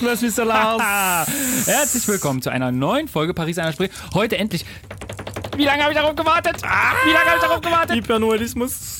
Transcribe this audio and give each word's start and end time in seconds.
Christmas! 0.00 0.38
Mr. 0.38 0.44
Lars! 0.46 1.28
Herzlich 1.66 2.08
willkommen 2.08 2.40
zu 2.40 2.48
einer 2.48 2.72
neuen 2.72 3.06
Folge 3.06 3.34
Paris 3.34 3.58
einer 3.58 3.72
Sprich. 3.72 3.90
Heute 4.14 4.38
endlich. 4.38 4.64
Wie 5.56 5.64
lange 5.64 5.82
habe 5.82 5.92
ich 5.92 5.98
darauf 5.98 6.16
gewartet? 6.16 6.56
Wie 6.62 7.12
lange 7.12 7.26
habe 7.26 7.36
ich 7.36 7.42
darauf 7.42 7.60
gewartet? 7.60 7.96
Hypernualismus. 7.96 8.99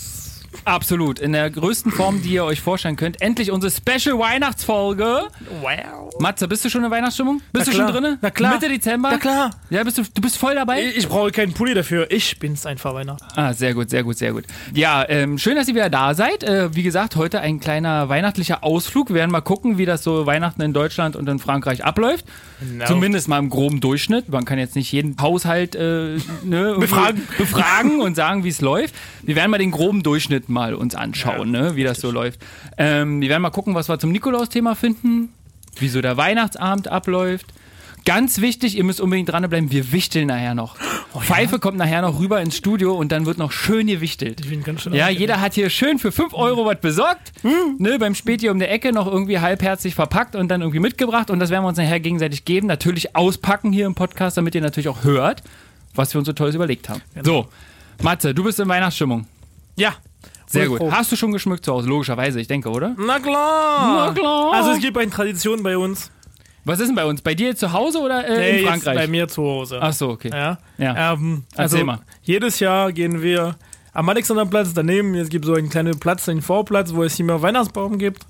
Absolut. 0.70 1.18
In 1.18 1.32
der 1.32 1.50
größten 1.50 1.90
Form, 1.90 2.22
die 2.22 2.30
ihr 2.34 2.44
euch 2.44 2.60
vorstellen 2.60 2.94
könnt. 2.94 3.20
Endlich 3.20 3.50
unsere 3.50 3.72
Special 3.72 4.16
Weihnachtsfolge. 4.20 5.22
Wow. 5.60 6.14
Matze, 6.20 6.46
bist 6.46 6.64
du 6.64 6.70
schon 6.70 6.84
in 6.84 6.92
Weihnachtsstimmung? 6.92 7.40
Bist 7.52 7.66
Na 7.66 7.72
du 7.72 7.76
schon 7.76 7.86
klar. 7.88 8.00
drin? 8.00 8.18
Na 8.20 8.30
klar. 8.30 8.54
Mitte 8.54 8.68
Dezember? 8.68 9.10
Na 9.10 9.18
klar. 9.18 9.50
Ja, 9.70 9.82
bist 9.82 9.98
du, 9.98 10.02
du 10.02 10.20
bist 10.22 10.36
voll 10.38 10.54
dabei? 10.54 10.84
Ich 10.96 11.08
brauche 11.08 11.32
keinen 11.32 11.54
Pulli 11.54 11.74
dafür. 11.74 12.08
Ich 12.12 12.38
bin's 12.38 12.66
einfach, 12.66 12.94
Weihnachten. 12.94 13.24
Ah, 13.34 13.52
sehr 13.52 13.74
gut, 13.74 13.90
sehr 13.90 14.04
gut, 14.04 14.16
sehr 14.16 14.32
gut. 14.32 14.44
Ja, 14.72 15.04
ähm, 15.08 15.38
schön, 15.38 15.56
dass 15.56 15.66
ihr 15.66 15.74
wieder 15.74 15.90
da 15.90 16.14
seid. 16.14 16.44
Äh, 16.44 16.72
wie 16.74 16.84
gesagt, 16.84 17.16
heute 17.16 17.40
ein 17.40 17.58
kleiner 17.58 18.08
weihnachtlicher 18.08 18.62
Ausflug. 18.62 19.08
Wir 19.08 19.16
werden 19.16 19.32
mal 19.32 19.40
gucken, 19.40 19.76
wie 19.76 19.86
das 19.86 20.04
so 20.04 20.24
Weihnachten 20.26 20.62
in 20.62 20.72
Deutschland 20.72 21.16
und 21.16 21.28
in 21.28 21.40
Frankreich 21.40 21.84
abläuft. 21.84 22.24
Genau. 22.60 22.86
Zumindest 22.86 23.26
mal 23.26 23.38
im 23.38 23.50
groben 23.50 23.80
Durchschnitt. 23.80 24.28
Man 24.28 24.44
kann 24.44 24.58
jetzt 24.60 24.76
nicht 24.76 24.92
jeden 24.92 25.16
Haushalt 25.20 25.74
äh, 25.74 26.18
ne, 26.44 26.76
Befragen. 26.78 27.26
befragen 27.38 28.00
und 28.00 28.14
sagen, 28.14 28.44
wie 28.44 28.48
es 28.50 28.60
läuft. 28.60 28.94
Wir 29.22 29.34
werden 29.34 29.50
mal 29.50 29.58
den 29.58 29.70
groben 29.72 30.02
Durchschnitt 30.02 30.48
mal 30.60 30.74
uns 30.74 30.94
anschauen, 30.94 31.50
ne, 31.50 31.74
wie 31.74 31.84
das 31.84 32.00
so 32.00 32.10
läuft. 32.10 32.40
Ähm, 32.76 33.20
wir 33.22 33.30
werden 33.30 33.40
mal 33.40 33.50
gucken, 33.50 33.74
was 33.74 33.88
wir 33.88 33.98
zum 33.98 34.12
Nikolaus-Thema 34.12 34.74
finden, 34.74 35.32
wie 35.78 35.88
so 35.88 36.02
der 36.02 36.18
Weihnachtsabend 36.18 36.88
abläuft. 36.88 37.46
Ganz 38.04 38.40
wichtig, 38.40 38.76
ihr 38.76 38.84
müsst 38.84 39.00
unbedingt 39.00 39.30
dranbleiben, 39.30 39.70
wir 39.70 39.92
wichteln 39.92 40.28
nachher 40.28 40.54
noch. 40.54 40.76
Oh 41.14 41.20
Pfeife 41.20 41.58
kommt 41.58 41.78
nachher 41.78 42.02
noch 42.02 42.18
rüber 42.20 42.40
ins 42.40 42.56
Studio 42.56 42.94
und 42.94 43.10
dann 43.12 43.24
wird 43.26 43.38
noch 43.38 43.52
schön 43.52 43.86
gewichtelt. 43.86 44.40
Ich 44.40 44.48
bin 44.50 44.62
ganz 44.62 44.82
schön 44.82 44.92
Ja, 44.92 45.08
jeder 45.08 45.40
hat 45.40 45.54
hier 45.54 45.70
schön 45.70 45.98
für 45.98 46.12
5 46.12 46.34
Euro 46.34 46.66
was 46.66 46.80
besorgt, 46.80 47.32
ne, 47.78 47.98
beim 47.98 48.14
Späti 48.14 48.48
um 48.50 48.58
der 48.58 48.70
Ecke 48.70 48.92
noch 48.92 49.06
irgendwie 49.06 49.38
halbherzig 49.38 49.94
verpackt 49.94 50.36
und 50.36 50.48
dann 50.48 50.60
irgendwie 50.60 50.80
mitgebracht 50.80 51.30
und 51.30 51.40
das 51.40 51.48
werden 51.50 51.64
wir 51.64 51.68
uns 51.68 51.78
nachher 51.78 52.00
gegenseitig 52.00 52.44
geben. 52.44 52.66
Natürlich 52.66 53.16
auspacken 53.16 53.72
hier 53.72 53.86
im 53.86 53.94
Podcast, 53.94 54.36
damit 54.36 54.54
ihr 54.54 54.60
natürlich 54.60 54.88
auch 54.88 55.04
hört, 55.04 55.42
was 55.94 56.14
wir 56.14 56.18
uns 56.18 56.26
so 56.26 56.32
Tolles 56.34 56.54
überlegt 56.54 56.88
haben. 56.88 57.00
So, 57.22 57.48
Matze, 58.02 58.34
du 58.34 58.44
bist 58.44 58.60
in 58.60 58.68
Weihnachtsstimmung. 58.68 59.26
Ja. 59.76 59.94
Sehr 60.52 60.66
gut. 60.68 60.78
froh. 60.78 60.90
Hast 60.92 61.10
du 61.12 61.16
schon 61.16 61.32
geschmückt 61.32 61.64
zu 61.64 61.72
Hause? 61.72 61.88
Logischerweise, 61.88 62.40
ich 62.40 62.48
denke, 62.48 62.70
oder? 62.70 62.94
Na 62.98 63.18
klar. 63.18 64.06
Na 64.08 64.12
klar. 64.12 64.52
Also 64.54 64.70
es 64.72 64.80
gibt 64.80 64.96
eine 64.98 65.10
Tradition 65.10 65.62
bei 65.62 65.76
uns. 65.76 66.10
Was 66.64 66.78
ist 66.80 66.88
denn 66.88 66.94
bei 66.96 67.06
uns? 67.06 67.22
Bei 67.22 67.34
dir 67.34 67.56
zu 67.56 67.72
Hause 67.72 68.00
oder 68.00 68.26
äh, 68.26 68.38
Nee, 68.38 68.60
in 68.60 68.66
Frankreich? 68.66 68.94
bei 68.96 69.06
mir 69.06 69.28
zu 69.28 69.42
Hause. 69.42 69.78
Ach 69.80 69.92
so, 69.92 70.10
okay. 70.10 70.30
Ja. 70.32 70.58
Ja. 70.76 71.12
Ähm, 71.14 71.44
Erzähl 71.52 71.62
also 71.80 71.84
mal. 71.86 72.00
jedes 72.22 72.60
Jahr 72.60 72.92
gehen 72.92 73.22
wir 73.22 73.56
am 73.94 74.08
Alexanderplatz 74.08 74.74
daneben. 74.74 75.14
Es 75.14 75.30
gibt 75.30 75.46
so 75.46 75.54
einen 75.54 75.70
kleinen 75.70 75.98
Platz, 75.98 76.28
einen 76.28 76.42
Vorplatz, 76.42 76.92
wo 76.94 77.02
es 77.02 77.18
immer 77.18 77.40
Weihnachtsbaum 77.40 77.98
gibt. 77.98 78.26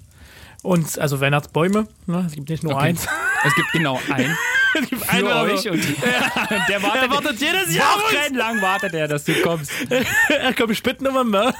Und 0.62 0.98
also 0.98 1.20
Weihnachtsbäume. 1.20 1.86
Ne? 2.06 2.24
Es 2.26 2.32
gibt 2.34 2.50
nicht 2.50 2.62
nur 2.62 2.74
Okay. 2.74 2.84
eins. 2.90 3.06
Es 3.44 3.54
gibt 3.54 3.72
genau 3.72 3.98
einen 4.12 4.36
für 4.72 5.24
oder 5.24 5.42
euch 5.42 5.68
und 5.70 5.82
der 6.68 6.82
wartet, 6.82 7.02
Er 7.02 7.10
wartet 7.10 7.40
jedes 7.40 7.74
Jahr 7.74 7.96
wochenlang 7.98 8.62
wartet 8.62 8.94
er, 8.94 9.08
dass 9.08 9.24
du 9.24 9.34
kommst. 9.42 9.70
er 10.28 10.54
kommt 10.54 10.76
spät 10.76 11.00
November. 11.00 11.54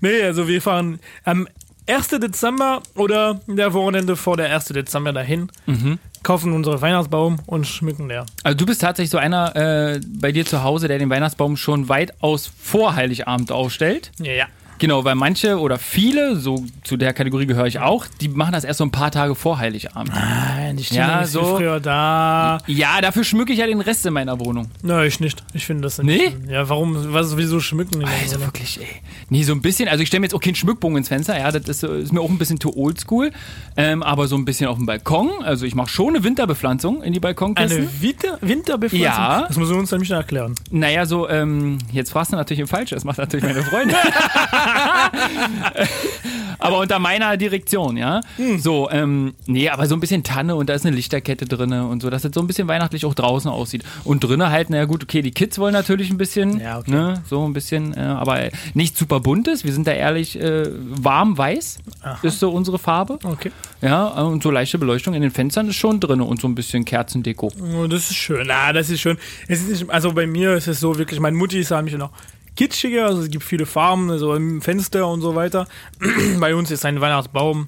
nee, 0.00 0.22
also 0.22 0.48
wir 0.48 0.60
fahren 0.62 0.98
am 1.24 1.46
1. 1.88 2.08
Dezember 2.08 2.82
oder 2.94 3.40
der 3.46 3.72
Wochenende 3.74 4.16
vor 4.16 4.36
der 4.36 4.54
1. 4.54 4.66
Dezember 4.66 5.12
dahin, 5.12 5.50
Mhm. 5.66 5.98
kaufen 6.22 6.52
unseren 6.52 6.80
Weihnachtsbaum 6.80 7.40
und 7.46 7.66
schmücken 7.66 8.08
der. 8.08 8.24
Also 8.44 8.56
du 8.56 8.66
bist 8.66 8.80
tatsächlich 8.80 9.10
so 9.10 9.18
einer 9.18 9.56
äh, 9.56 10.00
bei 10.06 10.30
dir 10.32 10.46
zu 10.46 10.62
Hause, 10.62 10.86
der 10.88 10.98
den 10.98 11.10
Weihnachtsbaum 11.10 11.56
schon 11.56 11.88
weitaus 11.88 12.50
vor 12.62 12.94
Heiligabend 12.94 13.50
aufstellt. 13.50 14.12
Ja, 14.20 14.32
ja. 14.32 14.46
Genau, 14.82 15.04
weil 15.04 15.14
manche 15.14 15.60
oder 15.60 15.78
viele, 15.78 16.34
so 16.34 16.64
zu 16.82 16.96
der 16.96 17.12
Kategorie 17.12 17.46
gehöre 17.46 17.66
ich 17.68 17.78
auch, 17.78 18.04
die 18.20 18.26
machen 18.28 18.50
das 18.50 18.64
erst 18.64 18.78
so 18.78 18.84
ein 18.84 18.90
paar 18.90 19.12
Tage 19.12 19.36
vor 19.36 19.58
Heiligabend. 19.58 20.12
Nein, 20.12 20.76
die 20.76 20.82
Stimmung 20.82 21.04
Ja, 21.08 21.24
so- 21.24 21.56
früher 21.56 21.78
da. 21.78 22.58
Ja, 22.66 23.00
dafür 23.00 23.22
schmücke 23.22 23.52
ich 23.52 23.60
ja 23.60 23.66
den 23.68 23.80
Rest 23.80 24.04
in 24.06 24.12
meiner 24.12 24.40
Wohnung. 24.40 24.72
Nein, 24.82 25.06
ich 25.06 25.20
nicht. 25.20 25.44
Ich 25.54 25.66
finde 25.66 25.82
das 25.82 25.98
Nee? 25.98 26.16
nicht. 26.34 26.50
Ja, 26.50 26.68
warum, 26.68 27.12
was, 27.14 27.36
wieso 27.36 27.60
schmücken 27.60 28.04
Also 28.04 28.38
denn? 28.38 28.44
wirklich, 28.46 28.80
ey. 28.80 28.88
Nee, 29.28 29.44
so 29.44 29.52
ein 29.52 29.62
bisschen, 29.62 29.88
also 29.88 30.02
ich 30.02 30.08
stelle 30.08 30.20
mir 30.22 30.26
jetzt 30.26 30.34
auch 30.34 30.40
keinen 30.40 30.56
Schmückbogen 30.56 30.96
ins 30.96 31.06
Fenster, 31.06 31.38
ja, 31.38 31.52
das 31.52 31.68
ist, 31.68 31.84
ist 31.84 32.12
mir 32.12 32.20
auch 32.20 32.28
ein 32.28 32.38
bisschen 32.38 32.58
too 32.58 32.72
oldschool, 32.74 33.30
ähm, 33.76 34.02
aber 34.02 34.26
so 34.26 34.34
ein 34.34 34.44
bisschen 34.44 34.66
auf 34.66 34.78
dem 34.78 34.86
Balkon, 34.86 35.30
also 35.44 35.64
ich 35.64 35.76
mache 35.76 35.90
schon 35.90 36.08
eine 36.16 36.24
Winterbepflanzung 36.24 37.04
in 37.04 37.12
die 37.12 37.20
Balkonkästen. 37.20 37.82
Eine 37.82 38.02
Winter 38.02 38.38
Winterbepflanzung? 38.40 39.00
Ja. 39.04 39.44
Das 39.46 39.56
muss 39.56 39.68
man 39.70 39.78
uns 39.78 39.92
nämlich 39.92 40.10
erklären. 40.10 40.56
Naja, 40.72 41.06
so, 41.06 41.28
ähm, 41.28 41.78
jetzt 41.92 42.10
fragst 42.10 42.32
du 42.32 42.36
natürlich 42.36 42.58
im 42.60 42.66
Falschen, 42.66 42.96
das 42.96 43.04
macht 43.04 43.18
natürlich 43.18 43.44
meine 43.44 43.62
Freundin. 43.62 43.96
aber 46.58 46.78
unter 46.78 46.98
meiner 46.98 47.36
Direktion, 47.36 47.96
ja. 47.96 48.20
So, 48.58 48.88
ähm, 48.90 49.34
nee, 49.46 49.68
aber 49.68 49.86
so 49.86 49.94
ein 49.94 50.00
bisschen 50.00 50.22
Tanne 50.22 50.54
und 50.54 50.68
da 50.68 50.74
ist 50.74 50.86
eine 50.86 50.94
Lichterkette 50.94 51.44
drinne 51.46 51.86
und 51.86 52.02
so, 52.02 52.10
dass 52.10 52.22
das 52.22 52.32
so 52.34 52.40
ein 52.40 52.46
bisschen 52.46 52.68
weihnachtlich 52.68 53.04
auch 53.04 53.14
draußen 53.14 53.50
aussieht. 53.50 53.82
Und 54.04 54.22
drinnen 54.24 54.50
halt, 54.50 54.70
naja 54.70 54.84
gut, 54.84 55.02
okay, 55.02 55.22
die 55.22 55.32
Kids 55.32 55.58
wollen 55.58 55.72
natürlich 55.72 56.10
ein 56.10 56.18
bisschen, 56.18 56.60
Ja, 56.60 56.78
okay. 56.78 56.90
ne, 56.90 57.22
so 57.28 57.44
ein 57.44 57.52
bisschen, 57.52 57.94
äh, 57.96 58.00
aber 58.00 58.48
nicht 58.74 58.96
super 58.96 59.20
buntes, 59.20 59.64
wir 59.64 59.72
sind 59.72 59.86
da 59.86 59.92
ehrlich 59.92 60.38
äh, 60.40 60.66
warm 60.72 61.36
weiß, 61.36 61.78
ist 62.22 62.38
so 62.40 62.50
unsere 62.50 62.78
Farbe. 62.78 63.18
Okay. 63.24 63.50
Ja, 63.80 64.06
und 64.06 64.42
so 64.42 64.50
leichte 64.50 64.78
Beleuchtung 64.78 65.14
in 65.14 65.22
den 65.22 65.30
Fenstern 65.32 65.68
ist 65.68 65.76
schon 65.76 65.98
drinne 65.98 66.24
und 66.24 66.40
so 66.40 66.46
ein 66.46 66.54
bisschen 66.54 66.84
Kerzendeko. 66.84 67.50
Oh, 67.76 67.86
das 67.86 68.10
ist 68.10 68.16
schön. 68.16 68.48
Ah, 68.50 68.72
das 68.72 68.90
ist 68.90 69.00
schön. 69.00 69.18
Es 69.48 69.60
ist 69.62 69.68
nicht, 69.70 69.90
also 69.90 70.12
bei 70.12 70.26
mir 70.26 70.54
ist 70.54 70.68
es 70.68 70.78
so 70.80 70.96
wirklich, 70.98 71.18
meine 71.18 71.36
Mutti 71.36 71.58
ist 71.58 71.70
nämlich 71.70 71.96
noch 71.96 72.10
kitschiger, 72.56 73.06
also 73.06 73.22
es 73.22 73.30
gibt 73.30 73.44
viele 73.44 73.66
Farben, 73.66 74.18
so 74.18 74.34
im 74.34 74.62
Fenster 74.62 75.08
und 75.08 75.20
so 75.20 75.34
weiter. 75.34 75.66
bei 76.40 76.54
uns 76.54 76.70
ist 76.70 76.84
ein 76.84 77.00
Weihnachtsbaum 77.00 77.66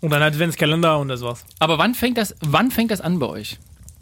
und 0.00 0.12
ein 0.12 0.22
Adventskalender 0.22 0.98
und 0.98 1.08
das 1.08 1.22
war's. 1.22 1.44
Aber 1.58 1.78
wann 1.78 1.94
fängt 1.94 2.18
das, 2.18 2.34
wann 2.40 2.70
fängt 2.70 2.90
das 2.90 3.00
an 3.00 3.18
bei 3.18 3.26
euch? 3.26 3.58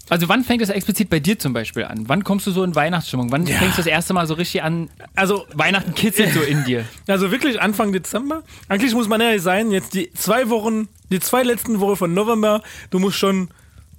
Also 0.08 0.28
wann 0.28 0.44
fängt 0.44 0.60
das 0.60 0.68
explizit 0.68 1.08
bei 1.08 1.20
dir 1.20 1.38
zum 1.38 1.52
Beispiel 1.52 1.84
an? 1.84 2.08
Wann 2.08 2.24
kommst 2.24 2.46
du 2.46 2.50
so 2.50 2.64
in 2.64 2.74
Weihnachtsstimmung? 2.74 3.30
Wann 3.30 3.46
fängst 3.46 3.78
du 3.78 3.82
das 3.82 3.86
erste 3.86 4.12
Mal 4.12 4.26
so 4.26 4.34
richtig 4.34 4.62
an, 4.62 4.90
Also, 5.14 5.46
Weihnachten 5.54 5.94
kitzelt 5.94 6.34
so 6.34 6.40
in 6.40 6.64
dir? 6.64 6.84
also 7.06 7.30
wirklich 7.30 7.60
Anfang 7.60 7.92
Dezember. 7.92 8.42
Eigentlich 8.68 8.94
muss 8.94 9.08
man 9.08 9.20
ehrlich 9.20 9.42
sein, 9.42 9.70
jetzt 9.70 9.94
die 9.94 10.12
zwei 10.12 10.50
Wochen, 10.50 10.88
die 11.10 11.20
zwei 11.20 11.44
letzten 11.44 11.80
Wochen 11.80 11.96
von 11.96 12.14
November, 12.14 12.62
du 12.90 12.98
musst 12.98 13.16
schon 13.16 13.48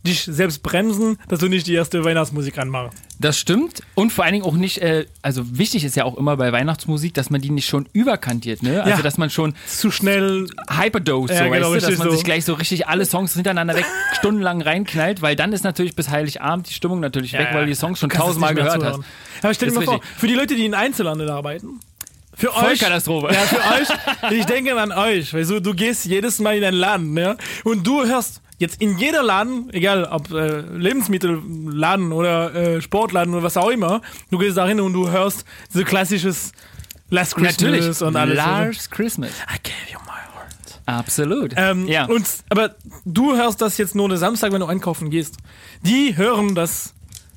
dich 0.05 0.23
selbst 0.23 0.63
bremsen, 0.63 1.17
dass 1.29 1.39
du 1.39 1.47
nicht 1.47 1.65
die 1.67 1.73
erste 1.73 2.03
Weihnachtsmusik 2.03 2.57
anmachst. 2.57 2.97
Das 3.19 3.39
stimmt. 3.39 3.81
Und 3.95 4.11
vor 4.11 4.25
allen 4.25 4.33
Dingen 4.33 4.45
auch 4.45 4.55
nicht, 4.55 4.79
äh, 4.79 5.05
also 5.21 5.57
wichtig 5.57 5.85
ist 5.85 5.95
ja 5.95 6.03
auch 6.03 6.17
immer 6.17 6.35
bei 6.35 6.51
Weihnachtsmusik, 6.51 7.13
dass 7.13 7.29
man 7.29 7.39
die 7.41 7.49
nicht 7.51 7.67
schon 7.69 7.87
überkantiert, 7.93 8.63
ne? 8.63 8.83
Also 8.83 8.97
Ja. 8.97 9.01
dass 9.01 9.17
man 9.17 9.29
schon 9.29 9.53
Zu 9.65 9.91
schnell. 9.91 10.47
Hyperdose, 10.69 11.33
Ja, 11.33 11.45
so, 11.45 11.49
genau, 11.51 11.71
weißt 11.71 11.85
du, 11.85 11.89
dass 11.91 11.99
man 11.99 12.09
so. 12.09 12.15
sich 12.15 12.23
gleich 12.25 12.43
so 12.43 12.53
richtig 12.53 12.87
alle 12.87 13.05
Songs 13.05 13.33
hintereinander 13.33 13.75
weg 13.75 13.85
stundenlang 14.19 14.61
reinknallt, 14.61 15.21
weil 15.21 15.35
dann 15.37 15.53
ist 15.53 15.63
natürlich 15.63 15.95
bis 15.95 16.09
Heiligabend 16.09 16.67
die 16.69 16.73
Stimmung 16.73 16.99
natürlich 16.99 17.33
weg, 17.33 17.49
weil 17.53 17.61
du 17.61 17.67
die 17.67 17.75
Songs 17.75 17.99
schon 17.99 18.09
tausendmal 18.09 18.53
gehört 18.55 18.73
hast. 18.73 18.79
zuhören. 18.81 19.05
Aber 19.41 19.53
stell 19.53 19.69
dir 19.69 19.75
mal 19.75 19.85
vor, 19.85 20.01
für 20.17 20.27
die 20.27 20.33
Leute, 20.35 20.55
die 20.55 20.65
in 20.65 20.73
Einzelhandel 20.73 21.29
arbeiten, 21.29 21.79
für 22.35 22.51
euch, 22.53 22.79
Vollkatastrophe. 22.79 23.27
Ja, 23.33 23.39
für 23.41 23.57
euch, 23.57 24.37
ich 24.39 24.45
denke 24.47 24.75
an 24.79 24.91
euch, 24.91 25.33
weil 25.33 25.45
so, 25.45 25.59
du 25.59 25.73
gehst 25.73 26.05
jedes 26.05 26.39
Mal 26.39 26.57
in 26.57 26.63
einen 26.63 26.77
Laden, 26.77 27.15
ja, 27.17 27.35
und 27.63 27.85
du 27.85 28.03
hörst 28.05 28.41
jetzt 28.57 28.81
in 28.81 28.97
jeder 28.97 29.23
Laden, 29.23 29.69
egal 29.71 30.05
ob 30.05 30.31
äh, 30.31 30.61
Lebensmittelladen 30.61 32.11
oder 32.11 32.53
äh, 32.53 32.81
Sportladen 32.81 33.33
oder 33.33 33.43
was 33.43 33.57
auch 33.57 33.69
immer, 33.69 34.01
du 34.31 34.37
gehst 34.37 34.57
da 34.57 34.67
hin 34.67 34.79
und 34.79 34.93
du 34.93 35.09
hörst 35.09 35.45
so 35.69 35.83
klassisches 35.83 36.51
Last 37.09 37.35
Christmas 37.35 37.61
Natürlich. 37.61 38.01
und 38.01 38.15
alles. 38.15 38.35
Lars 38.35 38.89
Christmas. 38.89 39.31
I 39.31 39.57
gave 39.61 39.91
you 39.91 39.99
my 40.05 40.11
heart. 40.33 40.81
Absolut. 40.85 41.53
Ähm, 41.55 41.87
ja. 41.87 42.05
und, 42.05 42.25
aber 42.49 42.75
du 43.05 43.35
hörst 43.35 43.61
das 43.61 43.77
jetzt 43.77 43.93
nur 43.93 44.09
den 44.09 44.17
Samstag, 44.17 44.51
wenn 44.51 44.61
du 44.61 44.65
einkaufen 44.65 45.09
gehst. 45.09 45.37
Die 45.81 46.17
hören 46.17 46.55
das 46.55 46.93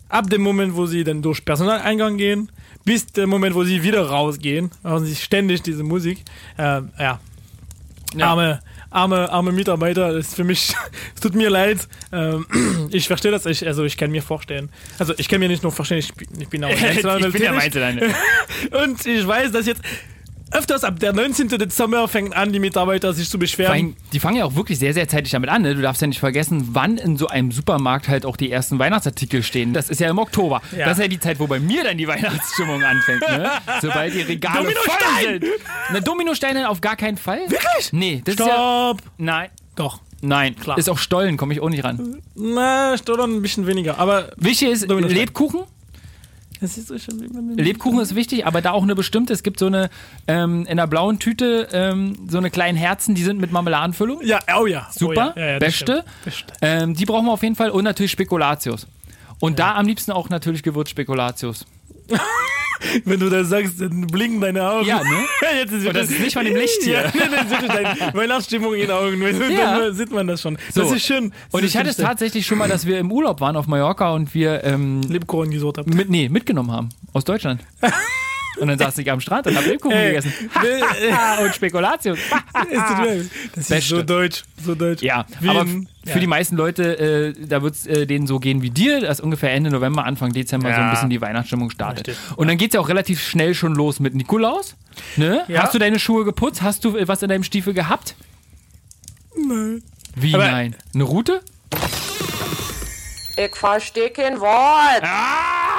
ab 0.08 0.30
dem 0.30 0.42
Moment, 0.42 0.76
wo 0.76 0.86
sie 0.86 1.04
dann 1.04 1.20
durch 1.20 1.44
Personaleingang 1.44 2.16
gehen, 2.16 2.50
bis 2.84 3.06
der 3.06 3.26
Moment, 3.26 3.54
wo 3.54 3.64
sie 3.64 3.82
wieder 3.82 4.08
rausgehen. 4.08 4.70
Hören 4.82 5.04
sie 5.04 5.16
ständig 5.16 5.62
diese 5.62 5.82
Musik. 5.82 6.24
Ähm, 6.56 6.90
ja. 6.98 7.20
Ja. 8.14 8.28
Arme, 8.28 8.60
arme, 8.96 9.30
arme 9.30 9.52
Mitarbeiter, 9.52 10.12
das 10.12 10.28
ist 10.28 10.34
für 10.36 10.44
mich, 10.44 10.74
es 11.14 11.20
tut 11.20 11.34
mir 11.34 11.50
leid. 11.50 11.86
Ähm, 12.12 12.46
ich 12.90 13.06
verstehe 13.06 13.30
das, 13.30 13.46
ich, 13.46 13.66
also 13.66 13.84
ich 13.84 13.96
kann 13.96 14.10
mir 14.10 14.22
vorstellen. 14.22 14.70
Also 14.98 15.12
ich 15.18 15.28
kann 15.28 15.38
mir 15.40 15.48
nicht 15.48 15.62
nur 15.62 15.70
vorstellen, 15.72 16.00
ich, 16.00 16.12
bin- 16.14 16.28
ich 16.40 16.48
bin 16.48 16.64
auch 16.64 16.70
Einzelhandel 16.70 17.26
ich 17.28 17.32
bin 17.34 17.42
ja. 17.42 17.52
Einzelhandel. 17.52 18.14
Und 18.84 19.04
ich 19.06 19.26
weiß, 19.26 19.52
dass 19.52 19.66
jetzt 19.66 19.82
öfters 20.52 20.84
ab 20.84 21.00
der 21.00 21.12
19. 21.12 21.48
Dezember 21.48 22.06
fängt 22.08 22.36
an, 22.36 22.52
die 22.52 22.58
Mitarbeiter 22.58 23.12
sich 23.12 23.28
zu 23.28 23.38
beschweren. 23.38 23.72
allem, 23.72 23.96
die 24.12 24.20
fangen 24.20 24.36
ja 24.36 24.44
auch 24.44 24.54
wirklich 24.54 24.78
sehr, 24.78 24.94
sehr 24.94 25.08
zeitig 25.08 25.32
damit 25.32 25.50
an. 25.50 25.62
Ne? 25.62 25.74
Du 25.74 25.82
darfst 25.82 26.00
ja 26.02 26.08
nicht 26.08 26.20
vergessen, 26.20 26.68
wann 26.72 26.98
in 26.98 27.16
so 27.16 27.28
einem 27.28 27.50
Supermarkt 27.52 28.08
halt 28.08 28.24
auch 28.24 28.36
die 28.36 28.50
ersten 28.50 28.78
Weihnachtsartikel 28.78 29.42
stehen. 29.42 29.72
Das 29.72 29.90
ist 29.90 30.00
ja 30.00 30.08
im 30.08 30.18
Oktober. 30.18 30.62
Ja. 30.76 30.86
Das 30.86 30.98
ist 30.98 31.02
ja 31.02 31.08
die 31.08 31.20
Zeit, 31.20 31.38
wo 31.40 31.46
bei 31.46 31.58
mir 31.58 31.84
dann 31.84 31.98
die 31.98 32.06
Weihnachtsstimmung 32.08 32.82
anfängt. 32.82 33.20
Ne? 33.28 33.50
Sobald 33.80 34.14
die 34.14 34.22
Regale 34.22 34.64
voll 34.64 34.74
Dominostein! 34.74 35.40
sind. 35.40 35.44
Na, 35.92 36.00
Dominosteine 36.00 36.68
auf 36.68 36.80
gar 36.80 36.96
keinen 36.96 37.16
Fall. 37.16 37.40
Wirklich? 37.48 37.92
Nee, 37.92 38.22
das 38.24 38.34
ist 38.34 38.40
ja... 38.40 38.46
Stopp! 38.46 39.02
Nein, 39.18 39.50
Doch. 39.74 40.00
nein. 40.22 40.56
Klar. 40.56 40.78
Ist 40.78 40.88
auch 40.88 40.98
Stollen, 40.98 41.36
komme 41.36 41.54
ich 41.54 41.60
auch 41.60 41.68
nicht 41.68 41.84
ran. 41.84 42.22
Na, 42.34 42.96
Stottern 42.96 43.36
ein 43.36 43.42
bisschen 43.42 43.66
weniger. 43.66 43.98
Aber 43.98 44.30
Wichtig 44.36 44.68
ist. 44.70 44.88
Lebkuchen. 44.88 45.62
Das 46.66 46.76
ist 46.76 46.88
so 46.88 46.98
schön, 46.98 47.20
wie 47.20 47.28
man 47.28 47.56
Lebkuchen 47.56 48.00
ist 48.00 48.16
wichtig, 48.16 48.44
aber 48.44 48.60
da 48.60 48.72
auch 48.72 48.82
eine 48.82 48.96
bestimmte. 48.96 49.32
Es 49.32 49.44
gibt 49.44 49.60
so 49.60 49.66
eine 49.66 49.88
ähm, 50.26 50.62
in 50.62 50.66
einer 50.66 50.88
blauen 50.88 51.20
Tüte 51.20 51.68
ähm, 51.72 52.26
so 52.28 52.38
eine 52.38 52.50
kleinen 52.50 52.76
Herzen, 52.76 53.14
die 53.14 53.22
sind 53.22 53.40
mit 53.40 53.52
Marmeladenfüllung. 53.52 54.20
Ja, 54.24 54.40
oh 54.58 54.66
ja. 54.66 54.88
Super, 54.90 55.32
Oh 55.36 55.38
ja. 55.38 55.46
Ja, 55.46 55.52
ja, 55.52 55.58
beste. 55.60 56.04
Ähm, 56.60 56.94
die 56.94 57.04
brauchen 57.04 57.26
wir 57.26 57.32
auf 57.32 57.44
jeden 57.44 57.54
Fall 57.54 57.70
und 57.70 57.84
natürlich 57.84 58.10
Spekulatius. 58.10 58.88
Und 59.38 59.60
da 59.60 59.76
am 59.76 59.86
liebsten 59.86 60.10
auch 60.10 60.28
natürlich 60.28 60.64
Gewürzspekulatius. 60.64 61.66
Wenn 63.04 63.20
du 63.20 63.28
das 63.28 63.48
sagst, 63.48 63.80
dann 63.80 64.06
blinken 64.06 64.40
deine 64.40 64.68
Augen. 64.68 64.86
Ja, 64.86 64.98
ne? 65.02 65.24
Jetzt 65.58 65.72
ist 65.72 65.86
Und 65.86 65.96
das 65.96 66.10
ist 66.10 66.20
nicht 66.20 66.34
von 66.34 66.44
dem 66.44 66.56
Licht 66.56 66.82
hier. 66.82 66.96
Ja, 67.16 67.28
nee, 67.28 67.36
das 67.48 67.62
ist 67.62 67.68
deine 67.68 68.14
Weihnachtsstimmung 68.14 68.74
in 68.74 68.80
den 68.80 68.90
Augen. 68.90 69.22
Ja. 69.52 69.78
Dann 69.78 69.94
sieht 69.94 70.10
man 70.10 70.26
das 70.26 70.42
schon. 70.42 70.58
So. 70.72 70.82
Das 70.82 70.92
ist 70.92 71.06
schön. 71.06 71.30
Das 71.30 71.54
Und 71.54 71.64
ist 71.64 71.70
ich 71.70 71.76
hatte 71.76 71.90
es 71.90 71.96
tatsächlich 71.96 72.46
schon 72.46 72.58
mal, 72.58 72.68
dass 72.68 72.86
wir 72.86 72.98
im 72.98 73.10
Urlaub 73.12 73.40
waren 73.40 73.56
auf 73.56 73.66
Mallorca 73.66 74.12
und 74.12 74.34
wir 74.34 74.64
ähm, 74.64 75.00
Lebkuchen 75.02 75.50
gesucht 75.50 75.78
habe. 75.78 75.90
mit, 75.94 76.10
nee, 76.10 76.28
mitgenommen 76.28 76.72
haben 76.72 76.88
aus 77.12 77.24
Deutschland. 77.24 77.62
Und 78.58 78.68
dann 78.68 78.78
saß 78.78 78.96
ich 78.98 79.10
am 79.10 79.20
Strand 79.20 79.46
und 79.46 79.56
hab 79.56 79.66
Lebkuchen 79.66 79.96
Ey. 79.96 80.08
gegessen. 80.08 80.32
und 81.42 81.54
Spekulatius. 81.54 82.18
Das 83.54 83.70
ist 83.70 83.88
so 83.88 84.02
deutsch. 84.02 84.44
So 84.64 84.74
deutsch. 84.74 85.02
Ja, 85.02 85.26
Wie 85.40 85.48
aber 85.48 85.66
für 85.66 85.86
ja. 86.04 86.18
die 86.18 86.26
meisten 86.26 86.56
Leute, 86.56 86.98
äh, 86.98 87.46
da 87.46 87.62
wird 87.62 87.74
es 87.74 87.86
äh, 87.86 88.06
denen 88.06 88.26
so 88.26 88.38
gehen 88.38 88.62
wie 88.62 88.70
dir, 88.70 89.00
dass 89.00 89.20
ungefähr 89.20 89.52
Ende 89.52 89.70
November, 89.70 90.04
Anfang 90.04 90.32
Dezember 90.32 90.68
so 90.70 90.74
ein 90.74 90.80
Ja. 90.80 90.90
bisschen 90.90 91.10
die 91.10 91.20
Weihnachtsstimmung 91.20 91.70
startet. 91.70 92.08
Richtig. 92.08 92.36
Und 92.36 92.48
dann 92.48 92.56
geht 92.58 92.70
es 92.70 92.74
ja 92.74 92.80
auch 92.80 92.88
relativ 92.88 93.20
schnell 93.22 93.54
schon 93.54 93.74
los 93.74 94.00
mit 94.00 94.14
Nikolaus. 94.14 94.76
Ne? 95.16 95.44
Ja. 95.48 95.62
Hast 95.64 95.74
du 95.74 95.78
deine 95.78 95.98
Schuhe 95.98 96.24
geputzt? 96.24 96.62
Hast 96.62 96.84
du 96.84 96.96
äh, 96.96 97.06
was 97.08 97.22
in 97.22 97.28
deinem 97.28 97.42
Stiefel 97.44 97.74
gehabt? 97.74 98.14
Nein. 99.36 99.82
Wie 100.14 100.34
Aber- 100.34 100.50
nein? 100.50 100.76
Eine 100.94 101.04
Route? 101.04 101.40
Ich 103.36 103.54
verstehe 103.54 104.10
kein 104.10 104.40
Wort. 104.40 105.02
Ah! 105.02 105.75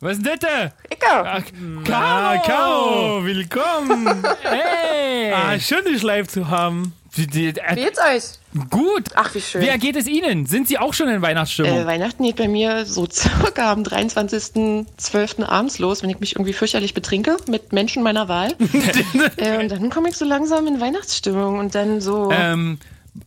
Was 0.00 0.18
ist 0.18 0.26
denn 0.26 0.38
das? 0.38 0.72
Ach, 1.08 1.42
Ah, 1.88 2.38
Caro! 2.38 2.42
Caro, 2.44 3.24
willkommen. 3.24 4.22
Hey! 4.42 5.32
ah, 5.32 5.58
schön, 5.58 5.84
dich 5.84 6.02
live 6.02 6.28
zu 6.28 6.48
haben. 6.48 6.92
Die- 7.16 7.26
die- 7.26 7.54
Wie 7.54 7.60
äh, 7.60 7.74
geht's 7.76 7.98
euch? 7.98 8.68
gut. 8.70 9.04
Ach, 9.14 9.34
wie 9.34 9.40
schön. 9.40 9.62
Wie 9.62 9.68
ergeht 9.68 9.96
es 9.96 10.06
Ihnen? 10.06 10.44
Sind 10.44 10.68
Sie 10.68 10.78
auch 10.78 10.92
schon 10.92 11.08
in 11.08 11.22
Weihnachtsstimmung? 11.22 11.78
Äh, 11.78 11.86
Weihnachten 11.86 12.22
geht 12.24 12.36
bei 12.36 12.46
mir 12.48 12.84
so 12.84 13.06
circa 13.10 13.72
am 13.72 13.82
23.12. 13.84 15.44
abends 15.44 15.78
los, 15.78 16.02
wenn 16.02 16.10
ich 16.10 16.20
mich 16.20 16.34
irgendwie 16.34 16.52
fürchterlich 16.52 16.92
betrinke 16.92 17.36
mit 17.48 17.72
Menschen 17.72 18.02
meiner 18.02 18.28
Wahl. 18.28 18.52
äh, 19.38 19.58
und 19.58 19.70
dann 19.70 19.88
komme 19.88 20.10
ich 20.10 20.16
so 20.16 20.24
langsam 20.26 20.66
in 20.66 20.78
Weihnachtsstimmung 20.80 21.58
und 21.58 21.74
dann 21.74 22.00
so. 22.02 22.30
ähm, 22.32 22.78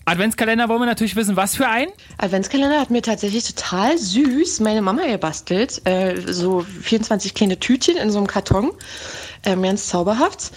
Adventskalender 0.06 0.70
wollen 0.70 0.82
wir 0.82 0.86
natürlich 0.86 1.16
wissen, 1.16 1.36
was 1.36 1.56
für 1.56 1.68
ein? 1.68 1.88
Adventskalender 2.18 2.80
hat 2.80 2.90
mir 2.90 3.02
tatsächlich 3.02 3.44
total 3.44 3.98
süß 3.98 4.60
meine 4.62 4.82
Mama 4.82 5.06
gebastelt. 5.06 5.86
Äh, 5.86 6.22
so 6.32 6.66
24 6.82 7.34
kleine 7.34 7.60
Tütchen 7.60 7.98
in 7.98 8.12
so 8.12 8.18
einem 8.18 8.28
Karton. 8.28 8.72
Ähm, 9.46 9.62
ganz 9.64 9.88
zauberhaft. 9.88 10.52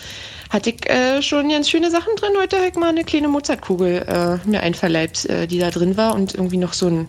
Hatte 0.53 0.69
ich 0.69 0.87
äh, 0.87 1.23
schon 1.23 1.49
ganz 1.49 1.71
schöne 1.71 1.91
Sachen 1.91 2.15
drin. 2.15 2.33
Heute 2.37 2.59
habe 2.59 2.69
ich 2.69 2.75
mal 2.75 2.91
eine 2.91 3.05
kleine 3.05 3.29
Mozartkugel 3.29 4.03
äh, 4.07 4.47
mir 4.47 4.61
einverleibt, 4.61 5.25
äh, 5.25 5.47
die 5.47 5.59
da 5.59 5.71
drin 5.71 5.97
war 5.97 6.15
und 6.15 6.35
irgendwie 6.35 6.59
noch 6.59 6.75
so 6.75 6.89
ein, 6.89 7.09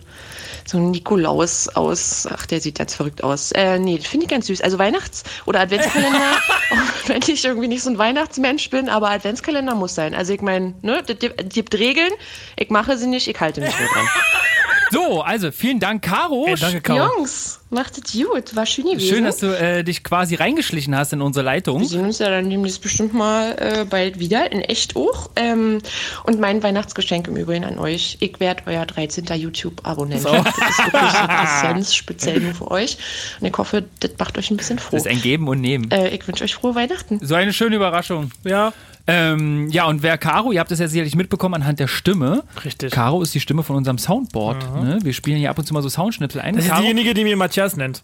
so 0.66 0.78
ein 0.78 0.92
Nikolaus 0.92 1.68
aus. 1.68 2.26
Ach, 2.32 2.46
der 2.46 2.62
sieht 2.62 2.78
ganz 2.78 2.96
verrückt 2.96 3.22
aus. 3.22 3.52
Äh, 3.52 3.80
nee, 3.80 3.98
finde 3.98 4.28
ich 4.28 4.30
ganz 4.30 4.48
süß. 4.48 4.62
Also 4.62 4.80
Weihnachts- 4.80 5.26
oder 5.46 5.60
Adventskalender, 5.60 6.20
auch 6.72 6.78
wenn 7.10 7.22
ich 7.28 7.44
irgendwie 7.44 7.68
nicht 7.68 7.84
so 7.84 7.90
ein 7.90 7.98
Weihnachtsmensch 7.98 8.70
bin, 8.70 8.88
aber 8.88 9.10
Adventskalender 9.10 9.76
muss 9.76 9.94
sein. 9.94 10.16
Also 10.16 10.32
ich 10.32 10.42
meine, 10.42 10.74
ne, 10.82 11.04
das 11.06 11.20
gibt 11.20 11.50
gibt 11.50 11.76
Regeln. 11.76 12.12
Ich 12.56 12.70
mache 12.70 12.98
sie 12.98 13.08
nicht, 13.08 13.28
ich 13.28 13.40
halte 13.42 13.60
mich 13.60 13.78
nur 13.78 13.90
dran. 13.90 14.08
So, 14.94 15.22
also 15.22 15.52
vielen 15.52 15.80
Dank, 15.80 16.04
Caro. 16.04 16.46
Ey, 16.48 16.54
danke, 16.54 16.82
Caro. 16.82 17.18
Jungs, 17.18 17.60
macht 17.72 17.98
es 17.98 18.14
gut. 18.14 18.56
War 18.56 18.68
schön 18.68 18.86
gewesen. 18.86 19.10
Schön, 19.10 19.24
dass 19.24 19.38
du 19.38 19.48
äh, 19.48 19.84
dich 19.84 20.04
quasi 20.04 20.36
reingeschlichen 20.36 20.96
hast 20.96 21.14
in 21.14 21.22
unsere 21.22 21.44
Leitung. 21.44 21.80
wir 21.80 21.88
sehen 21.88 22.06
uns 22.06 22.20
ja 22.20 22.30
dann 22.30 22.48
demnächst 22.48 22.80
bestimmt 22.80 23.12
mal 23.12 23.56
äh, 23.58 23.86
bald 23.86 24.20
wieder, 24.20 24.52
in 24.52 24.62
echt 24.62 24.96
auch. 24.96 25.32
Ähm, 25.36 25.80
und 26.26 26.40
mein 26.40 26.62
Weihnachtsgeschenk 26.62 27.28
im 27.28 27.38
Übrigen 27.38 27.64
an 27.64 27.80
euch. 27.80 28.18
Ich 28.20 28.40
werde 28.40 28.64
euer 28.68 28.86
13. 28.86 29.26
YouTube-Abonnent. 29.34 30.24
Das 30.24 30.32
ist 30.32 30.94
wirklich 30.94 31.12
so 31.12 31.44
Essenz, 31.44 31.96
speziell 31.96 32.40
nur 32.40 32.54
für 32.54 32.70
euch. 32.70 32.98
Und 33.40 33.48
ich 33.48 33.58
hoffe, 33.58 33.86
das 34.00 34.12
macht 34.20 34.38
euch 34.38 34.52
ein 34.52 34.58
bisschen 34.58 34.78
froh. 34.78 34.96
Das 34.96 35.08
ist 35.08 35.12
ein 35.12 35.22
Geben 35.22 35.48
und 35.48 35.60
Nehmen. 35.60 35.90
Äh, 35.90 36.10
ich 36.10 36.28
wünsche 36.28 36.44
euch 36.44 36.54
frohe 36.54 36.76
Weihnachten. 36.76 37.20
So 37.24 37.34
eine 37.34 37.52
schöne 37.52 37.78
Überraschung. 37.78 38.30
Ja, 38.44 38.74
Ähm, 39.06 39.70
ja, 39.70 39.86
und 39.86 40.02
wer 40.02 40.18
Caro, 40.18 40.52
ihr 40.54 40.60
habt 40.62 40.72
es 40.72 40.80
ja 40.80 40.88
sicherlich 40.88 41.16
mitbekommen 41.16 41.56
anhand 41.56 41.80
der 41.80 41.88
Stimme. 41.88 42.44
Richtig. 42.64 42.92
Caro 42.94 43.22
ist 43.22 43.34
die 43.36 43.40
Stimme 43.42 43.64
von 43.64 43.76
unserem 43.76 43.98
Soundboard. 43.98 44.84
Ne? 44.84 45.00
Wir 45.04 45.12
spielen 45.14 45.38
hier 45.38 45.50
ab 45.50 45.58
und 45.60 45.66
zu 45.66 45.74
mal 45.74 45.82
so 45.84 45.90
Soundschnipsel 45.90 46.40
ein. 46.42 46.56
das 46.56 46.64
ist 46.66 46.70
Caro, 46.72 46.82
diejenige, 46.82 47.14
die 47.14 47.24
mir 47.26 47.36
Matthias 47.36 47.76
nennt. 47.76 48.02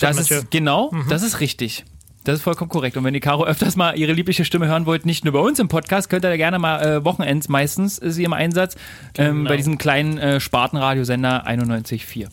das 0.00 0.16
Mathieu. 0.16 0.36
ist 0.38 0.50
genau, 0.50 0.90
Mhm. 0.92 1.06
das 1.08 1.22
ist 1.22 1.40
richtig. 1.40 1.84
Das 2.24 2.36
ist 2.36 2.42
vollkommen 2.42 2.68
korrekt. 2.68 2.96
Und 2.96 3.02
wenn 3.04 3.14
ihr 3.14 3.20
Caro 3.20 3.44
öfters 3.46 3.74
mal 3.76 3.98
ihre 3.98 4.12
liebliche 4.12 4.44
Stimme 4.44 4.66
hören 4.68 4.86
wollt, 4.86 5.06
nicht 5.06 5.24
nur 5.24 5.32
bei 5.32 5.40
uns 5.40 5.58
im 5.58 5.66
Podcast, 5.68 6.08
könnt 6.10 6.24
ihr 6.24 6.28
da 6.30 6.36
gerne 6.36 6.58
mal 6.60 6.80
äh, 6.80 7.04
Wochenends 7.04 7.48
meistens 7.48 7.98
ist 7.98 8.14
sie 8.14 8.22
im 8.24 8.32
Einsatz 8.32 8.76
ähm, 9.18 9.38
Genau. 9.38 9.48
bei 9.48 9.56
diesem 9.56 9.76
kleinen 9.78 10.18
äh, 10.18 10.38
Spartenradiosender 10.38 11.48
91.4. 11.48 12.28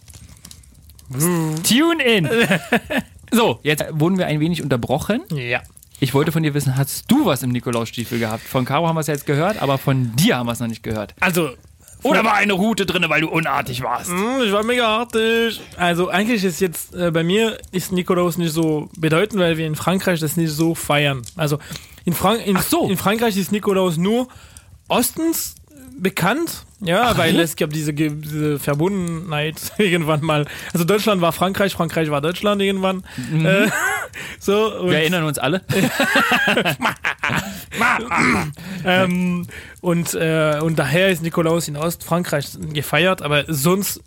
Tune 1.64 2.04
in! 2.04 2.30
so, 3.32 3.60
jetzt 3.64 3.84
wurden 3.94 4.18
wir 4.20 4.28
ein 4.28 4.40
wenig 4.40 4.62
unterbrochen. 4.62 5.22
Ja. 5.34 5.62
Ich 6.00 6.14
wollte 6.14 6.32
von 6.32 6.44
dir 6.44 6.54
wissen, 6.54 6.78
hast 6.78 7.06
du 7.12 7.26
was 7.26 7.44
im 7.44 7.52
Nikolausstiefel 7.52 8.20
gehabt? 8.20 8.44
Von 8.44 8.66
Caro 8.66 8.88
haben 8.88 8.96
wir 8.96 9.02
es 9.02 9.08
ja 9.08 9.14
jetzt 9.14 9.26
gehört, 9.26 9.62
aber 9.62 9.78
von 9.78 10.16
dir 10.16 10.38
haben 10.38 10.48
wir 10.48 10.54
es 10.54 10.60
noch 10.60 10.68
nicht 10.68 10.82
gehört. 10.84 11.14
Also, 11.20 11.50
Oder 12.04 12.24
war 12.24 12.36
eine 12.36 12.54
Route 12.54 12.86
drin, 12.86 13.04
weil 13.10 13.22
du 13.22 13.28
unartig 13.30 13.82
warst? 13.84 14.10
Hm, 14.10 14.42
Ich 14.46 14.52
war 14.54 14.64
mega 14.64 14.88
artig. 14.88 15.60
Also 15.76 16.08
eigentlich 16.08 16.44
ist 16.46 16.62
jetzt 16.62 16.96
äh, 16.96 17.12
bei 17.12 17.24
mir 17.24 17.58
ist 17.72 17.92
Nikolaus 17.92 18.38
nicht 18.38 18.54
so 18.54 18.90
bedeutend, 18.98 19.42
weil 19.42 19.58
wir 19.58 19.68
in 19.68 19.76
Frankreich 19.76 20.22
das 20.22 20.38
nicht 20.38 20.52
so 20.52 20.74
feiern. 20.76 21.22
Also 21.36 21.60
in, 22.06 22.14
Frank 22.14 22.46
in, 22.48 22.58
so. 22.58 22.88
in 22.88 22.96
Frankreich 22.98 23.36
ist 23.36 23.52
Nikolaus 23.52 23.98
nur 23.98 24.30
ostens 24.88 25.56
bekannt, 26.02 26.66
ja, 26.82 27.18
weil 27.18 27.36
ja? 27.36 27.42
es 27.42 27.56
gab 27.56 27.72
diese, 27.72 27.94
diese 27.94 28.60
Verbundenheit 28.60 29.56
irgendwann 29.78 30.24
mal. 30.24 30.46
Also 30.74 30.86
Deutschland 30.86 31.22
war 31.22 31.32
Frankreich, 31.32 31.74
Frankreich 31.74 32.10
war 32.10 32.22
Deutschland 32.22 32.62
irgendwann. 32.62 33.04
Äh, 33.34 33.68
so 34.40 34.54
Wir 34.86 35.00
erinnern 35.00 35.26
uns 35.26 35.38
alle. 35.38 35.62
ähm, 38.86 39.48
und, 39.82 40.14
äh, 40.14 40.60
und 40.62 40.80
daher 40.80 41.10
ist 41.10 41.22
Nikolaus 41.22 41.68
in 41.68 41.78
Ostfrankreich 41.78 42.48
gefeiert, 42.74 43.22
aber 43.22 43.46
sonst 43.48 44.02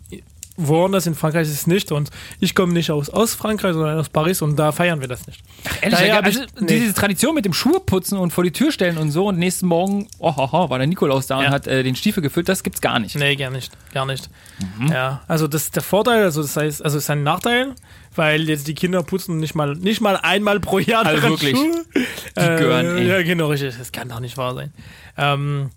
woanders 0.55 1.07
in 1.07 1.15
Frankreich 1.15 1.43
ist 1.47 1.53
es 1.53 1.67
nicht. 1.67 1.91
Und 1.91 2.09
ich 2.39 2.53
komme 2.55 2.73
nicht 2.73 2.91
aus 2.91 3.09
Ostfrankreich, 3.11 3.73
sondern 3.73 3.97
aus 3.99 4.09
Paris 4.09 4.41
und 4.41 4.55
da 4.57 4.71
feiern 4.71 5.01
wir 5.01 5.07
das 5.07 5.25
nicht. 5.27 5.41
Ehrlich, 5.81 5.97
Daher 5.99 6.19
ich- 6.19 6.25
also, 6.25 6.41
nee. 6.59 6.65
diese 6.79 6.93
Tradition 6.93 7.33
mit 7.35 7.45
dem 7.45 7.53
Schuhe 7.53 7.79
putzen 7.79 8.17
und 8.17 8.31
vor 8.31 8.43
die 8.43 8.51
Tür 8.51 8.71
stellen 8.71 8.97
und 8.97 9.11
so 9.11 9.27
und 9.27 9.39
nächsten 9.39 9.65
Morgen, 9.65 10.07
oh, 10.19 10.35
ho, 10.35 10.51
ho, 10.51 10.69
war 10.69 10.77
der 10.77 10.87
Nikolaus 10.87 11.27
da 11.27 11.37
und 11.37 11.45
Ja. 11.45 11.51
hat 11.51 11.65
äh, 11.67 11.81
den 11.83 11.95
Stiefel 11.95 12.21
gefüllt, 12.21 12.47
das 12.49 12.61
gibt's 12.63 12.81
gar 12.81 12.99
nicht. 12.99 13.15
Nee, 13.15 13.35
gar 13.35 13.49
nicht. 13.49 13.71
Gar 13.93 14.05
nicht. 14.05 14.29
Ja, 14.89 15.21
also 15.27 15.47
das 15.47 15.63
ist 15.63 15.75
der 15.75 15.83
Vorteil, 15.83 16.23
also 16.23 16.41
das 16.41 16.55
heißt, 16.55 16.83
also 16.83 16.97
es 16.97 17.05
ist 17.05 17.09
ein 17.09 17.23
Nachteil, 17.23 17.73
weil 18.15 18.47
jetzt 18.47 18.67
die 18.67 18.75
Kinder 18.75 19.01
putzen 19.01 19.37
nicht 19.37 19.55
mal, 19.55 19.73
nicht 19.73 20.01
mal 20.01 20.17
einmal 20.17 20.59
pro 20.59 20.77
Jahr 20.79 21.05
Also 21.05 21.23
wirklich. 21.23 21.57
Schuhe. 21.57 21.83
Die 22.37 22.41
gören, 22.63 22.97
ey. 22.97 23.07
Ja, 23.07 23.23
genau, 23.23 23.47
richtig. 23.47 23.75
Das 23.77 23.91
kann 23.91 24.09
doch 24.09 24.19
nicht 24.19 24.37
wahr 24.37 24.53
sein. 24.53 24.71
Ähm, 25.17 25.71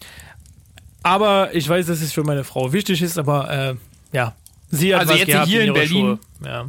aber 1.03 1.55
ich 1.55 1.69
weiß, 1.69 1.87
dass 1.87 2.01
es 2.03 2.13
für 2.13 2.25
meine 2.25 2.45
Frau 2.45 2.73
wichtig 2.73 3.01
ist, 3.03 3.19
aber 3.19 3.51
äh, 3.51 3.75
ja, 4.17 4.35
sie 4.71 4.95
hat 4.95 5.01
Also 5.03 5.13
was 5.13 5.21
jetzt 5.21 5.29
gehabt 5.29 5.49
hier 5.49 5.61
in 5.61 5.67
ihre 5.67 5.75
Berlin? 5.75 6.19
Ja. 6.45 6.67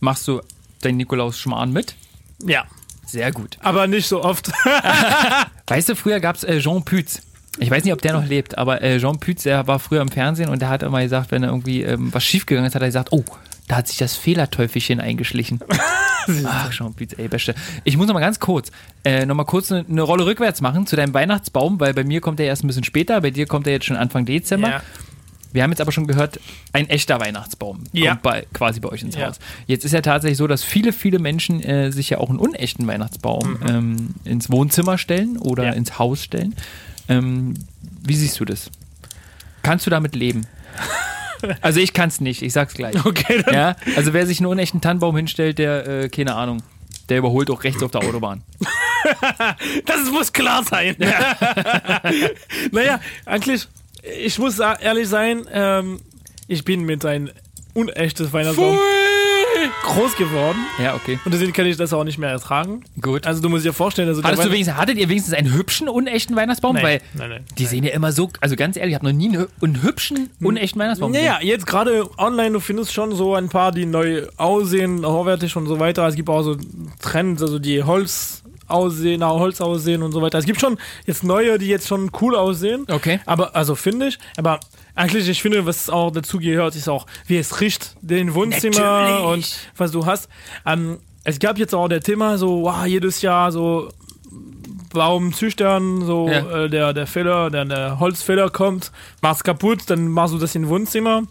Machst 0.00 0.26
du 0.28 0.40
deinen 0.82 0.98
Nikolaus-Schmarrn 0.98 1.72
mit? 1.72 1.94
ja, 2.46 2.64
Sehr 3.06 3.32
gut. 3.32 3.56
aber 3.60 3.86
nicht 3.86 4.06
so 4.06 4.22
oft. 4.22 4.50
Weißt 5.66 5.88
du, 5.88 5.96
früher 5.96 6.20
gab's 6.20 6.44
äh, 6.44 6.60
Jean 6.60 6.84
Pütz. 6.84 7.22
Ich 7.58 7.70
weiß 7.70 7.84
nicht, 7.84 7.92
ob 7.92 8.02
der 8.02 8.12
noch 8.14 8.26
lebt, 8.26 8.58
aber 8.58 8.82
äh, 8.82 8.98
Jean 8.98 9.18
Pütz, 9.20 9.44
der 9.44 9.66
war 9.66 9.78
früher 9.78 10.02
im 10.02 10.08
Fernsehen 10.08 10.48
und 10.50 10.60
der 10.60 10.68
hat 10.68 10.82
immer 10.82 11.00
gesagt, 11.00 11.30
wenn 11.30 11.42
er 11.44 11.50
irgendwie 11.50 11.82
ähm, 11.82 12.12
was 12.12 12.24
schiefgegangen 12.24 12.66
ist, 12.68 12.74
hat 12.74 12.82
er 12.82 12.88
gesagt, 12.88 13.12
oh, 13.12 13.24
da 13.68 13.76
hat 13.76 13.88
sich 13.88 13.96
das 13.96 14.16
Fehlerteufelchen 14.16 15.00
eingeschlichen. 15.00 15.60
Ach, 16.46 16.70
Jean 16.70 16.92
Pütz, 16.94 17.14
ey, 17.16 17.28
beste. 17.28 17.54
Ich 17.84 17.96
muss 17.96 18.08
noch 18.08 18.14
mal 18.14 18.20
ganz 18.20 18.40
kurz, 18.40 18.72
äh, 19.04 19.24
noch 19.24 19.36
mal 19.36 19.44
kurz 19.44 19.70
eine, 19.70 19.84
eine 19.88 20.02
Rolle 20.02 20.26
rückwärts 20.26 20.60
machen 20.60 20.86
zu 20.86 20.96
deinem 20.96 21.14
Weihnachtsbaum, 21.14 21.78
weil 21.80 21.94
bei 21.94 22.02
mir 22.04 22.20
kommt 22.20 22.40
er 22.40 22.46
erst 22.46 22.64
ein 22.64 22.66
bisschen 22.66 22.84
später, 22.84 23.20
bei 23.20 23.30
dir 23.30 23.46
kommt 23.46 23.66
er 23.66 23.72
jetzt 23.74 23.86
schon 23.86 23.96
Anfang 23.96 24.26
Dezember. 24.26 24.68
Ja. 24.68 24.82
Wir 25.54 25.62
haben 25.62 25.70
jetzt 25.70 25.80
aber 25.80 25.92
schon 25.92 26.06
gehört, 26.06 26.40
ein 26.72 26.90
echter 26.90 27.20
Weihnachtsbaum 27.20 27.84
Ja. 27.92 28.10
kommt 28.10 28.22
bei, 28.22 28.46
quasi 28.52 28.80
bei 28.80 28.88
euch 28.90 29.02
ins 29.02 29.14
Ja. 29.14 29.28
Haus. 29.28 29.38
Jetzt 29.66 29.84
ist 29.84 29.92
ja 29.92 30.00
tatsächlich 30.02 30.36
so, 30.36 30.46
dass 30.46 30.64
viele, 30.64 30.92
viele 30.92 31.18
Menschen 31.18 31.62
äh, 31.62 31.90
sich 31.92 32.10
ja 32.10 32.18
auch 32.18 32.28
einen 32.28 32.38
unechten 32.40 32.86
Weihnachtsbaum 32.86 33.58
ähm, 33.66 34.14
ins 34.24 34.50
Wohnzimmer 34.50 34.98
stellen 34.98 35.38
oder 35.38 35.62
Mhm. 35.62 35.68
Ja. 35.68 35.74
ins 35.74 35.98
Haus 35.98 36.22
stellen. 36.24 36.54
Ähm, 37.08 37.54
wie 38.02 38.14
siehst 38.16 38.38
du 38.40 38.44
das? 38.44 38.70
Kannst 39.62 39.86
du 39.86 39.90
damit 39.90 40.14
leben? 40.14 40.46
Also 41.60 41.78
ich 41.78 41.92
kann 41.92 42.08
es 42.08 42.22
nicht, 42.22 42.40
ich 42.40 42.54
sag's 42.54 42.72
gleich. 42.72 43.04
Okay, 43.04 43.42
dann 43.44 43.54
Ja, 43.54 43.76
also 43.96 44.14
wer 44.14 44.26
sich 44.26 44.38
einen 44.38 44.46
unechten 44.46 44.80
Tannenbaum 44.80 45.14
hinstellt, 45.14 45.58
der, 45.58 45.86
äh, 45.86 46.08
keine 46.08 46.34
Ahnung, 46.36 46.62
der 47.10 47.18
überholt 47.18 47.50
auch 47.50 47.64
rechts 47.64 47.82
auf 47.82 47.90
der 47.90 48.00
Autobahn. 48.02 48.42
Das 49.84 50.10
muss 50.10 50.32
klar 50.32 50.64
sein. 50.64 50.96
naja, 52.72 52.98
eigentlich, 53.26 53.68
ich 54.04 54.38
muss 54.38 54.58
ehrlich 54.58 55.08
sein, 55.08 55.46
ähm, 55.50 56.00
ich 56.48 56.64
bin 56.64 56.82
mit 56.82 57.04
ein 57.04 57.30
unechtes 57.74 58.32
Weihnachtsbaum. 58.32 58.78
groß 59.82 60.16
geworden. 60.16 60.58
Ja, 60.82 60.94
okay. 60.94 61.18
Und 61.24 61.32
deswegen 61.32 61.52
kann 61.52 61.66
ich 61.66 61.76
das 61.76 61.92
auch 61.92 62.04
nicht 62.04 62.18
mehr 62.18 62.30
ertragen. 62.30 62.84
Gut. 63.00 63.26
Also 63.26 63.40
du 63.40 63.48
musst 63.48 63.64
dir 63.64 63.72
vorstellen, 63.72 64.08
also 64.08 64.22
Hattest 64.22 64.44
du 64.44 64.50
wenigstens, 64.50 64.76
hattet 64.76 64.98
ihr 64.98 65.08
wenigstens 65.08 65.34
einen 65.34 65.52
hübschen, 65.52 65.88
unechten 65.88 66.36
Weihnachtsbaum? 66.36 66.74
Nein, 66.74 66.84
Weil 66.84 67.00
nein, 67.14 67.30
nein, 67.30 67.44
die 67.56 67.62
nein. 67.62 67.70
sehen 67.70 67.84
ja 67.84 67.92
immer 67.92 68.12
so, 68.12 68.30
also 68.40 68.56
ganz 68.56 68.76
ehrlich, 68.76 68.92
ich 68.92 68.94
habe 68.96 69.06
noch 69.06 69.12
nie 69.12 69.28
einen, 69.28 69.46
einen 69.62 69.82
hübschen, 69.82 70.30
unechten 70.40 70.80
Weihnachtsbaum 70.80 71.12
gesehen. 71.12 71.26
Naja, 71.26 71.38
jetzt 71.42 71.66
gerade 71.66 72.08
online, 72.18 72.52
du 72.52 72.60
findest 72.60 72.92
schon 72.92 73.14
so 73.14 73.34
ein 73.34 73.48
paar, 73.48 73.72
die 73.72 73.86
neu 73.86 74.26
aussehen, 74.36 75.04
hochwertig 75.04 75.56
und 75.56 75.66
so 75.66 75.80
weiter. 75.80 76.06
Es 76.06 76.14
gibt 76.14 76.28
auch 76.28 76.42
so 76.42 76.56
Trends, 77.00 77.42
also 77.42 77.58
die 77.58 77.82
Holz 77.82 78.43
aussehen, 78.68 79.20
nach 79.20 79.30
Holz 79.30 79.60
aussehen 79.60 80.02
und 80.02 80.12
so 80.12 80.22
weiter. 80.22 80.38
Es 80.38 80.44
gibt 80.46 80.60
schon 80.60 80.78
jetzt 81.06 81.24
neue, 81.24 81.58
die 81.58 81.66
jetzt 81.66 81.86
schon 81.88 82.10
cool 82.20 82.34
aussehen. 82.36 82.86
Okay. 82.90 83.20
Aber, 83.26 83.54
also 83.56 83.74
finde 83.74 84.08
ich, 84.08 84.18
aber 84.36 84.60
eigentlich, 84.94 85.28
ich 85.28 85.42
finde, 85.42 85.66
was 85.66 85.90
auch 85.90 86.10
dazu 86.10 86.38
gehört, 86.38 86.76
ist 86.76 86.88
auch, 86.88 87.06
wie 87.26 87.36
es 87.36 87.60
riecht, 87.60 87.96
den 88.00 88.34
Wohnzimmer 88.34 88.78
Natürlich. 89.08 89.24
und 89.26 89.56
was 89.76 89.90
du 89.92 90.06
hast. 90.06 90.28
Ähm, 90.66 90.98
es 91.24 91.38
gab 91.38 91.58
jetzt 91.58 91.74
auch 91.74 91.88
der 91.88 92.00
Thema 92.00 92.38
so, 92.38 92.62
wow, 92.62 92.84
jedes 92.86 93.22
Jahr 93.22 93.50
so 93.50 93.88
Baum 94.92 95.32
züchtern, 95.32 96.04
so 96.04 96.28
Ja. 96.28 96.64
äh, 96.64 96.70
der, 96.70 96.92
der 96.92 97.06
Fäller, 97.06 97.50
der, 97.50 97.64
der 97.64 97.98
Holzfäller 97.98 98.48
kommt, 98.50 98.92
machst 99.22 99.42
kaputt, 99.44 99.82
dann 99.88 100.08
machst 100.08 100.34
du 100.34 100.38
das 100.38 100.54
in 100.54 100.68
Wohnzimmer. 100.68 101.22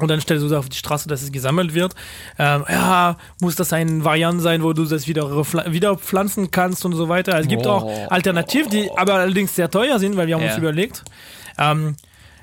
Und 0.00 0.08
dann 0.08 0.20
stellst 0.20 0.44
du 0.44 0.48
das 0.48 0.58
auf 0.58 0.68
die 0.68 0.76
Straße, 0.76 1.08
dass 1.08 1.22
es 1.22 1.30
gesammelt 1.32 1.74
wird. 1.74 1.94
Ähm, 2.38 2.64
ja, 2.68 3.16
muss 3.40 3.56
das 3.56 3.72
ein 3.72 4.04
Variant 4.04 4.40
sein, 4.42 4.62
wo 4.62 4.72
du 4.72 4.84
das 4.84 5.06
wieder, 5.06 5.30
wieder 5.72 5.96
pflanzen 5.96 6.50
kannst 6.50 6.84
und 6.84 6.94
so 6.94 7.08
weiter. 7.08 7.38
Es 7.38 7.48
gibt 7.48 7.66
Oh. 7.66 7.70
auch 7.70 8.10
Alternativen, 8.10 8.70
die 8.70 8.90
aber 8.96 9.14
allerdings 9.14 9.54
sehr 9.54 9.70
teuer 9.70 9.98
sind, 9.98 10.16
weil 10.16 10.26
wir 10.26 10.34
haben 10.36 10.42
Ja. 10.42 10.48
uns 10.50 10.58
überlegt. 10.58 11.04
Ähm, 11.58 11.96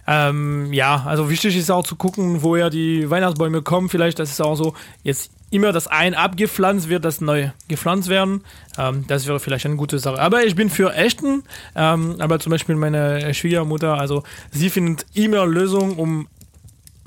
ähm, 0.09 0.71
ja, 0.71 1.03
also 1.05 1.29
wichtig 1.29 1.57
ist 1.57 1.69
auch 1.69 1.83
zu 1.85 1.95
gucken, 1.97 2.41
woher 2.41 2.69
die 2.69 3.09
Weihnachtsbäume 3.09 3.61
kommen. 3.61 3.89
Vielleicht, 3.89 4.19
dass 4.19 4.31
es 4.31 4.39
auch 4.39 4.55
so 4.55 4.73
jetzt 5.03 5.31
immer 5.49 5.71
das 5.73 5.87
ein 5.87 6.13
abgepflanzt 6.13 6.87
wird, 6.89 7.03
das 7.05 7.19
neu 7.21 7.49
gepflanzt 7.67 8.07
werden. 8.09 8.41
Ähm, 8.77 9.05
das 9.07 9.27
wäre 9.27 9.39
vielleicht 9.39 9.65
eine 9.65 9.75
gute 9.75 9.99
Sache. 9.99 10.19
Aber 10.19 10.43
ich 10.45 10.55
bin 10.55 10.69
für 10.69 10.93
echten. 10.93 11.43
Ähm, 11.75 12.15
aber 12.19 12.39
zum 12.39 12.51
Beispiel 12.51 12.75
meine 12.75 13.33
Schwiegermutter, 13.33 13.95
also 13.97 14.23
sie 14.51 14.69
findet 14.69 15.05
immer 15.13 15.45
Lösungen, 15.45 15.95
um 15.97 16.27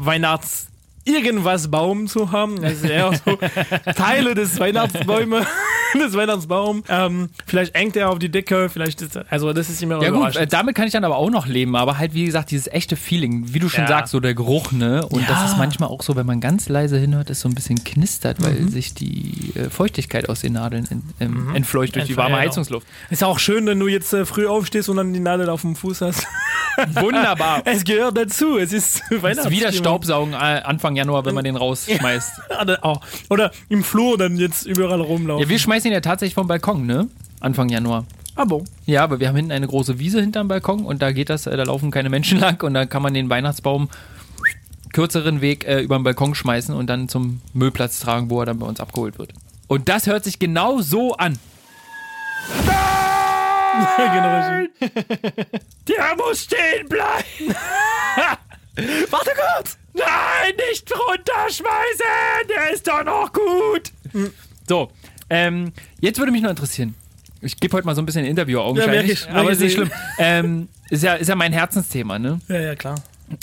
Weihnachts 0.03 0.70
irgendwas 1.05 1.71
Baum 1.71 2.07
zu 2.07 2.31
haben. 2.33 2.61
Das 2.63 2.73
ist 2.75 2.85
eher 2.85 3.13
so 3.25 3.39
Teile 3.97 4.35
des 4.35 4.59
Weihnachtsbäume, 4.61 5.47
des 5.95 6.15
Weihnachtsbaums. 6.15 6.85
Ähm, 6.89 7.31
vielleicht 7.47 7.75
hängt 7.77 7.97
er 7.97 8.11
auf 8.11 8.19
die 8.19 8.29
Decke, 8.31 8.69
vielleicht 8.69 9.01
ist 9.03 9.17
also 9.31 9.53
das 9.53 9.69
ist 9.71 9.83
immer 9.83 10.03
Ja 10.03 10.11
gut, 10.11 10.37
äh, 10.37 10.47
damit 10.47 10.75
kann 10.75 10.87
ich 10.87 10.93
dann 10.93 11.05
aber 11.05 11.17
auch 11.17 11.31
noch 11.31 11.47
leben, 11.47 11.75
aber 11.77 11.99
halt 11.99 12.15
wie 12.15 12.25
gesagt, 12.27 12.51
dieses 12.51 12.67
echte 12.69 12.97
Feeling, 12.97 13.53
wie 13.55 13.59
du 13.59 13.69
schon 13.69 13.83
Ja. 13.85 13.89
sagst, 13.89 14.13
so 14.13 14.21
der 14.21 14.35
Geruch, 14.35 14.73
ne? 14.73 15.07
Und 15.07 15.29
das 15.29 15.41
Ja. 15.41 15.45
ist 15.47 15.57
manchmal 15.59 15.89
auch 15.89 16.03
so, 16.03 16.17
wenn 16.17 16.27
man 16.27 16.41
ganz 16.41 16.69
leise 16.69 16.99
hinhört, 16.99 17.31
es 17.31 17.41
so 17.41 17.49
ein 17.49 17.55
bisschen 17.55 17.83
knistert, 17.83 18.43
weil 18.43 18.55
Mhm. 18.55 18.69
sich 18.69 18.95
die 18.95 19.53
äh, 19.57 19.71
Feuchtigkeit 19.71 20.29
aus 20.29 20.41
den 20.41 20.53
Nadeln 20.53 20.87
in, 20.91 21.03
ähm, 21.21 21.55
entfleucht 21.55 21.97
durch 21.97 22.05
die 22.07 22.17
warme 22.17 22.31
Entfleucht, 22.37 22.51
Heizungsluft. 22.53 22.87
Ist 23.11 23.25
auch 23.25 23.39
schön, 23.39 23.67
wenn 23.67 23.81
du 23.81 23.89
jetzt 23.89 24.13
äh, 24.13 24.25
früh 24.27 24.47
aufstehst 24.47 24.89
und 24.89 24.97
dann 24.99 25.13
die 25.13 25.21
Nadel 25.21 25.49
auf 25.49 25.63
dem 25.63 25.75
Fuß 25.77 26.03
hast. 26.03 26.27
Wunderbar. 26.95 27.63
Es 27.71 27.85
gehört 27.85 28.17
dazu. 28.17 28.59
Es 28.59 28.73
ist 28.73 29.01
Das 29.09 29.11
ist 29.19 29.23
Weihnachten. 29.23 29.51
wieder 29.51 29.73
Staubsaugen 29.73 30.35
äh, 30.35 30.63
Anfang 30.91 30.97
Januar, 30.97 31.25
wenn 31.25 31.35
man 31.37 31.45
den 31.45 31.55
rausschmeißt. 31.57 32.33
Oder, 32.63 32.79
oh. 32.83 32.97
Oder 33.29 33.53
im 33.69 33.85
Flur 33.85 34.19
dann 34.19 34.37
jetzt 34.37 34.67
überall 34.67 35.01
rumlaufen. 35.01 35.43
Ja, 35.43 35.49
wir 35.49 35.59
schmeißen 35.59 35.89
ihn 35.89 35.93
ja 35.95 36.01
tatsächlich 36.01 36.35
vom 36.35 36.49
Balkon, 36.49 36.85
ne? 36.85 37.09
Anfang 37.39 37.69
Januar. 37.69 38.07
Aber 38.35 38.63
Ja, 38.87 39.05
aber 39.05 39.21
wir 39.21 39.29
haben 39.29 39.37
hinten 39.37 39.53
eine 39.53 39.69
große 39.69 40.01
Wiese 40.01 40.21
hinterm 40.21 40.49
Balkon 40.49 40.85
und 40.85 41.01
da 41.01 41.13
geht 41.13 41.31
das, 41.31 41.47
äh, 41.47 41.57
da 41.57 41.63
laufen 41.63 41.93
keine 41.93 42.11
Menschen 42.11 42.41
lang 42.41 42.61
und 42.65 42.75
da 42.75 42.87
kann 42.87 43.03
man 43.03 43.15
den 43.15 43.31
Weihnachtsbaum 43.31 43.89
kürzeren 44.93 45.41
Weg 45.41 45.65
äh, 45.65 45.81
über 45.81 45.97
den 45.97 46.03
Balkon 46.03 46.35
schmeißen 46.35 46.75
und 46.75 46.89
dann 46.89 47.09
zum 47.09 47.41
Müllplatz 47.53 48.01
tragen, 48.01 48.29
wo 48.29 48.41
er 48.41 48.47
dann 48.47 48.59
bei 48.59 48.67
uns 48.67 48.81
abgeholt 48.81 49.17
wird. 49.19 49.33
Und 49.69 49.89
das 49.89 50.09
hört 50.09 50.25
sich 50.25 50.41
genau 50.41 50.81
so 50.81 51.15
an. 51.15 51.39
genau 53.97 54.59
richtig. 54.59 54.91
Der 55.89 56.17
muss 56.17 56.43
stehen 56.43 56.89
bleiben! 56.89 57.55
Warte 59.11 59.31
kurz! 59.57 59.80
Nein, 59.95 60.55
nicht 60.71 60.91
runterschmeißen! 60.93 62.49
Der 62.49 62.73
ist 62.73 62.87
doch 62.87 63.05
noch 63.05 63.33
gut! 63.33 63.93
So, 64.69 64.91
ähm, 65.29 65.73
jetzt 66.01 66.19
würde 66.19 66.33
mich 66.33 66.43
noch 66.43 66.51
interessieren. 66.51 66.95
Ich 67.41 67.57
gebe 67.59 67.77
heute 67.77 67.87
mal 67.87 67.95
so 67.95 68.03
ein 68.03 68.07
bisschen 68.07 68.25
Interview 68.25 68.61
augenscheinlich, 68.61 69.07
merk 69.07 69.13
ich, 69.13 69.25
merk 69.27 69.37
aber 69.37 69.51
ist 69.53 69.61
nicht 69.61 69.73
schlimm. 69.75 69.91
Ähm, 70.19 70.69
ist, 70.91 71.03
ja, 71.03 71.15
ist 71.15 71.29
ja 71.29 71.35
mein 71.35 71.53
Herzensthema, 71.53 72.19
ne? 72.19 72.41
Ja, 72.49 72.61
ja, 72.61 72.75
klar. 72.75 72.97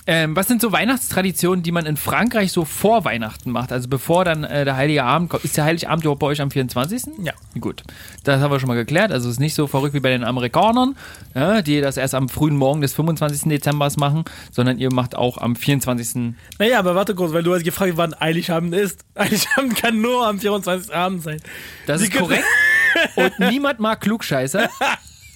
Ähm, 0.05 0.35
was 0.35 0.47
sind 0.47 0.61
so 0.61 0.71
Weihnachtstraditionen, 0.71 1.63
die 1.63 1.71
man 1.71 1.85
in 1.85 1.97
Frankreich 1.97 2.51
so 2.51 2.65
vor 2.65 3.05
Weihnachten 3.05 3.51
macht? 3.51 3.71
Also 3.71 3.87
bevor 3.87 4.25
dann 4.25 4.43
äh, 4.43 4.65
der 4.65 4.75
Heilige 4.75 5.03
Abend 5.03 5.29
kommt. 5.29 5.45
Ist 5.45 5.57
der 5.57 5.63
Heilige 5.63 5.89
Abend 5.89 6.03
überhaupt 6.03 6.19
bei 6.19 6.27
euch 6.27 6.41
am 6.41 6.51
24.? 6.51 7.03
Ja. 7.23 7.33
Gut, 7.59 7.83
das 8.23 8.41
haben 8.41 8.51
wir 8.51 8.59
schon 8.59 8.67
mal 8.67 8.75
geklärt. 8.75 9.11
Also 9.11 9.27
es 9.29 9.35
ist 9.35 9.39
nicht 9.39 9.55
so 9.55 9.67
verrückt 9.67 9.93
wie 9.93 9.99
bei 9.99 10.09
den 10.09 10.23
Amerikanern, 10.23 10.95
ja, 11.35 11.61
die 11.61 11.81
das 11.81 11.97
erst 11.97 12.15
am 12.15 12.29
frühen 12.29 12.55
Morgen 12.55 12.81
des 12.81 12.93
25. 12.93 13.49
Dezember 13.49 13.87
machen, 13.97 14.25
sondern 14.51 14.79
ihr 14.79 14.91
macht 14.91 15.15
auch 15.15 15.37
am 15.37 15.55
24. 15.55 16.33
Naja, 16.59 16.79
aber 16.79 16.93
warte 16.95 17.15
kurz, 17.15 17.31
weil 17.31 17.43
du 17.43 17.53
hast 17.53 17.63
gefragt, 17.63 17.93
wann 17.95 18.13
Heiligabend 18.19 18.75
ist. 18.75 19.05
Heiligabend 19.17 19.75
kann 19.75 20.01
nur 20.01 20.27
am 20.27 20.39
24. 20.39 20.93
Abend 20.93 21.23
sein. 21.23 21.39
Das 21.85 22.01
Sie 22.01 22.07
ist 22.07 22.17
korrekt. 22.17 22.43
Und 23.15 23.39
niemand 23.39 23.79
mag 23.79 24.01
Klugscheißer. 24.01 24.69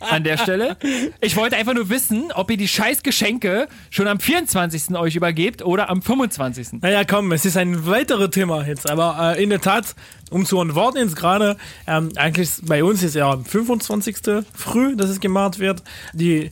An 0.09 0.23
der 0.23 0.37
Stelle. 0.37 0.77
Ich 1.19 1.35
wollte 1.37 1.55
einfach 1.55 1.73
nur 1.73 1.89
wissen, 1.89 2.31
ob 2.33 2.49
ihr 2.51 2.57
die 2.57 2.67
Scheißgeschenke 2.67 3.67
schon 3.89 4.07
am 4.07 4.19
24. 4.19 4.95
euch 4.95 5.15
übergebt 5.15 5.63
oder 5.63 5.89
am 5.89 6.01
25. 6.01 6.81
Naja, 6.81 7.03
komm, 7.03 7.31
es 7.31 7.45
ist 7.45 7.57
ein 7.57 7.85
weiteres 7.85 8.31
Thema 8.31 8.65
jetzt. 8.65 8.89
Aber 8.89 9.35
äh, 9.37 9.43
in 9.43 9.49
der 9.49 9.61
Tat, 9.61 9.95
um 10.29 10.45
zu 10.45 10.59
antworten 10.59 10.97
jetzt 10.97 11.15
gerade, 11.15 11.57
ähm, 11.87 12.11
eigentlich 12.15 12.49
bei 12.63 12.83
uns 12.83 13.03
ist 13.03 13.15
ja 13.15 13.29
am 13.29 13.45
25. 13.45 14.17
früh, 14.53 14.95
dass 14.95 15.09
es 15.09 15.19
gemacht 15.19 15.59
wird. 15.59 15.83
Die 16.13 16.51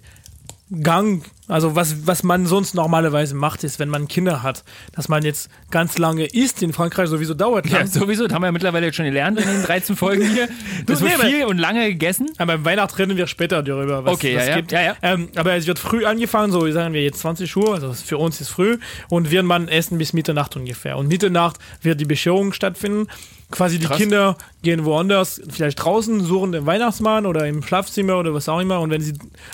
Gang, 0.84 1.24
also 1.48 1.76
was, 1.76 2.06
was 2.06 2.22
man 2.22 2.46
sonst 2.46 2.76
normalerweise 2.76 3.34
macht, 3.34 3.64
ist, 3.64 3.80
wenn 3.80 3.90
man 3.90 4.08
Kinder 4.08 4.44
hat, 4.44 4.64
dass 4.94 5.10
man 5.10 5.24
jetzt 5.24 5.50
ganz 5.72 5.98
lange 5.98 6.26
isst 6.26 6.62
in 6.62 6.74
Frankreich, 6.74 7.10
sowieso 7.10 7.34
dauert 7.34 7.66
Ja, 7.68 7.80
lang. 7.80 7.88
sowieso, 7.88 8.28
das 8.28 8.36
haben 8.36 8.44
wir 8.44 8.48
ja 8.48 8.52
mittlerweile 8.52 8.86
jetzt 8.86 8.96
schon 8.96 9.06
gelernt 9.06 9.40
in 9.40 9.48
den 9.48 9.64
13 9.64 9.96
Folgen 9.96 10.30
hier. 10.32 10.48
Das 10.86 11.00
Du, 11.00 11.06
wird 11.06 11.24
nee, 11.24 11.30
viel 11.30 11.46
und 11.46 11.58
lange 11.58 11.88
gegessen. 11.90 12.30
Aber 12.38 12.54
beim 12.54 12.66
Weihnachten 12.66 12.96
reden 12.96 13.18
wir 13.18 13.26
später 13.26 13.64
darüber, 13.64 14.06
was 14.06 14.14
Okay, 14.14 14.36
was 14.36 14.44
ja, 14.44 14.50
ja. 14.52 14.56
gibt. 14.58 14.72
Ja, 14.72 14.82
ja. 14.82 14.96
Ähm, 15.02 15.30
aber 15.36 15.54
es 15.56 15.66
wird 15.66 15.80
früh 15.80 16.06
angefangen, 16.06 16.52
so 16.52 16.70
sagen 16.72 16.94
wir 16.94 17.02
jetzt 17.02 17.20
20 17.20 17.56
Uhr, 17.58 17.74
also 17.74 17.92
für 17.94 18.18
uns 18.20 18.40
ist 18.40 18.50
früh, 18.50 18.78
und 19.10 19.32
wird 19.32 19.46
man 19.46 19.68
essen 19.68 19.98
bis 19.98 20.14
Mitternacht 20.14 20.56
ungefähr. 20.56 20.98
Und 20.98 21.08
Mitternacht 21.08 21.58
wird 21.82 22.00
die 22.00 22.06
Bescherung 22.06 22.54
stattfinden. 22.54 23.08
Quasi 23.52 23.80
die 23.80 23.86
Krass. 23.88 23.98
Kinder 23.98 24.38
gehen 24.62 24.86
woanders, 24.86 25.42
vielleicht 25.50 25.84
draußen, 25.84 26.24
suchen 26.24 26.52
den 26.52 26.66
Weihnachtsmann 26.68 27.26
oder 27.26 27.48
im 27.48 27.64
Schlafzimmer 27.64 28.18
oder 28.18 28.34
was 28.34 28.48
auch 28.48 28.60
immer. 28.60 28.80
Und 28.80 28.92
wenn 28.92 29.02
sie 29.02 29.14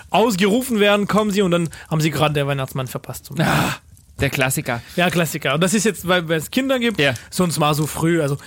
ausgerufen 0.09 0.79
werden, 0.79 1.07
kommen 1.07 1.31
sie 1.31 1.41
und 1.41 1.51
dann 1.51 1.69
haben 1.89 2.01
sie 2.01 2.11
gerade 2.11 2.33
der 2.33 2.47
Weihnachtsmann 2.47 2.87
verpasst. 2.87 3.25
Zum 3.25 3.39
Ah, 3.39 3.75
der 4.19 4.29
Klassiker. 4.29 4.81
ja, 4.95 5.09
Klassiker. 5.09 5.53
Und 5.55 5.61
das 5.61 5.73
ist 5.73 5.85
jetzt, 5.85 6.07
weil 6.07 6.29
es 6.31 6.51
Kinder 6.51 6.79
gibt, 6.79 6.99
Ja. 6.99 7.13
sonst 7.29 7.57
mal 7.59 7.73
so 7.73 7.87
früh. 7.87 8.21
Also 8.21 8.37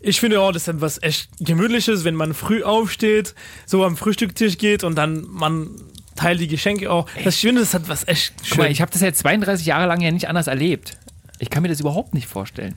ich 0.00 0.20
finde 0.20 0.40
auch, 0.40 0.52
das 0.52 0.62
ist 0.62 0.68
etwas 0.68 1.02
echt 1.02 1.28
Gemütliches, 1.40 2.04
wenn 2.04 2.14
man 2.14 2.34
früh 2.34 2.62
aufsteht, 2.62 3.34
so 3.66 3.84
am 3.84 3.96
Frühstückstisch 3.96 4.58
geht 4.58 4.84
und 4.84 4.94
dann 4.96 5.26
man 5.30 5.70
teilt 6.16 6.40
die 6.40 6.48
Geschenke 6.48 6.90
auch. 6.90 7.06
Das 7.24 7.34
ich 7.36 7.40
finde, 7.40 7.62
das 7.62 7.74
hat 7.74 7.88
was 7.88 8.06
echt 8.06 8.34
Guck 8.38 8.46
schön. 8.46 8.58
mal, 8.58 8.70
ich 8.70 8.80
habe 8.80 8.90
das 8.92 9.00
jetzt 9.00 9.20
32 9.20 9.66
Jahre 9.66 9.86
lang 9.86 10.00
ja 10.00 10.10
nicht 10.10 10.28
anders 10.28 10.48
erlebt. 10.48 10.96
Ich 11.38 11.48
kann 11.50 11.62
mir 11.62 11.68
das 11.68 11.80
überhaupt 11.80 12.12
nicht 12.14 12.26
vorstellen. 12.26 12.74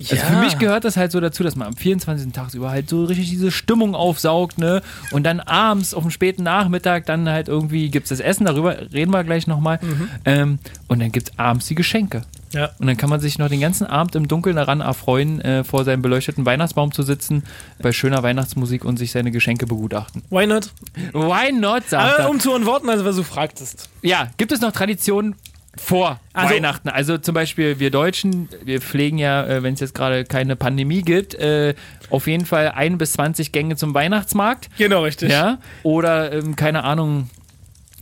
Also 0.00 0.14
Ja. 0.14 0.22
für 0.26 0.36
mich 0.36 0.58
gehört 0.58 0.84
das 0.84 0.96
halt 0.96 1.10
so 1.10 1.18
dazu, 1.20 1.42
dass 1.42 1.56
man 1.56 1.66
am 1.68 1.76
24. 1.76 2.32
tagsüber 2.32 2.70
halt 2.70 2.88
so 2.88 3.04
richtig 3.04 3.30
diese 3.30 3.50
Stimmung 3.50 3.94
aufsaugt, 3.96 4.56
ne? 4.58 4.80
Und 5.10 5.24
dann 5.24 5.40
abends 5.40 5.92
auf 5.92 6.02
dem 6.02 6.10
späten 6.12 6.44
Nachmittag 6.44 7.06
dann 7.06 7.28
halt 7.28 7.48
irgendwie 7.48 7.90
gibt's 7.90 8.10
das 8.10 8.20
Essen, 8.20 8.44
darüber 8.46 8.76
reden 8.92 9.12
wir 9.12 9.24
gleich 9.24 9.46
nochmal. 9.48 9.80
Ähm, 10.24 10.58
und 10.86 11.00
dann 11.00 11.10
gibt's 11.10 11.32
abends 11.36 11.66
die 11.66 11.74
Geschenke. 11.74 12.22
ja. 12.52 12.70
Und 12.78 12.86
dann 12.86 12.96
kann 12.96 13.10
man 13.10 13.18
sich 13.20 13.38
noch 13.38 13.48
den 13.48 13.60
ganzen 13.60 13.86
Abend 13.86 14.14
im 14.14 14.28
Dunkeln 14.28 14.54
daran 14.56 14.80
erfreuen, 14.80 15.40
äh, 15.40 15.64
vor 15.64 15.84
seinem 15.84 16.00
beleuchteten 16.00 16.46
Weihnachtsbaum 16.46 16.92
zu 16.92 17.02
sitzen, 17.02 17.42
bei 17.80 17.90
schöner 17.92 18.22
Weihnachtsmusik 18.22 18.84
und 18.84 18.98
sich 18.98 19.10
seine 19.10 19.30
Geschenke 19.32 19.66
begutachten. 19.66 20.22
Why 20.30 20.46
not? 20.46 20.70
Why 21.12 21.50
not, 21.52 21.88
sagt 21.88 22.20
er. 22.20 22.30
um 22.30 22.38
zu 22.38 22.54
antworten, 22.54 22.88
also 22.88 23.04
was 23.04 23.16
du 23.16 23.24
fragtest. 23.24 23.88
Ja, 24.02 24.28
gibt 24.36 24.52
es 24.52 24.60
noch 24.60 24.70
Traditionen 24.72 25.34
vor 25.78 26.20
Also- 26.32 26.54
Weihnachten? 26.54 26.88
Also 26.88 27.18
zum 27.18 27.34
Beispiel 27.34 27.78
wir 27.78 27.90
Deutschen, 27.90 28.48
wir 28.64 28.80
pflegen 28.80 29.18
ja, 29.18 29.46
äh, 29.46 29.62
wenn 29.62 29.74
es 29.74 29.80
jetzt 29.80 29.94
gerade 29.94 30.24
keine 30.24 30.56
Pandemie 30.56 31.02
gibt, 31.02 31.34
äh, 31.34 31.74
auf 32.10 32.26
jeden 32.26 32.46
Fall 32.46 32.72
ein 32.74 32.98
bis 32.98 33.12
20 33.14 33.52
Gänge 33.52 33.76
zum 33.76 33.94
Weihnachtsmarkt. 33.94 34.68
Genau, 34.78 35.02
richtig. 35.02 35.30
Ja. 35.30 35.58
Oder, 35.82 36.32
ähm, 36.32 36.56
keine 36.56 36.84
Ahnung, 36.84 37.30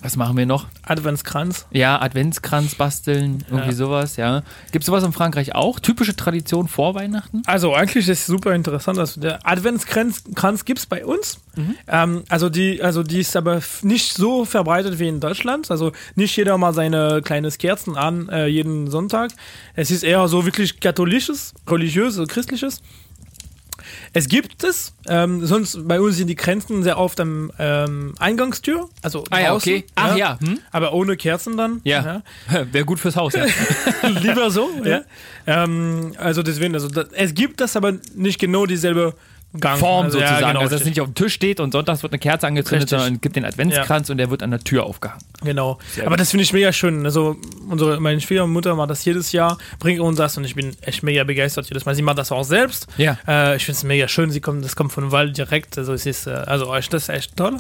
Was 0.03 0.15
machen 0.17 0.37
wir 0.37 0.47
noch? 0.47 0.67
Adventskranz. 0.83 1.67
Ja, 1.71 2.01
Adventskranz 2.01 2.75
basteln, 2.75 3.43
irgendwie 3.49 3.71
Ja. 3.71 3.75
sowas, 3.75 4.17
ja. 4.17 4.43
Gibt 4.71 4.83
es 4.83 4.87
sowas 4.87 5.03
in 5.03 5.13
Frankreich 5.13 5.55
auch? 5.55 5.81
Typische 5.81 6.15
Tradition 6.15 6.69
vor 6.69 6.95
Weihnachten? 6.95 7.43
Also 7.47 7.75
eigentlich 7.75 8.07
ist 8.09 8.21
es 8.21 8.27
super 8.27 8.55
interessant. 8.55 8.99
Also 8.99 9.21
der 9.21 9.47
Adventskranz 9.47 10.23
Kranz 10.35 10.65
gibt 10.65 10.79
es 10.81 10.87
bei 10.87 11.05
uns. 11.05 11.39
Ähm, 11.89 12.23
also, 12.29 12.51
die, 12.51 12.83
also 12.83 13.03
die 13.03 13.21
ist 13.21 13.35
aber 13.35 13.63
nicht 13.83 14.13
so 14.13 14.45
verbreitet 14.45 14.99
wie 14.99 15.09
in 15.09 15.21
Deutschland. 15.21 15.71
Also 15.71 15.93
nicht 16.15 16.37
jeder 16.37 16.59
mal 16.59 16.75
seine 16.75 17.23
kleines 17.25 17.57
Kerzen 17.57 17.97
an 17.97 18.29
äh, 18.29 18.47
jeden 18.47 18.91
Sonntag. 18.91 19.31
Es 19.75 19.91
ist 19.91 20.03
eher 20.05 20.29
so 20.29 20.45
wirklich 20.45 20.81
katholisches, 20.81 21.55
religiöses, 21.67 22.29
christliches. 22.29 22.83
Es 24.13 24.29
gibt 24.29 24.65
es, 24.65 24.95
ähm, 25.09 25.45
sonst 25.47 25.87
bei 25.87 26.01
uns 26.01 26.17
sind 26.17 26.29
die 26.29 26.35
Grenzen 26.35 26.83
sehr 26.83 26.99
oft 26.99 27.21
am 27.21 27.53
ähm, 27.59 28.15
Eingangstür, 28.19 28.89
also 29.03 29.25
Ah 29.31 29.41
ja, 29.41 29.51
draußen, 29.51 29.73
okay. 29.73 29.85
Ach 29.95 30.17
ja, 30.17 30.39
hm? 30.41 30.59
aber 30.71 30.93
ohne 30.93 31.17
Kerzen 31.17 31.57
dann. 31.57 31.81
Ja. 31.85 32.23
Wäre 32.73 32.85
gut 32.85 33.01
fürs 33.01 33.17
Haus, 33.17 33.35
ja. 33.35 33.45
Lieber 34.09 34.51
so, 34.51 34.71
ja. 34.85 35.03
Ähm, 35.47 36.13
also 36.19 36.43
deswegen, 36.43 36.75
also 36.75 36.89
das, 36.89 37.09
es 37.13 37.35
gibt 37.35 37.61
das 37.61 37.77
aber 37.77 37.95
nicht 38.15 38.39
genau 38.39 38.67
dieselbe 38.67 39.15
Gang. 39.59 39.79
Form 39.79 40.07
also, 40.07 40.19
ja, 40.19 40.29
sozusagen. 40.29 40.49
genau, 40.53 40.61
also, 40.61 40.71
dass 40.71 40.81
es 40.81 40.87
richtig. 40.87 40.91
nicht 40.97 41.01
auf 41.01 41.09
dem 41.09 41.15
Tisch 41.15 41.33
steht 41.33 41.61
und 41.61 41.73
sonntags 41.73 42.03
wird 42.03 42.13
eine 42.13 42.19
Kerze 42.19 42.47
angezündet, 42.47 42.85
Richtig. 42.85 42.99
sondern 42.99 43.21
gibt 43.21 43.37
den 43.37 43.45
Adventskranz 43.45 44.11
und 44.11 44.19
der 44.19 44.31
wird 44.31 44.43
an 44.43 44.51
der 44.51 44.61
Tür 44.61 44.85
aufgehangen. 44.85 45.23
Genau. 45.43 45.79
Sehr 45.95 46.07
Aber 46.07 46.17
das 46.17 46.31
finde 46.31 46.45
ich 46.45 46.53
mega 46.53 46.73
schön. 46.73 47.05
Also 47.05 47.37
unsere, 47.69 48.01
meine 48.01 48.21
Schwiegermutter 48.21 48.75
macht 48.75 48.91
das 48.91 49.05
jedes 49.05 49.33
Jahr, 49.33 49.59
bringt 49.79 50.01
uns 50.01 50.19
das 50.19 50.37
und 50.37 50.45
ich 50.45 50.55
bin 50.55 50.77
echt 50.83 51.03
mega 51.03 51.25
begeistert 51.25 51.69
jedes 51.69 51.85
Mal. 51.87 51.95
Sie 51.95 52.03
macht 52.03 52.19
das 52.19 52.33
auch 52.33 52.45
selbst. 52.45 52.87
Ja. 52.99 53.19
Äh, 53.27 53.57
ich 53.57 53.65
finde 53.65 53.77
es 53.79 53.85
mega 53.85 54.09
schön. 54.09 54.31
Sie 54.31 54.41
kommt, 54.41 54.65
das 54.65 54.77
kommt 54.77 54.93
von 54.93 55.13
Wald 55.13 55.37
direkt. 55.39 55.79
Also 55.79 55.93
es 55.93 56.07
ist, 56.07 56.27
äh, 56.27 56.31
also 56.31 56.75
echt, 56.75 56.93
das 56.93 57.05
ist 57.05 57.09
echt 57.09 57.37
toll. 57.37 57.57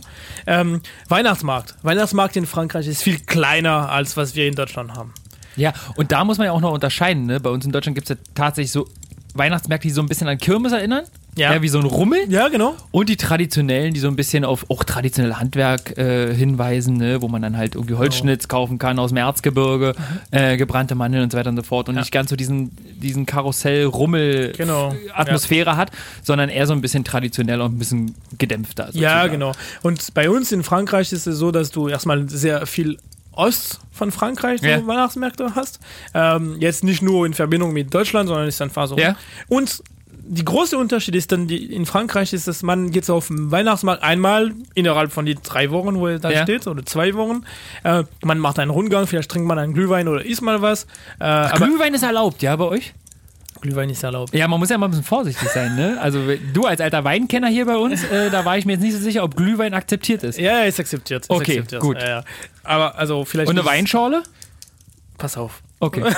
Ähm, 0.46 0.82
Weihnachtsmarkt. 1.08 1.76
Weihnachtsmarkt 1.82 2.36
in 2.36 2.46
Frankreich 2.46 2.86
ist 2.86 3.02
viel 3.02 3.20
kleiner 3.20 3.90
als 3.90 4.16
was 4.16 4.34
wir 4.34 4.46
in 4.46 4.54
Deutschland 4.54 4.94
haben. 4.94 5.14
Ja, 5.56 5.72
und 5.96 6.12
da 6.12 6.24
muss 6.24 6.36
man 6.36 6.46
ja 6.46 6.52
auch 6.52 6.60
noch 6.60 6.72
unterscheiden. 6.72 7.24
Ne? 7.26 7.40
Bei 7.40 7.48
uns 7.48 7.64
in 7.64 7.72
Deutschland 7.72 7.94
gibt 7.94 8.10
es 8.10 8.16
ja 8.16 8.22
tatsächlich 8.34 8.72
so 8.72 8.86
Weihnachtsmärkte, 9.34 9.88
die 9.88 9.94
so 9.94 10.02
ein 10.02 10.06
bisschen 10.06 10.28
an 10.28 10.38
Kirmes 10.38 10.72
erinnern. 10.72 11.04
Ja. 11.36 11.60
wie 11.62 11.68
so 11.68 11.78
ein 11.78 11.84
Rummel. 11.84 12.20
Ja, 12.28 12.48
genau. 12.48 12.74
Und 12.90 13.08
die 13.08 13.16
traditionellen, 13.16 13.94
die 13.94 14.00
so 14.00 14.08
ein 14.08 14.16
bisschen 14.16 14.44
auf 14.44 14.66
auch 14.70 14.84
traditionelle 14.84 15.38
Handwerk 15.38 15.96
äh, 15.98 16.34
hinweisen, 16.34 16.96
ne? 16.96 17.20
wo 17.22 17.28
man 17.28 17.42
dann 17.42 17.56
halt 17.56 17.74
irgendwie 17.74 17.94
Holzschnitz 17.94 18.48
kaufen 18.48 18.78
kann 18.78 18.98
aus 18.98 19.10
dem 19.10 19.18
Erzgebirge, 19.18 19.94
äh, 20.30 20.56
gebrannte 20.56 20.94
Mandeln 20.94 21.24
und 21.24 21.32
so 21.32 21.38
weiter 21.38 21.50
und 21.50 21.56
so 21.56 21.62
fort. 21.62 21.88
Und 21.88 21.96
nicht 21.96 22.12
ganz 22.12 22.30
so 22.30 22.36
diesen, 22.36 22.70
diesen 23.00 23.26
Karussell-Rummel-Atmosphäre 23.26 25.64
Genau. 25.66 25.76
hat, 25.76 25.90
sondern 26.22 26.48
eher 26.48 26.66
so 26.66 26.72
ein 26.72 26.80
bisschen 26.80 27.04
traditioneller 27.04 27.64
und 27.64 27.74
ein 27.74 27.78
bisschen 27.78 28.14
gedämpfter. 28.38 28.84
Ja, 28.92 29.22
sozusagen. 29.22 29.32
genau. 29.32 29.52
Und 29.82 30.14
bei 30.14 30.30
uns 30.30 30.52
in 30.52 30.62
Frankreich 30.62 31.12
ist 31.12 31.26
es 31.26 31.38
so, 31.38 31.50
dass 31.50 31.70
du 31.70 31.88
erstmal 31.88 32.28
sehr 32.28 32.66
viel 32.66 32.98
Ost 33.32 33.80
von 33.92 34.12
Frankreich 34.12 34.60
so 34.60 34.66
Ja. 34.66 34.86
Weihnachtsmärkte 34.86 35.54
hast. 35.54 35.78
Ähm, 36.14 36.56
jetzt 36.58 36.84
nicht 36.84 37.02
nur 37.02 37.26
in 37.26 37.34
Verbindung 37.34 37.72
mit 37.72 37.92
Deutschland, 37.92 38.28
sondern 38.28 38.48
ist 38.48 38.60
einfach 38.62 38.86
so. 38.88 38.96
Ja. 38.96 39.16
Und 39.48 39.82
die 40.28 40.44
große 40.44 40.76
Unterschied 40.76 41.14
ist 41.14 41.30
dann, 41.32 41.46
die, 41.46 41.72
in 41.74 41.86
Frankreich 41.86 42.32
ist, 42.32 42.48
dass 42.48 42.62
man 42.62 42.90
geht 42.90 43.04
so 43.04 43.14
auf 43.14 43.28
den 43.28 43.50
Weihnachtsmarkt 43.50 44.02
einmal 44.02 44.52
innerhalb 44.74 45.12
von 45.12 45.24
die 45.26 45.34
drei 45.36 45.70
Wochen, 45.70 45.96
wo 45.96 46.08
er 46.08 46.18
da 46.18 46.30
Ja. 46.30 46.42
steht, 46.42 46.66
oder 46.66 46.84
zwei 46.84 47.14
Wochen. 47.14 47.44
Äh, 47.84 48.04
man 48.24 48.38
macht 48.38 48.58
einen 48.58 48.70
Rundgang, 48.70 49.06
vielleicht 49.06 49.30
trinkt 49.30 49.46
man 49.46 49.58
einen 49.58 49.72
Glühwein 49.74 50.08
oder 50.08 50.24
isst 50.24 50.42
mal 50.42 50.62
was. 50.62 50.84
Äh, 51.20 51.24
aber 51.24 51.66
Glühwein 51.66 51.94
ist 51.94 52.02
erlaubt, 52.02 52.42
ja, 52.42 52.56
bei 52.56 52.64
euch? 52.64 52.92
Glühwein 53.60 53.88
ist 53.88 54.02
erlaubt. 54.02 54.34
Ja, 54.34 54.46
man 54.48 54.60
muss 54.60 54.68
ja 54.68 54.76
mal 54.78 54.86
ein 54.86 54.90
bisschen 54.90 55.04
vorsichtig 55.04 55.48
sein, 55.48 55.76
ne? 55.76 55.98
Also 56.00 56.20
du 56.52 56.64
als 56.66 56.80
alter 56.80 57.04
Weinkenner 57.04 57.48
hier 57.48 57.64
bei 57.64 57.76
uns, 57.76 58.04
äh, 58.04 58.28
da 58.30 58.44
war 58.44 58.58
ich 58.58 58.66
mir 58.66 58.72
jetzt 58.74 58.82
nicht 58.82 58.92
so 58.94 58.98
sicher, 59.00 59.24
ob 59.24 59.34
Glühwein 59.36 59.72
akzeptiert 59.74 60.22
ist. 60.24 60.38
Ja, 60.38 60.62
ist 60.64 60.78
akzeptiert. 60.78 61.22
Ist 61.22 61.30
Okay, 61.30 61.52
akzeptiert. 61.60 61.80
gut. 61.82 61.96
Ja, 62.00 62.08
ja. 62.08 62.24
Aber 62.64 62.98
also 62.98 63.24
vielleicht. 63.24 63.48
Und 63.48 63.58
eine 63.58 63.66
Weinschorle? 63.66 64.22
Pass 65.18 65.36
auf. 65.36 65.62
Okay. 65.80 66.02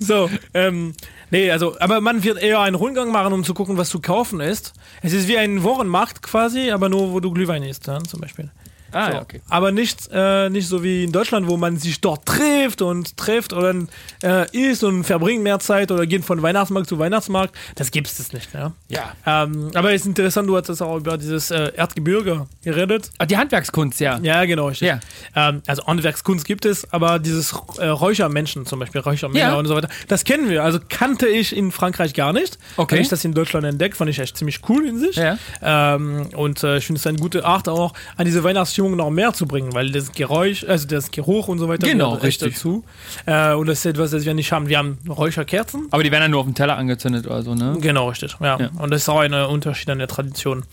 So, 0.00 0.28
ähm, 0.54 0.92
nee, 1.32 1.50
also, 1.50 1.76
aber 1.80 2.00
man 2.00 2.22
wird 2.22 2.40
eher 2.40 2.60
einen 2.60 2.76
Rundgang 2.76 3.10
machen, 3.10 3.32
um 3.32 3.42
zu 3.42 3.54
gucken, 3.54 3.76
was 3.76 3.88
zu 3.88 4.00
kaufen 4.00 4.40
ist. 4.40 4.72
Es 5.02 5.12
ist 5.12 5.26
wie 5.26 5.36
ein 5.36 5.64
Wochenmarkt 5.64 6.22
quasi, 6.22 6.70
aber 6.70 6.88
nur, 6.88 7.12
wo 7.12 7.18
du 7.18 7.32
Glühwein 7.32 7.64
isst, 7.64 7.88
ja, 7.88 7.98
zum 8.04 8.20
Beispiel. 8.20 8.50
Ah, 8.92 9.06
so. 9.06 9.12
ja, 9.14 9.22
okay. 9.22 9.40
Aber 9.48 9.72
nicht, 9.72 10.08
äh, 10.12 10.48
nicht 10.50 10.68
so 10.68 10.82
wie 10.82 11.04
in 11.04 11.12
Deutschland, 11.12 11.48
wo 11.48 11.56
man 11.56 11.76
sich 11.76 12.00
dort 12.00 12.26
trifft 12.26 12.82
und 12.82 13.16
trifft 13.16 13.52
oder 13.52 13.74
äh, 14.22 14.46
isst 14.56 14.84
und 14.84 15.04
verbringt 15.04 15.42
mehr 15.42 15.58
Zeit 15.58 15.90
oder 15.90 16.06
geht 16.06 16.24
von 16.24 16.42
Weihnachtsmarkt 16.42 16.88
zu 16.88 16.98
Weihnachtsmarkt. 16.98 17.54
Das 17.76 17.90
gibt 17.90 18.06
es 18.08 18.32
nicht, 18.32 18.52
ja. 18.54 18.72
Ja. 18.88 19.12
Ähm, 19.26 19.70
aber 19.74 19.92
es 19.92 20.02
ist 20.02 20.06
interessant, 20.08 20.48
du 20.48 20.56
hattest 20.56 20.82
auch 20.82 20.96
über 20.96 21.16
dieses 21.18 21.50
äh, 21.50 21.72
Erzgebirge 21.76 22.46
geredet. 22.62 23.10
Ah, 23.18 23.26
Die 23.26 23.36
Handwerkskunst, 23.36 24.00
ja. 24.00 24.18
Ja, 24.22 24.44
genau. 24.44 24.68
Richtig. 24.68 24.88
Ja. 24.88 25.00
Ähm, 25.34 25.62
also 25.66 25.86
Handwerkskunst 25.86 26.44
gibt 26.46 26.64
es, 26.64 26.90
aber 26.92 27.18
dieses 27.18 27.52
äh, 27.78 27.86
Räuchermenschen 27.86 28.66
zum 28.66 28.78
Beispiel, 28.78 29.00
Räuchermänner 29.00 29.40
Ja. 29.52 29.54
und 29.56 29.66
so 29.66 29.74
weiter, 29.74 29.88
das 30.08 30.24
kennen 30.24 30.48
wir. 30.48 30.62
Also 30.64 30.78
kannte 30.88 31.26
ich 31.28 31.56
in 31.56 31.72
Frankreich 31.72 32.14
gar 32.14 32.32
nicht. 32.32 32.58
Okay. 32.76 32.96
Habe 32.96 33.02
ich 33.02 33.08
das 33.08 33.24
in 33.24 33.32
Deutschland 33.34 33.66
entdeckt, 33.66 33.96
fand 33.96 34.10
ich 34.10 34.18
echt 34.18 34.36
ziemlich 34.36 34.60
cool 34.68 34.86
in 34.86 34.98
sich. 34.98 35.16
Ja. 35.16 35.38
Ähm, 35.62 36.28
und 36.36 36.62
äh, 36.62 36.78
ich 36.78 36.86
finde 36.86 36.98
es 36.98 37.06
eine 37.06 37.18
gute 37.18 37.44
Art 37.44 37.68
auch, 37.68 37.92
an 38.16 38.24
diese 38.26 38.44
Weihnachtsstimmung 38.82 38.96
noch 38.96 39.10
mehr 39.10 39.32
zu 39.32 39.46
bringen, 39.46 39.74
weil 39.74 39.90
das 39.90 40.12
Geräusch, 40.12 40.64
also 40.64 40.86
das 40.86 41.10
Geruch 41.10 41.48
und 41.48 41.58
so 41.58 41.68
weiter 41.68 41.86
Genau, 41.86 42.14
richtig. 42.14 42.54
dazu. 42.54 42.84
Äh, 43.26 43.54
und 43.54 43.66
das 43.68 43.78
ist 43.80 43.86
etwas, 43.86 44.10
das 44.10 44.24
wir 44.24 44.34
nicht 44.34 44.52
haben. 44.52 44.68
Wir 44.68 44.78
haben 44.78 44.98
Räucherkerzen. 45.08 45.88
Aber 45.90 46.02
die 46.02 46.10
werden 46.10 46.22
dann 46.22 46.30
nur 46.32 46.40
auf 46.40 46.46
dem 46.46 46.54
Teller 46.54 46.76
angezündet 46.76 47.26
oder 47.26 47.42
so, 47.42 47.54
ne? 47.54 47.76
Genau, 47.80 48.08
richtig. 48.08 48.36
Ja. 48.40 48.58
Ja. 48.58 48.70
Und 48.78 48.90
das 48.90 49.02
ist 49.02 49.08
auch 49.08 49.20
ein 49.20 49.32
Unterschied 49.32 49.88
an 49.90 49.98
der 49.98 50.08
Tradition. 50.08 50.64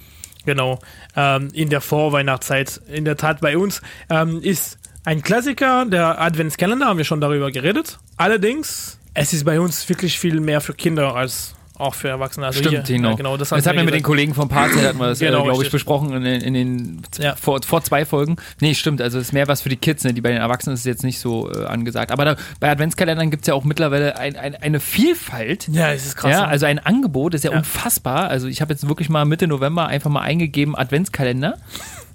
Genau. 0.45 0.80
Ähm, 1.15 1.50
in 1.54 1.69
der 1.69 1.82
Vorweihnachtszeit, 1.82 2.82
in 2.88 3.06
der 3.06 3.17
Tat 3.17 3.41
bei 3.41 3.58
uns, 3.58 3.82
ähm, 4.10 4.41
ist 4.41 4.78
ein 5.06 5.22
Klassiker, 5.22 5.86
der 5.86 6.19
Adventskalender, 6.22 6.88
haben 6.88 6.98
wir 6.98 7.06
schon 7.06 7.22
darüber 7.22 7.52
geredet. 7.52 8.00
Allerdings, 8.17 9.00
es 9.13 9.34
ist 9.34 9.43
bei 9.45 9.60
uns 9.60 9.88
wirklich 9.89 10.17
viel 10.19 10.39
mehr 10.39 10.62
für 10.62 10.74
Kinder 10.74 11.15
als 11.15 11.56
auch 11.80 11.96
für 11.96 12.10
Erwachsene. 12.10 12.46
Also 12.46 12.60
Stimmt, 12.60 12.88
hier, 12.88 12.98
genau. 12.98 13.10
Ja, 13.12 13.15
genau 13.15 13.38
das, 13.38 13.50
das 13.50 13.65
hatten 13.65 13.78
wir 13.78 13.84
mit 13.86 13.94
den 13.94 14.04
Kollegen 14.04 14.34
vom 14.34 14.50
Parkzeit, 14.50 14.84
hatten 14.86 15.00
wir 15.00 15.08
das, 15.08 15.20
Genau, 15.30 15.42
äh, 15.42 15.44
glaube 15.46 15.63
ich, 15.63 15.72
besprochen 15.72 16.13
in, 16.13 16.24
den- 16.24 16.42
in 16.42 16.54
den 16.54 17.02
Ja. 17.18 17.36
vor, 17.36 17.62
vor 17.63 17.82
zwei 17.84 18.06
Folgen. 18.06 18.36
Nee, 18.60 18.74
stimmt, 18.76 19.02
also 19.02 19.18
es 19.18 19.28
ist 19.28 19.34
mehr 19.34 19.48
was 19.48 19.62
für 19.62 19.70
die 19.70 19.78
Kids, 19.78 20.04
ne? 20.04 20.13
die 20.13 20.22
bei 20.22 20.30
den 20.30 20.39
Erwachsenen 20.39 20.76
ist 20.76 20.86
jetzt 20.86 21.04
nicht 21.04 21.20
so 21.20 21.52
äh, 21.52 21.65
angesagt. 21.65 22.12
Aber 22.12 22.26
da, 22.26 22.36
bei 22.60 22.70
Adventskalendern 22.70 23.32
gibt 23.32 23.44
es 23.44 23.48
ja 23.48 23.54
auch 23.54 23.63
mittlerweile 23.63 24.18
ein, 24.18 24.36
ein, 24.36 24.56
eine 24.56 24.80
Vielfalt. 24.80 25.68
Ja, 25.70 25.92
es 25.94 26.06
ist 26.06 26.15
krass. 26.18 26.32
Ja, 26.32 26.42
ne? 26.42 26.48
also 26.50 26.65
ein 26.65 26.80
Angebot 26.80 27.34
ist 27.34 27.44
ja, 27.44 27.52
Ja. 27.52 27.58
unfassbar. 27.60 28.28
Also 28.30 28.48
ich 28.48 28.62
habe 28.62 28.74
jetzt 28.74 28.88
wirklich 28.88 29.10
mal 29.10 29.26
Mitte 29.26 29.48
November 29.48 29.88
einfach 29.88 30.10
mal 30.10 30.22
eingegeben 30.22 30.76
Adventskalender 30.76 31.58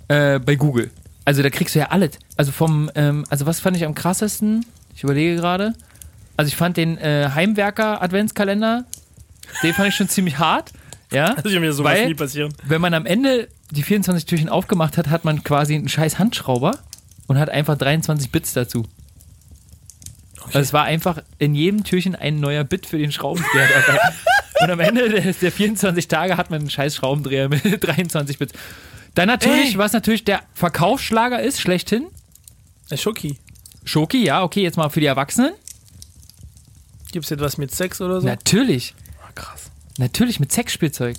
äh, 0.09 0.39
bei 0.39 0.57
Google. 0.57 0.91
Also 1.25 1.43
da 1.43 1.49
kriegst 1.49 1.75
du 1.75 1.79
ja 1.79 1.87
alles. 1.87 2.19
Also 2.37 2.53
vom, 2.53 2.91
ähm, 2.95 3.25
also 3.31 3.47
was 3.47 3.61
fand 3.61 3.77
ich 3.77 3.87
am 3.87 3.95
krassesten? 3.95 4.67
Ich 4.95 5.03
überlege 5.03 5.37
gerade. 5.37 5.73
Also 6.37 6.49
ich 6.49 6.57
fand 6.57 6.77
den 6.77 6.99
äh, 6.99 7.31
Heimwerker 7.35 8.03
Adventskalender, 8.03 8.85
den 9.63 9.75
fand 9.75 9.89
ich 9.89 9.95
schon 9.97 10.09
ziemlich 10.09 10.39
hart. 10.39 10.73
Ja, 11.13 11.35
das 11.43 11.53
ist 11.53 11.59
mir 11.61 11.73
sowas 11.73 11.95
weil- 11.95 12.07
nie 12.09 12.15
passieren. 12.15 12.53
wenn 12.65 12.81
man 12.81 12.95
am 12.95 13.07
Ende 13.07 13.49
die 13.71 13.83
24 13.83 14.27
Türchen 14.27 14.49
aufgemacht 14.49 14.97
hat, 14.99 15.09
hat 15.09 15.25
man 15.25 15.43
quasi 15.45 15.75
einen 15.75 15.89
scheiß 15.89 16.19
Handschrauber 16.19 16.79
und 17.27 17.39
hat 17.39 17.49
einfach 17.51 17.77
23 17.77 18.31
Bits 18.31 18.53
dazu. 18.53 18.87
Also 20.47 20.59
es 20.59 20.73
war 20.73 20.85
einfach 20.85 21.23
in 21.39 21.55
jedem 21.55 21.85
Türchen 21.85 22.15
ein 22.15 22.39
neuer 22.39 22.65
Bit 22.65 22.87
für 22.87 22.99
den 22.99 23.11
Schraubendreher 23.13 23.67
dabei. 23.87 23.99
Und 24.61 24.71
am 24.71 24.79
Ende 24.81 25.09
der 25.11 25.53
24 25.53 26.07
Tage 26.07 26.37
hat 26.37 26.49
man 26.51 26.61
einen 26.61 26.71
scheiß 26.71 26.95
Schraubendreher 26.95 27.49
mit 27.49 27.63
23 27.87 28.39
Bits. 28.39 28.53
Dann 29.15 29.27
natürlich, 29.27 29.73
Ey. 29.73 29.79
was 29.79 29.93
natürlich 29.93 30.25
der 30.25 30.43
Verkaufsschlager 30.55 31.43
ist, 31.43 31.61
schlechthin. 31.61 32.07
Äh, 32.89 32.97
Schoki. 32.97 33.39
Schoki, 33.85 34.25
ja, 34.25 34.43
okay, 34.43 34.63
jetzt 34.63 34.77
mal 34.77 34.91
für 34.91 35.01
die 35.01 35.07
Erwachsenen. 35.07 35.53
Gibt 37.11 37.25
es 37.25 37.31
etwas 37.31 37.59
mit 37.59 37.75
Sex 37.75 38.01
oder 38.01 38.21
so? 38.21 38.27
Natürlich, 38.27 38.95
krass. 39.35 39.71
natürlich 39.99 40.41
mit 40.41 40.53
Sexspielzeug. 40.53 41.17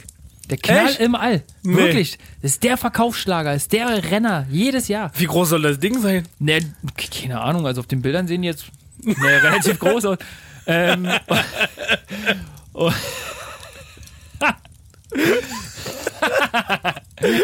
Der 0.49 0.57
Knall 0.57 0.87
Echt? 0.87 0.99
im 0.99 1.15
All. 1.15 1.41
Nee. 1.63 1.75
Wirklich. 1.75 2.19
Das 2.41 2.51
ist 2.51 2.63
der 2.63 2.77
Verkaufsschlager, 2.77 3.53
ist 3.55 3.73
der 3.73 4.11
Renner. 4.11 4.45
Jedes 4.51 4.87
Jahr. 4.87 5.11
Wie 5.15 5.25
groß 5.25 5.49
soll 5.49 5.63
das 5.63 5.79
Ding 5.79 5.99
sein? 5.99 6.27
Ne, 6.39 6.59
keine 7.11 7.41
Ahnung, 7.41 7.65
also 7.65 7.81
auf 7.81 7.87
den 7.87 8.03
Bildern 8.03 8.27
sehen 8.27 8.43
die 8.43 8.47
jetzt 8.47 8.65
ne, 9.01 9.15
relativ 9.43 9.79
groß 9.79 10.05
aus. 10.05 10.17
Ähm, 10.67 11.07
oh. 12.73 12.91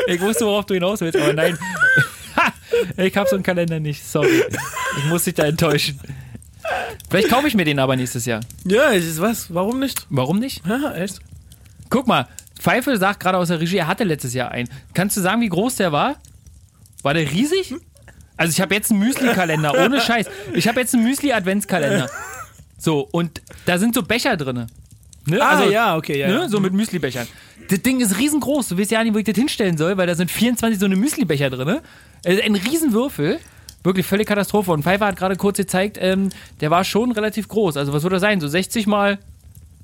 ich 0.08 0.22
wusste, 0.22 0.46
worauf 0.46 0.66
du 0.66 0.74
hinaus 0.76 1.02
willst, 1.02 1.20
aber 1.20 1.34
nein. 1.34 1.58
ich 2.98 3.16
habe 3.18 3.30
so 3.30 3.36
einen 3.36 3.44
Kalender 3.44 3.80
nicht, 3.80 4.06
sorry. 4.06 4.44
Ich 5.00 5.06
muss 5.06 5.24
dich 5.24 5.34
da 5.36 5.44
enttäuschen. 5.46 6.00
Vielleicht 7.10 7.30
kaufe 7.30 7.48
ich 7.48 7.56
mir 7.56 7.66
den 7.66 7.80
aber 7.80 7.96
nächstes 7.96 8.26
Jahr. 8.26 8.42
Ja, 8.66 8.90
ist 8.90 9.20
was. 9.20 9.54
Warum 9.54 9.80
nicht? 9.80 10.06
Warum 10.10 10.40
nicht? 10.40 10.62
Ja, 10.68 10.94
echt. 10.94 11.20
Guck 11.90 12.08
mal, 12.08 12.28
Pfeife 12.60 12.96
sagt 12.98 13.20
gerade 13.20 13.38
aus 13.38 13.50
der 13.50 13.60
Regie, 13.60 13.78
er 13.78 13.88
hatte 13.88 14.04
letztes 14.04 14.34
Jahr 14.34 14.52
einen. 14.52 14.70
Kannst 14.94 15.18
du 15.18 15.22
sagen, 15.22 15.42
wie 15.42 15.50
groß 15.50 15.76
der 15.76 15.92
war? 15.92 16.16
War 17.04 17.14
der 17.14 17.30
riesig? 17.30 17.74
Also 18.38 18.52
ich 18.52 18.62
habe 18.62 18.74
jetzt 18.76 18.92
einen 18.92 19.00
Müsli-Kalender, 19.00 19.74
ohne 19.84 20.00
Scheiß. 20.02 20.28
Ich 20.54 20.68
habe 20.68 20.80
jetzt 20.80 20.94
einen 20.94 21.04
Müsli-Adventskalender. 21.04 22.10
So, 22.78 23.08
und 23.12 23.42
da 23.66 23.78
sind 23.78 23.94
so 23.94 24.04
Becher 24.04 24.38
drin. 24.38 24.68
Ne? 25.26 25.42
Ah, 25.42 25.58
also, 25.58 25.72
ja, 25.72 25.96
okay, 25.96 26.20
ja. 26.20 26.28
Ne? 26.28 26.34
ja. 26.34 26.50
So 26.50 26.60
mit 26.60 26.74
Müsli-Bechern. 26.74 27.28
Das 27.70 27.82
Ding 27.82 28.00
ist 28.02 28.18
riesengroß. 28.18 28.70
Du 28.70 28.78
weißt 28.78 28.92
ja 28.92 29.04
nicht, 29.04 29.14
wo 29.14 29.20
ich 29.20 29.26
das 29.26 29.36
hinstellen 29.36 29.78
soll, 29.78 29.98
weil 29.98 30.08
da 30.08 30.16
sind 30.16 30.32
24 30.32 30.80
so 30.80 30.86
eine 30.86 30.96
Müslibecher 30.96 31.50
drin. 31.50 31.80
Also 32.26 32.42
ein 32.42 32.56
Riesenwürfel. 32.56 33.40
Wirklich 33.84 34.06
völlig 34.06 34.28
Katastrophe. 34.28 34.72
Und 34.72 34.84
Pfeiffer 34.84 35.08
hat 35.08 35.16
gerade 35.16 35.36
kurz 35.36 35.58
gezeigt, 35.58 35.98
ähm, 36.00 36.30
der 36.60 36.70
war 36.72 36.84
schon 36.84 37.12
relativ 37.12 37.48
groß. 37.48 37.78
Also 37.78 37.94
was 37.94 38.04
würde 38.04 38.18
er 38.18 38.20
sein? 38.20 38.40
So 38.40 38.48
60 38.48 38.88
mal 38.88 39.18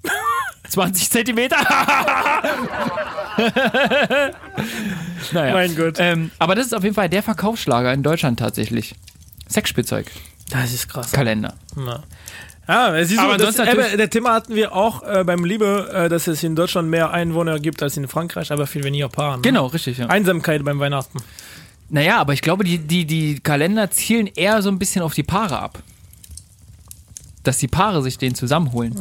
20 0.69 1.09
Zentimeter? 1.09 1.57
naja. 5.31 5.53
Mein 5.53 5.75
Gott. 5.75 5.95
Ähm, 5.99 6.31
aber 6.39 6.55
das 6.55 6.67
ist 6.67 6.73
auf 6.73 6.83
jeden 6.83 6.95
Fall 6.95 7.09
der 7.09 7.23
Verkaufsschlager 7.23 7.93
in 7.93 8.03
Deutschland 8.03 8.39
tatsächlich. 8.39 8.95
Sexspielzeug, 9.49 10.11
Das 10.49 10.73
ist 10.73 10.89
krass. 10.89 11.11
Kalender. 11.11 11.53
Ja. 11.75 12.03
Ja, 12.67 12.97
es 12.97 13.11
ist 13.11 13.19
Aber 13.19 13.39
so, 13.39 13.45
das, 13.45 13.59
aber 13.61 13.95
der 13.95 14.09
Thema 14.09 14.33
hatten 14.33 14.53
wir 14.53 14.75
auch 14.75 15.01
äh, 15.03 15.23
beim 15.23 15.45
Liebe, 15.45 15.89
äh, 15.93 16.09
dass 16.09 16.27
es 16.27 16.43
in 16.43 16.53
Deutschland 16.53 16.89
mehr 16.89 17.11
Einwohner 17.11 17.59
gibt 17.59 17.81
als 17.81 17.95
in 17.95 18.09
Frankreich, 18.09 18.51
aber 18.51 18.67
viel 18.67 18.83
weniger 18.83 19.07
Paare. 19.07 19.37
Ne? 19.37 19.41
Genau, 19.41 19.67
richtig, 19.67 19.99
ja. 19.99 20.07
Einsamkeit 20.07 20.65
beim 20.65 20.77
Weihnachten. 20.77 21.19
Naja, 21.89 22.19
aber 22.19 22.33
ich 22.33 22.41
glaube, 22.41 22.63
die, 22.63 22.79
die, 22.79 23.05
die 23.05 23.39
Kalender 23.39 23.89
zielen 23.91 24.27
eher 24.27 24.61
so 24.61 24.69
ein 24.69 24.79
bisschen 24.79 25.01
auf 25.01 25.13
die 25.13 25.23
Paare 25.23 25.59
ab. 25.59 25.81
Dass 27.43 27.59
die 27.59 27.69
Paare 27.69 28.01
sich 28.01 28.17
den 28.17 28.35
zusammenholen. 28.35 28.93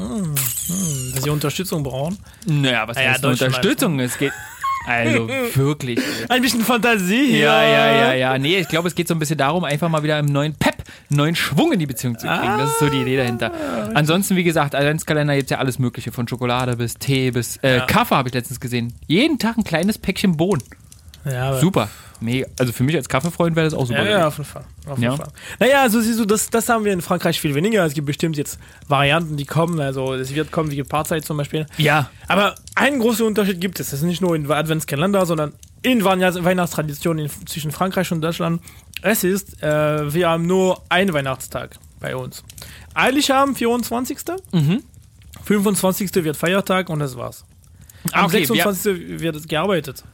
Dass 1.15 1.25
sie 1.25 1.31
Unterstützung 1.31 1.83
brauchen. 1.83 2.17
Naja, 2.47 2.87
was 2.87 2.97
Naja, 2.97 3.11
heißt 3.13 3.25
Deutschland 3.25 3.57
Unterstützung? 3.57 3.99
Es 3.99 4.17
geht. 4.19 4.33
Also 4.87 5.29
wirklich. 5.55 5.99
Ein 6.29 6.43
bisschen 6.43 6.61
Fantasie 6.61 7.27
hier. 7.27 7.39
Ja, 7.47 7.63
ja, 7.65 7.97
ja, 7.97 8.15
ja. 8.15 8.39
Nee, 8.39 8.59
ich 8.59 8.69
glaube, 8.69 8.87
es 8.87 8.95
geht 8.95 9.09
so 9.09 9.15
ein 9.15 9.19
bisschen 9.19 9.37
darum, 9.39 9.65
einfach 9.65 9.89
mal 9.89 10.05
wieder 10.05 10.15
einen 10.15 10.29
neuen 10.29 10.55
Pep, 10.55 10.77
einen 11.11 11.17
neuen 11.17 11.35
Schwung 11.35 11.73
in 11.73 11.81
die 11.81 11.87
Beziehung 11.87 12.17
zu 12.17 12.29
kriegen. 12.29 12.59
Das 12.59 12.71
ist 12.71 12.79
so 12.79 12.89
die 12.89 13.01
Idee 13.03 13.17
dahinter. 13.17 13.51
Ansonsten, 13.95 14.37
wie 14.37 14.45
gesagt, 14.45 14.77
Adventskalender 14.77 15.35
gibt 15.35 15.51
ja 15.51 15.59
alles 15.59 15.81
Mögliche. 15.81 16.13
Von 16.13 16.29
Schokolade 16.29 16.77
bis 16.77 16.95
Tee 16.95 17.33
bis 17.33 17.57
äh, 17.63 17.81
Kaffee 17.89 18.15
habe 18.15 18.29
ich 18.29 18.35
letztens 18.35 18.61
gesehen. 18.61 18.95
Jeden 19.09 19.41
Tag 19.41 19.59
ein 19.59 19.65
kleines 19.65 19.99
Päckchen 19.99 20.37
Bohnen. 20.37 20.63
Ja, 21.25 21.49
aber 21.49 21.59
Super. 21.61 21.89
Mega. 22.21 22.47
Also 22.59 22.73
für 22.73 22.83
mich 22.85 22.97
als 22.97 23.09
Kaffeefreund 23.09 23.55
wäre 23.57 23.67
das 23.67 23.75
auch 23.75 23.87
super. 23.87 24.05
Ja, 24.05 24.11
ja, 24.21 24.27
auf 24.29 24.39
jeden 24.39 24.49
Fall. 24.49 24.65
Auf 24.87 24.99
jeden 24.99 25.03
Ja. 25.13 25.17
Fall. 25.17 25.29
Naja, 25.59 25.83
also 25.83 26.01
siehst 26.01 26.19
du, 26.19 26.25
das, 26.25 26.49
das 26.51 26.69
haben 26.69 26.85
wir 26.85 26.93
in 26.93 27.03
Frankreich 27.03 27.41
viel 27.41 27.55
weniger. 27.55 27.85
Es 27.85 27.95
gibt 27.95 28.07
bestimmt 28.07 28.37
jetzt 28.37 28.59
Varianten, 28.89 29.37
die 29.37 29.45
kommen. 29.45 29.79
Also 29.81 30.15
es 30.15 30.35
wird 30.35 30.51
kommen 30.53 30.71
wie 30.71 30.83
Paarzeit 30.83 31.25
zum 31.25 31.37
Beispiel. 31.37 31.67
ja. 31.79 32.11
Aber 32.29 32.55
einen 32.75 32.99
großen 33.01 33.25
Unterschied 33.27 33.61
gibt 33.61 33.79
es. 33.81 33.91
Das 33.91 34.01
ist 34.01 34.05
nicht 34.05 34.21
nur 34.21 34.35
in 34.35 34.51
Adventskalender, 34.51 35.27
sondern 35.27 35.53
in 35.83 36.03
Weihnachts- 36.05 36.43
Weihnachtstraditionen 36.43 37.27
in, 37.27 37.47
zwischen 37.47 37.71
Frankreich 37.71 38.11
und 38.13 38.21
Deutschland. 38.21 38.61
Es 39.03 39.23
ist, 39.23 39.63
äh, 39.63 40.13
wir 40.13 40.29
haben 40.29 40.47
nur 40.47 40.83
einen 40.89 41.13
Weihnachtstag 41.13 41.77
bei 42.01 42.17
uns. 42.17 42.43
Heiligabend, 42.97 43.59
24. 43.59 44.19
Mhm. 44.53 44.83
25. 45.45 46.15
wird 46.25 46.37
Feiertag 46.37 46.89
und 46.89 46.99
das 46.99 47.17
war's. 47.17 47.45
Am 48.13 48.27
Okay, 48.27 48.45
26. 48.45 49.21
wird 49.21 49.37
es 49.37 49.47
gearbeitet. 49.49 50.05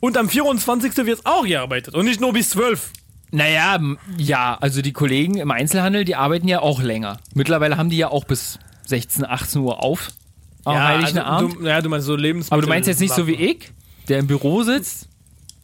Und 0.00 0.16
am 0.16 0.28
24. 0.28 0.96
wird 1.06 1.20
es 1.20 1.26
auch 1.26 1.44
gearbeitet. 1.46 1.94
Und 1.94 2.04
nicht 2.04 2.20
nur 2.20 2.32
bis 2.32 2.50
12. 2.50 2.90
Naja, 3.30 3.80
ja, 4.16 4.56
also 4.60 4.80
die 4.82 4.92
Kollegen 4.92 5.38
im 5.38 5.50
Einzelhandel, 5.50 6.04
die 6.04 6.14
arbeiten 6.14 6.46
ja 6.46 6.60
auch 6.60 6.80
länger. 6.80 7.16
Mittlerweile 7.34 7.76
haben 7.76 7.90
die 7.90 7.96
ja 7.96 8.08
auch 8.08 8.24
bis 8.24 8.58
16, 8.86 9.24
18 9.24 9.60
Uhr 9.62 9.82
auf. 9.82 10.12
Am 10.64 10.78
Heiligen 10.78 11.18
also, 11.18 11.20
Abend. 11.20 11.56
Du, 11.60 11.66
ja, 11.66 11.80
du 11.80 11.88
meinst 11.88 12.06
so 12.06 12.16
Lebensmittel. 12.16 12.54
Aber 12.54 12.62
du 12.62 12.68
meinst 12.68 12.86
jetzt 12.86 13.00
nicht 13.00 13.14
so 13.14 13.26
wie 13.26 13.34
ich, 13.34 13.72
der 14.08 14.18
im 14.18 14.26
Büro 14.26 14.62
sitzt, 14.62 15.08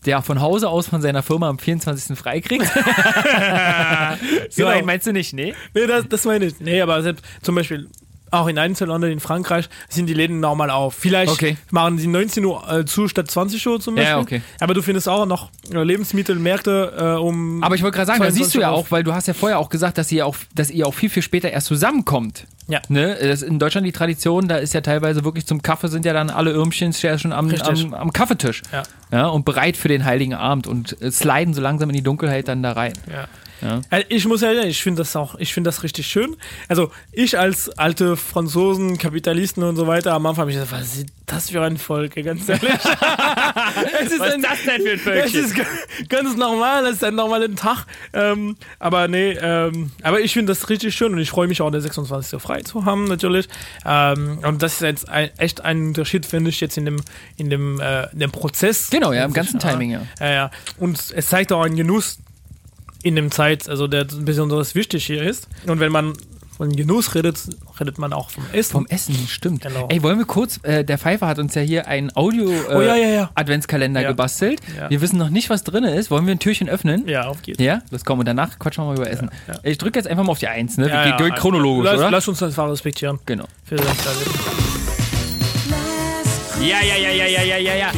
der 0.05 0.21
von 0.23 0.41
Hause 0.41 0.69
aus 0.69 0.89
von 0.89 1.01
seiner 1.01 1.23
Firma 1.23 1.49
am 1.49 1.59
24. 1.59 2.19
freikriegt? 2.19 2.67
so 4.51 4.65
Genau. 4.65 4.85
meinst 4.85 5.07
du 5.07 5.13
nicht, 5.13 5.33
nee? 5.33 5.55
Nee, 5.75 5.87
das, 5.87 6.09
das 6.09 6.25
meine 6.25 6.47
ich. 6.47 6.59
Nee, 6.61 6.81
aber 6.81 7.03
selbst 7.03 7.25
zum 7.43 7.55
Beispiel 7.55 7.89
auch 8.31 8.47
in 8.47 8.59
Einzelhandel 8.59 9.11
in 9.11 9.21
Frankreich 9.21 9.69
sind 9.89 10.07
die 10.07 10.15
Läden 10.15 10.41
normal 10.41 10.71
auf. 10.71 10.95
Vielleicht 10.95 11.33
Okay. 11.33 11.57
machen 11.71 11.99
sie 11.99 12.07
19 12.07 12.45
Uhr 12.45 12.71
äh, 12.71 12.85
zu 12.85 13.09
statt 13.09 13.31
20 13.31 13.67
Uhr 13.67 13.81
zum 13.81 13.95
Beispiel. 13.95 14.11
Ja, 14.13 14.19
okay. 14.19 14.43
Aber 14.61 14.75
du 14.75 14.83
findest 14.83 15.09
auch 15.09 15.27
noch 15.27 15.51
äh, 15.73 15.83
Lebensmittelmärkte 15.83 16.93
äh, 16.99 17.21
um. 17.21 17.63
Aber 17.63 17.75
ich 17.75 17.83
wollte 17.83 17.97
gerade 17.97 18.07
sagen, 18.07 18.21
da 18.21 18.27
22 18.27 18.45
siehst 18.45 18.55
du 18.55 18.61
ja 18.61 18.71
auch, 18.71 18.91
weil 18.91 19.03
du 19.03 19.13
hast 19.15 19.29
ja 19.29 19.35
vorher 19.35 19.59
auch 19.59 19.69
gesagt, 19.69 19.99
dass 19.99 20.11
ihr 20.13 20.27
auch, 20.27 20.37
dass 20.55 20.71
ihr 20.71 20.87
auch 20.87 20.95
viel, 20.95 21.11
viel 21.11 21.23
später 21.23 21.51
erst 21.51 21.67
zusammenkommt. 21.67 22.47
Ja. 22.69 22.81
Ne? 22.89 23.17
Das 23.21 23.43
ist 23.43 23.49
in 23.49 23.59
Deutschland 23.59 23.87
die 23.87 23.93
Tradition, 23.93 24.47
da 24.47 24.57
ist 24.57 24.75
ja 24.75 24.81
teilweise 24.81 25.25
wirklich 25.25 25.47
zum 25.47 25.61
Kaffee 25.61 25.89
sind 25.89 26.05
ja 26.05 26.13
dann 26.13 26.31
alle 26.31 26.53
Irmchen 26.53 26.93
schon 26.93 27.33
am, 27.33 27.51
am, 27.51 27.95
am 27.95 28.13
Kaffeetisch. 28.13 28.63
Ja. 28.73 28.83
Ja, 29.11 29.27
und 29.27 29.45
bereit 29.45 29.77
für 29.77 29.89
den 29.89 30.05
heiligen 30.05 30.35
Abend 30.35 30.69
und 30.69 31.01
äh, 31.03 31.11
sliden 31.11 31.53
so 31.53 31.61
langsam 31.61 31.91
in 31.91 31.97
die 31.97 32.03
Dunkelheit 32.03 32.47
dann 32.47 32.63
da 32.63 32.73
rein. 32.73 32.93
Ja. 33.11 33.27
Ja. 33.63 33.81
Also 33.91 34.07
Ich 34.09 34.27
muss 34.27 34.41
ja, 34.41 34.53
ich 34.53 34.83
finde 34.83 35.03
das 35.03 35.15
auch, 35.17 35.35
ich 35.37 35.53
finde 35.55 35.69
das 35.69 35.83
richtig 35.83 36.07
schön. 36.07 36.37
Also 36.69 36.91
ich 37.13 37.39
als 37.39 37.69
alte 37.79 38.17
Franzosen, 38.17 38.99
Kapitalisten 38.99 39.63
und 39.63 39.77
so 39.77 39.87
weiter, 39.87 40.13
am 40.15 40.27
Anfang 40.27 40.43
habe 40.43 40.51
ich 40.51 40.57
gesagt, 40.59 40.73
was 40.73 40.97
ist 40.97 41.07
das 41.27 41.51
für 41.51 41.63
ein 41.63 41.77
Volk, 41.79 42.15
ganz 42.17 42.49
ehrlich. 42.49 42.71
es 44.03 44.13
ist 44.13 44.21
Was 44.21 44.33
ein, 44.33 44.41
ist 44.41 44.51
das 44.51 44.63
denn 44.65 44.83
für 44.83 44.91
ein 44.91 44.95
Es 44.97 45.03
Völkchen? 45.03 45.45
ist 45.45 45.55
ga- 45.55 45.65
ganz 46.09 46.37
normal, 46.37 46.85
es 46.87 46.95
ist 46.97 47.05
ein 47.05 47.15
normaler 47.15 47.55
Tag. 47.55 47.87
Ähm, 48.13 48.57
aber 48.79 49.09
nee, 49.09 49.33
ähm, 49.41 49.91
aber 50.03 50.21
ich 50.21 50.33
finde 50.33 50.53
das 50.53 50.69
richtig 50.69 50.95
schön 50.95 51.13
und 51.13 51.19
ich 51.19 51.31
freue 51.31 51.49
mich 51.49 51.61
auch, 51.63 51.71
der 51.71 51.81
26. 51.81 52.41
frei 52.41 52.63
zu 52.63 52.85
haben, 52.85 53.05
natürlich. 53.05 53.49
Ähm, 53.85 54.39
und 54.47 54.63
das 54.63 54.75
ist 54.75 54.81
jetzt 54.83 55.09
ein, 55.09 55.31
echt 55.39 55.61
ein 55.65 55.89
Unterschied, 55.89 56.27
finde 56.27 56.51
ich, 56.51 56.61
jetzt 56.61 56.77
in 56.77 56.85
dem, 56.85 56.97
in 57.37 57.51
dem, 57.51 57.81
äh, 57.81 58.11
in 58.13 58.19
dem 58.21 58.31
Prozess. 58.33 58.91
Genau, 58.91 59.13
ja, 59.13 59.25
im 59.25 59.33
ganzen 59.33 59.61
Timing, 59.61 59.91
ja. 59.91 60.03
Ja, 60.19 60.31
ja. 60.31 60.51
Und 60.79 61.13
es 61.15 61.27
zeigt 61.29 61.53
auch 61.53 61.63
einen 61.63 61.77
Genuss 61.77 62.19
in 63.03 63.17
dem 63.17 63.31
Zeit, 63.31 63.69
also 63.69 63.87
der 63.87 64.05
besonders 64.05 64.75
wichtig 64.75 65.05
hier 65.07 65.23
ist. 65.23 65.49
Und 65.67 65.81
wenn 65.81 65.93
man 65.93 66.13
von 66.57 66.77
Genuss 66.77 67.15
redet, 67.15 67.39
redet 67.81 67.97
man 67.99 68.13
auch 68.13 68.29
vom 68.29 68.45
Essen. 68.53 68.73
Vom 68.73 68.87
Essen, 68.89 69.17
stimmt. 69.29 69.63
Genau. 69.63 69.89
Ey, 69.89 70.03
wollen 70.03 70.19
wir 70.19 70.27
kurz, 70.27 70.61
äh, 70.63 70.85
der 70.85 70.99
Pfeiffer 70.99 71.27
hat 71.27 71.39
uns 71.39 71.55
ja 71.55 71.63
hier 71.63 71.87
einen 71.89 72.15
Audio 72.15 72.51
äh, 72.51 72.75
Oh, 72.75 72.83
ja, 72.83 72.97
ja, 72.97 73.09
ja. 73.09 73.31
Adventskalender 73.35 74.03
Ja. 74.03 74.09
gebastelt. 74.09 74.61
Ja. 74.79 74.91
Wir 74.91 75.01
wissen 75.01 75.17
noch 75.19 75.31
nicht, 75.31 75.49
was 75.49 75.65
drin 75.65 75.85
ist. 75.85 76.11
Wollen 76.11 76.27
wir 76.27 76.35
ein 76.35 76.39
Türchen 76.39 76.69
öffnen? 76.69 77.09
ja, 77.09 77.27
auf 77.27 77.41
geht's. 77.41 77.63
Ja, 77.63 77.81
los 77.91 78.05
komm, 78.05 78.19
und 78.19 78.27
danach 78.29 78.59
quatschen 78.59 78.85
wir 78.85 78.89
mal 78.89 78.97
über 78.99 79.09
Essen. 79.11 79.31
ja. 79.49 79.55
Ich 79.63 79.79
drücke 79.79 79.99
jetzt 79.99 80.07
einfach 80.07 80.23
mal 80.25 80.33
auf 80.33 80.39
die 80.39 80.49
Eins, 80.49 80.77
ne? 80.77 80.89
Ja, 80.89 81.05
wir 81.05 81.11
ja, 81.13 81.17
gehen 81.17 81.35
chronologisch, 81.35 81.87
lass, 81.93 81.99
oder? 81.99 82.11
Lass 82.11 82.29
uns 82.29 82.39
das 82.41 82.51
einfach 82.51 82.71
respektieren. 82.71 83.19
Genau. 83.25 83.47
Für 83.65 83.77
das 83.77 83.87
David. 83.87 84.29
Ja, 86.61 86.77
ja, 86.83 86.97
ja, 86.99 87.27
ja, 87.27 87.57
ja, 87.57 87.91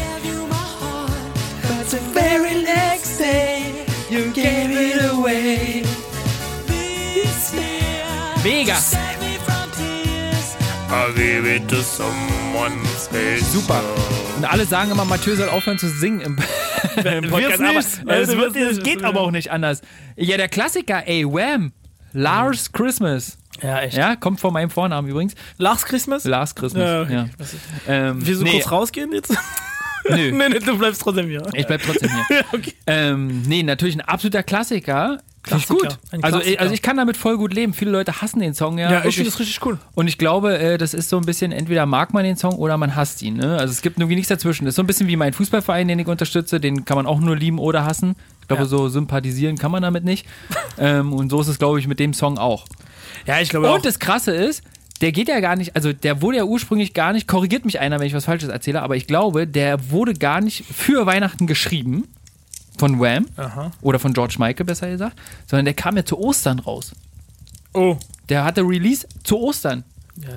ja, 4.12 4.42
ja, 4.42 4.52
ja. 4.72 5.82
Mega. 8.44 8.74
Super. 13.52 13.82
Und 14.36 14.44
alle 14.44 14.64
sagen 14.66 14.90
immer, 14.90 15.04
Mathieu 15.04 15.34
soll 15.36 15.48
aufhören 15.48 15.78
zu 15.78 15.88
singen 15.88 16.20
im, 16.20 16.36
im 16.96 17.30
Wird's 17.30 17.54
aber, 17.60 17.62
nicht. 17.62 17.64
aber 17.68 17.78
es 17.78 18.00
Also 18.28 18.36
wird, 18.38 18.56
es 18.56 18.82
geht 18.82 19.04
aber 19.04 19.20
auch 19.20 19.30
nicht 19.30 19.50
anders. 19.50 19.80
Ja, 20.16 20.36
der 20.36 20.48
Klassiker, 20.48 21.06
ey, 21.06 21.24
Wham! 21.26 21.72
Lars 22.12 22.72
Christmas. 22.72 23.38
Ja, 23.62 23.80
echt. 23.80 23.96
Ja, 23.96 24.16
kommt 24.16 24.38
vor 24.40 24.50
meinem 24.52 24.68
Vornamen 24.70 25.08
übrigens. 25.08 25.34
Last 25.56 25.86
Christmas? 25.86 26.24
Lars 26.24 26.54
Christmas. 26.54 26.82
Ja, 26.82 27.02
Ja, 27.04 27.22
okay. 27.22 27.30
Ist- 27.38 27.54
Ähm, 27.88 28.26
Willst 28.26 28.40
du 28.40 28.44
nee, 28.44 28.52
kurz 28.52 28.70
rausgehen 28.70 29.12
jetzt? 29.12 29.34
Nö. 30.08 30.16
nee, 30.32 30.48
nee, 30.48 30.58
du 30.58 30.78
bleibst 30.78 31.02
trotzdem 31.02 31.28
hier. 31.28 31.42
Ich 31.54 31.66
bleib 31.66 31.82
trotzdem 31.82 32.10
hier. 32.10 32.22
Ja, 32.38 32.44
okay. 32.52 32.74
Ähm, 32.86 33.42
nee, 33.42 33.62
natürlich 33.62 33.94
ein 33.96 34.00
absoluter 34.00 34.42
Klassiker. 34.42 35.18
Klassiker, 35.42 35.74
gut. 35.74 35.98
Also, 36.22 36.38
Klassiker. 36.38 36.60
also 36.60 36.74
ich 36.74 36.82
kann 36.82 36.96
damit 36.96 37.16
voll 37.16 37.36
gut 37.36 37.52
leben. 37.52 37.74
Viele 37.74 37.90
Leute 37.90 38.22
hassen 38.22 38.38
den 38.38 38.54
Song 38.54 38.78
ja. 38.78 38.90
Ja, 38.90 39.04
ich 39.04 39.16
finde 39.16 39.28
das 39.30 39.40
richtig 39.40 39.64
cool. 39.66 39.76
Und 39.94 40.06
ich 40.06 40.16
glaube, 40.16 40.56
äh, 40.56 40.78
das 40.78 40.94
ist 40.94 41.08
so 41.08 41.16
ein 41.16 41.24
bisschen, 41.24 41.50
entweder 41.50 41.84
mag 41.84 42.14
man 42.14 42.22
den 42.24 42.36
Song 42.36 42.54
oder 42.54 42.76
man 42.78 42.94
hasst 42.94 43.22
ihn. 43.22 43.38
Ne? 43.38 43.56
Also 43.58 43.72
es 43.72 43.82
gibt 43.82 43.98
irgendwie 43.98 44.14
nichts 44.14 44.28
dazwischen. 44.28 44.64
Das 44.66 44.72
ist 44.72 44.76
so 44.76 44.82
ein 44.82 44.86
bisschen 44.86 45.08
wie 45.08 45.16
mein 45.16 45.32
Fußballverein, 45.32 45.88
den 45.88 45.98
ich 45.98 46.06
unterstütze. 46.06 46.60
Den 46.60 46.84
kann 46.84 46.96
man 46.96 47.06
auch 47.06 47.18
nur 47.18 47.36
lieben 47.36 47.58
oder 47.58 47.84
hassen. 47.84 48.14
Ich 48.40 48.48
glaube, 48.48 48.62
Ja. 48.62 48.68
so 48.68 48.88
sympathisieren 48.88 49.58
kann 49.58 49.72
man 49.72 49.82
damit 49.82 50.04
nicht. 50.04 50.26
ähm, 50.78 51.12
und 51.12 51.28
so 51.30 51.40
ist 51.40 51.48
es, 51.48 51.58
glaube 51.58 51.80
ich, 51.80 51.88
mit 51.88 51.98
dem 51.98 52.14
Song 52.14 52.38
auch. 52.38 52.64
Ja, 53.26 53.40
ich 53.40 53.48
glaube 53.48 53.68
auch. 53.68 53.74
Und 53.76 53.84
das 53.84 53.98
Krasse 53.98 54.32
ist, 54.32 54.62
der 55.02 55.12
geht 55.12 55.28
ja 55.28 55.40
gar 55.40 55.56
nicht, 55.56 55.76
also 55.76 55.92
der 55.92 56.22
wurde 56.22 56.38
ja 56.38 56.44
ursprünglich 56.44 56.94
gar 56.94 57.12
nicht, 57.12 57.28
korrigiert 57.28 57.64
mich 57.66 57.78
einer, 57.80 57.98
wenn 58.00 58.06
ich 58.06 58.14
was 58.14 58.24
Falsches 58.24 58.48
erzähle, 58.48 58.80
aber 58.82 58.96
ich 58.96 59.06
glaube, 59.06 59.46
der 59.46 59.90
wurde 59.90 60.14
gar 60.14 60.40
nicht 60.40 60.64
für 60.64 61.04
Weihnachten 61.06 61.46
geschrieben 61.46 62.08
von 62.78 62.98
Wham 63.00 63.26
Aha. 63.36 63.72
oder 63.82 63.98
von 63.98 64.14
George 64.14 64.36
Michael 64.38 64.64
besser 64.64 64.88
gesagt, 64.88 65.18
sondern 65.46 65.66
der 65.66 65.74
kam 65.74 65.96
ja 65.96 66.04
zu 66.04 66.18
Ostern 66.18 66.58
raus. 66.60 66.92
Oh. 67.74 67.96
Der 68.28 68.44
hatte 68.44 68.62
Release 68.62 69.06
zu 69.24 69.38
Ostern. 69.38 69.84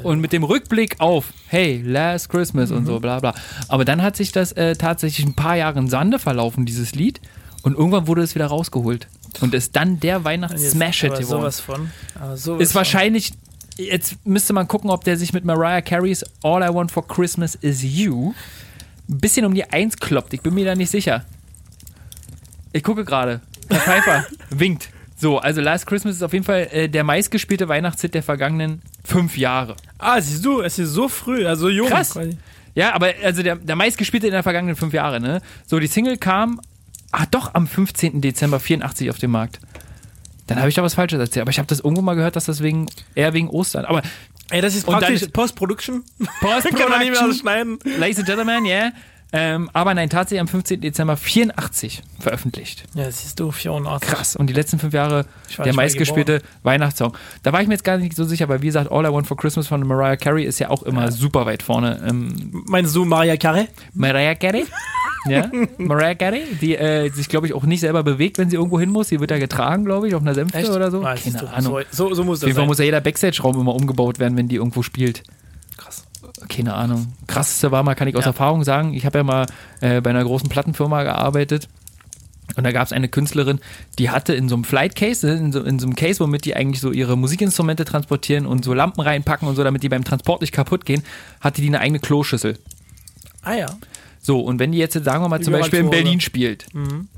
Und 0.04 0.22
mit 0.22 0.32
dem 0.32 0.44
Rückblick 0.46 0.96
auf, 1.02 1.34
hey, 1.48 1.82
Last 1.86 2.30
Christmas 2.30 2.72
und 2.72 2.84
Mhm. 2.84 2.86
so, 2.86 3.00
bla 3.02 3.20
bla. 3.20 3.34
Aber 3.68 3.84
dann 3.84 4.02
hat 4.02 4.16
sich 4.16 4.32
das 4.32 4.54
äh, 4.54 4.76
tatsächlich 4.78 5.26
ein 5.26 5.34
paar 5.36 5.58
Jahre 5.58 5.78
im 5.80 5.90
Sande 5.90 6.18
verlaufen, 6.18 6.66
dieses 6.66 6.96
Lied. 6.96 7.20
Und 7.62 7.74
irgendwann 7.78 8.08
wurde 8.08 8.22
es 8.22 8.36
wieder 8.36 8.48
rausgeholt. 8.48 9.08
Und 9.42 9.54
ist 9.54 9.76
dann 9.76 10.00
der 10.00 10.24
Weihnachts-Smash-Hit 10.24 11.12
geworden. 11.20 11.26
sowas 11.28 11.60
von. 11.60 11.92
Sowas 12.36 12.62
Ist 12.62 12.74
wahrscheinlich, 12.76 13.34
jetzt 13.78 14.26
müsste 14.26 14.54
man 14.54 14.68
gucken, 14.68 14.90
ob 14.90 15.04
der 15.04 15.18
sich 15.18 15.34
mit 15.34 15.46
Mariah 15.46 15.82
Careys 15.82 16.24
All 16.44 16.64
I 16.64 16.74
Want 16.74 16.92
for 16.92 17.08
Christmas 17.08 17.56
is 17.56 17.84
You 17.84 18.34
ein 19.10 19.20
bisschen 19.20 19.46
um 19.46 19.54
die 19.54 19.66
Eins 19.66 19.98
kloppt. 19.98 20.34
Ich 20.34 20.42
bin 20.42 20.54
mir 20.54 20.66
da 20.66 20.76
nicht 20.76 20.90
sicher. 20.90 21.26
Ich 22.72 22.84
gucke 22.84 23.06
gerade. 23.06 23.42
Herr 23.70 23.80
Pfeiffer 23.80 24.26
winkt. 24.50 24.90
So, 25.18 25.40
also 25.40 25.62
Last 25.62 25.88
Christmas 25.88 26.16
ist 26.16 26.24
auf 26.24 26.34
jeden 26.34 26.44
Fall 26.44 26.68
äh, 26.72 26.90
der 26.90 27.04
meistgespielte 27.04 27.70
Weihnachtshit 27.70 28.14
der 28.14 28.24
vergangenen 28.24 28.82
fünf 29.04 29.38
Jahre. 29.38 29.76
Ah, 29.98 30.20
siehst 30.20 30.44
du, 30.44 30.62
es 30.62 30.78
ist 30.78 30.90
so 30.90 31.08
früh, 31.08 31.46
also 31.48 31.70
jung. 31.70 31.88
Krass. 31.88 32.12
quasi. 32.12 32.38
Ja, 32.74 32.94
aber 32.94 33.14
also 33.24 33.42
der, 33.42 33.56
der 33.56 33.78
meistgespielte 33.78 34.28
in 34.28 34.34
der 34.34 34.44
vergangenen 34.44 34.76
fünf 34.76 34.94
Jahre, 34.94 35.22
ne? 35.22 35.42
So, 35.66 35.80
die 35.80 35.88
Single 35.88 36.18
kam, 36.18 36.60
ah 37.12 37.26
doch, 37.32 37.54
am 37.54 37.66
15. 37.66 38.20
Dezember 38.20 38.60
84 38.60 39.10
auf 39.10 39.18
den 39.18 39.32
Markt. 39.32 39.60
Dann 40.48 40.60
habe 40.60 40.70
ich 40.70 40.76
da 40.76 40.84
was 40.84 40.94
Falsches 40.94 41.20
erzählt. 41.20 41.42
Aber 41.42 41.52
ich 41.52 41.58
habe 41.58 41.68
das 41.68 41.80
irgendwo 41.80 42.02
mal 42.02 42.16
gehört, 42.16 42.36
dass 42.36 42.46
das 42.46 42.62
wegen, 42.62 42.88
eher 43.16 43.34
wegen 43.34 43.50
Ostern. 43.50 43.86
Aber 43.86 44.02
Ey, 44.52 44.62
das 44.62 44.76
ist 44.76 44.86
praktisch 44.86 45.26
Post-Production. 45.34 46.04
Post-Production. 46.40 46.76
Kann 46.78 46.90
man 46.90 47.00
nicht 47.00 47.12
mehr 47.12 47.22
alles 47.22 47.40
schneiden. 47.40 47.80
Ladies 47.98 48.20
and 48.20 48.28
Gentlemen, 48.28 48.66
yeah. 48.66 48.92
Ähm, 49.34 49.70
aber 49.74 49.94
nein, 49.94 50.10
tatsächlich 50.10 50.40
am 50.40 50.48
15. 50.48 50.82
Dezember 50.82 51.18
84 51.18 52.02
veröffentlicht. 52.20 52.86
Ja, 52.94 53.10
siehst 53.12 53.40
du, 53.40 53.52
84. 53.52 54.10
Krass. 54.10 54.36
Und 54.36 54.48
die 54.48 54.54
letzten 54.54 54.80
fünf 54.80 54.94
Jahre 54.94 55.26
der 55.58 55.74
meistgespielte 55.74 56.42
Weihnachtssong. 56.64 57.18
Da 57.44 57.52
war 57.52 57.62
ich 57.62 57.68
mir 57.68 57.74
jetzt 57.74 57.84
gar 57.84 57.98
nicht 57.98 58.16
so 58.16 58.24
sicher, 58.24 58.48
weil 58.48 58.62
wie 58.62 58.68
gesagt, 58.68 58.92
All 58.92 59.06
I 59.06 59.12
Want 59.12 59.28
for 59.28 59.36
Christmas 59.36 59.68
von 59.68 59.86
Mariah 59.86 60.16
Carey 60.16 60.46
ist 60.46 60.60
ja 60.60 60.70
auch 60.70 60.84
immer 60.84 61.12
super 61.12 61.46
weit 61.46 61.64
vorne. 61.64 62.02
Ähm, 62.08 62.64
Meinst 62.68 62.96
du 62.96 63.04
Maria 63.04 63.36
Carey? 63.36 63.68
Mariah 63.94 64.36
Carey? 64.36 64.66
ja, 65.28 65.50
Mariah 65.78 66.16
Carey, 66.16 66.44
die 66.62 66.76
äh, 66.76 67.10
sich, 67.10 67.28
glaube 67.28 67.48
ich, 67.48 67.54
auch 67.54 67.64
nicht 67.64 67.82
selber 67.82 68.04
bewegt, 68.04 68.38
wenn 68.38 68.50
sie 68.50 68.56
irgendwo 68.56 68.80
hin 68.80 68.90
muss. 68.90 69.10
Sie 69.10 69.20
wird 69.20 69.32
da 69.32 69.40
getragen, 69.40 69.86
glaube 69.86 70.08
ich, 70.08 70.16
auf 70.16 70.22
einer 70.22 70.34
Sänfte 70.34 70.72
oder 70.72 70.92
so. 70.92 71.06
Siehst 71.16 71.40
Keine 71.40 71.54
Ahnung. 71.54 71.82
So, 71.92 72.14
so, 72.14 72.24
muss 72.24 72.38
Auf 72.38 72.42
das 72.42 72.48
jeden 72.48 72.56
Fall 72.56 72.62
sein. 72.62 72.68
muss 72.68 72.78
ja 72.80 72.86
jeder 72.86 73.02
Backstage-Raum 73.02 73.60
immer 73.60 73.76
umgebaut 73.76 74.20
werden, 74.20 74.38
wenn 74.38 74.48
die 74.48 74.56
irgendwo 74.56 74.82
spielt. 74.82 75.24
Keine 76.50 76.74
Ahnung. 76.74 77.14
Krasseste 77.28 77.72
war 77.72 77.84
mal, 77.84 77.96
kann 77.96 78.08
ich 78.08 78.16
aus 78.16 78.26
Ja. 78.26 78.32
Erfahrung 78.32 78.64
sagen, 78.64 78.94
ich 78.94 79.06
habe 79.06 79.20
ja 79.20 79.24
mal 79.24 79.46
äh, 79.82 80.02
bei 80.02 80.10
einer 80.10 80.24
großen 80.24 80.50
Plattenfirma 80.50 81.04
gearbeitet. 81.04 81.70
Und 82.56 82.64
da 82.64 82.72
gab 82.72 82.86
es 82.86 82.94
eine 82.94 83.10
Künstlerin, 83.10 83.60
die 83.98 84.12
hatte 84.12 84.34
in 84.34 84.48
so 84.50 84.56
einem 84.56 84.64
Flight 84.64 84.96
Case, 84.96 85.28
in 85.28 85.52
so, 85.52 85.62
in 85.62 85.80
so 85.80 85.88
einem 85.88 85.96
Case, 85.96 86.20
womit 86.20 86.46
die 86.46 86.56
eigentlich 86.56 86.80
so 86.80 86.92
ihre 86.92 87.18
Musikinstrumente 87.18 87.86
transportieren 87.86 88.46
und 88.46 88.64
so 88.64 88.74
Lampen 88.74 89.02
reinpacken 89.02 89.48
und 89.48 89.56
so, 89.56 89.64
damit 89.64 89.82
die 89.84 89.90
beim 89.90 90.04
Transport 90.04 90.42
nicht 90.42 90.54
kaputt 90.54 90.86
gehen, 90.86 91.04
hatte 91.42 91.62
die 91.62 91.68
eine 91.68 91.80
eigene 91.80 92.00
Kloschüssel. 92.00 92.58
Ah 93.42 93.56
ja. 93.56 93.68
So, 94.22 94.40
und 94.40 94.60
wenn 94.60 94.72
die 94.72 94.78
jetzt, 94.78 94.94
sagen 95.04 95.24
wir 95.24 95.30
mal, 95.30 95.42
zum 95.42 95.54
Beispiel 95.54 95.80
in. 95.82 95.90
Berlin 95.90 96.22
spielt 96.22 96.66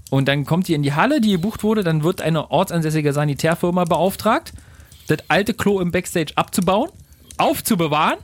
und 0.10 0.28
dann 0.28 0.46
kommt 0.46 0.68
die 0.68 0.74
in 0.74 0.84
die 0.84 0.94
Halle, 0.94 1.22
die 1.22 1.32
gebucht 1.32 1.64
wurde, 1.64 1.84
dann 1.84 2.04
wird 2.04 2.22
eine 2.22 2.50
ortsansässige 2.52 3.14
Sanitärfirma 3.14 3.84
beauftragt, 3.86 4.54
das 5.08 5.20
alte 5.28 5.54
Klo 5.54 5.80
im 5.80 5.92
Backstage 5.92 6.34
abzubauen, 6.36 6.90
aufzubewahren, 7.38 8.18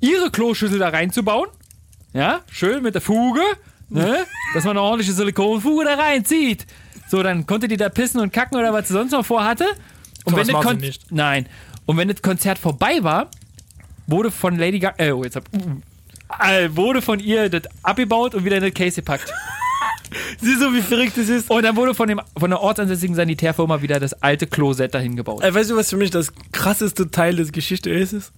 ihre 0.00 0.30
Kloschüssel 0.30 0.78
da 0.78 0.88
reinzubauen, 0.88 1.48
ja, 2.12 2.40
schön 2.50 2.82
mit 2.82 2.94
der 2.94 3.02
Fuge, 3.02 3.42
ne, 3.88 4.24
dass 4.54 4.64
man 4.64 4.76
eine 4.76 4.82
ordentliche 4.82 5.12
Silikonfuge 5.12 5.84
da 5.84 5.94
reinzieht. 5.94 6.66
So, 7.08 7.22
dann 7.22 7.46
konnte 7.46 7.68
die 7.68 7.76
da 7.76 7.88
pissen 7.88 8.20
und 8.20 8.32
kacken 8.32 8.58
oder 8.58 8.72
was 8.72 8.88
sie 8.88 8.94
sonst 8.94 9.12
noch 9.12 9.24
vorhatte. 9.24 9.66
Und 10.24 10.32
Sowas 10.34 10.48
wenn 10.48 10.54
das 10.54 10.64
Kon- 10.64 10.76
nicht. 10.78 11.12
Nein. 11.12 11.46
Und 11.84 11.96
wenn 11.98 12.08
das 12.08 12.20
Konzert 12.20 12.58
vorbei 12.58 12.98
war, 13.02 13.30
wurde 14.08 14.30
von 14.30 14.58
Lady 14.58 14.80
Gaga, 14.80 15.04
äh, 15.04 15.12
oh, 15.12 15.22
jetzt 15.22 15.36
hab, 15.36 15.44
äh, 16.48 16.74
wurde 16.74 17.00
von 17.00 17.20
ihr 17.20 17.48
das 17.48 17.62
abgebaut 17.82 18.34
und 18.34 18.44
wieder 18.44 18.56
in 18.56 18.64
das 18.64 18.74
Case 18.74 18.96
gepackt. 18.96 19.32
Siehst 20.40 20.60
du, 20.60 20.72
wie 20.72 20.82
verrückt 20.82 21.16
das 21.16 21.28
ist? 21.28 21.50
Und 21.50 21.62
dann 21.62 21.76
wurde 21.76 21.94
von, 21.94 22.08
dem, 22.08 22.20
von 22.36 22.50
der 22.50 22.60
ortsansässigen 22.60 23.14
Sanitärfirma 23.14 23.82
wieder 23.82 24.00
das 24.00 24.14
alte 24.22 24.46
Kloset 24.46 24.94
dahin 24.94 25.16
gebaut. 25.16 25.42
Äh, 25.42 25.54
weißt 25.54 25.70
du, 25.70 25.76
was 25.76 25.90
für 25.90 25.96
mich 25.96 26.10
das 26.10 26.32
krasseste 26.52 27.10
Teil 27.10 27.36
der 27.36 27.46
Geschichte 27.46 27.90
ist? 27.90 28.32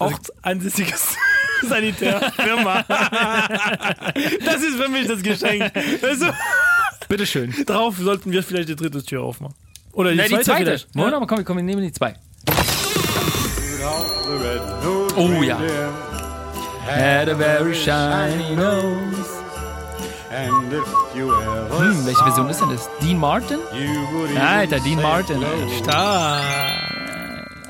Ist? 0.00 0.12
Ortsansässiges 0.12 1.16
Sanitärfirma. 1.68 2.82
das 2.88 4.62
ist 4.62 4.76
für 4.76 4.88
mich 4.88 5.06
das 5.06 5.22
Geschenk. 5.22 5.72
Du, 5.74 6.32
Bitteschön. 7.08 7.54
darauf 7.66 7.96
sollten 7.98 8.32
wir 8.32 8.42
vielleicht 8.42 8.68
die 8.68 8.76
dritte 8.76 9.02
Tür 9.02 9.22
aufmachen. 9.22 9.54
Oder 9.92 10.12
die, 10.12 10.18
Ja, 10.18 10.24
die 10.24 10.30
zweite, 10.30 10.44
zweite. 10.44 10.64
vielleicht. 10.64 10.94
Moment, 10.94 11.12
Ja. 11.14 11.20
mal, 11.20 11.26
komm, 11.26 11.44
komm, 11.44 11.56
wir 11.58 11.64
nehmen 11.64 11.82
die 11.82 11.92
zwei. 11.92 12.14
Oh 15.16 15.42
ja. 15.42 15.58
Had 16.86 17.28
a 17.28 17.34
very 17.34 17.74
shiny 17.74 18.54
nose. 18.56 19.26
Hm, 20.30 22.06
welche 22.06 22.22
Version 22.22 22.48
ist 22.48 22.60
denn 22.60 22.70
das? 22.70 22.88
Dean 23.02 23.18
Martin? 23.18 23.58
Alter, 24.40 24.78
Dean 24.80 25.02
Martin. 25.02 25.44
Ah, 25.88 26.40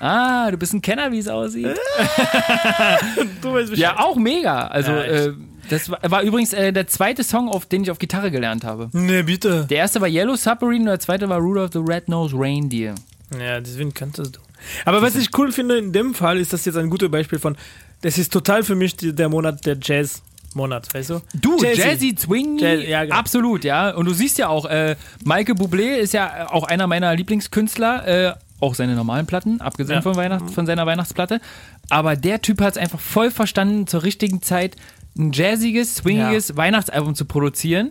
Ah, 0.01 0.51
du 0.51 0.57
bist 0.57 0.73
ein 0.73 0.81
Kenner, 0.83 1.13
wie 1.13 1.19
es 1.19 1.29
aussieht. 1.29 1.77
du 3.43 3.53
weißt. 3.53 3.77
Ja, 3.77 3.99
auch 3.99 4.17
mega. 4.17 4.67
Also, 4.69 4.93
Ja, 4.93 5.03
äh, 5.03 5.33
das 5.69 5.91
war, 5.91 5.99
war 6.03 6.23
übrigens 6.23 6.53
äh, 6.53 6.73
der 6.73 6.87
zweite 6.87 7.23
Song, 7.23 7.49
auf 7.49 7.67
den 7.67 7.83
ich 7.83 7.91
auf 7.91 7.99
Gitarre 7.99 8.31
gelernt 8.31 8.65
habe. 8.65 8.89
Ne, 8.93 9.23
bitte. 9.25 9.67
Der 9.69 9.79
erste 9.79 10.01
war 10.01 10.09
Yellow 10.09 10.37
Submarine 10.37 10.81
und 10.81 10.87
der 10.87 11.01
zweite 11.01 11.29
war 11.29 11.39
Rudolph 11.39 11.71
the 11.73 11.79
Red-Nosed 11.79 12.35
Reindeer. 12.37 12.95
Ja, 13.39 13.61
deswegen 13.61 13.95
könntest 13.95 14.37
du. 14.37 14.41
Aber 14.85 15.01
was 15.01 15.15
ich 15.17 15.29
cool 15.39 15.53
finde 15.53 15.79
in 15.79 15.93
dem 15.93 16.15
Fall, 16.15 16.39
ist 16.39 16.53
das 16.53 16.65
jetzt 16.65 16.77
ein 16.77 16.91
gutes 16.91 17.11
Beispiel 17.11 17.39
von, 17.39 17.57
das 18.03 18.19
ist 18.19 18.33
total 18.33 18.63
für 18.65 18.75
mich 18.75 18.97
die, 18.97 19.15
der 19.15 19.29
Monat 19.29 19.65
der 19.65 19.79
Jazz-Monat, 19.81 20.93
weißt 20.93 21.11
du? 21.11 21.21
Du, 21.35 21.57
Jazzy. 21.63 21.81
Jazzy, 21.81 22.15
Swingy, 22.19 22.63
Jazz- 22.63 22.89
ja, 22.89 23.05
genau. 23.05 23.15
absolut, 23.17 23.65
ja. 23.65 23.91
Und 23.91 24.07
du 24.07 24.13
siehst 24.13 24.39
ja 24.39 24.49
auch, 24.49 24.65
äh, 24.67 24.97
Michael 25.25 25.55
Bublé 25.55 25.97
ist 25.97 26.13
ja 26.13 26.51
auch 26.51 26.65
einer 26.65 26.87
meiner 26.89 27.15
Lieblingskünstler, 27.15 28.07
äh, 28.07 28.35
auch 28.61 28.75
seine 28.75 28.95
normalen 28.95 29.27
Platten, 29.27 29.61
abgesehen 29.61 29.97
Ja. 29.97 30.03
von, 30.03 30.17
Weihnacht, 30.17 30.51
von 30.51 30.67
seiner 30.67 30.87
Weihnachtsplatte. 30.87 31.41
Aber 31.89 32.17
der 32.17 32.43
Typ 32.43 32.61
hat 32.61 32.75
es 32.75 32.79
einfach 32.79 33.01
voll 33.01 33.31
verstanden, 33.31 33.87
zur 33.87 34.03
richtigen 34.03 34.43
Zeit 34.43 34.77
ein 35.19 35.33
jazziges, 35.33 35.97
swingiges 35.97 36.57
Weihnachtsalbum 36.57 37.15
zu 37.15 37.25
produzieren 37.25 37.91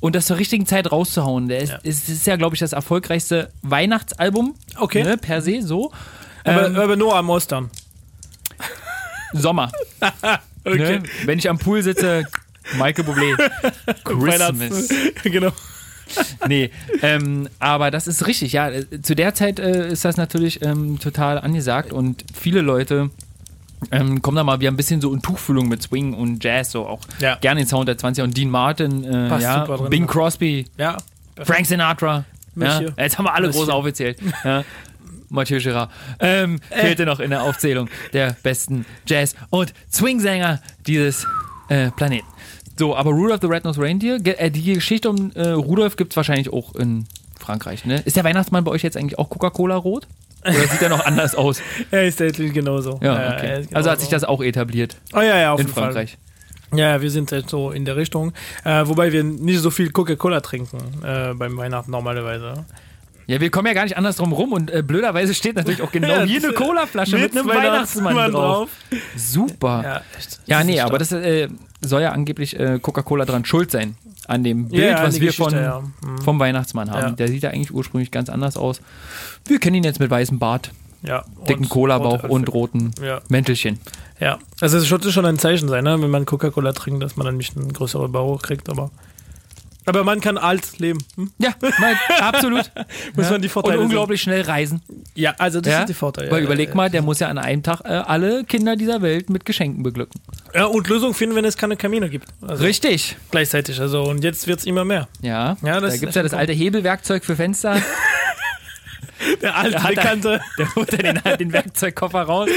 und 0.00 0.14
das 0.14 0.26
zur 0.26 0.38
richtigen 0.38 0.66
Zeit 0.66 0.90
rauszuhauen. 0.90 1.48
Der 1.48 1.58
ist, 1.60 1.70
Ja. 1.70 1.76
ist, 1.82 2.08
ist 2.08 2.26
ja, 2.26 2.36
glaube 2.36 2.54
ich, 2.54 2.60
das 2.60 2.72
erfolgreichste 2.72 3.50
Weihnachtsalbum 3.62 4.54
Okay. 4.78 5.02
ne, 5.04 5.16
per 5.18 5.42
se, 5.42 5.60
so. 5.62 5.92
Aber, 6.44 6.66
Ähm, 6.66 6.76
aber 6.76 6.96
nur 6.96 7.14
am 7.16 7.28
Ostern. 7.30 7.70
Sommer. 9.32 9.70
Okay. 10.64 10.98
Ne? 10.98 11.02
Wenn 11.24 11.38
ich 11.38 11.48
am 11.48 11.56
Pool 11.56 11.82
sitze, 11.82 12.24
Michael 12.76 13.04
Bublé. 13.06 13.34
Christmas. 14.04 14.88
Genau. 15.22 15.50
Nee, 16.48 16.70
ähm, 17.02 17.48
aber 17.58 17.90
das 17.90 18.06
ist 18.06 18.26
richtig, 18.26 18.52
ja. 18.52 18.70
Zu 19.02 19.14
der 19.14 19.34
Zeit 19.34 19.58
äh, 19.58 19.88
ist 19.90 20.04
das 20.04 20.16
natürlich 20.16 20.62
ähm, 20.64 20.98
total 20.98 21.38
angesagt 21.38 21.92
und 21.92 22.24
viele 22.34 22.60
Leute 22.60 23.10
ähm, 23.92 24.22
kommen 24.22 24.36
da 24.36 24.42
mal 24.44 24.58
wieder 24.60 24.70
ein 24.70 24.76
bisschen 24.76 25.00
so 25.00 25.12
in 25.14 25.22
Tuchfühlung 25.22 25.68
mit 25.68 25.82
Swing 25.82 26.14
und 26.14 26.42
Jazz, 26.42 26.72
so 26.72 26.86
auch 26.86 27.00
Ja. 27.20 27.36
gerne 27.36 27.60
den 27.60 27.68
Sound 27.68 27.88
der 27.88 27.96
20er 27.96 28.22
und 28.24 28.36
Dean 28.36 28.50
Martin, 28.50 29.04
äh, 29.04 29.40
ja, 29.40 29.64
drin, 29.64 29.90
Bing? 29.90 30.06
Crosby, 30.06 30.66
Ja. 30.76 30.96
Frank 31.42 31.66
Sinatra. 31.66 32.24
Ja. 32.56 32.80
Jetzt 32.96 33.18
haben 33.18 33.24
wir 33.26 33.34
alle 33.34 33.50
groß 33.50 33.68
aufgezählt. 33.68 34.18
Ja. 34.44 34.64
Mathieu 35.30 35.60
Girard. 35.60 35.90
Ähm, 36.20 36.58
Äh. 36.70 36.80
fehlte 36.80 37.04
noch 37.06 37.20
in 37.20 37.30
der 37.30 37.42
Aufzählung 37.42 37.88
der 38.14 38.34
besten 38.42 38.84
Jazz- 39.06 39.36
und 39.50 39.74
Swing-Sänger 39.92 40.60
dieses 40.86 41.26
äh, 41.68 41.90
Planeten. 41.90 42.26
So, 42.78 42.96
aber 42.96 43.10
Rudolph 43.10 43.40
the 43.40 43.48
Red-Nosed 43.48 43.80
Reindeer, 43.80 44.18
äh, 44.24 44.50
die 44.50 44.74
Geschichte 44.74 45.10
um 45.10 45.32
äh, 45.34 45.48
Rudolph 45.48 45.96
gibt 45.96 46.12
es 46.12 46.16
wahrscheinlich 46.16 46.52
auch 46.52 46.74
in 46.76 47.06
Frankreich, 47.38 47.84
ne? 47.84 48.00
Ist 48.04 48.16
der 48.16 48.24
Weihnachtsmann 48.24 48.64
bei 48.64 48.70
euch 48.70 48.82
jetzt 48.82 48.96
eigentlich 48.96 49.18
auch 49.18 49.28
Coca-Cola 49.30 49.76
rot? 49.76 50.06
Oder 50.44 50.52
sieht 50.68 50.82
er 50.82 50.88
noch 50.88 51.04
anders 51.04 51.34
aus? 51.34 51.60
Er 51.90 52.06
ist 52.06 52.16
tatsächlich 52.16 52.52
genauso. 52.52 53.00
Ja, 53.02 53.34
okay. 53.36 53.60
ist 53.62 53.74
Also 53.74 53.90
hat 53.90 53.98
sich 54.00 54.08
genauso. 54.08 54.26
das 54.26 54.28
auch 54.30 54.42
etabliert 54.42 54.96
Oh 55.12 55.20
ja, 55.20 55.38
ja, 55.38 55.52
auf 55.52 55.60
in 55.60 55.66
jeden 55.66 55.74
Fall. 55.74 55.84
Frankreich. 55.84 56.16
Ja, 56.72 56.90
ja, 56.90 57.02
wir 57.02 57.10
sind 57.10 57.32
halt 57.32 57.48
so 57.48 57.70
in 57.70 57.84
der 57.84 57.96
Richtung. 57.96 58.32
Äh, 58.62 58.86
wobei 58.86 59.12
wir 59.12 59.24
nicht 59.24 59.60
so 59.60 59.70
viel 59.70 59.90
Coca-Cola 59.90 60.40
trinken 60.40 60.78
äh, 61.02 61.34
beim 61.34 61.56
Weihnachten 61.56 61.90
normalerweise. 61.90 62.66
Ja, 63.28 63.42
wir 63.42 63.50
kommen 63.50 63.66
ja 63.66 63.74
gar 63.74 63.84
nicht 63.84 63.98
anders 63.98 64.16
drum 64.16 64.32
rum 64.32 64.52
und 64.54 64.70
äh, 64.70 64.82
blöderweise 64.82 65.34
steht 65.34 65.54
natürlich 65.54 65.82
auch 65.82 65.92
genau 65.92 66.22
hier 66.22 66.42
eine 66.42 66.54
Colaflasche 66.54 67.18
mit 67.18 67.36
einem 67.36 67.46
Weihnachtsmann 67.46 68.32
drauf. 68.32 68.70
Super. 69.16 69.82
Ja, 69.84 70.02
echt. 70.16 70.40
Ja, 70.46 70.64
nee, 70.64 70.80
aber 70.80 70.96
das 70.96 71.12
äh, 71.12 71.48
soll 71.82 72.00
ja 72.00 72.12
angeblich 72.12 72.58
äh, 72.58 72.78
Coca-Cola 72.80 73.26
dran 73.26 73.44
schuld 73.44 73.70
sein. 73.70 73.96
An 74.26 74.44
dem 74.44 74.68
Bild, 74.70 74.82
Ja, 74.82 75.02
was 75.02 75.20
wir 75.20 75.26
Geschichte, 75.28 75.42
von, 75.50 75.54
ja. 75.54 75.80
Mhm. 75.80 76.22
vom 76.22 76.38
Weihnachtsmann 76.40 76.90
haben. 76.90 77.16
Der 77.16 77.28
sieht 77.28 77.42
ja 77.42 77.50
eigentlich 77.50 77.72
ursprünglich 77.72 78.10
ganz 78.10 78.30
anders 78.30 78.56
aus. 78.56 78.80
Wir 79.46 79.58
kennen 79.60 79.76
ihn 79.76 79.84
jetzt 79.84 80.00
mit 80.00 80.10
weißem 80.10 80.38
Bart, 80.38 80.70
ja, 81.02 81.24
dicken 81.46 81.68
Cola-Bauch 81.68 82.24
und 82.24 82.50
roten 82.52 82.92
Ja. 83.02 83.20
Mäntelchen. 83.28 83.78
Ja, 84.20 84.38
also 84.62 84.78
es 84.78 84.88
sollte 84.88 85.12
schon 85.12 85.26
ein 85.26 85.38
Zeichen 85.38 85.68
sein, 85.68 85.84
ne? 85.84 86.00
wenn 86.00 86.10
man 86.10 86.24
Coca-Cola 86.24 86.72
trinkt, 86.72 87.02
dass 87.02 87.16
man 87.16 87.26
dann 87.26 87.36
nicht 87.36 87.56
einen 87.58 87.72
größeren 87.74 88.10
Bauch 88.10 88.40
kriegt, 88.40 88.70
aber. 88.70 88.90
Aber 89.88 90.04
man 90.04 90.20
kann 90.20 90.36
alt 90.38 90.78
leben. 90.78 90.98
Hm? 91.16 91.30
Ja, 91.38 91.54
nein, 91.60 91.96
absolut. 92.20 92.70
Muss 93.16 93.26
ja. 93.26 93.32
man 93.32 93.42
die 93.42 93.48
Vorteile 93.48 93.78
Und 93.78 93.84
unglaublich 93.84 94.20
schnell 94.22 94.42
reisen. 94.42 94.82
Ja, 95.14 95.34
also 95.38 95.60
das 95.60 95.72
Ja? 95.72 95.80
ist 95.80 95.88
die 95.88 95.94
Vorteile. 95.94 96.30
Weil 96.30 96.40
ja, 96.40 96.44
überleg 96.44 96.74
mal, 96.74 96.90
der 96.90 97.02
muss 97.02 97.18
ja 97.20 97.28
an 97.28 97.38
einem 97.38 97.62
Tag 97.62 97.80
äh, 97.84 97.88
alle 97.88 98.44
Kinder 98.44 98.76
dieser 98.76 99.00
Welt 99.02 99.30
mit 99.30 99.44
Geschenken 99.44 99.82
beglücken. 99.82 100.20
Ja, 100.54 100.66
und 100.66 100.88
Lösung 100.88 101.14
finden, 101.14 101.34
wenn 101.36 101.44
es 101.44 101.56
keine 101.56 101.76
Kamine 101.76 102.08
gibt. 102.10 102.28
Also 102.42 102.64
Richtig. 102.64 103.16
Gleichzeitig. 103.30 103.80
Also 103.80 104.02
und 104.04 104.22
jetzt 104.24 104.46
wird 104.46 104.60
es 104.60 104.66
immer 104.66 104.84
mehr. 104.84 105.08
Ja, 105.22 105.56
Ja, 105.62 105.80
da 105.80 105.88
gibt 105.88 106.10
es 106.10 106.14
ja 106.14 106.22
das 106.22 106.34
alte 106.34 106.52
Hebelwerkzeug 106.52 107.24
für 107.24 107.36
Fenster. 107.36 107.76
Der 109.42 109.56
alte 109.56 109.78
Bekannte. 109.86 110.40
Der 110.58 110.74
holt 110.74 110.92
er 110.92 111.12
den, 111.14 111.38
den 111.38 111.52
Werkzeugkoffer 111.52 112.22
raus. 112.22 112.48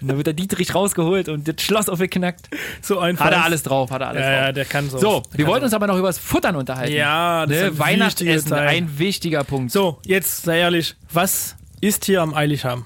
Und 0.00 0.08
dann 0.08 0.16
wird 0.16 0.26
der 0.26 0.34
Dietrich 0.34 0.74
rausgeholt 0.74 1.28
und 1.28 1.46
das 1.46 1.62
Schloss 1.62 1.88
aufgeknackt. 1.88 2.48
So 2.80 2.98
einfach. 2.98 3.26
Hat 3.26 3.32
er 3.32 3.44
alles 3.44 3.62
drauf, 3.62 3.90
hat 3.90 4.00
er 4.00 4.08
alles 4.08 4.22
Ja, 4.22 4.30
ja, 4.32 4.44
drauf. 4.46 4.54
der 4.54 4.64
kann 4.64 4.90
so. 4.90 4.98
So, 4.98 5.22
Der 5.32 5.38
wir 5.38 5.46
wollten 5.46 5.64
uns 5.64 5.74
aber 5.74 5.86
noch 5.86 5.96
über 5.98 6.08
das 6.08 6.18
Futtern 6.18 6.56
unterhalten. 6.56 6.94
Ja, 6.94 7.46
das 7.46 7.56
ist 7.56 7.62
ne? 7.62 7.68
ein 7.68 7.78
Weihnachtsessen, 7.78 8.50
Teil. 8.50 8.68
ein 8.68 8.98
wichtiger 8.98 9.44
Punkt. 9.44 9.72
So, 9.72 9.98
jetzt 10.06 10.44
sei 10.44 10.58
ehrlich, 10.58 10.94
was 11.12 11.56
ist 11.80 12.04
hier 12.06 12.22
am 12.22 12.34
Eilighaben 12.34 12.84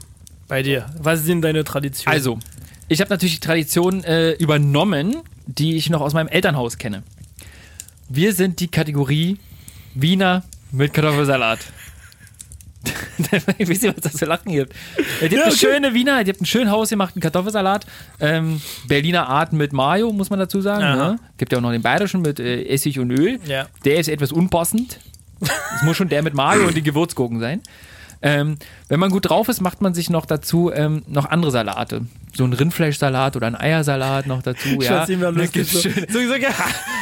bei 0.49 0.63
dir? 0.63 0.87
Was 0.99 1.25
sind 1.25 1.43
deine 1.43 1.65
Traditionen? 1.65 2.15
Also, 2.15 2.39
ich 2.89 3.01
habe 3.01 3.11
natürlich 3.11 3.35
die 3.41 3.47
Tradition 3.47 4.05
äh, 4.05 4.33
übernommen, 4.33 5.17
die 5.47 5.77
ich 5.77 5.91
noch 5.91 6.01
aus 6.01 6.13
meinem 6.15 6.29
Elternhaus 6.29 6.79
kenne. 6.79 7.03
Wir 8.09 8.33
sind 8.33 8.61
die 8.61 8.69
Kategorie 8.69 9.39
Wiener 9.95 10.45
mit 10.71 10.93
Kartoffelsalat. 10.95 11.59
ich 13.59 13.69
weiß 13.69 13.83
nicht, 13.83 13.97
was 13.97 14.03
das 14.13 14.19
für 14.19 14.27
Lachen 14.27 14.53
gibt. 14.53 14.73
Ihr 14.97 15.05
habt 15.23 15.33
Ja, 15.33 15.43
eine 15.43 15.51
okay. 15.53 15.57
schöne 15.57 15.95
Wiener, 15.95 16.21
ihr 16.21 16.27
habt 16.29 16.41
einen 16.41 16.47
schön 16.47 16.71
hausgemachten 16.71 17.21
Kartoffelsalat. 17.21 17.87
Ähm, 18.21 18.61
Berliner 18.89 19.29
Art 19.29 19.53
mit 19.53 19.73
Mayo, 19.73 20.13
muss 20.13 20.31
man 20.31 20.39
dazu 20.39 20.61
sagen. 20.61 20.83
Ne? 20.83 21.19
Gibt 21.39 21.53
ja 21.53 21.59
auch 21.59 21.63
noch 21.63 21.73
den 21.73 21.83
bayerischen 21.83 22.23
mit 22.23 22.39
äh, 22.41 22.65
Essig 22.69 22.99
und 22.99 23.11
Öl. 23.11 23.39
Ja. 23.47 23.67
Der 23.85 23.97
ist 23.99 24.09
etwas 24.09 24.33
unpassend. 24.33 24.99
Es 25.77 25.83
muss 25.83 25.97
schon 25.97 26.09
der 26.09 26.23
mit 26.23 26.35
Mayo 26.35 26.67
und 26.67 26.77
die 26.77 26.83
Gewürzgurken 26.83 27.41
sein. 27.41 27.63
Ähm, 28.23 28.57
wenn 28.89 28.99
man 28.99 29.11
gut 29.11 29.29
drauf 29.29 29.49
ist, 29.49 29.61
macht 29.61 29.83
man 29.83 29.93
sich 29.93 30.09
noch 30.09 30.25
dazu 30.25 30.73
ähm, 30.73 31.03
noch 31.07 31.27
andere 31.27 31.51
Salate. 31.51 32.07
So 32.35 32.45
ein 32.45 32.53
Rindfleischsalat 32.55 33.37
oder 33.37 33.47
ein 33.47 33.55
Eiersalat 33.55 34.27
noch 34.27 34.43
dazu. 34.43 34.69
Ich 34.81 34.89
ja. 34.89 35.05
immer 35.05 35.31
lustig. 35.31 35.71
So, 35.71 35.81
schön- 35.81 36.07
so 36.09 36.19
gesagt, 36.19 36.43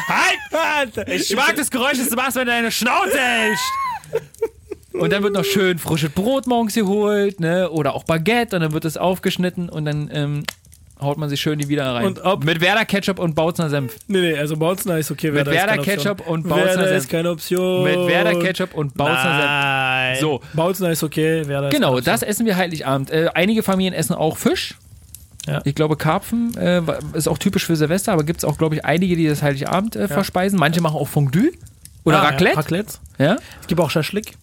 halt! 0.09 1.09
ich 1.09 1.35
mag 1.37 1.55
das 1.57 1.71
Geräusch, 1.71 1.99
das 1.99 2.09
du 2.09 2.17
machst, 2.17 2.35
wenn 2.35 2.47
du 2.47 2.53
deine 2.53 2.73
Schnauze 2.73 3.17
hältst. 3.19 3.65
Und 4.99 5.13
dann 5.13 5.23
wird 5.23 5.35
noch 5.35 5.45
schön 5.45 5.79
frisches 5.79 6.11
Brot 6.11 6.47
morgens 6.47 6.75
geholt, 6.75 7.41
ne? 7.41 7.69
Oder 7.71 7.95
auch 7.95 8.05
Baguette 8.05 8.57
und 8.57 8.63
dann 8.63 8.73
wird 8.73 8.85
es 8.85 8.97
aufgeschnitten 8.97 9.69
und 9.69 9.85
dann 9.87 10.09
ähm, 10.13 10.45
haut 11.01 11.19
man 11.19 11.29
sich 11.29 11.41
schön 11.41 11.59
die 11.59 11.69
wieder 11.69 11.93
rein. 11.95 12.07
Und 12.07 12.21
ob- 12.25 12.45
Mit 12.45 12.61
Werder 12.61 12.85
Ketchup 12.85 13.19
und 13.19 13.35
Bautzner 13.35 13.69
Senf. 13.69 13.97
Nee, 14.07 14.21
nee, 14.21 14.39
also 14.39 14.57
Bautzner 14.57 14.99
ist 14.99 15.11
okay. 15.11 15.35
Werder, 15.35 15.51
Werder 15.51 15.75
ist 15.81 15.85
keine 15.85 15.99
Option. 15.99 16.17
Ketchup 16.17 16.27
und 16.29 16.49
Bautzner 16.49 16.65
Werder 16.67 16.89
Senf. 16.89 16.99
ist 17.03 17.09
keine 17.11 17.31
Option. 17.31 17.85
Mit 17.85 18.07
Werder 18.07 18.39
Ketchup 18.39 18.75
und 18.75 18.95
Bautzner 18.95 19.17
Senf. 19.37 19.45
Nein. 19.45 20.17
So. 20.21 20.41
Bautzner 20.55 20.91
ist 20.91 21.03
okay, 21.03 21.47
Werder 21.49 21.69
ist 21.69 21.75
Genau, 21.75 21.89
Option. 21.97 22.05
das 22.05 22.23
essen 22.23 22.47
wir 22.47 22.57
Heiligabend. 22.57 23.11
Äh, 23.11 23.29
einige 23.35 23.63
Familien 23.65 23.95
essen 23.95 24.15
auch 24.15 24.37
Fisch. 24.37 24.77
Ja. 25.47 25.61
Ich 25.65 25.75
glaube, 25.75 25.97
Karpfen 25.97 26.57
äh, 26.57 26.81
ist 27.13 27.29
auch 27.29 27.37
typisch 27.37 27.67
für 27.67 27.77
Silvester, 27.77 28.13
aber 28.13 28.23
gibt 28.25 28.39
es 28.39 28.45
auch, 28.45 28.57
glaube 28.57 28.77
ich, 28.77 28.85
einige, 28.85 29.15
die 29.17 29.27
das 29.27 29.43
Heiligabend 29.43 29.95
äh, 29.97 30.09
verspeisen. 30.09 30.59
Manche 30.59 30.81
machen 30.81 30.97
auch 30.97 31.09
Fondue 31.09 31.51
oder 32.05 32.21
Ah, 32.21 32.27
Raclette. 32.29 32.55
Ja, 32.55 32.61
Raclette. 32.61 32.93
Ja. 33.19 33.37
Es 33.61 33.67
gibt 33.67 33.81
auch 33.81 33.91
Schaschlik. 33.91 34.35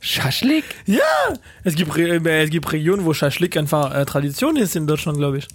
Schaschlik? 0.00 0.64
Ja! 0.86 0.98
Es 1.64 1.74
gibt, 1.74 1.96
äh, 1.96 2.42
es 2.44 2.50
gibt 2.50 2.72
Regionen, 2.72 3.04
wo 3.04 3.14
Schaschlik 3.14 3.56
einfach 3.56 3.94
äh, 3.94 4.04
Tradition 4.04 4.56
ist 4.56 4.74
in 4.76 4.86
Deutschland, 4.86 5.18
glaube 5.18 5.38
ich. 5.38 5.48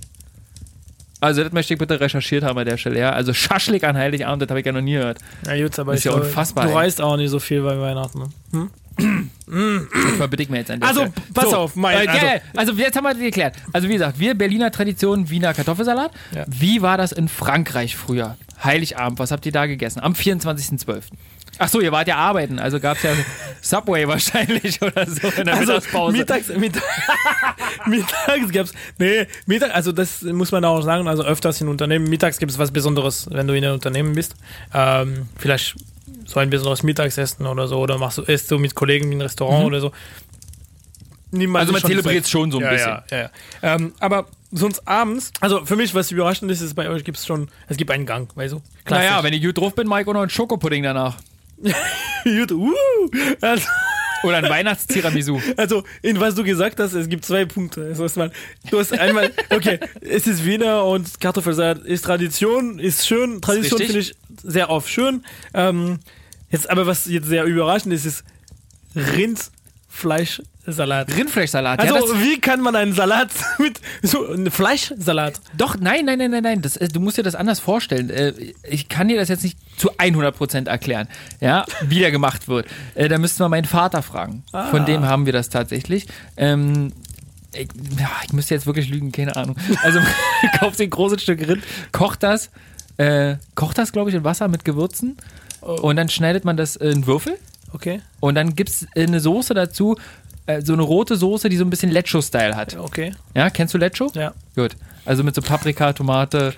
Also, 1.19 1.43
das 1.43 1.51
möchte 1.51 1.73
ich 1.73 1.79
bitte 1.79 1.99
recherchiert 1.99 2.43
haben 2.43 2.57
an 2.59 2.65
der 2.65 2.77
Stelle. 2.77 2.99
Ja? 2.99 3.11
Also, 3.11 3.33
Schaschlik 3.33 3.83
an 3.83 3.97
Heiligabend, 3.97 4.41
das 4.43 4.49
habe 4.49 4.59
ich 4.59 4.65
ja 4.65 4.71
noch 4.71 4.81
nie 4.81 4.93
gehört. 4.93 5.17
Ja, 5.47 5.57
gut, 5.61 5.77
aber 5.79 5.93
Ist 5.93 5.99
ich 5.99 6.05
ja 6.05 6.11
glaube, 6.11 6.27
unfassbar, 6.27 6.67
Du 6.67 6.73
reist 6.75 7.01
auch 7.01 7.17
nicht 7.17 7.31
so 7.31 7.39
viel 7.39 7.61
bei 7.63 7.79
Weihnachten. 7.79 8.19
Ne? 8.51 8.69
Das 8.97 10.15
verbitte 10.17 10.43
ich 10.43 10.49
mir 10.49 10.57
jetzt 10.57 10.71
an 10.71 10.79
der 10.79 10.89
Also, 10.89 11.01
Stelle. 11.01 11.13
pass 11.33 11.53
auf, 11.53 11.75
mein- 11.75 11.95
äh, 12.05 12.07
also- 12.09 12.25
ja, 12.25 12.31
also, 12.55 12.73
jetzt 12.73 12.95
haben 12.95 13.03
wir 13.03 13.13
das 13.13 13.19
geklärt. 13.21 13.55
Also, 13.73 13.87
wie 13.89 13.93
gesagt, 13.93 14.19
wir 14.19 14.35
Berliner 14.35 14.71
Tradition, 14.71 15.29
Wiener 15.29 15.53
Kartoffelsalat. 15.53 16.11
Ja. 16.35 16.45
Wie 16.47 16.81
war 16.81 16.97
das 16.97 17.11
in 17.11 17.27
Frankreich 17.27 17.95
früher? 17.95 18.37
Heiligabend, 18.63 19.19
was 19.19 19.31
habt 19.31 19.45
ihr 19.45 19.51
da 19.51 19.65
gegessen? 19.65 19.99
Am 20.01 20.13
24.12. 20.13 21.03
Ach 21.59 21.69
so, 21.69 21.81
ihr 21.81 21.91
wart 21.91 22.07
ja 22.07 22.17
arbeiten, 22.17 22.59
also 22.59 22.79
gab 22.79 22.97
es 22.97 23.03
ja 23.03 23.11
Subway 23.61 24.07
wahrscheinlich 24.07 24.81
oder 24.81 25.05
so 25.05 25.27
in 25.29 25.45
der 25.45 25.55
Also, 25.55 25.73
Mittagspause. 25.73 26.17
mittags, 26.17 26.47
mittags, 26.49 26.85
mittags 27.85 28.51
gab's, 28.51 28.73
nee, 28.97 29.27
Mittag, 29.45 29.73
also 29.73 29.91
das 29.91 30.21
muss 30.21 30.51
man 30.51 30.63
auch 30.65 30.81
sagen, 30.81 31.07
also 31.07 31.23
öfters 31.23 31.59
in 31.61 31.67
Unternehmen, 31.67 32.09
mittags 32.09 32.37
gibt 32.37 32.51
es 32.51 32.59
was 32.59 32.71
Besonderes, 32.71 33.27
wenn 33.31 33.47
du 33.47 33.53
in 33.53 33.63
einem 33.63 33.73
Unternehmen 33.73 34.13
bist. 34.13 34.35
Ähm, 34.73 35.29
vielleicht 35.37 35.75
so 36.25 36.39
ein 36.39 36.49
besonderes 36.49 36.83
Mittagsessen 36.83 37.45
oder 37.47 37.67
so, 37.67 37.79
oder 37.79 37.97
machst 37.97 38.17
du, 38.17 38.21
isst 38.23 38.51
du 38.51 38.57
mit 38.57 38.75
Kollegen 38.75 39.11
in 39.11 39.19
ein 39.19 39.21
Restaurant 39.21 39.65
oder 39.65 39.79
so. 39.79 39.91
Nimmt 41.31 41.49
Mhm. 41.49 41.55
Also 41.55 41.71
man 41.73 41.81
zelebriert 41.81 42.27
schon 42.27 42.51
so 42.51 42.57
ein 42.59 42.63
ja, 42.63 42.69
bisschen. 42.69 42.87
Ja, 42.89 43.03
ja, 43.11 43.17
ja. 43.61 43.75
Ähm, 43.75 43.93
aber 43.99 44.27
sonst 44.51 44.87
abends, 44.87 45.31
also 45.41 45.65
für 45.65 45.75
mich, 45.75 45.93
was 45.93 46.11
überraschend 46.11 46.51
ist, 46.51 46.61
ist 46.61 46.73
bei 46.73 46.89
euch 46.89 47.03
gibt 47.03 47.17
es 47.17 47.25
schon, 47.25 47.49
es 47.67 47.77
gibt 47.77 47.91
einen 47.91 48.05
Gang, 48.05 48.29
weißt 48.35 48.53
du? 48.53 48.61
naja, 48.89 49.21
wenn 49.23 49.33
ich 49.33 49.43
gut 49.43 49.57
drauf 49.57 49.75
bin, 49.75 49.87
Mike, 49.87 50.09
auch 50.09 50.13
noch 50.13 50.21
einen 50.21 50.29
Schokopudding 50.29 50.83
danach. 50.83 51.17
Uh, 51.59 53.09
also, 53.41 53.67
Oder 54.23 54.37
ein 54.37 54.49
Weihnachtstirabisu. 54.49 55.39
Also, 55.57 55.83
in 56.01 56.19
was 56.19 56.35
du 56.35 56.43
gesagt 56.43 56.79
hast, 56.79 56.93
es 56.93 57.07
gibt 57.07 57.25
zwei 57.25 57.45
Punkte. 57.45 57.83
Also, 57.83 58.03
erstmal, 58.03 58.31
du 58.69 58.79
hast 58.79 58.93
einmal, 58.97 59.31
okay, 59.49 59.79
es 60.01 60.27
ist 60.27 60.45
Wiener 60.45 60.85
und 60.85 61.19
Kartoffelsalat 61.19 61.79
ist 61.79 62.05
Tradition, 62.05 62.79
ist 62.79 63.07
schön. 63.07 63.41
Tradition 63.41 63.79
finde 63.79 63.99
ich 63.99 64.15
sehr 64.43 64.69
oft 64.69 64.89
schön. 64.89 65.23
Ähm, 65.53 65.99
jetzt, 66.49 66.69
aber 66.69 66.87
was 66.87 67.05
jetzt 67.05 67.27
sehr 67.27 67.45
überraschend 67.45 67.93
ist, 67.93 68.05
ist 68.05 68.23
Rindfleischsalat. 70.67 71.15
Rindfleischsalat. 71.15 71.79
Also, 71.79 72.13
ja, 72.13 72.21
wie 72.21 72.41
kann 72.41 72.59
man 72.59 72.75
einen 72.75 72.93
Salat 72.93 73.29
mit 73.57 73.79
so 74.01 74.27
einem 74.27 74.51
Fleischsalat? 74.51 75.39
doch, 75.57 75.77
nein, 75.79 76.05
nein, 76.05 76.17
nein, 76.17 76.31
nein, 76.31 76.43
nein. 76.43 76.61
Das, 76.61 76.75
äh, 76.75 76.89
du 76.89 76.99
musst 76.99 77.17
dir 77.17 77.23
das 77.23 77.35
anders 77.35 77.59
vorstellen. 77.59 78.09
Äh, 78.09 78.33
ich 78.63 78.89
kann 78.89 79.07
dir 79.07 79.17
das 79.17 79.29
jetzt 79.29 79.43
nicht 79.43 79.57
zu 79.77 79.93
100% 79.93 80.67
erklären, 80.67 81.07
ja, 81.39 81.65
wie 81.83 81.99
der 81.99 82.11
gemacht 82.11 82.47
wird. 82.47 82.67
Äh, 82.95 83.07
da 83.07 83.17
müssten 83.17 83.39
wir 83.39 83.49
meinen 83.49 83.65
Vater 83.65 84.01
fragen. 84.01 84.43
Von 84.71 84.85
dem 84.85 85.05
haben 85.05 85.25
wir 85.25 85.33
das 85.33 85.49
tatsächlich. 85.49 86.07
Ähm, 86.35 86.91
ich, 87.53 87.69
ja, 87.97 88.09
ich 88.25 88.33
müsste 88.33 88.53
jetzt 88.53 88.65
wirklich 88.65 88.89
lügen, 88.89 89.11
keine 89.11 89.35
Ahnung. 89.35 89.55
Also, 89.83 89.99
kauft 90.59 90.81
ein 90.81 90.89
großes 90.89 91.21
Stück 91.21 91.47
Rind, 91.47 91.63
kocht 91.93 92.23
das, 92.23 92.49
äh, 92.97 93.37
kocht 93.55 93.77
das, 93.77 93.93
glaube 93.93 94.09
ich, 94.09 94.15
in 94.15 94.23
Wasser 94.23 94.47
mit 94.49 94.65
Gewürzen. 94.65 95.17
Und 95.61 95.95
dann 95.95 96.09
schneidet 96.09 96.45
man 96.45 96.55
das 96.57 96.75
in 96.75 97.07
Würfel. 97.07 97.37
Okay, 97.73 98.01
Und 98.21 98.35
dann 98.35 98.55
gibt 98.55 98.69
es 98.69 98.87
eine 98.95 99.19
Soße 99.19 99.53
dazu, 99.53 99.97
äh, 100.47 100.61
so 100.61 100.73
eine 100.73 100.81
rote 100.81 101.15
Soße, 101.15 101.49
die 101.49 101.57
so 101.57 101.63
ein 101.65 101.69
bisschen 101.69 101.91
Lecho-Style 101.91 102.55
hat. 102.55 102.75
okay, 102.77 103.13
Ja, 103.35 103.49
kennst 103.49 103.73
du 103.73 103.77
Lecho? 103.77 104.11
ja. 104.15 104.33
Gut. 104.55 104.75
Also 105.05 105.23
mit 105.23 105.35
so 105.35 105.41
Paprika, 105.41 105.93
Tomate, 105.93 106.53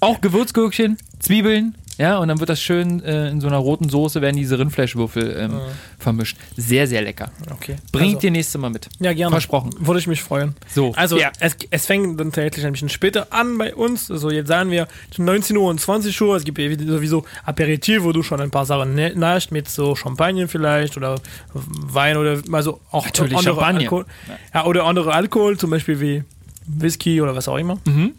auch 0.00 0.20
Gewürzgürkchen, 0.20 0.96
Zwiebeln, 1.20 1.76
ja, 1.98 2.18
und 2.18 2.28
dann 2.28 2.40
wird 2.40 2.50
das 2.50 2.60
schön 2.60 3.02
äh, 3.04 3.28
in 3.28 3.40
so 3.40 3.46
einer 3.46 3.56
roten 3.58 3.88
Soße, 3.88 4.20
werden 4.20 4.36
diese 4.36 4.58
Rindfleischwürfel 4.58 5.36
ähm, 5.38 5.60
vermischt. 5.98 6.36
Sehr, 6.56 6.86
sehr 6.86 7.02
lecker. 7.02 7.30
Okay. 7.52 7.76
Bring 7.92 8.04
ich 8.06 8.14
Also- 8.14 8.20
dir 8.20 8.30
nächste 8.32 8.58
Mal 8.58 8.70
mit. 8.70 8.88
Ja, 9.00 9.12
gerne. 9.12 9.30
Versprochen. 9.30 9.70
Würde 9.78 10.00
ich 10.00 10.06
mich 10.06 10.22
freuen. 10.22 10.54
So, 10.74 10.92
Also, 10.96 11.18
ja. 11.18 11.30
es, 11.40 11.56
es 11.70 11.86
fängt 11.86 12.18
dann 12.18 12.32
tatsächlich 12.32 12.66
ein 12.66 12.72
bisschen 12.72 12.88
später 12.88 13.28
an 13.32 13.56
bei 13.58 13.74
uns. 13.74 14.10
Also, 14.10 14.30
jetzt 14.30 14.48
sagen 14.48 14.70
wir 14.70 14.88
19 15.16 15.56
Uhr 15.56 15.68
und 15.70 15.80
20 15.80 16.20
Uhr. 16.20 16.36
Es 16.36 16.44
gibt 16.44 16.58
sowieso 16.58 17.24
Aperitif, 17.44 18.02
wo 18.02 18.12
du 18.12 18.22
schon 18.22 18.40
ein 18.40 18.50
paar 18.50 18.66
Sachen 18.66 18.94
ne- 18.94 19.14
nascht, 19.14 19.50
mit 19.52 19.68
so 19.68 19.94
Champagner 19.94 20.48
vielleicht 20.48 20.96
oder 20.96 21.16
Wein 21.52 22.16
oder 22.16 22.40
also 22.52 22.80
auch 22.90 23.04
Natürlich 23.04 23.36
andere 23.36 23.54
Champagner. 23.54 23.80
Alkohol. 23.80 24.04
Ja, 24.52 24.64
oder 24.66 24.84
andere 24.84 25.12
Alkohol, 25.12 25.56
zum 25.58 25.70
Beispiel 25.70 26.00
wie 26.00 26.24
Whisky 26.66 27.20
oder 27.20 27.36
was 27.36 27.46
auch 27.48 27.56
immer. 27.58 27.78
Mhm. 27.84 28.12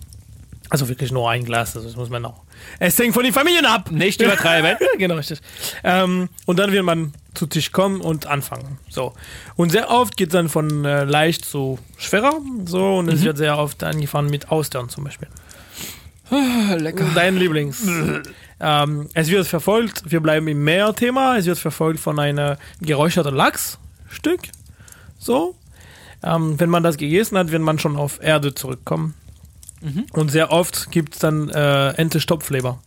Also 0.69 0.87
wirklich 0.89 1.11
nur 1.11 1.29
ein 1.29 1.45
Glas, 1.45 1.75
also 1.75 1.87
das 1.87 1.95
muss 1.97 2.09
man 2.09 2.25
auch. 2.25 2.41
Es 2.79 2.97
hängt 2.99 3.13
von 3.13 3.23
den 3.23 3.33
Familien 3.33 3.65
ab. 3.65 3.91
Nicht 3.91 4.21
übertreiben. 4.21 4.77
Genau, 4.97 5.15
richtig. 5.15 5.41
Ähm, 5.83 6.29
und 6.45 6.57
dann 6.57 6.71
wird 6.71 6.83
man 6.83 7.13
zu 7.33 7.47
Tisch 7.47 7.71
kommen 7.71 8.01
und 8.01 8.27
anfangen. 8.27 8.77
So. 8.89 9.13
Und 9.55 9.71
sehr 9.71 9.89
oft 9.89 10.15
geht 10.15 10.29
es 10.29 10.33
dann 10.33 10.47
von 10.47 10.85
äh, 10.85 11.03
leicht 11.03 11.43
zu 11.43 11.79
schwerer. 11.97 12.39
So, 12.65 12.97
und 12.97 13.09
es 13.09 13.23
wird 13.23 13.37
sehr 13.37 13.57
oft 13.57 13.83
angefangen 13.83 14.29
mit 14.29 14.51
Austern 14.51 14.89
zum 14.89 15.03
Beispiel. 15.03 15.27
Lecker. 16.29 17.05
Dein 17.13 17.37
Lieblings. 17.37 17.85
ähm, 18.59 19.09
es 19.13 19.29
wird 19.29 19.47
verfolgt, 19.47 20.03
wir 20.09 20.21
bleiben 20.21 20.47
im 20.47 20.63
Meer-Thema, 20.63 21.37
es 21.37 21.45
wird 21.45 21.59
verfolgt 21.59 21.99
von 21.99 22.19
einer 22.19 22.57
geräucherten 22.81 23.35
Lachsstück. 23.35 24.41
So. 25.19 25.55
Ähm, 26.23 26.59
wenn 26.59 26.69
man 26.69 26.81
das 26.81 26.97
gegessen 26.97 27.37
hat, 27.37 27.51
wird 27.51 27.61
man 27.61 27.77
schon 27.77 27.95
auf 27.95 28.19
Erde 28.21 28.55
zurückkommen. 28.55 29.13
Und 30.13 30.31
sehr 30.31 30.51
oft 30.51 30.91
gibt 30.91 31.13
es 31.13 31.19
dann 31.19 31.49
äh, 31.49 31.89
Ente-Stopfleber. 31.91 32.79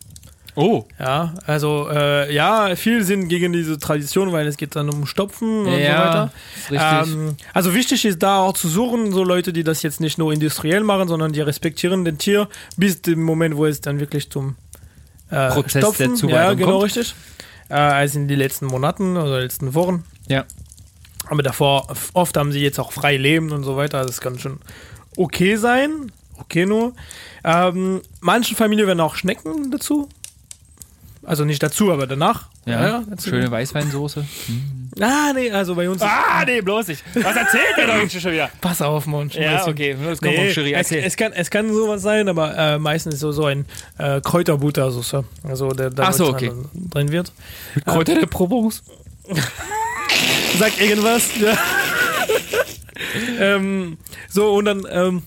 Oh, 0.56 0.86
Ja, 0.98 1.34
also 1.46 1.88
äh, 1.88 2.34
ja, 2.34 2.74
viel 2.74 3.04
sind 3.04 3.28
gegen 3.28 3.52
diese 3.52 3.78
Tradition, 3.78 4.32
weil 4.32 4.44
es 4.48 4.56
geht 4.56 4.74
dann 4.74 4.90
um 4.90 5.06
Stopfen 5.06 5.66
und 5.66 5.78
Ja, 5.78 6.30
so 6.66 6.78
weiter. 6.78 7.04
richtig. 7.04 7.14
Ähm, 7.14 7.36
also 7.54 7.74
wichtig 7.74 8.04
ist 8.04 8.20
da 8.24 8.38
auch 8.40 8.54
zu 8.54 8.68
suchen, 8.68 9.12
so 9.12 9.22
Leute, 9.22 9.52
die 9.52 9.62
das 9.62 9.82
jetzt 9.84 10.00
nicht 10.00 10.18
nur 10.18 10.32
industriell 10.32 10.82
machen, 10.82 11.06
sondern 11.06 11.32
die 11.32 11.40
respektieren 11.40 12.04
den 12.04 12.18
Tier 12.18 12.48
bis 12.76 13.00
dem 13.02 13.22
Moment, 13.22 13.56
wo 13.56 13.66
es 13.66 13.80
dann 13.80 14.00
wirklich 14.00 14.30
zum 14.30 14.56
äh, 15.30 15.48
Prozess 15.50 15.82
Stopfen, 15.84 16.08
der 16.08 16.14
Zubereitung 16.16 16.48
ja, 16.48 16.54
genau 16.54 16.72
kommt. 16.80 16.84
richtig. 16.96 17.14
Äh, 17.68 17.74
also 17.74 18.18
in 18.18 18.26
die 18.26 18.34
letzten 18.34 18.66
Monaten 18.66 19.16
oder 19.16 19.38
letzten 19.40 19.74
Wochen. 19.74 20.02
ja. 20.26 20.44
Aber 21.30 21.42
davor, 21.42 21.86
oft 22.14 22.36
haben 22.38 22.52
sie 22.52 22.60
jetzt 22.60 22.80
auch 22.80 22.90
frei 22.90 23.18
leben 23.18 23.52
und 23.52 23.62
so 23.62 23.76
weiter. 23.76 24.02
Das 24.06 24.20
kann 24.22 24.38
schon 24.38 24.60
okay 25.14 25.56
sein. 25.56 26.10
Okay 26.38 26.66
nur. 26.66 26.94
Ähm, 27.44 28.02
manchen 28.20 28.56
Familien 28.56 28.86
werden 28.86 29.00
auch 29.00 29.16
Schnecken 29.16 29.70
dazu. 29.70 30.08
Also 31.24 31.44
nicht 31.44 31.62
dazu, 31.62 31.92
aber 31.92 32.06
danach. 32.06 32.48
Ja, 32.64 33.02
dazu. 33.08 33.30
schöne 33.30 33.50
Weißweinsoße. 33.50 34.24
Ah, 35.00 35.32
nee, 35.32 35.50
also 35.50 35.76
bei 35.76 35.88
uns. 35.88 36.02
Ah, 36.02 36.44
nee, 36.44 36.60
bloß 36.60 36.88
nicht. 36.88 37.04
Was 37.14 37.36
erzählt 37.36 37.62
ihr 37.76 37.86
doch 37.86 38.20
schon 38.20 38.32
wieder? 38.32 38.50
Pass 38.60 38.82
auf, 38.82 39.06
Mann. 39.06 39.30
Ja, 39.32 39.64
okay, 39.64 39.96
das 40.02 40.20
kommt 40.20 40.32
Nee, 40.32 40.52
Schiri. 40.52 40.74
es, 40.74 40.90
es, 40.90 41.16
kann, 41.16 41.32
es 41.32 41.50
kann 41.50 41.72
sowas 41.72 42.02
sein, 42.02 42.28
aber 42.28 42.56
äh, 42.56 42.78
meistens 42.78 43.20
so, 43.20 43.30
so 43.30 43.44
ein 43.44 43.66
äh, 43.98 44.20
Kräuterbuttersoße. 44.20 45.24
Also 45.44 45.70
der 45.70 45.90
da 45.90 46.12
so, 46.12 46.28
okay. 46.28 46.50
drin 46.74 47.12
wird. 47.12 47.32
Kräuter 47.84 48.16
de 48.16 48.26
Provence. 48.26 48.82
Sag 50.58 50.80
irgendwas. 50.80 51.28
Ja. 51.38 51.56
ähm, 53.38 53.98
so, 54.28 54.52
und 54.54 54.64
dann, 54.64 54.86
ähm, 54.90 55.22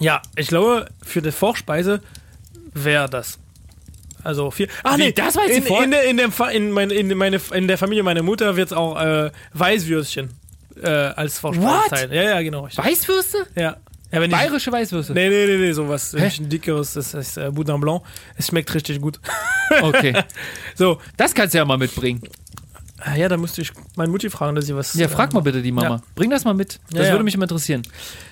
ja, 0.00 0.22
ich 0.36 0.48
glaube, 0.48 0.86
für 1.04 1.22
die 1.22 1.32
Vorspeise 1.32 2.00
wäre 2.74 3.08
das. 3.08 3.38
Also 4.22 4.50
viel. 4.50 4.68
Ah, 4.82 4.96
Wie, 4.96 5.12
das 5.12 5.36
war 5.36 5.46
jetzt 5.46 5.68
die 5.68 5.72
in, 5.74 5.82
in, 5.84 5.90
der, 5.90 6.04
in, 6.26 6.32
Fa- 6.32 6.48
in, 6.50 6.70
mein, 6.70 6.90
in, 6.90 7.14
meine, 7.16 7.40
in 7.52 7.68
der 7.68 7.76
Familie 7.76 8.02
meiner 8.02 8.22
Mutter 8.22 8.56
wird 8.56 8.68
es 8.68 8.72
auch 8.72 8.98
äh, 8.98 9.30
Weißwürstchen 9.52 10.30
äh, 10.82 10.88
als 10.88 11.38
Vorspeisezeit. 11.38 12.10
Ja, 12.10 12.22
ja, 12.22 12.40
genau. 12.42 12.64
richtig. 12.64 12.82
Weißwürste? 12.82 13.46
Ja. 13.54 13.62
ja 14.10 14.20
wenn 14.20 14.30
ich, 14.30 14.36
Bayerische 14.36 14.72
Weißwürste. 14.72 15.12
Nee, 15.12 15.28
nee, 15.28 15.46
nee, 15.46 15.56
nee, 15.58 15.72
sowas. 15.72 16.14
Ein 16.14 16.22
bisschen 16.22 16.48
dickeres, 16.48 16.94
das 16.94 17.12
heißt 17.12 17.36
äh, 17.36 17.50
Boudin 17.50 17.80
Blanc. 17.80 18.02
Es 18.36 18.46
schmeckt 18.46 18.72
richtig 18.74 19.00
gut. 19.00 19.20
Okay. 19.82 20.14
So, 20.74 21.00
Das 21.16 21.34
kannst 21.34 21.54
du 21.54 21.58
ja 21.58 21.64
mal 21.64 21.78
mitbringen. 21.78 22.22
Ah, 23.00 23.14
ja, 23.16 23.28
da 23.28 23.36
musste 23.36 23.62
ich 23.62 23.72
meine 23.96 24.10
Mutti 24.10 24.30
fragen, 24.30 24.54
dass 24.54 24.66
sie 24.66 24.74
was. 24.76 24.94
Ja, 24.94 25.08
frag 25.08 25.32
mal 25.32 25.40
bitte 25.40 25.62
die 25.62 25.72
Mama. 25.72 25.96
Ja. 25.96 26.02
Bring 26.14 26.30
das 26.30 26.44
mal 26.44 26.54
mit. 26.54 26.80
Das 26.90 27.06
Ja, 27.06 27.12
würde 27.12 27.24
mich 27.24 27.34
immer 27.34 27.44
interessieren. 27.44 27.82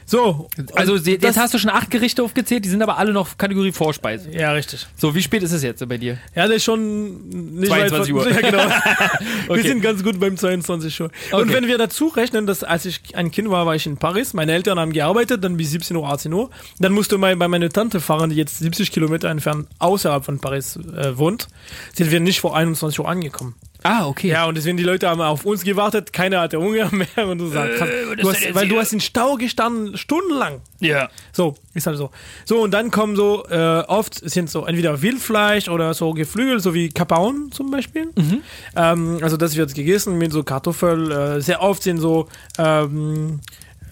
So, 0.05 0.49
Also, 0.75 0.97
jetzt 0.97 1.25
das- 1.25 1.37
hast 1.37 1.55
du 1.55 1.59
schon 1.59 1.71
acht 1.71 1.91
Gerichte 1.91 2.23
aufgezählt, 2.23 2.65
die 2.65 2.69
sind 2.69 2.83
aber 2.83 2.99
alle 2.99 3.13
noch 3.13 3.39
Kategorie 3.39 3.73
Vorspeise. 3.73 4.31
Ja, 4.33 4.53
richtig. 4.53 4.87
So, 4.97 5.15
wie 5.15 5.23
spät 5.23 5.43
ist 5.43 5.53
es 5.53 5.63
jetzt 5.63 5.87
bei 5.89 5.97
dir? 5.97 6.19
Ja, 6.35 6.47
das 6.49 6.57
ist 6.57 6.65
schon 6.65 7.29
nicht 7.59 7.69
22 7.73 8.15
weit 8.15 8.27
Uhr. 8.27 8.31
Ja, 8.31 8.41
genau. 8.51 8.65
Okay. 9.49 9.63
Wir 9.63 9.71
sind 9.71 9.81
ganz 9.83 10.03
gut 10.03 10.19
beim 10.21 10.37
22 10.37 11.01
Uhr. 11.01 11.11
Und 11.33 11.43
Okay. 11.43 11.53
wenn 11.55 11.67
wir 11.67 11.79
dazu 11.79 12.09
rechnen, 12.09 12.47
dass 12.47 12.63
als 12.65 12.85
ich 12.85 13.01
ein 13.17 13.31
Kind 13.31 13.51
war, 13.51 13.65
war 13.67 13.75
ich 13.75 13.87
in 13.87 13.97
Paris, 13.97 14.35
meine 14.35 14.53
Eltern 14.53 14.79
haben 14.79 14.93
gearbeitet, 14.93 15.43
dann 15.45 15.57
bis 15.57 15.71
17 15.71 15.97
Uhr, 15.97 16.09
18 16.09 16.33
Uhr. 16.33 16.51
Dann 16.79 16.93
musste 16.93 17.19
mal 17.19 17.35
bei 17.37 17.49
meiner 17.49 17.69
Tante 17.71 18.01
fahren, 18.01 18.31
die 18.31 18.37
jetzt 18.37 18.59
70 18.59 18.91
Kilometer 18.93 19.29
entfernt 19.31 19.69
außerhalb 19.79 20.25
von 20.25 20.39
Paris 20.41 20.77
äh, 20.77 21.17
wohnt, 21.19 21.49
sind 21.95 22.11
wir 22.11 22.21
nicht 22.21 22.41
vor 22.41 22.57
21 22.57 22.99
Uhr 23.01 23.09
angekommen. 23.09 23.55
Ah, 23.85 24.07
okay. 24.07 24.29
Ja, 24.29 24.47
und 24.47 24.57
deswegen 24.57 24.77
die 24.77 24.83
Leute 24.83 25.09
haben 25.09 25.21
auf 25.21 25.45
uns 25.45 25.65
gewartet, 25.65 26.13
keiner 26.13 26.41
hatte 26.41 26.59
Hunger 26.59 26.91
mehr 26.93 27.27
und 27.29 27.39
du 27.39 27.49
sagst, 27.49 27.79
krass, 27.79 27.89
was 28.09 28.17
du 28.17 28.29
hast, 28.29 28.55
weil 28.55 28.67
du 28.69 28.75
hier? 28.75 28.81
hast 28.83 28.93
in 28.93 29.01
Stau 29.01 29.37
gestanden, 29.37 29.97
stundenlang. 29.97 30.61
ja. 30.81 31.09
So, 31.33 31.55
ist 31.75 31.87
halt 31.87 31.97
so. 31.99 32.11
So, 32.45 32.61
und 32.63 32.73
dann 32.73 32.91
kommen 32.91 33.17
so, 33.17 33.45
äh, 33.49 33.81
oft 33.89 34.15
sind 34.15 34.51
so 34.51 34.67
entweder 34.67 35.01
Wildfleisch 35.03 35.69
oder 35.69 35.95
so 35.95 36.13
Geflügel, 36.13 36.61
so 36.61 36.75
wie 36.75 36.89
Kapaun 36.91 37.51
zum 37.53 37.71
Beispiel. 37.71 38.07
Mhm. 38.17 38.43
Ähm, 38.77 39.19
also 39.23 39.37
das 39.37 39.57
wird 39.57 39.75
gegessen 39.75 40.19
mit 40.19 40.33
so 40.33 40.43
Kartoffeln. 40.43 41.11
Äh, 41.11 41.41
sehr 41.41 41.63
oft 41.63 41.83
sind 41.83 41.99
so 41.99 42.29
ähm, 42.59 43.41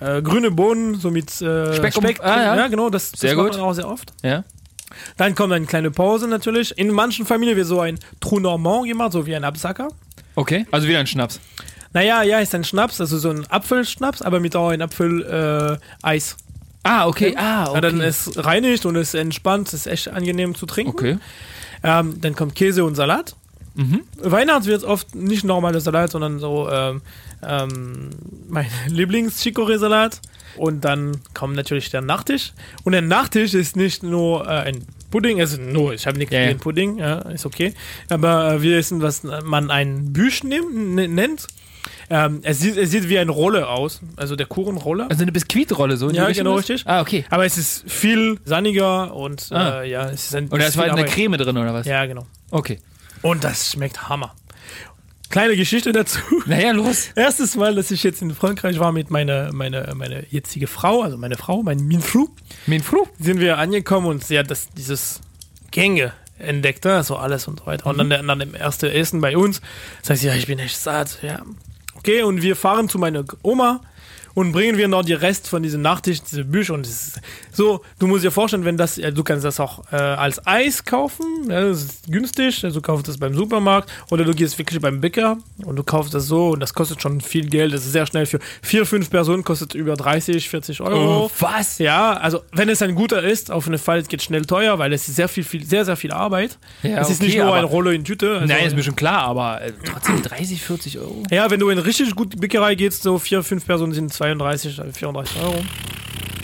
äh, 0.00 0.22
grüne 0.22 0.50
Bohnen, 0.50 0.94
so 0.96 1.10
mit 1.10 1.30
äh, 1.40 1.74
Speck 1.74 1.94
Speck. 1.94 2.18
um- 2.20 2.24
ah, 2.26 2.56
ja. 2.56 2.68
genau, 2.68 2.90
das, 2.90 3.10
das 3.12 3.20
Sehr 3.20 3.34
macht 3.36 3.52
gut. 3.52 3.60
auch 3.60 3.72
sehr 3.72 3.88
oft. 3.88 4.12
Ja. 4.22 4.44
Dann 5.16 5.34
kommt 5.34 5.52
eine 5.52 5.66
kleine 5.66 5.90
Pause 5.90 6.28
natürlich. 6.28 6.76
In 6.78 6.90
manchen 6.90 7.26
Familien 7.26 7.56
wird 7.56 7.66
so 7.66 7.80
ein 7.80 7.98
Trou 8.20 8.40
Normand 8.40 8.86
gemacht, 8.86 9.12
so 9.12 9.26
wie 9.26 9.34
ein 9.34 9.44
Absacker. 9.44 9.88
Okay. 10.34 10.66
Also 10.70 10.88
wieder 10.88 10.98
ein 10.98 11.06
Schnaps. 11.06 11.40
Naja, 11.92 12.22
ja, 12.22 12.38
ist 12.38 12.54
ein 12.54 12.64
Schnaps, 12.64 13.00
also 13.00 13.18
so 13.18 13.30
ein 13.30 13.46
Apfelschnaps, 13.50 14.22
aber 14.22 14.38
mit 14.38 14.54
auch 14.54 14.68
ein 14.68 14.80
Apfel 14.80 15.80
äh, 15.82 16.06
Eis. 16.06 16.36
Ah, 16.82 17.06
okay. 17.06 17.34
Ah, 17.36 17.64
okay. 17.64 17.74
Ja, 17.74 17.80
dann 17.80 18.00
ist 18.00 18.44
reinigt 18.44 18.86
und 18.86 18.96
ist 18.96 19.14
entspannt, 19.14 19.72
ist 19.72 19.86
echt 19.86 20.08
angenehm 20.08 20.54
zu 20.54 20.66
trinken. 20.66 20.92
okay. 20.92 21.18
Ähm, 21.82 22.20
dann 22.20 22.34
kommt 22.34 22.54
Käse 22.54 22.84
und 22.84 22.94
Salat. 22.94 23.34
Mhm. 23.74 24.02
Weihnachts 24.18 24.66
wird 24.66 24.84
oft 24.84 25.14
nicht 25.14 25.44
normaler 25.44 25.80
Salat, 25.80 26.10
sondern 26.10 26.38
so 26.38 26.68
ähm, 26.70 27.02
ähm, 27.42 28.10
mein 28.48 28.66
Lieblings-Chicorée-Salat. 28.88 30.20
Und 30.56 30.84
dann 30.84 31.18
kommt 31.34 31.56
natürlich 31.56 31.90
der 31.90 32.00
Nachtisch. 32.00 32.52
Und 32.84 32.92
der 32.92 33.02
Nachtisch 33.02 33.54
ist 33.54 33.76
nicht 33.76 34.02
nur 34.02 34.46
äh, 34.46 34.50
ein 34.50 34.84
Pudding, 35.10 35.40
also 35.40 35.60
nur, 35.60 35.94
ich 35.94 36.06
habe 36.06 36.18
nichts 36.18 36.32
ja. 36.34 36.46
gegen 36.46 36.58
Pudding, 36.60 36.98
ja, 36.98 37.18
ist 37.30 37.44
okay. 37.46 37.74
Aber 38.08 38.54
äh, 38.54 38.62
wir 38.62 38.78
essen, 38.78 39.02
was 39.02 39.22
man 39.24 39.70
ein 39.70 40.12
Büsch 40.12 40.44
ne- 40.44 41.08
nennt. 41.08 41.46
Ähm, 42.12 42.40
es, 42.42 42.58
sieht, 42.60 42.76
es 42.76 42.90
sieht 42.90 43.08
wie 43.08 43.18
eine 43.18 43.30
Rolle 43.30 43.68
aus, 43.68 44.00
also 44.16 44.34
der 44.36 44.46
Kuchenrolle. 44.46 45.08
Also 45.08 45.22
eine 45.22 45.32
Biskuitrolle 45.32 45.96
so. 45.96 46.10
Ja, 46.10 46.30
genau, 46.30 46.58
ist? 46.58 46.68
richtig. 46.68 46.86
Ah, 46.86 47.00
okay. 47.00 47.24
Aber 47.30 47.46
es 47.46 47.56
ist 47.56 47.90
viel 47.90 48.38
sandiger 48.44 49.14
und 49.14 49.46
Ah. 49.52 49.82
äh, 49.82 49.90
ja, 49.90 50.10
es 50.10 50.24
ist 50.26 50.34
ein 50.34 50.48
Und 50.48 50.60
da 50.60 50.66
ist 50.66 50.74
viel 50.74 50.82
halt 50.82 50.92
eine. 50.92 51.04
Creme 51.04 51.38
drin, 51.38 51.56
oder 51.56 51.72
was? 51.72 51.86
Ja, 51.86 52.04
genau. 52.06 52.26
Okay. 52.50 52.80
Und 53.22 53.44
das 53.44 53.70
schmeckt 53.72 54.08
Hammer. 54.08 54.34
Kleine 55.30 55.56
Geschichte 55.56 55.92
dazu. 55.92 56.18
Naja, 56.46 56.72
los. 56.72 57.08
Erstes 57.14 57.56
Mal, 57.56 57.74
dass 57.76 57.90
ich 57.90 58.02
jetzt 58.02 58.20
in 58.20 58.34
Frankreich 58.34 58.78
war 58.80 58.90
mit 58.92 59.10
meiner 59.10 59.52
meine, 59.52 59.92
meine 59.96 60.26
jetzige 60.30 60.66
Frau, 60.66 61.02
also 61.02 61.16
meine 61.16 61.36
Frau, 61.36 61.62
mein 61.62 61.78
Minfru, 61.86 62.28
Min 62.66 62.82
Fru. 62.82 63.06
sind 63.18 63.38
wir 63.40 63.56
angekommen 63.58 64.06
und 64.08 64.24
sie 64.24 64.38
hat 64.38 64.50
das, 64.50 64.68
dieses 64.70 65.20
Gänge 65.70 66.12
entdeckt, 66.38 66.84
ne, 66.84 67.04
so 67.04 67.16
alles 67.16 67.46
und 67.46 67.60
so 67.60 67.66
weiter. 67.66 67.86
Und 67.86 67.98
dann, 67.98 68.10
der- 68.10 68.22
dann 68.24 68.40
im 68.40 68.54
ersten 68.54 68.86
Essen 68.86 69.20
bei 69.20 69.36
uns, 69.36 69.60
sagt 70.02 70.18
sie, 70.20 70.26
ja, 70.26 70.34
ich 70.34 70.46
bin 70.46 70.58
echt 70.58 70.76
satt, 70.78 71.18
ja. 71.22 71.42
Okay, 71.94 72.22
und 72.22 72.42
wir 72.42 72.56
fahren 72.56 72.88
zu 72.88 72.98
meiner 72.98 73.24
Oma 73.42 73.82
und 74.34 74.52
bringen 74.52 74.76
wir 74.78 74.88
noch 74.88 75.04
die 75.04 75.12
Rest 75.14 75.48
von 75.48 75.62
diesem 75.62 75.82
Nachtisch, 75.82 76.22
diese 76.22 76.44
Bücher 76.44 76.74
und 76.74 76.86
ist 76.86 77.20
so, 77.52 77.82
du 77.98 78.06
musst 78.06 78.24
dir 78.24 78.30
vorstellen, 78.30 78.64
wenn 78.64 78.76
das, 78.76 78.96
ja, 78.96 79.10
du 79.10 79.24
kannst 79.24 79.44
das 79.44 79.60
auch 79.60 79.84
äh, 79.92 79.96
als 79.96 80.46
Eis 80.46 80.84
kaufen, 80.84 81.26
ja, 81.48 81.60
das 81.60 81.82
ist 81.82 82.12
günstig, 82.12 82.64
also 82.64 82.80
du 82.80 82.82
kaufst 82.86 83.08
das 83.08 83.18
beim 83.18 83.34
Supermarkt 83.34 83.90
oder 84.10 84.24
du 84.24 84.34
gehst 84.34 84.58
wirklich 84.58 84.80
beim 84.80 85.00
Bäcker 85.00 85.38
und 85.64 85.76
du 85.76 85.82
kaufst 85.82 86.14
das 86.14 86.26
so 86.26 86.50
und 86.50 86.60
das 86.60 86.74
kostet 86.74 87.02
schon 87.02 87.20
viel 87.20 87.48
Geld, 87.48 87.72
das 87.72 87.84
ist 87.84 87.92
sehr 87.92 88.06
schnell 88.06 88.26
für 88.26 88.38
vier, 88.62 88.86
fünf 88.86 89.10
Personen 89.10 89.44
kostet 89.44 89.74
über 89.74 89.96
30, 89.96 90.48
40 90.48 90.80
Euro. 90.80 91.26
Oh, 91.26 91.30
was? 91.38 91.78
Ja, 91.78 92.12
also 92.12 92.42
wenn 92.52 92.68
es 92.68 92.82
ein 92.82 92.94
guter 92.94 93.22
ist, 93.22 93.50
auf 93.50 93.66
jeden 93.66 93.78
Fall, 93.78 93.98
es 93.98 94.08
geht 94.08 94.22
schnell 94.22 94.44
teuer, 94.44 94.78
weil 94.78 94.92
es 94.92 95.08
ist 95.08 95.16
sehr 95.16 95.28
viel, 95.28 95.44
viel 95.44 95.64
sehr, 95.64 95.84
sehr 95.84 95.96
viel 95.96 96.12
Arbeit. 96.12 96.58
Ja, 96.82 97.00
es 97.00 97.10
ist 97.10 97.20
okay, 97.20 97.26
nicht 97.26 97.38
nur 97.38 97.54
ein 97.54 97.64
Rollo 97.64 97.90
in 97.90 98.04
Tüte. 98.04 98.34
Also, 98.34 98.46
Nein, 98.46 98.66
ist 98.66 98.76
mir 98.76 98.82
schon 98.82 98.96
klar, 98.96 99.22
aber 99.22 99.60
äh, 99.62 99.72
trotzdem 99.84 100.22
30, 100.22 100.62
40 100.62 100.98
Euro. 100.98 101.22
ja, 101.30 101.50
wenn 101.50 101.60
du 101.60 101.68
in 101.70 101.78
richtig 101.78 102.14
gute 102.14 102.36
Bäckerei 102.36 102.74
gehst, 102.74 103.02
so 103.02 103.18
vier, 103.18 103.42
fünf 103.42 103.66
Personen 103.66 103.92
sind 103.92 104.12
32, 104.20 104.78
äh, 104.78 104.92
34 104.92 105.42
Euro. 105.42 105.64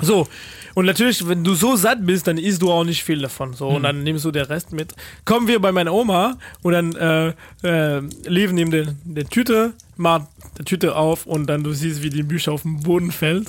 So. 0.00 0.26
Und 0.74 0.84
natürlich, 0.84 1.26
wenn 1.26 1.42
du 1.42 1.54
so 1.54 1.74
satt 1.74 2.04
bist, 2.04 2.26
dann 2.26 2.36
isst 2.36 2.60
du 2.60 2.70
auch 2.70 2.84
nicht 2.84 3.02
viel 3.02 3.20
davon. 3.20 3.54
So, 3.54 3.68
und 3.68 3.82
dann 3.82 4.02
nimmst 4.02 4.26
du 4.26 4.30
den 4.30 4.44
Rest 4.44 4.72
mit. 4.72 4.94
Kommen 5.24 5.48
wir 5.48 5.58
bei 5.58 5.72
meiner 5.72 5.92
Oma 5.92 6.36
und 6.62 6.72
dann 6.72 6.94
äh, 6.94 7.32
äh, 7.62 8.02
Liv 8.26 8.52
nimmt 8.52 8.74
den, 8.74 8.98
der 9.04 9.24
Tüte, 9.24 9.72
macht 9.96 10.26
die 10.58 10.64
Tüte 10.64 10.94
auf 10.94 11.24
und 11.24 11.46
dann 11.46 11.64
du 11.64 11.72
siehst, 11.72 12.02
wie 12.02 12.10
die 12.10 12.22
Bücher 12.22 12.52
auf 12.52 12.62
den 12.62 12.80
Boden 12.80 13.10
fällt. 13.10 13.48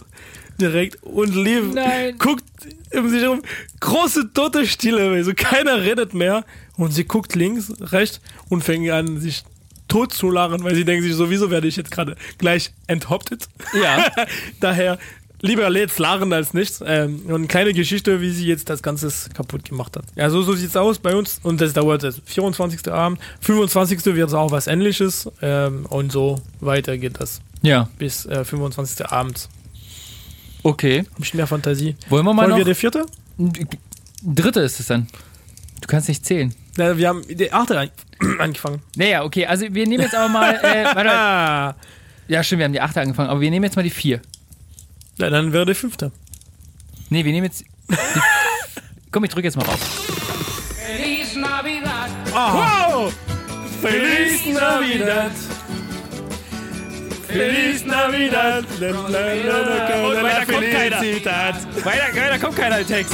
Direkt. 0.60 1.04
Und 1.04 1.36
Liv 1.36 1.74
Nein. 1.74 2.18
guckt 2.18 2.46
um 2.94 3.10
sich 3.10 3.22
herum. 3.22 3.42
Große 3.82 4.32
tote 4.34 4.66
Stille, 4.66 5.12
also 5.12 5.34
keiner 5.36 5.82
redet 5.82 6.14
mehr. 6.14 6.46
Und 6.78 6.92
sie 6.92 7.04
guckt 7.04 7.36
links, 7.36 7.74
rechts 7.80 8.22
und 8.50 8.64
fängt 8.64 8.90
an, 8.90 9.20
sich 9.20 9.44
tot 9.88 10.14
zu 10.14 10.30
lachen, 10.30 10.64
weil 10.64 10.76
sie 10.76 10.86
denkt 10.86 11.04
sich, 11.04 11.14
sowieso 11.14 11.50
werde 11.52 11.68
ich 11.68 11.76
jetzt 11.76 11.92
gerade 11.92 12.16
gleich 12.38 12.72
enthauptet. 12.88 13.48
Ja. 13.82 14.06
Daher 14.60 14.98
lieber 15.42 15.70
jetzt 15.72 16.00
lachen 16.00 16.34
als 16.34 16.54
nichts. 16.54 16.84
Ähm, 16.86 17.22
und 17.28 17.36
eine 17.36 17.48
kleine 17.48 17.74
Geschichte, 17.74 18.22
wie 18.22 18.32
sie 18.32 18.46
jetzt 18.48 18.70
das 18.70 18.82
Ganze 18.82 19.12
kaputt 19.34 19.66
gemacht 19.66 19.96
hat. 19.96 20.06
Ja, 20.16 20.30
so, 20.30 20.42
so 20.42 20.54
sieht's 20.54 20.76
aus 20.76 20.98
bei 21.00 21.16
uns. 21.16 21.40
Und 21.44 21.62
das 21.62 21.74
dauert 21.74 22.04
das 22.04 22.22
24. 22.26 22.92
Abend. 22.92 23.20
25. 23.42 24.04
wird 24.06 24.28
es 24.30 24.34
auch 24.34 24.52
was 24.52 24.68
ähnliches. 24.68 25.30
Ähm, 25.42 25.86
und 25.88 26.12
so 26.12 26.42
weiter 26.60 26.98
geht 26.98 27.20
das 27.22 27.40
Ja, 27.62 27.88
bis 28.00 28.26
äh, 28.26 28.44
25. 28.44 29.06
Abend. 29.12 29.48
okay. 30.64 31.06
Hab 31.14 31.24
ich 31.24 31.34
mehr 31.34 31.48
Fantasie. 31.48 31.96
Wollen 32.10 32.26
wir 32.26 32.34
mal 32.34 32.42
Wollen 32.44 32.52
noch? 32.52 32.58
wir 32.58 32.66
der 32.66 32.76
vierte? 32.76 33.06
Dritte 34.24 34.62
ist 34.62 34.80
es 34.80 34.88
dann. 34.88 35.08
Du 35.82 35.88
kannst 35.88 36.08
nicht 36.08 36.26
zählen. 36.26 36.54
Ja, 36.78 36.98
wir 36.98 37.08
haben 37.08 37.24
die 37.28 37.52
achte 37.52 37.78
an 37.80 37.90
angefangen. 38.40 38.82
Naja, 38.96 39.24
okay, 39.24 39.46
also 39.46 39.66
wir 39.70 39.86
nehmen 39.88 40.04
jetzt 40.04 40.16
aber 40.16 40.28
mal. 40.30 40.56
Äh, 40.56 40.86
warte, 40.86 41.12
Ah, 41.12 41.76
ja, 42.28 42.44
stimmt, 42.44 42.60
wir 42.60 42.66
haben 42.66 42.74
die 42.74 42.82
achte 42.82 43.00
angefangen, 43.02 43.30
aber 43.30 43.40
wir 43.42 43.50
nehmen 43.50 43.64
jetzt 43.64 43.76
mal 43.76 43.84
die 43.84 43.90
vier. 43.90 44.22
ja, 45.18 45.30
dann 45.30 45.54
wäre 45.54 45.66
der 45.66 45.76
fünfte. 45.76 46.12
Nee, 47.10 47.24
wir 47.24 47.32
nehmen 47.32 47.46
jetzt. 47.46 47.62
Die, 47.62 47.66
komm, 49.12 49.24
ich 49.24 49.30
drücke 49.32 49.48
jetzt 49.48 49.56
mal 49.56 49.66
raus. 49.66 49.80
Wow! 52.34 53.14
Feliz 53.82 54.46
Navidad! 54.54 55.32
Feliz 57.28 57.86
Navidad! 57.86 58.66
Und 58.66 60.24
weiter 60.24 60.46
kommt 60.46 60.72
keiner. 60.72 61.02
Weiter, 61.84 62.30
da 62.30 62.38
kommt 62.38 62.56
keiner 62.58 62.86
Text. 62.86 63.14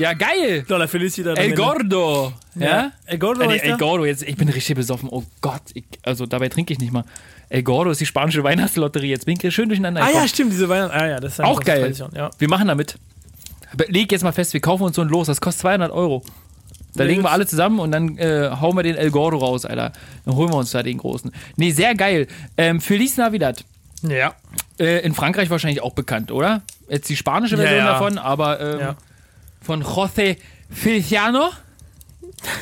Ja, 0.00 0.12
geil! 0.14 0.64
No, 0.68 0.76
la 0.78 0.86
Felicidad. 0.88 1.36
El 1.38 1.54
Gordo. 1.54 2.32
Ja? 2.54 2.92
El 3.06 3.18
Gordo 3.18 3.42
Äh, 3.42 3.48
nee, 3.48 3.56
El? 3.58 3.76
Gordo, 3.76 4.04
jetzt, 4.04 4.22
ich 4.22 4.36
bin 4.36 4.48
richtig 4.48 4.74
besoffen. 4.76 5.08
Oh 5.12 5.22
Gott, 5.40 5.62
ich, 5.74 5.84
also 6.02 6.26
dabei 6.26 6.48
trinke 6.48 6.72
ich 6.72 6.78
nicht 6.78 6.92
mal. 6.92 7.04
El 7.48 7.62
Gordo 7.62 7.90
ist 7.90 8.00
die 8.00 8.06
spanische 8.06 8.42
Weihnachtslotterie. 8.42 9.08
Jetzt 9.10 9.26
bin 9.26 9.38
ich 9.40 9.54
schön 9.54 9.68
durcheinander 9.68 10.00
Ah 10.02 10.06
gekommen. 10.06 10.22
ja, 10.24 10.28
stimmt, 10.28 10.52
diese 10.52 10.68
Weihnachten. 10.68 10.96
Ah 10.96 11.06
ja, 11.06 11.20
das 11.20 11.34
ist 11.34 11.40
Auch 11.40 11.60
geil. 11.60 11.80
Tradition, 11.82 12.10
Ja. 12.14 12.30
Wir 12.38 12.48
machen 12.48 12.68
damit. 12.68 12.96
Leg 13.88 14.10
jetzt 14.10 14.22
mal 14.24 14.32
fest, 14.32 14.52
wir 14.52 14.60
kaufen 14.60 14.82
uns 14.84 14.96
so 14.96 15.02
ein 15.02 15.08
Los, 15.08 15.26
das 15.28 15.40
kostet 15.40 15.60
200 15.62 15.92
Euro. 15.92 16.24
Da 16.96 17.04
legen 17.04 17.22
wir 17.22 17.30
alle 17.30 17.46
zusammen 17.46 17.78
und 17.78 17.92
dann 17.92 18.18
äh, 18.18 18.50
hauen 18.60 18.74
wir 18.76 18.82
den 18.82 18.96
El 18.96 19.10
Gordo 19.12 19.36
raus, 19.38 19.64
Alter. 19.64 19.92
Dann 20.24 20.34
holen 20.34 20.50
wir 20.50 20.56
uns 20.56 20.72
da 20.72 20.82
den 20.82 20.98
großen. 20.98 21.30
Nee, 21.56 21.70
sehr 21.70 21.94
geil. 21.94 22.26
Ähm, 22.56 22.80
Feliz 22.80 23.16
Navidad. 23.16 23.64
ja. 24.02 24.34
Äh, 24.78 25.04
in 25.04 25.12
Frankreich 25.14 25.50
wahrscheinlich 25.50 25.82
auch 25.82 25.92
bekannt, 25.92 26.32
oder? 26.32 26.62
Jetzt 26.88 27.08
die 27.10 27.16
spanische 27.16 27.54
Ja, 27.56 27.62
Version 27.62 27.78
ja. 27.84 27.92
davon, 27.92 28.18
aber 28.18 28.60
ähm, 28.60 28.80
Ja. 28.80 28.96
Von 29.60 29.82
José 29.82 30.36
Feliciano. 30.70 31.50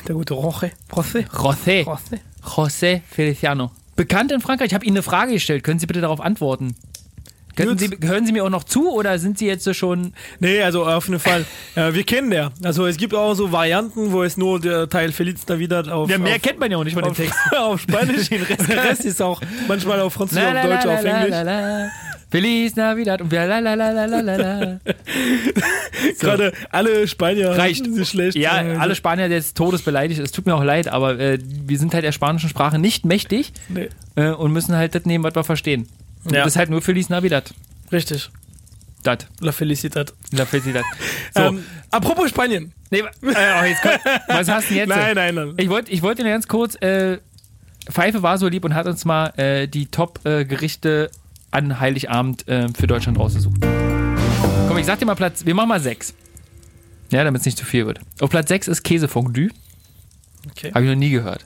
Der 0.07 0.15
gute 0.15 0.33
Roche. 0.33 0.71
Roche. 0.95 1.19
José. 1.31 1.83
Roche. 1.85 2.19
José 2.43 3.01
Feliciano. 3.09 3.71
Bekannt 3.95 4.31
in 4.31 4.41
Frankreich. 4.41 4.67
Ich 4.67 4.73
habe 4.73 4.85
Ihnen 4.85 4.97
eine 4.97 5.03
Frage 5.03 5.33
gestellt. 5.33 5.63
Können 5.63 5.79
Sie 5.79 5.85
bitte 5.85 6.01
darauf 6.01 6.21
antworten? 6.21 6.75
Sie, 7.77 7.89
hören 8.01 8.25
Sie 8.25 8.31
mir 8.31 8.45
auch 8.45 8.49
noch 8.49 8.63
zu 8.63 8.89
oder 8.89 9.19
sind 9.19 9.37
Sie 9.37 9.45
jetzt 9.45 9.65
so 9.65 9.73
schon. 9.73 10.13
Nee, 10.39 10.61
also 10.61 10.85
auf 10.85 11.07
jeden 11.09 11.19
Fall. 11.19 11.45
äh, 11.75 11.93
wir 11.93 12.05
kennen 12.05 12.29
der. 12.31 12.53
Also 12.63 12.85
es 12.87 12.95
gibt 12.95 13.13
auch 13.13 13.33
so 13.33 13.51
Varianten, 13.51 14.13
wo 14.13 14.23
es 14.23 14.37
nur 14.37 14.61
der 14.61 14.87
Teil 14.87 15.11
Feliz 15.11 15.45
Navidad 15.45 15.89
auf, 15.89 16.09
Ja, 16.09 16.17
mehr 16.19 16.35
auf, 16.35 16.41
kennt 16.41 16.57
man 16.59 16.71
ja 16.71 16.77
auch 16.77 16.85
nicht 16.85 16.93
von 16.93 17.03
dem 17.03 17.11
auf, 17.11 17.17
Text. 17.17 17.37
auf 17.57 17.81
Spanisch. 17.81 18.29
Der 18.29 18.83
Rest 18.85 19.03
ist 19.03 19.21
auch 19.21 19.41
manchmal 19.67 19.99
auf 19.99 20.13
Französisch, 20.13 20.45
auf 20.45 20.61
Deutsch, 20.63 20.85
auf 20.85 21.03
Englisch. 21.03 21.31
la. 21.31 21.89
Feliz 22.31 22.75
Navidad 22.75 23.21
und 23.21 23.31
wir 23.31 23.45
la 23.47 23.59
la 23.59 23.73
la 23.73 23.91
la 23.91 24.05
la 24.05 24.19
la 24.21 24.35
la. 24.35 24.79
Gerade 26.19 26.53
alle 26.69 27.07
Spanier 27.07 27.49
Reicht. 27.57 27.85
sind 27.85 28.05
schlecht. 28.07 28.37
Ja, 28.37 28.61
Äh, 28.61 28.75
alle 28.75 28.95
Spanier 28.95 29.29
des 29.29 29.53
Todes 29.53 29.81
beleidigt. 29.81 30.19
Es 30.19 30.31
tut 30.31 30.45
mir 30.45 30.55
auch 30.55 30.63
leid, 30.63 30.87
aber 30.87 31.19
äh, 31.19 31.39
wir 31.41 31.77
sind 31.79 31.93
halt 31.93 32.03
der 32.03 32.11
spanischen 32.11 32.49
Sprache 32.49 32.77
nicht 32.77 33.05
mächtig 33.05 33.51
Nee, 33.69 33.89
äh, 34.15 34.29
und 34.31 34.51
müssen 34.53 34.75
halt 34.75 34.93
das 34.95 35.05
nehmen, 35.05 35.23
was 35.23 35.33
wir 35.35 35.43
verstehen. 35.43 35.87
Und 36.23 36.33
Ja. 36.33 36.43
Das 36.43 36.53
ist 36.53 36.57
halt 36.57 36.69
nur 36.69 36.81
Feliz 36.81 37.09
Navidad. 37.09 37.53
richtig. 37.91 38.29
Dat. 39.01 39.27
La 39.39 39.51
Felicidad. 39.53 40.13
La 40.31 40.45
Felicidad. 40.45 40.83
So. 41.33 41.41
Ähm, 41.43 41.63
apropos 41.91 42.29
Spanien. 42.29 42.73
nee, 42.89 42.99
äh, 42.99 43.03
oh, 43.21 43.63
jetzt 43.65 43.81
was 44.27 44.47
hast 44.49 44.65
du 44.69 44.73
denn 44.73 44.77
jetzt? 44.77 44.89
Nein, 44.89 45.15
nein, 45.15 45.35
nein. 45.35 45.53
Ich 45.57 45.69
wollte 45.69 45.91
ich 45.91 46.01
wollte 46.01 46.23
nur 46.23 46.31
ganz 46.31 46.47
kurz, 46.47 46.75
äh, 46.81 47.19
Pfeife 47.89 48.21
war 48.23 48.37
so 48.37 48.47
lieb 48.47 48.65
und 48.65 48.73
hat 48.75 48.87
uns 48.87 49.05
mal 49.05 49.27
äh, 49.37 49.67
die 49.67 49.85
Top-Gerichte 49.87 51.09
an 51.51 51.79
Heiligabend 51.79 52.47
äh, 52.47 52.67
für 52.77 52.87
Deutschland 52.87 53.17
rausgesucht. 53.19 53.55
Komm, 54.67 54.77
ich 54.77 54.85
sag 54.85 54.99
dir 54.99 55.05
mal 55.05 55.15
Platz, 55.15 55.45
wir 55.45 55.53
machen 55.55 55.69
mal 55.69 55.79
sechs. 55.79 56.13
Ja, 57.11 57.23
damit 57.23 57.39
es 57.41 57.45
nicht 57.45 57.57
zu 57.57 57.65
viel 57.65 57.87
wird. 57.87 57.99
Auf 58.19 58.29
Platz 58.29 58.49
6 58.49 58.67
ist 58.67 58.83
Käsefondue. 58.83 59.49
Okay. 60.51 60.71
Habe 60.73 60.83
ich 60.85 60.89
noch 60.91 60.97
nie 60.97 61.09
gehört. 61.09 61.45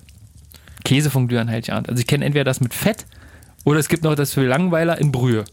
Käsefondue 0.84 1.40
an 1.40 1.50
Heiligabend. 1.50 1.88
Also 1.90 2.02
ich 2.02 2.08
kenne 2.08 2.26
entweder 2.26 2.44
das 2.44 2.60
mit 2.60 2.74
Fett 2.74 3.06
oder 3.64 3.80
es 3.80 3.88
gibt 3.88 4.04
noch 4.04 4.16
das 4.16 4.34
für 4.34 4.44
Langweiler 4.46 4.98
in 4.98 5.12
Brühe. 5.14 5.46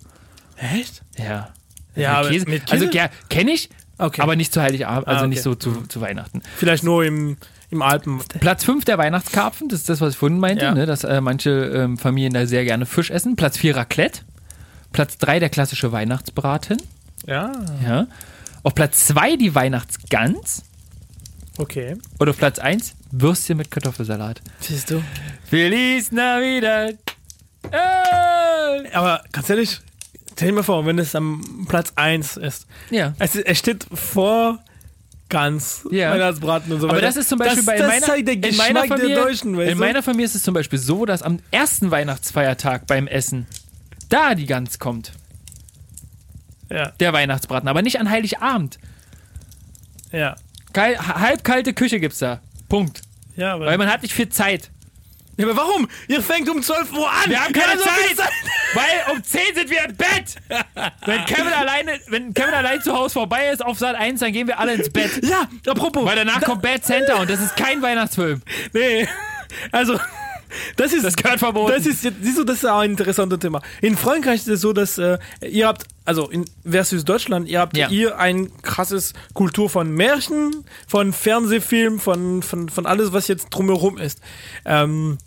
Echt? 0.57 1.03
Ja. 1.17 1.51
Ja, 1.95 2.15
aber 2.19 2.31
Käse, 2.31 2.49
mit 2.49 2.67
Käse? 2.67 2.85
Also 2.87 2.97
ja, 2.97 3.09
kenne 3.29 3.53
ich, 3.53 3.71
Okay. 3.99 4.21
aber 4.23 4.35
nicht 4.35 4.53
zu 4.53 4.61
Heiligabend, 4.63 5.07
also 5.07 5.19
Ah, 5.19 5.23
okay. 5.23 5.29
nicht 5.29 5.43
so 5.43 5.55
zu, 5.55 5.83
zu 5.87 6.01
Weihnachten. 6.01 6.43
Vielleicht 6.57 6.83
nur 6.85 7.05
im, 7.05 7.37
im 7.71 7.83
Alpen. 7.83 8.21
Platz 8.41 8.65
5 8.65 8.85
der 8.87 8.99
Weihnachtskarpfen, 8.99 9.69
das 9.69 9.81
ist 9.81 9.89
das, 9.89 10.01
was 10.01 10.15
ich 10.15 10.19
vorhin 10.19 10.39
meinte, 10.41 10.65
Ja. 10.65 10.75
ne, 10.75 10.87
dass 10.87 11.05
äh, 11.05 11.21
manche 11.21 11.51
ähm, 11.51 11.99
Familien 11.99 12.33
da 12.33 12.47
sehr 12.47 12.65
gerne 12.65 12.87
Fisch 12.87 13.11
essen. 13.11 13.37
Platz 13.37 13.59
4 13.59 13.77
Raclette. 13.77 14.23
Platz 14.93 15.19
3 15.19 15.39
der 15.41 15.51
klassische 15.51 15.93
Weihnachtsbraten. 15.93 16.79
Ja, 17.27 17.53
Ja. 17.85 18.07
Auf 18.63 18.75
Platz 18.75 19.07
2 19.07 19.37
die 19.37 19.55
Weihnachtsgans. 19.55 20.63
okay. 21.59 21.97
Und 22.19 22.29
auf 22.29 22.37
Platz 22.37 22.59
1 22.59 22.95
Würstchen 23.13 23.57
mit 23.57 23.71
Kartoffelsalat. 23.71 24.41
Siehst 24.61 24.91
du. 24.91 25.03
Feliz 25.49 26.13
Navidad. 26.13 26.95
Äh. 27.71 28.91
Aber 28.93 29.23
ganz 29.33 29.49
ehrlich, 29.51 29.81
stell 30.33 30.49
dir 30.49 30.55
mal 30.55 30.63
vor, 30.63 30.85
wenn 30.87 30.99
es 30.99 31.15
am 31.15 31.67
Platz 31.69 31.93
1 31.97 32.37
ist. 32.37 32.67
Ja. 32.91 33.15
Es, 33.19 33.35
es 33.37 33.59
steht 33.59 33.87
vor 33.93 34.59
ganz 35.29 35.87
Ja. 35.91 36.11
Weihnachtsbraten 36.13 36.73
und 36.73 36.81
so 36.81 36.89
Aber 36.89 36.97
weiter. 36.97 37.07
das 37.07 37.17
ist 37.17 37.29
zum 37.29 37.39
Beispiel 37.39 37.57
das, 37.59 37.67
bei 37.67 37.79
das 37.79 37.87
meiner, 37.89 38.07
zeigt 38.07 38.27
der 38.29 38.35
in 38.35 38.41
Geschmack 38.43 38.73
meiner 38.73 38.87
Familie. 38.87 39.15
der 39.15 39.25
Deutschen, 39.25 39.57
weißt 39.57 39.71
in 39.73 39.79
du? 39.79 39.85
meiner 39.85 40.03
Familie 40.03 40.27
ist 40.27 40.35
es 40.35 40.43
zum 40.43 40.55
Beispiel 40.55 40.79
so, 40.79 41.07
dass 41.07 41.23
am 41.23 41.39
ersten 41.51 41.91
Weihnachtsfeiertag 41.91 42.87
beim 42.87 43.07
Essen 43.07 43.47
da 44.11 44.35
die 44.35 44.47
Gans 44.47 44.79
kommt, 44.79 45.13
ja, 46.71 46.91
der 47.01 47.13
Weihnachtsbraten, 47.13 47.69
aber 47.69 47.83
nicht 47.83 47.99
an 47.99 48.11
Heiligabend. 48.11 48.79
ja. 50.13 50.37
Kal 50.73 50.97
halbkalte 50.99 51.75
Küche 51.75 51.99
gibt's 51.99 52.21
da. 52.21 52.39
Punkt. 52.69 53.03
Ja, 53.35 53.55
aber, 53.55 53.67
Weil 53.67 53.77
man 53.77 53.91
hat 53.91 54.03
nicht 54.03 54.15
viel 54.15 54.29
Zeit. 54.29 54.71
ja, 55.37 55.45
aber 55.45 55.57
warum? 55.57 55.89
Ihr 56.07 56.23
fängt 56.23 56.49
um 56.49 56.63
12 56.63 56.93
Uhr 56.93 57.11
an. 57.11 57.29
Wir 57.29 57.43
haben 57.43 57.53
keine 57.53 57.81
Ja, 57.81 57.89
viel 57.89 58.17
Zeit, 58.17 58.29
weil 58.75 59.13
um 59.17 59.25
10 59.25 59.41
sind 59.57 59.69
wir 59.69 59.85
im 59.87 59.97
Bett. 59.97 60.37
Wenn 61.07 61.25
Kevin 61.25 61.53
alleine, 61.53 61.99
wenn 62.07 62.33
Kevin 62.35 62.55
allein 62.55 62.81
zu 62.83 62.93
Hause 62.97 63.15
vorbei 63.15 63.49
ist 63.49 63.65
auf 63.65 63.81
Sat 63.81 63.97
1, 63.97 64.21
dann 64.21 64.33
gehen 64.33 64.47
wir 64.47 64.61
alle 64.61 64.75
ins 64.75 64.91
Bett. 64.91 65.25
Ja, 65.25 65.49
apropos. 65.67 66.05
Weil 66.07 66.15
danach 66.15 66.41
kommt 66.43 66.63
Bad 66.63 66.85
Center 66.85 67.19
und 67.19 67.29
das 67.29 67.41
ist 67.41 67.57
kein 67.57 67.83
Weihnachtsfilm. 67.83 68.41
Nee, 68.73 69.09
also 69.73 69.99
das 70.77 70.93
ist 70.93 71.05
Das 71.05 71.17
gehört 71.17 71.39
verboten. 71.39 71.73
Das 71.77 71.87
ist 71.87 72.03
siehst 72.03 72.39
du, 72.39 72.45
das 72.45 72.59
ist 72.59 72.65
auch 72.67 72.79
ein 72.81 72.93
interessantes 72.93 73.39
Thema. 73.39 73.63
In 73.81 73.97
Frankreich 73.97 74.41
ist 74.41 74.49
es 74.49 74.61
so, 74.61 74.73
dass 74.73 74.99
äh, 74.99 75.19
ihr 75.49 75.67
habt, 75.67 75.85
also 76.05 76.29
in 76.29 76.45
versus 76.69 77.05
Deutschland, 77.05 77.49
ihr 77.49 77.61
habt 77.61 77.77
Ja. 77.77 77.89
ihr 77.89 78.19
ein 78.19 78.51
krasses 78.63 79.13
Kultur 79.35 79.71
von 79.71 79.93
Märchen, 79.93 80.65
von 80.87 81.13
Fernsehfilmen, 81.13 81.99
von, 82.01 82.43
von, 82.43 82.69
von 82.69 82.87
alles, 82.87 83.13
was 83.13 83.29
jetzt 83.29 83.49
drumherum 83.51 83.99
ist. 83.99 84.21
Ähm, 84.65 85.19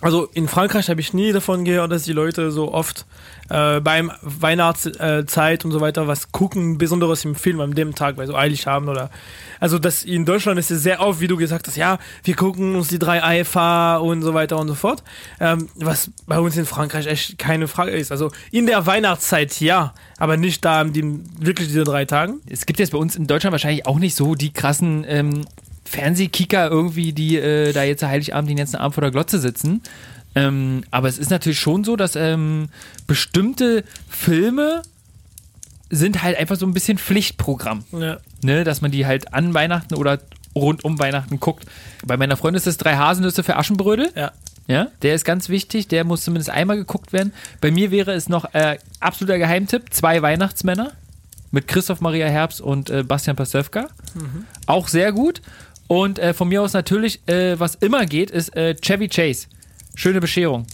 also 0.00 0.26
in 0.34 0.48
Frankreich 0.48 0.90
habe 0.90 1.00
ich 1.00 1.14
nie 1.14 1.32
davon 1.32 1.64
gehört, 1.64 1.90
dass 1.92 2.02
die 2.02 2.12
Leute 2.12 2.50
so 2.50 2.72
oft 2.72 3.06
äh, 3.50 3.80
beim 3.80 4.10
Weihnachtszeit 4.22 5.64
und 5.64 5.70
so 5.70 5.80
weiter 5.80 6.06
was 6.08 6.32
gucken, 6.32 6.78
besonderes 6.78 7.24
im 7.24 7.34
Film 7.34 7.60
an 7.60 7.72
dem 7.72 7.94
Tag, 7.94 8.16
weil 8.16 8.26
so 8.26 8.34
eilig 8.34 8.66
haben 8.66 8.88
oder 8.88 9.10
also 9.60 9.78
das 9.78 10.02
in 10.02 10.24
Deutschland 10.24 10.58
ist 10.58 10.70
es 10.70 10.82
sehr 10.82 11.00
oft, 11.00 11.20
wie 11.20 11.26
du 11.26 11.36
gesagt 11.36 11.66
hast, 11.66 11.76
ja, 11.76 11.98
wir 12.22 12.36
gucken 12.36 12.74
uns 12.74 12.88
die 12.88 12.98
drei 12.98 13.22
Eifer 13.22 14.02
und 14.02 14.22
so 14.22 14.34
weiter 14.34 14.58
und 14.58 14.68
so 14.68 14.74
fort. 14.74 15.02
Ähm, 15.40 15.68
was 15.76 16.10
bei 16.26 16.38
uns 16.38 16.56
in 16.56 16.66
Frankreich 16.66 17.06
echt 17.06 17.38
keine 17.38 17.68
Frage 17.68 17.92
ist. 17.92 18.12
Also 18.12 18.30
in 18.50 18.66
der 18.66 18.86
Weihnachtszeit 18.86 19.58
ja, 19.60 19.94
aber 20.18 20.36
nicht 20.36 20.64
da 20.64 20.84
den, 20.84 21.24
wirklich 21.38 21.68
diese 21.68 21.84
drei 21.84 22.04
Tagen. 22.04 22.40
Es 22.48 22.66
gibt 22.66 22.78
jetzt 22.78 22.92
bei 22.92 22.98
uns 22.98 23.16
in 23.16 23.26
Deutschland 23.26 23.52
wahrscheinlich 23.52 23.86
auch 23.86 23.98
nicht 23.98 24.16
so 24.16 24.34
die 24.34 24.52
krassen 24.52 25.04
ähm, 25.08 25.44
Fernsehkicker 25.84 26.70
irgendwie, 26.70 27.12
die 27.12 27.36
äh, 27.36 27.72
da 27.72 27.84
jetzt 27.84 28.02
Heiligabend 28.02 28.50
den 28.50 28.56
ganzen 28.56 28.76
Abend 28.76 28.94
vor 28.94 29.02
der 29.02 29.10
Glotze 29.10 29.38
sitzen. 29.38 29.82
Ähm, 30.34 30.84
aber 30.90 31.08
es 31.08 31.18
ist 31.18 31.30
natürlich 31.30 31.60
schon 31.60 31.84
so, 31.84 31.96
dass 31.96 32.16
ähm, 32.16 32.68
bestimmte 33.06 33.84
Filme 34.08 34.82
sind 35.90 36.22
halt 36.22 36.36
einfach 36.38 36.56
so 36.56 36.66
ein 36.66 36.74
bisschen 36.74 36.98
Pflichtprogramm. 36.98 37.84
Ja. 37.92 38.18
ne, 38.42 38.64
dass 38.64 38.80
man 38.80 38.90
die 38.90 39.06
halt 39.06 39.32
an 39.32 39.54
Weihnachten 39.54 39.94
oder 39.94 40.18
rund 40.54 40.84
um 40.84 40.98
Weihnachten 40.98 41.40
guckt. 41.40 41.66
Bei 42.04 42.16
meiner 42.16 42.36
Freundin 42.36 42.58
ist 42.58 42.66
das 42.66 42.76
drei 42.76 42.96
Haselnüsse 42.96 43.42
für 43.42 43.56
Aschenbrödel. 43.56 44.10
Ja. 44.14 44.32
Ja, 44.66 44.86
der 45.02 45.14
ist 45.14 45.26
ganz 45.26 45.50
wichtig. 45.50 45.88
Der 45.88 46.04
muss 46.04 46.24
zumindest 46.24 46.48
einmal 46.48 46.76
geguckt 46.76 47.12
werden. 47.12 47.34
Bei 47.60 47.70
mir 47.70 47.90
wäre 47.90 48.12
es 48.12 48.30
noch 48.30 48.54
äh, 48.54 48.78
absoluter 48.98 49.36
Geheimtipp: 49.36 49.92
zwei 49.92 50.22
Weihnachtsmänner 50.22 50.92
mit 51.50 51.68
Christoph 51.68 52.00
Maria 52.00 52.26
Herbst 52.28 52.62
und 52.62 52.88
äh, 52.88 53.02
Bastian 53.02 53.36
Pastewka. 53.36 53.88
Auch 54.66 54.88
sehr 54.88 55.12
gut. 55.12 55.42
Und 55.86 56.18
äh, 56.18 56.32
von 56.32 56.48
mir 56.48 56.62
aus 56.62 56.72
natürlich, 56.72 57.20
äh, 57.28 57.60
was 57.60 57.74
immer 57.74 58.06
geht, 58.06 58.30
ist 58.30 58.56
äh, 58.56 58.74
Chevy 58.74 59.08
Chase. 59.08 59.48
Schöne 59.94 60.20
Bescherung. 60.20 60.66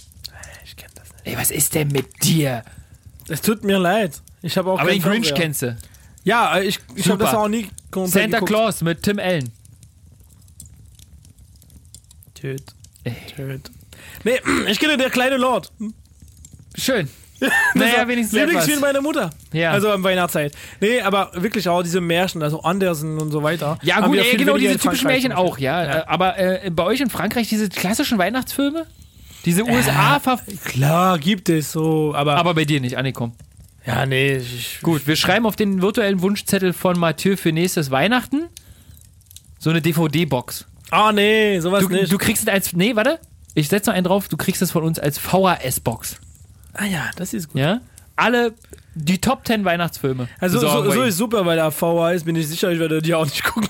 Ich 0.64 0.76
kenne 0.76 0.92
das 0.94 1.12
nicht. 1.12 1.26
Ey, 1.26 1.36
was 1.36 1.50
ist 1.50 1.74
denn 1.74 1.88
mit 1.88 2.22
dir? 2.22 2.64
Es 3.28 3.42
tut 3.42 3.64
mir 3.64 3.78
leid. 3.78 4.20
Ich 4.42 4.56
habe 4.56 4.70
auch 4.70 4.80
Aber 4.80 4.90
den 4.90 5.02
Grinch 5.02 5.34
kennst 5.34 5.62
du. 5.62 5.76
Ja, 6.24 6.58
äh, 6.58 6.64
ich, 6.64 6.78
ich 6.94 7.08
habe 7.08 7.22
das 7.22 7.34
auch 7.34 7.48
nie 7.48 7.68
komplett 7.90 8.12
Santa 8.12 8.38
geguckt. 8.38 8.50
Claus 8.50 8.82
mit 8.82 9.02
Tim 9.02 9.18
Allen. 9.18 9.52
Töt. 12.34 12.62
Ey. 13.04 13.16
Töt. 13.36 13.70
Nee, 14.24 14.40
ich 14.68 14.78
kenne 14.78 14.96
der 14.96 15.10
kleine 15.10 15.36
Lord. 15.36 15.72
Schön. 16.76 17.08
naja, 17.74 18.06
wenigstens 18.06 18.38
Lieblingsfilm 18.38 18.80
meiner 18.80 19.00
Mutter. 19.00 19.30
Ja. 19.52 19.70
Also 19.70 19.90
am 19.90 20.04
Weihnachtszeit. 20.04 20.54
Nee, 20.80 21.00
aber 21.00 21.30
wirklich 21.34 21.68
auch 21.68 21.82
diese 21.82 22.00
Märchen, 22.00 22.42
also 22.42 22.62
Andersen 22.62 23.18
und 23.18 23.30
so 23.30 23.42
weiter. 23.42 23.78
Ja, 23.82 24.00
gut, 24.00 24.18
ey, 24.18 24.36
genau 24.36 24.58
diese 24.58 24.72
in 24.72 24.78
typischen 24.78 25.06
Märchen 25.06 25.32
auch, 25.32 25.58
ja. 25.58 25.84
Ja. 25.84 26.08
Aber 26.08 26.38
äh, 26.38 26.70
bei 26.70 26.82
euch 26.82 27.00
in 27.00 27.08
Frankreich 27.08 27.48
diese 27.48 27.70
klassischen 27.70 28.18
Weihnachtsfilme? 28.18 28.86
Diese 29.45 29.64
USA, 29.64 30.20
ver 30.20 30.36
Beispiel. 30.36 30.57
Klar, 30.64 31.18
gibt 31.18 31.49
es 31.49 31.72
so, 31.72 32.14
aber. 32.14 32.36
aber 32.36 32.55
bei 32.55 32.64
dir 32.64 32.80
nicht, 32.80 32.97
Annikom. 32.99 33.32
ja, 33.86 34.05
nee. 34.07 34.36
Ich, 34.36 34.80
Gut, 34.82 35.07
wir 35.07 35.16
schreiben 35.16 35.47
auf 35.47 35.57
den 35.57 35.80
virtuellen 35.82 36.20
Wunschzettel 36.22 36.72
von 36.72 36.99
Mathieu 36.99 37.36
für 37.36 37.53
nächstes 37.53 37.91
Weihnachten 37.91 38.49
so 39.59 39.70
eine 39.70 39.80
DVD-Box. 39.82 40.66
Ah, 40.91 41.12
nee, 41.12 41.61
sowas 41.61 41.82
Du, 41.84 41.88
nicht. 41.91 42.11
du 42.12 42.18
kriegst 42.18 42.43
es 42.45 42.49
als, 42.49 42.72
nee, 42.72 42.97
warte, 42.97 43.18
ich 43.55 43.68
setze 43.68 43.91
noch 43.91 43.95
einen 43.97 44.05
drauf, 44.05 44.28
du 44.28 44.36
kriegst 44.36 44.61
es 44.62 44.70
von 44.72 44.82
uns 44.82 44.99
als 44.99 45.18
VHS-Box, 45.18 46.16
ah 46.74 46.84
ja, 46.84 47.11
das 47.16 47.32
ist 47.34 47.49
gut. 47.49 47.61
ja? 47.61 47.80
Alle, 48.16 48.53
die 48.95 49.18
Top 49.18 49.47
10 49.47 49.64
Weihnachtsfilme. 49.64 50.28
Also 50.41 50.59
so, 50.59 50.91
so 50.91 51.03
ist 51.03 51.16
super, 51.16 51.47
weil 51.47 51.57
der 51.57 51.70
VHS 51.70 52.24
bin 52.24 52.36
ich 52.36 52.49
sicher, 52.49 52.70
ich 52.72 52.78
werde 52.78 53.01
die 53.01 53.14
auch 53.14 53.24
nicht 53.24 53.45
gucken. 53.45 53.68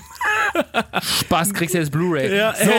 Spaß, 1.01 1.53
kriegst 1.53 1.73
du 1.75 1.79
jetzt 1.79 1.91
Blu-ray. 1.91 2.35
Ja, 2.35 2.53
so, 2.55 2.71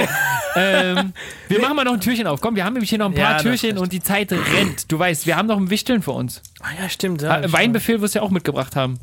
ähm, 0.56 1.12
wir 1.48 1.60
machen 1.60 1.76
mal 1.76 1.84
noch 1.84 1.94
ein 1.94 2.00
Türchen 2.00 2.26
auf. 2.26 2.40
Komm, 2.40 2.56
wir 2.56 2.64
haben 2.64 2.72
nämlich 2.74 2.90
hier 2.90 2.98
noch 2.98 3.10
ein 3.10 3.16
Ja, 3.16 3.24
paar 3.24 3.32
das 3.34 3.42
Türchen 3.42 3.78
und 3.78 3.92
die 3.92 4.00
Zeit 4.00 4.32
rennt. 4.32 4.90
Du 4.90 4.98
weißt, 4.98 5.26
wir 5.26 5.36
haben 5.36 5.46
noch 5.48 5.56
ein 5.58 5.70
Wichteln 5.70 6.02
für 6.02 6.12
uns. 6.12 6.42
Ah 6.60 6.68
ja, 6.80 6.88
stimmt. 6.88 7.22
Ja, 7.22 7.40
Ah, 7.42 7.42
Weinbefehl 7.52 8.00
wirst 8.00 8.14
du 8.14 8.18
ja 8.20 8.22
auch 8.24 8.30
mitgebracht 8.30 8.76
haben. 8.76 8.98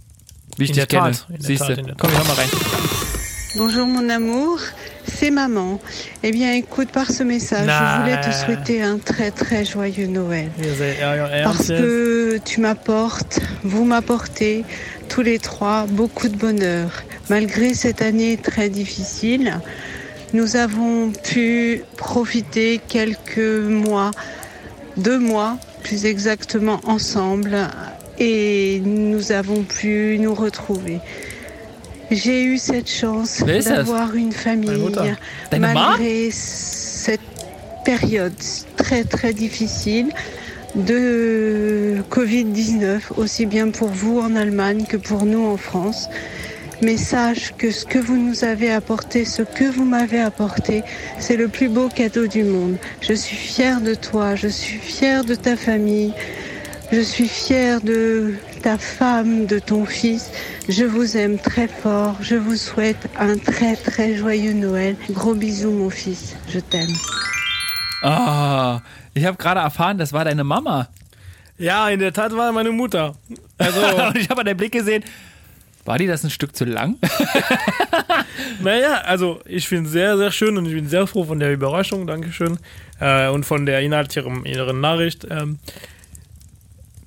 Wie 0.57 0.63
ich 0.65 0.69
In 0.71 0.75
dich 0.75 0.87
der 0.87 1.01
kenne. 1.01 1.15
Siehst 1.39 1.67
du. 1.69 1.75
Komm, 1.97 2.11
hör 2.11 2.23
mal 2.25 2.33
rein. 2.33 2.49
Bonjour 3.55 3.87
mon 3.87 4.07
amour, 4.11 4.59
c'est 5.07 5.31
maman. 5.31 5.79
Eh 6.21 6.31
bien 6.31 6.53
écoute, 6.53 6.91
par 6.91 7.09
ce 7.09 7.23
message, 7.23 7.67
je 7.67 7.99
voulais 8.01 8.21
te 8.21 8.27
Nah. 8.27 8.33
souhaiter 8.33 8.83
un 8.83 8.99
très 8.99 9.31
très 9.31 9.65
joyeux 9.65 10.05
Noël. 10.05 10.51
Ja, 10.99 11.15
ja, 11.15 11.43
Parce 11.43 11.67
que 11.69 12.37
tu 12.45 12.61
m'apportes, 12.61 13.39
vous 13.63 13.85
m'apportez, 13.85 14.65
tous 15.07 15.21
les 15.23 15.39
trois, 15.39 15.87
beaucoup 15.87 16.27
de 16.27 16.37
bonheur. 16.37 16.91
Malgré 17.31 17.73
cette 17.73 18.03
année 18.03 18.37
très 18.37 18.69
difficile, 18.69 19.59
nous 20.33 20.55
avons 20.55 21.11
pu 21.11 21.83
profiter 21.97 22.79
quelques 22.87 23.39
mois, 23.39 24.11
deux 24.97 25.19
mois 25.19 25.57
plus 25.83 26.05
exactement 26.05 26.79
ensemble. 26.85 27.55
et 28.21 28.81
nous 28.83 29.31
avons 29.31 29.63
pu 29.63 30.17
nous 30.19 30.33
retrouver. 30.33 30.99
J'ai 32.11 32.43
eu 32.43 32.57
cette 32.57 32.89
chance 32.89 33.43
d'avoir 33.43 34.15
une 34.15 34.33
famille 34.33 34.91
malgré 35.57 36.29
cette 36.31 37.21
période 37.85 38.33
très 38.75 39.03
très 39.03 39.33
difficile 39.33 40.09
de 40.75 42.03
Covid-19, 42.11 43.13
aussi 43.17 43.45
bien 43.45 43.69
pour 43.69 43.89
vous 43.89 44.19
en 44.19 44.35
Allemagne 44.35 44.85
que 44.87 44.97
pour 44.97 45.25
nous 45.25 45.45
en 45.45 45.57
France. 45.57 46.09
Mais 46.81 46.97
sache 46.97 47.53
que 47.57 47.71
ce 47.71 47.85
que 47.85 47.99
vous 47.99 48.17
nous 48.17 48.43
avez 48.43 48.71
apporté, 48.71 49.25
ce 49.25 49.41
que 49.41 49.65
vous 49.65 49.85
m'avez 49.85 50.21
apporté, 50.21 50.83
c'est 51.17 51.35
le 51.35 51.49
plus 51.49 51.67
beau 51.67 51.89
cadeau 51.89 52.27
du 52.27 52.43
monde. 52.43 52.77
Je 53.01 53.13
suis 53.13 53.35
fière 53.35 53.81
de 53.81 53.95
toi, 53.95 54.35
je 54.35 54.47
suis 54.47 54.79
fière 54.79 55.25
de 55.25 55.35
ta 55.35 55.57
famille, 55.57 56.13
je 56.91 57.01
suis 57.01 57.27
fière 57.27 57.81
de 57.81 58.35
ta 58.63 58.77
femme, 58.77 59.45
de 59.45 59.59
ton 59.59 59.85
fils. 59.85 60.31
Je 60.69 60.85
vous 60.85 61.17
aime 61.17 61.37
très 61.37 61.67
fort. 61.67 62.15
Je 62.21 62.35
vous 62.35 62.55
souhaite 62.55 63.09
un 63.19 63.37
très 63.37 63.75
très 63.75 64.15
joyeux 64.15 64.53
Noël. 64.53 64.95
Gros 65.11 65.35
bisous 65.35 65.71
mon 65.71 65.89
fils. 65.89 66.35
Je 66.47 66.59
t'aime. 66.59 66.93
Ah, 68.01 68.81
ich 69.13 69.25
habe 69.25 69.37
gerade 69.37 69.59
erfahren, 69.59 69.97
das 69.97 70.13
war 70.13 70.23
deine 70.23 70.43
Mama. 70.43 70.87
Ja, 71.57 71.89
in 71.89 71.99
der 71.99 72.13
Tat 72.13 72.31
war 72.31 72.51
meine 72.53 72.71
Mutter. 72.71 73.15
Also, 73.57 73.81
ich 74.15 74.29
habe 74.29 74.49
an 74.49 74.57
Blick 74.57 74.71
gesehen, 74.71 75.03
war 75.89 75.97
die 75.97 76.05
das 76.05 76.23
ein 76.23 76.29
Stück 76.29 76.55
zu 76.55 76.65
lang? 76.65 76.97
naja, 78.61 79.01
also 79.05 79.41
ich 79.45 79.67
finde 79.67 79.87
es 79.87 79.91
sehr, 79.91 80.17
sehr 80.19 80.31
schön 80.31 80.55
und 80.57 80.67
ich 80.67 80.73
bin 80.73 80.87
sehr 80.87 81.07
froh 81.07 81.23
von 81.25 81.39
der 81.39 81.51
Überraschung, 81.51 82.05
Dankeschön. 82.05 82.59
Äh, 82.99 83.29
und 83.29 83.43
von 83.43 83.65
der 83.65 83.79
Inhalt 83.81 84.15
ihrer, 84.15 84.45
ihrer 84.45 84.73
Nachricht. 84.73 85.25
Ähm, 85.29 85.57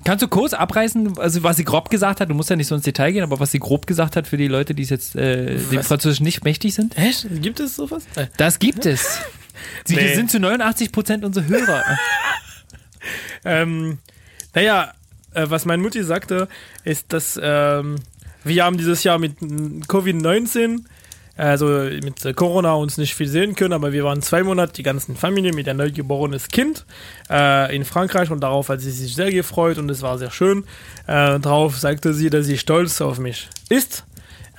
Kannst 0.03 0.21
du 0.21 0.27
kurz 0.27 0.51
abreißen, 0.53 1.17
also 1.17 1.43
was 1.43 1.55
sie 1.55 1.63
grob 1.63 1.89
gesagt 1.89 2.19
hat? 2.19 2.29
Du 2.29 2.33
musst 2.33 2.49
ja 2.49 2.57
nicht 2.57 2.67
so 2.67 2.75
ins 2.75 2.83
Detail 2.83 3.13
gehen, 3.13 3.23
aber 3.23 3.39
was 3.39 3.51
sie 3.51 3.59
grob 3.59 3.87
gesagt 3.87 4.17
hat 4.17 4.27
für 4.27 4.35
die 4.35 4.49
Leute, 4.49 4.75
die 4.75 4.83
es 4.83 4.89
jetzt 4.89 5.15
äh, 5.15 5.55
dem? 5.55 5.81
Französisch 5.81 6.19
nicht 6.19 6.43
mächtig 6.43 6.73
sind? 6.73 6.97
echt? 6.97 7.25
Gibt 7.41 7.61
es 7.61 7.77
sowas? 7.77 8.03
Äh, 8.17 8.27
Das 8.35 8.59
gibt 8.59 8.85
es. 8.85 9.19
Sie 9.85 9.95
Nee. 9.95 10.13
sind 10.13 10.29
zu 10.29 10.41
89 10.41 10.91
Prozent 10.91 11.23
unsere 11.23 11.47
Hörer. 11.47 11.83
Ähm, 13.45 13.97
naja, 14.53 14.93
äh, 15.33 15.45
was 15.49 15.65
meine 15.65 15.81
Mutti 15.83 16.01
sagte, 16.03 16.47
ist, 16.85 17.11
dass 17.11 17.37
ähm, 17.41 17.95
wir 18.43 18.63
haben 18.63 18.77
dieses 18.77 19.03
Jahr 19.03 19.19
mit 19.19 19.41
mm, 19.41 19.83
Covid-19, 19.87 20.79
also 21.35 21.65
mit 21.65 22.35
Corona 22.35 22.73
uns 22.73 22.97
nicht 22.97 23.15
viel 23.15 23.27
sehen 23.27 23.55
können, 23.55 23.73
aber 23.73 23.91
wir 23.91 24.03
waren 24.03 24.21
zwei 24.21 24.43
Monate 24.43 24.73
die 24.73 24.83
ganzen 24.83 25.15
Familie 25.15 25.51
mit 25.51 25.67
ein 25.67 25.77
neugeborenes 25.77 26.49
Kind 26.49 26.85
äh, 27.29 27.75
in 27.75 27.85
Frankreich 27.85 28.29
und 28.29 28.41
darauf 28.41 28.69
hat 28.69 28.81
sie 28.81 28.91
sich 28.91 29.15
sehr 29.15 29.31
gefreut 29.31 29.79
und 29.79 29.89
es 29.89 30.03
war 30.03 30.19
sehr 30.19 30.29
schön. 30.29 30.63
Äh, 31.07 31.39
darauf 31.39 31.79
sagte 31.79 32.13
sie, 32.13 32.29
dass 32.29 32.45
sie 32.45 32.59
stolz 32.59 33.01
auf 33.01 33.17
mich 33.17 33.49
ist 33.69 34.05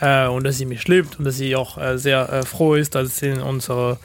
äh, 0.01 0.27
und 0.27 0.45
dass 0.45 0.59
sie 0.59 0.67
mich 0.67 0.89
liebt 0.89 1.19
und 1.19 1.25
dass 1.25 1.37
sie 1.37 1.55
auch 1.55 1.79
äh, 1.79 1.97
sehr 1.97 2.29
äh, 2.33 2.43
froh 2.43 2.75
ist, 2.75 2.97
dass, 2.97 3.19
sie 3.19 3.29
in 3.29 3.41
unsere, 3.41 3.99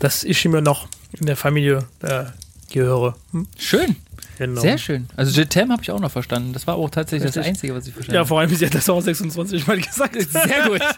dass 0.00 0.24
ich 0.24 0.44
immer 0.44 0.60
noch 0.60 0.88
in 1.12 1.26
der 1.26 1.36
Familie 1.36 1.84
äh, 2.02 2.24
gehöre. 2.72 3.14
Hm? 3.30 3.46
Schön, 3.56 3.96
Genau. 4.38 4.60
sehr 4.60 4.76
schön. 4.76 5.08
Also 5.16 5.32
Jetem 5.38 5.72
habe 5.72 5.82
ich 5.82 5.90
auch 5.90 5.98
noch 6.00 6.10
verstanden. 6.10 6.52
Das 6.52 6.66
war 6.66 6.74
auch 6.76 6.90
tatsächlich 6.90 7.28
das 7.30 7.36
Richtig. 7.38 7.50
Einzige, 7.54 7.74
was 7.74 7.86
ich 7.86 7.94
verstanden 7.94 8.14
Ja, 8.16 8.20
habe. 8.20 8.28
vor 8.28 8.40
allem, 8.40 8.54
sie 8.54 8.66
hat 8.66 8.74
das 8.74 8.88
auch 8.90 9.00
26 9.00 9.66
Mal 9.66 9.80
gesagt. 9.80 10.14
Sehr 10.30 10.68
gut. 10.68 10.80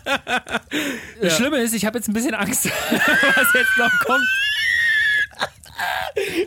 Das 1.22 1.36
Schlimme 1.36 1.58
ist, 1.58 1.74
ich 1.74 1.84
habe 1.84 1.98
jetzt 1.98 2.08
ein 2.08 2.12
bisschen 2.14 2.34
Angst, 2.34 2.64
was 2.90 3.46
jetzt 3.54 3.76
noch 3.78 3.90
kommt. 4.06 4.26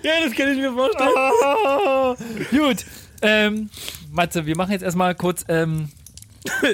ja, 0.04 0.12
das 0.26 0.36
kann 0.36 0.50
ich 0.50 0.58
mir 0.58 0.72
vorstellen. 0.74 2.48
Gut. 2.52 2.86
Ähm, 3.22 3.70
Matze, 4.12 4.46
wir 4.46 4.56
machen 4.56 4.72
jetzt 4.72 4.82
erstmal 4.84 5.14
kurz, 5.16 5.44
ähm, 5.48 5.90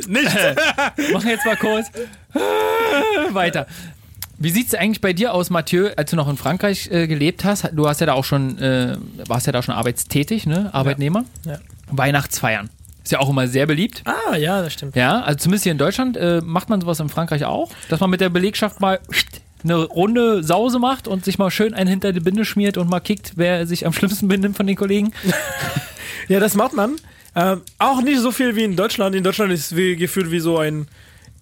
Nicht. 0.07 0.29
machen 1.11 1.27
jetzt 1.29 1.45
mal 1.45 1.57
kurz 1.57 1.87
weiter. 3.31 3.67
Wie 4.39 4.51
sieht 4.51 4.67
es 4.67 4.75
eigentlich 4.75 5.01
bei 5.01 5.13
dir 5.13 5.33
aus, 5.33 5.49
Mathieu, 5.49 5.89
als 5.95 6.11
du 6.11 6.15
noch 6.15 6.29
in 6.29 6.37
Frankreich 6.37 6.89
äh, 6.91 7.07
gelebt 7.07 7.43
hast? 7.43 7.69
Du 7.73 7.87
hast 7.87 7.99
ja 8.01 8.05
da 8.05 8.13
auch 8.13 8.23
schon, 8.23 8.59
äh, 8.59 8.95
warst 9.25 9.47
ja 9.47 9.51
da 9.51 9.63
schon 9.63 9.73
arbeitstätig, 9.73 10.45
ne? 10.45 10.69
Arbeitnehmer. 10.73 11.25
Ja. 11.43 11.57
Weihnachtsfeiern. 11.89 12.69
Ist 13.03 13.11
ja 13.11 13.19
auch 13.19 13.29
immer 13.29 13.47
sehr 13.47 13.65
beliebt. 13.65 14.03
Ah, 14.05 14.35
ja, 14.35 14.61
das 14.61 14.73
stimmt. 14.73 14.95
Ja, 14.95 15.21
also 15.21 15.37
zumindest 15.39 15.63
hier 15.63 15.71
in 15.71 15.77
Deutschland 15.77 16.17
äh, 16.17 16.41
macht 16.43 16.69
man 16.69 16.81
sowas 16.81 16.99
in 16.99 17.09
Frankreich 17.09 17.45
auch, 17.45 17.71
dass 17.89 17.99
man 17.99 18.09
mit 18.09 18.21
der 18.21 18.29
Belegschaft 18.29 18.79
mal 18.79 18.99
eine 19.63 19.75
Runde 19.75 20.43
Sause 20.43 20.77
macht 20.77 21.07
und 21.07 21.25
sich 21.25 21.39
mal 21.39 21.49
schön 21.49 21.73
einen 21.73 21.89
hinter 21.89 22.13
die 22.13 22.19
Binde 22.19 22.45
schmiert 22.45 22.77
und 22.77 22.89
mal 22.89 22.99
kickt, 22.99 23.33
wer 23.37 23.65
sich 23.65 23.85
am 23.87 23.93
schlimmsten 23.93 24.27
benimmt 24.27 24.55
von 24.57 24.67
den 24.67 24.75
Kollegen. 24.75 25.13
Ja, 26.29 26.41
das 26.41 26.55
macht 26.55 26.73
man. 26.73 26.97
Ähm, 27.35 27.61
auch 27.79 28.01
nicht 28.01 28.19
so 28.19 28.31
viel 28.31 28.57
wie 28.57 28.63
in 28.63 28.75
Deutschland. 28.75 29.15
In 29.15 29.23
Deutschland 29.23 29.53
ist 29.53 29.71
es 29.71 29.77
wie, 29.77 29.95
gefühlt 29.95 30.29
wie 30.29 30.39
so 30.39 30.57
ein 30.57 30.87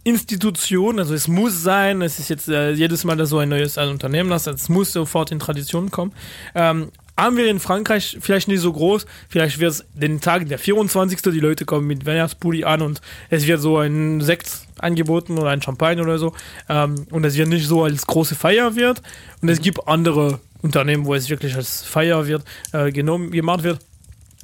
Institution, 0.06 1.00
also 1.00 1.16
es 1.16 1.28
muss 1.28 1.64
sein, 1.64 2.04
es 2.04 2.20
ist 2.20 2.30
jetzt 2.30 2.48
äh, 2.48 2.72
jedes 2.72 3.04
Mal, 3.04 3.18
dass 3.18 3.30
so 3.30 3.40
ein 3.40 3.50
neues 3.50 3.80
ein 3.80 3.90
Unternehmen 3.90 4.32
hast, 4.32 4.46
es 4.46 4.70
muss 4.70 4.94
sofort 4.94 5.32
in 5.32 5.40
Tradition 5.40 5.90
kommen. 5.90 6.14
Ähm, 6.54 6.92
haben 7.18 7.38
wir 7.38 7.50
in 7.50 7.60
Frankreich 7.60 8.18
vielleicht 8.22 8.48
nicht 8.48 8.60
so 8.60 8.72
groß, 8.72 9.08
vielleicht 9.30 9.60
wird 9.60 9.72
es 9.72 9.86
den 9.96 10.22
Tag 10.22 10.48
der 10.48 10.60
24. 10.60 11.24
die 11.24 11.40
Leute 11.40 11.66
kommen 11.66 11.88
mit 11.88 12.06
Weihnachtspulli 12.06 12.66
an 12.66 12.84
und 12.84 13.02
es 13.32 13.48
wird 13.48 13.62
so 13.62 13.80
ein 13.80 14.22
Sekt 14.22 14.52
angeboten 14.78 15.40
oder 15.40 15.50
ein 15.50 15.64
Champagner 15.64 16.04
oder 16.04 16.20
so 16.20 16.34
ähm, 16.70 17.08
und 17.10 17.26
es 17.26 17.36
wird 17.36 17.48
nicht 17.48 17.66
so 17.66 17.84
als 17.84 18.06
große 18.06 18.36
Feier 18.36 18.76
wird 18.76 19.02
und 19.42 19.50
es 19.50 19.60
gibt 19.60 19.88
andere 19.88 20.40
Unternehmen, 20.62 21.06
wo 21.06 21.16
es 21.16 21.32
wirklich 21.32 21.56
als 21.56 21.82
Feier 21.82 22.28
wird, 22.28 22.44
äh, 22.74 22.92
genommen, 22.92 23.32
gemacht 23.32 23.64
wird. 23.64 23.80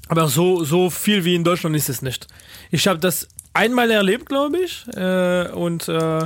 Aber 0.08 0.28
so, 0.28 0.64
so 0.64 0.90
viel 0.90 1.24
wie 1.24 1.36
in 1.36 1.44
Deutschland 1.44 1.76
ist 1.76 1.88
es 1.88 2.02
nicht. 2.02 2.28
Ich 2.72 2.88
habe 2.88 3.00
das 3.00 3.28
einmal 3.54 3.92
erlebt, 3.92 4.28
glaube 4.28 4.60
ich. 4.60 4.86
Äh, 4.96 5.50
und 5.50 5.88
äh, 5.88 6.26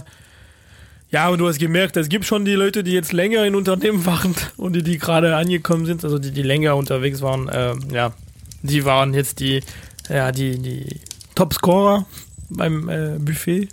ja, 1.12 1.30
und 1.30 1.38
du 1.38 1.48
hast 1.48 1.60
gemerkt, 1.60 1.98
es 1.98 2.10
gibt 2.10 2.26
schon 2.26 2.46
die 2.46 2.56
Leute, 2.56 2.84
die 2.84 2.92
jetzt 2.92 3.14
länger 3.14 3.46
in 3.46 3.56
Unternehmen 3.56 4.06
waren 4.06 4.36
und 4.58 4.74
die, 4.74 4.84
die 4.84 4.98
gerade 4.98 5.36
angekommen 5.36 5.86
sind, 5.86 6.04
also 6.04 6.20
die, 6.20 6.32
die 6.32 6.42
länger 6.42 6.76
unterwegs 6.76 7.22
waren. 7.22 7.48
Äh, 7.48 7.76
ja, 7.94 8.14
die 8.64 8.86
waren 8.86 9.14
jetzt 9.14 9.40
die, 9.40 9.62
ja, 10.10 10.32
die, 10.32 10.60
die 10.60 11.00
Topscorer 11.36 12.06
beim 12.50 12.90
äh, 12.90 13.18
Buffet. 13.20 13.70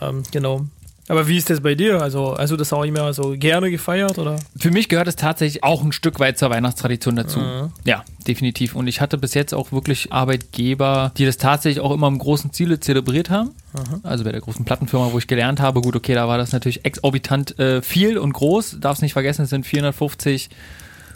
Ähm, 0.00 0.22
genau. 0.30 0.66
Aber 1.08 1.28
wie 1.28 1.36
ist 1.36 1.50
das 1.50 1.60
bei 1.60 1.74
dir? 1.74 2.00
Also, 2.00 2.34
hast 2.38 2.50
du 2.50 2.56
das 2.56 2.72
auch 2.72 2.82
immer 2.82 3.12
so 3.12 3.34
gerne 3.36 3.70
gefeiert 3.70 4.18
oder? 4.18 4.36
Für 4.58 4.70
mich 4.70 4.88
gehört 4.88 5.06
es 5.06 5.16
tatsächlich 5.16 5.62
auch 5.62 5.84
ein 5.84 5.92
Stück 5.92 6.18
weit 6.18 6.38
zur 6.38 6.48
Weihnachtstradition 6.50 7.16
dazu. 7.16 7.40
Ja, 7.84 8.04
definitiv. 8.26 8.74
Und 8.74 8.86
ich 8.86 9.02
hatte 9.02 9.18
bis 9.18 9.34
jetzt 9.34 9.52
auch 9.52 9.70
wirklich 9.70 10.12
Arbeitgeber, 10.12 11.12
die 11.18 11.26
das 11.26 11.36
tatsächlich 11.36 11.84
auch 11.84 11.90
immer 11.92 12.08
im 12.08 12.18
großen 12.18 12.52
Ziele 12.52 12.80
zelebriert 12.80 13.28
haben. 13.28 13.50
Also 14.02 14.24
bei 14.24 14.32
der 14.32 14.40
großen 14.40 14.64
Plattenfirma, 14.64 15.12
wo 15.12 15.18
ich 15.18 15.26
gelernt 15.26 15.60
habe, 15.60 15.82
gut, 15.82 15.94
okay, 15.94 16.14
da 16.14 16.26
war 16.26 16.38
das 16.38 16.52
natürlich 16.52 16.84
exorbitant 16.86 17.58
äh, 17.58 17.82
viel 17.82 18.16
und 18.16 18.32
groß. 18.32 18.78
Darfst 18.80 19.02
nicht 19.02 19.12
vergessen, 19.12 19.42
es 19.42 19.50
sind 19.50 19.66
450 19.66 20.48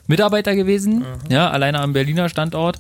Mitarbeiter 0.07 0.55
gewesen, 0.55 1.05
ja, 1.29 1.51
alleine 1.51 1.81
am 1.81 1.93
Berliner 1.93 2.29
Standort. 2.29 2.79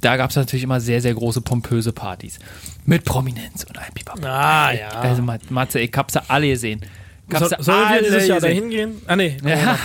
Da 0.00 0.16
gab 0.16 0.30
es 0.30 0.36
natürlich 0.36 0.62
immer 0.62 0.80
sehr, 0.80 1.00
sehr 1.00 1.14
große, 1.14 1.40
pompöse 1.40 1.92
Partys. 1.92 2.38
Mit 2.84 3.04
Prominenz 3.04 3.64
und 3.64 3.76
allem 3.78 3.92
Pipapo. 3.94 4.26
Ah, 4.26 4.72
ja. 4.72 4.88
Also 5.00 5.22
Matze, 5.50 5.80
ich 5.80 5.92
hab's 5.96 6.14
ja 6.14 6.22
alle 6.28 6.48
gesehen. 6.48 6.82
So, 7.30 7.46
sollen 7.58 7.90
wir 7.90 8.02
dieses 8.02 8.26
Jahr 8.26 8.40
gesehen. 8.40 8.56
dahin 8.56 8.70
gehen? 8.70 9.02
Ah, 9.06 9.16
nee. 9.16 9.36
Ja. 9.44 9.76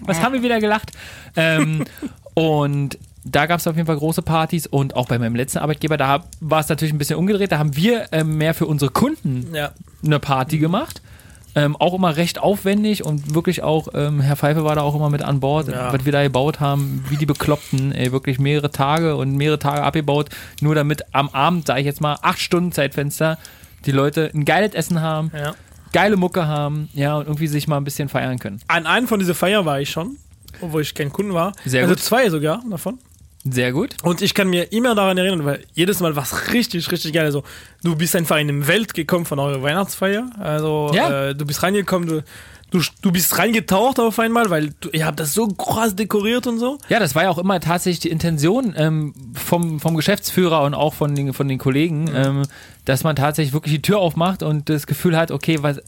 Was 0.00 0.20
haben 0.20 0.32
wir 0.34 0.42
wieder 0.42 0.60
gelacht? 0.60 0.90
Ähm, 1.36 1.84
und 2.34 2.98
da 3.24 3.46
gab 3.46 3.60
es 3.60 3.66
auf 3.68 3.76
jeden 3.76 3.86
Fall 3.86 3.96
große 3.96 4.22
Partys 4.22 4.66
und 4.66 4.96
auch 4.96 5.06
bei 5.06 5.18
meinem 5.18 5.36
letzten 5.36 5.58
Arbeitgeber, 5.58 5.96
da 5.96 6.24
war 6.40 6.60
es 6.60 6.68
natürlich 6.68 6.92
ein 6.92 6.98
bisschen 6.98 7.16
umgedreht. 7.16 7.52
Da 7.52 7.58
haben 7.58 7.76
wir 7.76 8.06
ähm, 8.12 8.36
mehr 8.38 8.54
für 8.54 8.66
unsere 8.66 8.90
Kunden 8.90 9.54
Ja. 9.54 9.70
eine 10.04 10.18
Party 10.18 10.58
gemacht. 10.58 11.00
Ähm, 11.54 11.76
auch 11.76 11.92
immer 11.92 12.16
recht 12.16 12.38
aufwendig 12.40 13.04
und 13.04 13.34
wirklich 13.34 13.62
auch, 13.62 13.88
ähm, 13.92 14.20
Herr 14.22 14.36
Pfeife 14.36 14.64
war 14.64 14.74
da 14.74 14.80
auch 14.80 14.94
immer 14.94 15.10
mit 15.10 15.20
an 15.22 15.40
Bord, 15.40 15.68
Ja. 15.68 15.92
was 15.92 16.04
wir 16.06 16.12
da 16.12 16.22
gebaut 16.22 16.60
haben, 16.60 17.04
wie 17.10 17.16
die 17.18 17.26
Bekloppten, 17.26 17.92
ey, 17.92 18.10
wirklich 18.10 18.38
mehrere 18.38 18.70
Tage 18.70 19.16
und 19.16 19.36
mehrere 19.36 19.58
Tage 19.58 19.82
abgebaut, 19.82 20.30
nur 20.62 20.74
damit 20.74 21.02
am 21.12 21.28
Abend, 21.28 21.66
sage 21.66 21.80
ich 21.80 21.86
jetzt 21.86 22.00
mal, 22.00 22.16
acht 22.22 22.40
Stunden 22.40 22.72
Zeitfenster, 22.72 23.36
die 23.84 23.92
Leute 23.92 24.30
ein 24.34 24.46
geiles 24.46 24.72
Essen 24.74 25.02
haben, 25.02 25.30
Ja. 25.38 25.52
geile 25.92 26.16
Mucke 26.16 26.46
haben, 26.46 26.88
ja, 26.94 27.18
und 27.18 27.26
irgendwie 27.26 27.48
sich 27.48 27.68
mal 27.68 27.76
ein 27.76 27.84
bisschen 27.84 28.08
feiern 28.08 28.38
können. 28.38 28.58
An 28.68 28.86
einem 28.86 29.06
von 29.06 29.18
dieser 29.18 29.34
Feier 29.34 29.66
war 29.66 29.78
ich 29.78 29.90
schon, 29.90 30.16
obwohl 30.62 30.80
ich 30.80 30.94
kein 30.94 31.12
Kunde 31.12 31.34
war. 31.34 31.52
Sehr 31.66 31.82
also 31.82 31.94
gut. 31.94 32.02
zwei 32.02 32.30
sogar 32.30 32.62
davon. 32.70 32.98
Sehr 33.44 33.72
gut. 33.72 33.96
Und 34.04 34.22
ich 34.22 34.34
kann 34.34 34.48
mir 34.48 34.72
immer 34.72 34.94
daran 34.94 35.18
erinnern, 35.18 35.44
weil 35.44 35.64
jedes 35.74 35.98
Mal 36.00 36.14
war 36.14 36.22
es 36.22 36.52
richtig, 36.52 36.90
richtig 36.92 37.12
geil. 37.12 37.24
Also, 37.24 37.42
du 37.82 37.96
bist 37.96 38.14
einfach 38.14 38.36
in 38.36 38.48
eine 38.48 38.66
Welt 38.68 38.94
gekommen 38.94 39.24
von 39.24 39.38
eurer 39.40 39.62
Weihnachtsfeier. 39.62 40.30
Also, 40.38 40.92
Ja. 40.94 41.30
äh, 41.30 41.34
du 41.34 41.44
bist 41.44 41.62
reingekommen, 41.62 42.08
du, 42.08 42.22
du, 42.70 42.80
du 43.02 43.10
bist 43.10 43.36
reingetaucht 43.38 43.98
auf 43.98 44.18
einmal, 44.20 44.48
weil 44.50 44.70
du, 44.80 44.90
ihr 44.90 45.06
habt 45.06 45.18
das 45.18 45.34
so 45.34 45.48
krass 45.48 45.96
dekoriert 45.96 46.46
und 46.46 46.58
so. 46.60 46.78
Ja, 46.88 47.00
das 47.00 47.16
war 47.16 47.24
ja 47.24 47.30
auch 47.30 47.38
immer 47.38 47.58
tatsächlich 47.58 47.98
die 48.00 48.10
Intention 48.10 48.74
ähm, 48.76 49.12
vom, 49.34 49.80
vom 49.80 49.96
Geschäftsführer 49.96 50.62
und 50.62 50.74
auch 50.74 50.94
von 50.94 51.14
den, 51.16 51.32
von 51.32 51.48
den 51.48 51.58
Kollegen, 51.58 52.08
ähm, 52.14 52.42
dass 52.84 53.02
man 53.02 53.16
tatsächlich 53.16 53.52
wirklich 53.52 53.74
die 53.74 53.82
Tür 53.82 53.98
aufmacht 53.98 54.44
und 54.44 54.68
das 54.68 54.86
Gefühl 54.86 55.16
hat, 55.16 55.32
okay, 55.32 55.58
was, 55.62 55.78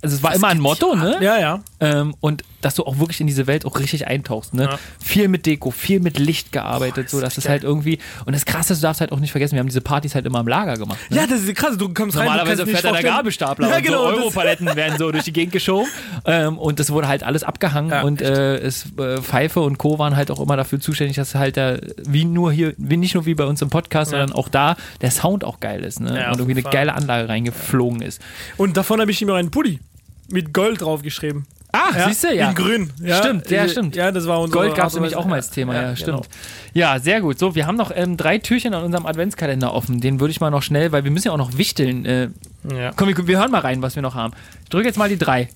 also 0.00 0.16
es 0.16 0.22
war 0.22 0.34
immer 0.34 0.48
ein 0.48 0.60
Motto, 0.60 0.94
ne? 0.94 1.18
Ja, 1.20 1.38
ja. 1.38 1.60
Ähm, 1.82 2.14
und 2.20 2.44
dass 2.60 2.76
du 2.76 2.84
auch 2.84 3.00
wirklich 3.00 3.20
in 3.20 3.26
diese 3.26 3.48
Welt 3.48 3.66
auch 3.66 3.80
richtig 3.80 4.06
eintauchst. 4.06 4.54
Ne? 4.54 4.64
Ja. 4.64 4.78
Viel 5.00 5.26
mit 5.26 5.46
Deko, 5.46 5.72
viel 5.72 5.98
mit 5.98 6.16
Licht 6.16 6.52
gearbeitet, 6.52 7.10
so 7.10 7.20
dass 7.20 7.36
es 7.36 7.48
halt 7.48 7.64
irgendwie. 7.64 7.98
Und 8.24 8.34
das 8.34 8.44
Krasse, 8.44 8.74
du 8.76 8.80
darfst 8.80 9.00
halt 9.00 9.10
auch 9.10 9.18
nicht 9.18 9.32
vergessen, 9.32 9.54
wir 9.54 9.60
haben 9.60 9.66
diese 9.66 9.80
Partys 9.80 10.14
halt 10.14 10.24
immer 10.24 10.38
im 10.38 10.46
Lager 10.46 10.76
gemacht. 10.76 10.98
Ne? 11.10 11.16
Ja, 11.16 11.26
das 11.26 11.42
ist 11.42 11.52
krass. 11.56 11.76
Du 11.76 11.92
kommst 11.92 12.16
rein, 12.16 12.26
Normalerweise 12.26 12.64
du 12.64 12.70
kannst 12.70 12.82
fährt 12.82 12.94
da 12.94 13.00
der 13.00 13.10
Gabelstapler 13.10 13.68
Ja, 13.68 13.76
und 13.78 13.82
genau. 13.82 14.04
so 14.04 14.10
das- 14.10 14.18
Europaletten 14.20 14.66
werden 14.76 14.96
so 14.96 15.10
durch 15.10 15.24
die 15.24 15.32
Gegend 15.32 15.52
geschoben 15.52 15.88
ähm, 16.24 16.56
und 16.56 16.78
das 16.78 16.90
wurde 16.90 17.08
halt 17.08 17.24
alles 17.24 17.42
abgehangen 17.42 17.90
Ja, 17.90 18.02
und 18.02 18.22
äh, 18.22 18.58
es, 18.58 18.86
äh, 18.98 19.20
Pfeife 19.20 19.60
und 19.60 19.78
Co. 19.78 19.98
waren 19.98 20.14
halt 20.14 20.30
auch 20.30 20.38
immer 20.38 20.56
dafür 20.56 20.78
zuständig, 20.78 21.16
dass 21.16 21.34
halt 21.34 21.56
da, 21.56 21.78
wie 22.06 22.24
nur 22.24 22.52
hier, 22.52 22.74
wie 22.78 22.96
nicht 22.96 23.14
nur 23.14 23.26
wie 23.26 23.34
bei 23.34 23.44
uns 23.44 23.60
im 23.60 23.70
Podcast, 23.70 24.12
sondern 24.12 24.30
auch 24.32 24.48
da 24.48 24.76
der 25.00 25.10
Sound 25.10 25.42
auch 25.44 25.58
geil 25.58 25.82
ist 25.82 25.98
ne? 25.98 26.16
Ja, 26.16 26.30
und 26.30 26.38
irgendwie 26.38 26.60
eine 26.60 26.70
geile 26.72 26.94
Anlage 26.94 27.28
reingeflogen 27.28 28.02
ist. 28.02 28.20
Und 28.56 28.76
davon 28.76 29.00
habe 29.00 29.10
ich 29.10 29.20
immer 29.20 29.34
einen 29.34 29.50
Pulli 29.50 29.80
mit 30.28 30.52
Gold 30.54 30.80
draufgeschrieben. 30.82 31.44
Ah, 31.74 31.96
Ja, 31.96 32.08
siehst 32.08 32.24
du, 32.24 32.34
ja. 32.34 32.50
In 32.50 32.54
grün. 32.54 32.90
Ja, 33.02 33.16
Stimmt, 33.16 33.50
ja, 33.50 33.64
äh, 33.64 33.68
stimmt. 33.68 33.96
Ja, 33.96 34.12
das 34.12 34.26
war 34.26 34.40
unser 34.40 34.52
Gold 34.52 34.74
gab 34.74 34.88
es 34.88 34.94
nämlich 34.94 35.16
auch 35.16 35.24
mal 35.24 35.36
als 35.36 35.48
Thema, 35.50 35.74
ja, 35.74 35.80
genau. 35.82 35.96
stimmt. 35.96 36.28
Ja, 36.74 36.98
sehr 36.98 37.22
gut. 37.22 37.38
So, 37.38 37.54
wir 37.54 37.66
haben 37.66 37.76
noch 37.76 37.90
ähm, 37.94 38.18
drei 38.18 38.36
Türchen 38.38 38.74
an 38.74 38.82
unserem 38.84 39.06
Adventskalender 39.06 39.72
offen. 39.72 40.00
Den 40.00 40.20
würde 40.20 40.32
ich 40.32 40.40
mal 40.40 40.50
noch 40.50 40.62
schnell, 40.62 40.92
weil 40.92 41.04
wir 41.04 41.10
müssen 41.10 41.28
ja 41.28 41.32
auch 41.32 41.38
noch 41.38 41.56
wichteln. 41.56 42.04
Äh, 42.04 42.28
Ja. 42.70 42.92
komm, 42.94 43.08
wir, 43.08 43.26
wir 43.26 43.38
hören 43.38 43.50
mal 43.50 43.60
rein, 43.62 43.80
was 43.80 43.94
wir 43.96 44.02
noch 44.02 44.14
haben. 44.14 44.34
Ich 44.64 44.68
drücke 44.68 44.86
jetzt 44.86 44.98
mal 44.98 45.08
die 45.08 45.16
drei. 45.18 45.48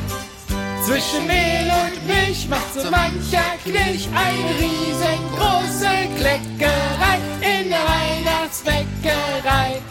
Zwischen 0.89 1.27
Mehl 1.27 1.69
und 1.69 2.01
Milch 2.07 2.49
macht 2.49 2.73
so 2.73 2.81
mancher 2.89 3.43
Knilch 3.63 4.07
eine 4.07 4.49
riesengroße 4.59 5.85
Kleckerei. 6.17 7.19
In 7.41 7.69
der 7.69 7.77
Weihnachtsbäckerei. 7.77 9.81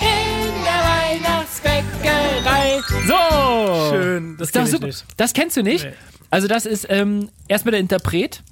In 0.00 0.64
der 0.64 0.82
Weihnachtsbäckerei. 1.22 2.80
So! 3.06 3.92
Schön, 3.92 4.36
das 4.36 4.48
Ist 4.48 4.56
doch 4.56 4.60
kenn 4.60 4.66
ich 4.66 4.72
super. 4.72 4.86
nicht. 4.86 5.04
Das 5.16 5.32
kennst 5.32 5.56
du 5.56 5.62
nicht? 5.62 5.84
Nee. 5.84 5.92
Also 6.32 6.48
das 6.48 6.66
ist 6.66 6.88
ähm, 6.90 7.28
erstmal 7.46 7.70
der 7.70 7.80
Interpret, 7.80 8.42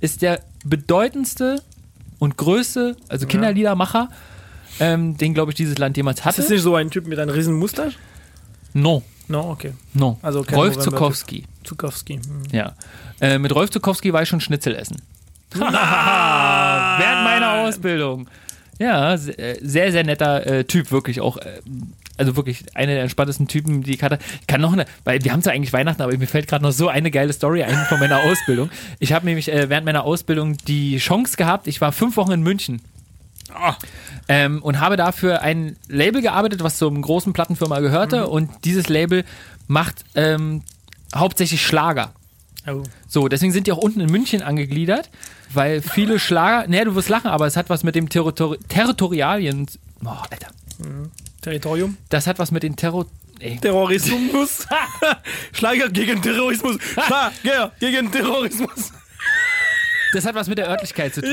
ist 0.00 0.22
der 0.22 0.40
bedeutendste 0.64 1.62
und 2.18 2.36
größte, 2.36 2.96
also 3.08 3.28
Kinderliedermacher, 3.28 4.08
ähm, 4.80 5.16
den 5.18 5.34
glaube 5.34 5.52
ich 5.52 5.54
dieses 5.54 5.78
Land 5.78 5.96
jemals 5.96 6.18
Ist 6.18 6.24
hatte. 6.24 6.40
das 6.42 6.50
nicht 6.50 6.62
so 6.62 6.74
ein 6.74 6.90
Typ 6.90 7.06
mit 7.06 7.20
einem 7.20 7.30
riesen 7.30 7.54
Mustache? 7.54 7.92
No, 8.74 9.02
No, 9.28 9.50
okay. 9.50 9.72
no. 9.94 10.18
Also 10.22 10.42
Rolf. 10.42 10.78
Zukowski. 10.78 11.44
Zukowski. 11.62 12.14
Hm. 12.16 12.42
Ja. 12.52 12.74
Äh, 13.20 13.38
mit 13.38 13.54
Rolf 13.54 13.70
Zukowski 13.70 14.12
war 14.12 14.22
ich 14.22 14.28
schon 14.28 14.40
Schnitzel 14.40 14.74
essen. 14.74 15.00
Während 15.54 15.74
meiner 17.24 17.52
Ausbildung. 17.62 18.28
Ja, 18.78 19.14
äh, 19.14 19.58
sehr, 19.62 19.92
sehr 19.92 20.04
netter 20.04 20.46
äh, 20.46 20.64
Typ, 20.64 20.90
wirklich 20.90 21.20
auch. 21.20 21.38
Äh, 21.38 21.60
also 22.16 22.36
wirklich 22.36 22.64
einer 22.74 22.92
der 22.92 23.02
entspanntesten 23.02 23.48
Typen, 23.48 23.82
die 23.82 23.94
ich 23.94 24.02
hatte. 24.02 24.18
Ich 24.40 24.46
kann 24.46 24.60
noch 24.60 24.72
eine, 24.72 24.84
weil 25.04 25.24
wir 25.24 25.32
haben 25.32 25.42
zwar 25.42 25.52
eigentlich 25.52 25.72
Weihnachten, 25.72 26.02
aber 26.02 26.16
mir 26.16 26.26
fällt 26.26 26.46
gerade 26.46 26.62
noch 26.62 26.70
so 26.72 26.88
eine 26.88 27.10
geile 27.10 27.32
Story 27.32 27.64
ein 27.64 27.76
von 27.88 27.98
meiner 27.98 28.20
Ausbildung. 28.20 28.70
Ich 29.00 29.12
habe 29.12 29.26
nämlich 29.26 29.50
äh, 29.50 29.68
während 29.68 29.84
meiner 29.84 30.04
Ausbildung 30.04 30.56
die 30.68 30.98
Chance 30.98 31.36
gehabt, 31.36 31.66
ich 31.66 31.80
war 31.80 31.92
fünf 31.92 32.16
Wochen 32.16 32.32
in 32.32 32.42
München. 32.42 32.82
Ähm, 34.28 34.62
und 34.62 34.80
habe 34.80 34.96
dafür 34.96 35.42
ein 35.42 35.76
Label 35.88 36.22
gearbeitet, 36.22 36.62
was 36.62 36.78
zur 36.78 36.92
großen 36.92 37.32
Plattenfirma 37.32 37.80
gehörte. 37.80 38.28
Und 38.28 38.50
dieses 38.64 38.88
Label 38.88 39.24
macht 39.66 40.04
ähm, 40.14 40.62
hauptsächlich 41.14 41.64
Schlager. 41.64 42.12
Oh. 42.66 42.82
So, 43.08 43.28
deswegen 43.28 43.52
sind 43.52 43.66
die 43.66 43.72
auch 43.72 43.78
unten 43.78 44.00
in 44.00 44.10
München 44.10 44.42
angegliedert, 44.42 45.10
weil 45.52 45.82
viele 45.82 46.18
Schlager, 46.18 46.66
naja, 46.68 46.84
du 46.84 46.94
wirst 46.94 47.08
lachen, 47.08 47.30
aber 47.30 47.46
es 47.46 47.56
hat 47.56 47.68
was 47.70 47.84
mit 47.84 47.94
dem 47.94 48.08
Territori 48.08 48.58
Territorialien, 48.68 49.66
oh, 50.04 50.08
Alter, 50.08 50.48
Territorium. 51.42 51.96
das 52.08 52.26
hat 52.26 52.38
was 52.38 52.50
mit 52.50 52.62
den 52.62 52.76
Terror, 52.76 53.06
ey, 53.38 53.58
Terrorismus. 53.58 54.66
Schlager 55.52 55.90
gegen 55.90 56.22
Terrorismus. 56.22 56.78
Schlager 56.80 57.72
gegen 57.78 58.10
Terrorismus. 58.10 58.92
Das 60.14 60.24
hat 60.26 60.34
was 60.34 60.48
mit 60.48 60.58
der 60.58 60.68
Örtlichkeit 60.68 61.14
zu 61.14 61.20
tun. 61.22 61.30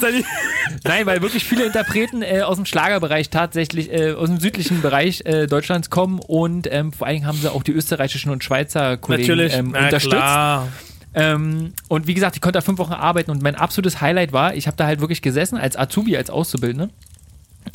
Seine- 0.00 0.22
Nein, 0.84 1.06
weil 1.06 1.22
wirklich 1.22 1.44
viele 1.44 1.64
Interpreten 1.64 2.22
äh, 2.22 2.42
aus 2.42 2.56
dem 2.56 2.66
Schlagerbereich 2.66 3.30
tatsächlich, 3.30 3.92
äh, 3.92 4.12
aus 4.12 4.28
dem 4.28 4.40
südlichen 4.40 4.82
Bereich 4.82 5.22
äh, 5.26 5.46
Deutschlands 5.46 5.90
kommen 5.90 6.18
und 6.20 6.68
ähm, 6.70 6.92
vor 6.92 7.06
allen 7.06 7.16
Dingen 7.16 7.26
haben 7.26 7.38
sie 7.38 7.50
auch 7.52 7.62
die 7.62 7.72
österreichischen 7.72 8.30
und 8.30 8.44
Schweizer 8.44 8.96
Kollegen 8.96 9.26
ähm, 9.52 9.68
unterstützt. 9.68 10.16
Klar. 10.16 10.68
Ähm, 11.14 11.74
und 11.88 12.06
wie 12.06 12.14
gesagt, 12.14 12.34
ich 12.36 12.42
konnte 12.42 12.58
da 12.58 12.60
fünf 12.60 12.78
Wochen 12.78 12.92
arbeiten 12.92 13.30
und 13.30 13.42
mein 13.42 13.54
absolutes 13.54 14.00
Highlight 14.00 14.32
war, 14.32 14.54
ich 14.54 14.66
habe 14.66 14.76
da 14.76 14.86
halt 14.86 15.00
wirklich 15.00 15.22
gesessen 15.22 15.56
als 15.58 15.76
Azubi, 15.76 16.16
als 16.16 16.28
Auszubildende. 16.30 16.90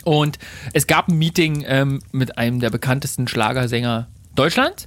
Und 0.04 0.38
es 0.74 0.88
gab 0.88 1.08
ein 1.08 1.18
Meeting 1.18 1.64
ähm, 1.68 2.02
mit 2.12 2.38
einem 2.38 2.60
der 2.60 2.70
bekanntesten 2.70 3.28
Schlagersänger 3.28 4.08
Deutschlands. 4.36 4.86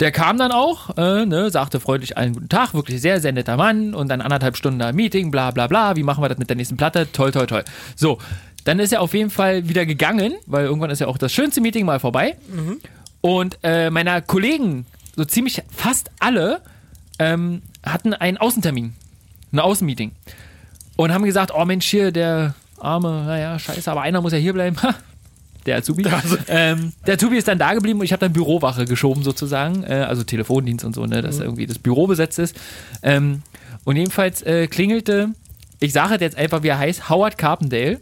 Der 0.00 0.12
kam 0.12 0.38
dann 0.38 0.52
auch, 0.52 0.96
äh, 0.96 1.26
ne, 1.26 1.50
sagte 1.50 1.80
freundlich 1.80 2.16
allen 2.16 2.32
guten 2.32 2.48
Tag, 2.48 2.72
wirklich 2.72 3.00
sehr, 3.00 3.20
sehr 3.20 3.32
netter 3.32 3.56
Mann 3.56 3.94
und 3.94 4.08
dann 4.08 4.20
anderthalb 4.20 4.56
Stunden 4.56 4.78
da 4.78 4.92
Meeting, 4.92 5.30
bla 5.30 5.50
bla 5.50 5.66
bla, 5.66 5.96
wie 5.96 6.04
machen 6.04 6.22
wir 6.22 6.28
das 6.28 6.38
mit 6.38 6.48
der 6.48 6.56
nächsten 6.56 6.76
Platte? 6.76 7.10
Toll, 7.12 7.32
toll, 7.32 7.46
toll. 7.46 7.64
So, 7.96 8.18
dann 8.64 8.78
ist 8.78 8.92
er 8.92 9.00
auf 9.00 9.14
jeden 9.14 9.30
Fall 9.30 9.68
wieder 9.68 9.86
gegangen, 9.86 10.34
weil 10.46 10.66
irgendwann 10.66 10.90
ist 10.90 11.00
ja 11.00 11.08
auch 11.08 11.18
das 11.18 11.32
schönste 11.32 11.60
Meeting 11.60 11.84
mal 11.84 11.98
vorbei. 11.98 12.36
Und 13.20 13.58
äh, 13.62 13.90
meiner 13.90 14.20
Kollegen, 14.20 14.86
so 15.16 15.24
ziemlich 15.24 15.62
fast 15.68 16.10
alle, 16.20 16.60
ähm, 17.18 17.62
hatten 17.84 18.14
einen 18.14 18.36
Außentermin, 18.36 18.94
ein 19.52 19.58
Außenmeeting. 19.58 20.12
Und 20.96 21.12
haben 21.12 21.24
gesagt, 21.24 21.52
oh 21.54 21.64
Mensch, 21.64 21.86
hier 21.86 22.12
der 22.12 22.54
arme, 22.78 23.24
naja, 23.26 23.58
scheiße, 23.58 23.90
aber 23.90 24.02
einer 24.02 24.20
muss 24.20 24.32
ja 24.32 24.38
hier 24.38 24.52
bleiben. 24.52 24.76
Der 25.66 25.78
Azubi. 25.78 26.04
Ähm, 26.48 26.92
der 27.06 27.14
Azubi 27.14 27.36
ist 27.36 27.48
dann 27.48 27.58
da 27.58 27.74
geblieben 27.74 27.98
und 27.98 28.04
ich 28.04 28.12
habe 28.12 28.20
dann 28.20 28.32
Bürowache 28.32 28.86
geschoben 28.86 29.22
sozusagen, 29.22 29.84
äh, 29.84 30.06
also 30.08 30.22
Telefondienst 30.24 30.84
und 30.84 30.94
so, 30.94 31.04
ne, 31.04 31.20
dass 31.20 31.40
irgendwie 31.40 31.66
das 31.66 31.78
Büro 31.78 32.06
besetzt 32.06 32.38
ist. 32.38 32.56
Ähm, 33.02 33.42
und 33.84 33.96
jedenfalls 33.96 34.42
äh, 34.42 34.66
klingelte, 34.66 35.30
ich 35.80 35.92
sage 35.92 36.16
jetzt 36.20 36.38
einfach, 36.38 36.62
wie 36.62 36.68
er 36.68 36.78
heißt, 36.78 37.10
Howard 37.10 37.36
Carpendale. 37.36 38.00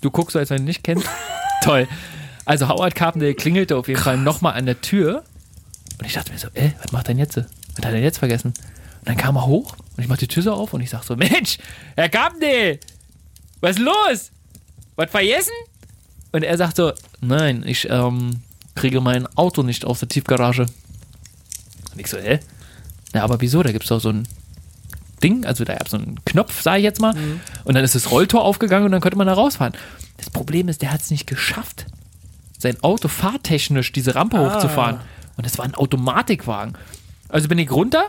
Du 0.00 0.10
guckst 0.10 0.32
so, 0.32 0.38
als 0.38 0.50
wenn 0.50 0.58
du 0.58 0.62
ihn 0.62 0.66
nicht 0.66 0.82
kennst. 0.82 1.06
Toll. 1.62 1.86
Also 2.46 2.68
Howard 2.68 2.94
Carpendale 2.94 3.34
klingelte 3.34 3.76
auf 3.76 3.88
jeden 3.88 4.00
Fall 4.00 4.16
nochmal 4.16 4.54
an 4.54 4.66
der 4.66 4.80
Tür 4.80 5.24
und 6.00 6.06
ich 6.06 6.14
dachte 6.14 6.32
mir 6.32 6.38
so, 6.38 6.48
äh, 6.54 6.70
was 6.82 6.92
macht 6.92 7.06
er 7.06 7.14
denn 7.14 7.18
jetzt? 7.18 7.36
Was 7.36 7.46
hat 7.76 7.84
er 7.84 7.92
denn 7.92 8.02
jetzt 8.02 8.18
vergessen? 8.18 8.54
Und 9.00 9.08
dann 9.08 9.16
kam 9.16 9.36
er 9.36 9.46
hoch 9.46 9.76
und 9.96 10.02
ich 10.02 10.08
mach 10.08 10.16
die 10.16 10.28
Tür 10.28 10.42
so 10.42 10.52
auf 10.52 10.72
und 10.72 10.80
ich 10.80 10.88
sag 10.90 11.02
so, 11.02 11.14
Mensch, 11.14 11.58
Herr 11.94 12.08
Carpendale, 12.08 12.80
was 13.60 13.72
ist 13.72 13.80
los? 13.80 14.30
Was 14.96 15.10
vergessen? 15.10 15.52
Und 16.32 16.42
er 16.42 16.56
sagt 16.56 16.76
so, 16.76 16.92
nein, 17.20 17.64
ich 17.66 17.88
ähm, 17.90 18.40
kriege 18.74 19.00
mein 19.00 19.26
Auto 19.36 19.62
nicht 19.62 19.84
aus 19.84 20.00
der 20.00 20.08
Tiefgarage. 20.08 20.62
Und 21.92 21.98
ich 21.98 22.06
so, 22.06 22.18
hä? 22.18 22.40
Ja, 23.14 23.24
aber 23.24 23.40
wieso? 23.40 23.62
Da 23.62 23.72
gibt's 23.72 23.88
doch 23.88 24.00
so 24.00 24.10
ein 24.10 24.28
Ding, 25.22 25.44
also 25.44 25.64
da 25.64 25.74
gab 25.74 25.88
so 25.88 25.96
einen 25.96 26.24
Knopf, 26.24 26.62
sage 26.62 26.78
ich 26.78 26.84
jetzt 26.84 27.00
mal. 27.00 27.14
Und 27.64 27.74
dann 27.74 27.84
ist 27.84 27.94
das 27.94 28.10
Rolltor 28.10 28.42
aufgegangen 28.42 28.86
und 28.86 28.92
dann 28.92 29.00
konnte 29.00 29.18
man 29.18 29.26
da 29.26 29.34
rausfahren. 29.34 29.74
Das 30.16 30.30
Problem 30.30 30.68
ist, 30.68 30.82
der 30.82 30.92
hat 30.92 31.00
es 31.00 31.10
nicht 31.10 31.26
geschafft, 31.26 31.86
sein 32.58 32.82
Auto 32.82 33.08
fahrtechnisch 33.08 33.92
diese 33.92 34.14
Rampe 34.14 34.38
hochzufahren. 34.38 35.00
Und 35.36 35.46
es 35.46 35.58
war 35.58 35.64
ein 35.64 35.74
Automatikwagen. 35.74 36.76
Also 37.28 37.48
bin 37.48 37.58
ich 37.58 37.70
runter 37.70 38.06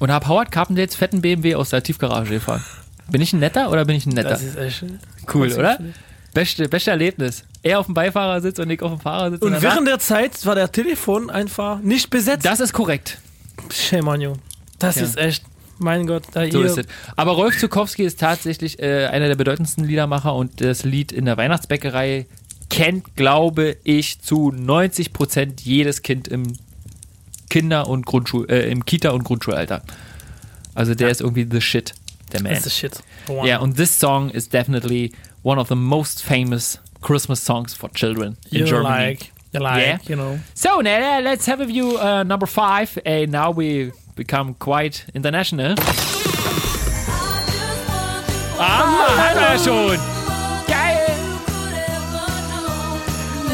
und 0.00 0.10
habe 0.10 0.28
Howard 0.28 0.50
Carpendales 0.50 0.94
fetten 0.94 1.20
BMW 1.22 1.54
aus 1.54 1.70
der 1.70 1.82
Tiefgarage 1.82 2.30
gefahren. 2.30 2.62
Bin 3.10 3.20
ich 3.20 3.32
ein 3.32 3.38
netter 3.40 3.70
oder 3.70 3.84
bin 3.84 3.96
ich 3.96 4.06
ein 4.06 4.10
netter? 4.10 4.30
Das 4.30 4.42
ist 4.42 4.56
echt 4.56 4.84
Cool, 5.32 5.48
das 5.48 5.58
oder? 5.58 5.76
schön. 5.76 5.94
Beste, 6.34 6.68
beste 6.68 6.90
Erlebnis. 6.90 7.44
Er 7.62 7.78
auf 7.80 7.86
dem 7.86 7.94
Beifahrersitz 7.94 8.58
und 8.58 8.68
ich 8.70 8.82
auf 8.82 8.90
dem 8.92 9.00
Fahrersitz. 9.00 9.40
Und 9.40 9.52
danach- 9.52 9.62
während 9.62 9.88
der 9.88 9.98
Zeit 10.00 10.44
war 10.44 10.54
der 10.54 10.70
Telefon 10.70 11.30
einfach 11.30 11.78
nicht 11.80 12.10
besetzt. 12.10 12.44
das 12.44 12.60
ist 12.60 12.72
korrekt. 12.72 13.18
Shame 13.72 14.08
on 14.08 14.20
you. 14.20 14.32
Das 14.78 14.96
Ja. 14.96 15.02
ist 15.04 15.16
echt, 15.16 15.44
mein 15.78 16.06
Gott. 16.06 16.24
Da 16.32 16.50
So 16.50 16.60
ihr, 16.60 16.66
ist 16.66 16.76
es. 16.78 16.86
Aber 17.16 17.32
Rolf 17.32 17.56
Zukowski 17.58 18.02
ist 18.04 18.20
tatsächlich 18.20 18.80
äh, 18.82 19.06
einer 19.06 19.28
der 19.28 19.36
bedeutendsten 19.36 19.84
Liedermacher 19.84 20.34
und 20.34 20.60
das 20.60 20.84
Lied 20.84 21.12
in 21.12 21.24
der 21.24 21.36
Weihnachtsbäckerei 21.36 22.26
kennt, 22.68 23.14
glaube 23.16 23.76
ich, 23.84 24.20
zu 24.20 24.50
90 24.50 25.12
Prozent 25.12 25.60
jedes 25.62 26.02
Kind 26.02 26.26
im 26.28 26.54
Kinder- 27.48 27.86
und 27.86 28.04
Grundschul, 28.04 28.50
äh, 28.50 28.68
im 28.70 28.84
Kita- 28.84 29.10
und 29.10 29.22
Grundschulalter. 29.22 29.82
Also 30.74 30.94
der 30.94 31.10
ist 31.10 31.20
irgendwie 31.20 31.46
the 31.48 31.60
shit, 31.60 31.94
der 32.32 32.42
Man. 32.42 32.52
Das 32.52 32.66
ist 32.66 32.76
shit. 32.76 33.00
Wow. 33.28 33.44
Yeah, 33.46 33.60
and 33.60 33.76
this 33.76 33.98
song 33.98 34.30
is 34.30 34.48
definitely 34.48 35.12
one 35.44 35.60
of 35.60 35.68
the 35.68 35.76
most 35.76 36.22
famous 36.24 36.78
Christmas 37.00 37.40
songs 37.40 37.74
for 37.74 37.88
children 37.90 38.36
in 38.50 38.60
you 38.60 38.66
Germany. 38.66 38.88
like, 38.88 39.30
you 39.52 39.60
like, 39.60 39.82
Yeah. 39.86 39.98
you 40.08 40.16
know. 40.16 40.38
So 40.54 40.80
now 40.80 41.20
let's 41.20 41.46
have 41.46 41.60
a 41.60 41.66
view 41.66 41.98
uh, 41.98 42.24
number 42.24 42.46
five. 42.46 42.98
And 43.04 43.30
now 43.30 43.50
we 43.52 43.92
become 44.16 44.54
quite 44.54 45.04
international. 45.14 45.74
Ah, 48.58 49.32
wir 49.34 49.58
schon. 49.58 49.98
Geil. 50.66 51.16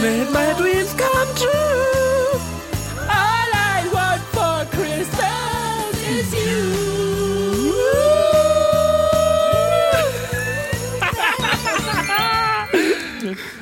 Let 0.02 0.30
my 0.32 0.52
dreams 0.58 0.92
come 0.94 1.28
true. 1.34 1.99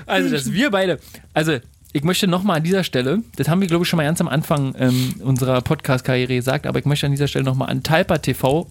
Also, 0.08 0.30
dass 0.30 0.52
wir 0.52 0.70
beide, 0.70 0.98
also 1.34 1.58
ich 1.92 2.04
möchte 2.04 2.26
nochmal 2.26 2.58
an 2.58 2.62
dieser 2.62 2.84
Stelle, 2.84 3.22
das 3.36 3.48
haben 3.48 3.60
wir 3.60 3.68
glaube 3.68 3.84
ich 3.84 3.88
schon 3.88 3.96
mal 3.98 4.04
ganz 4.04 4.20
am 4.20 4.28
Anfang 4.28 4.74
ähm, 4.78 5.14
unserer 5.20 5.60
Podcast-Karriere 5.60 6.34
gesagt, 6.34 6.66
aber 6.66 6.78
ich 6.78 6.84
möchte 6.84 7.06
an 7.06 7.12
dieser 7.12 7.28
Stelle 7.28 7.44
nochmal 7.44 7.70
an 7.70 7.82
Talpa 7.82 8.18
TV 8.18 8.68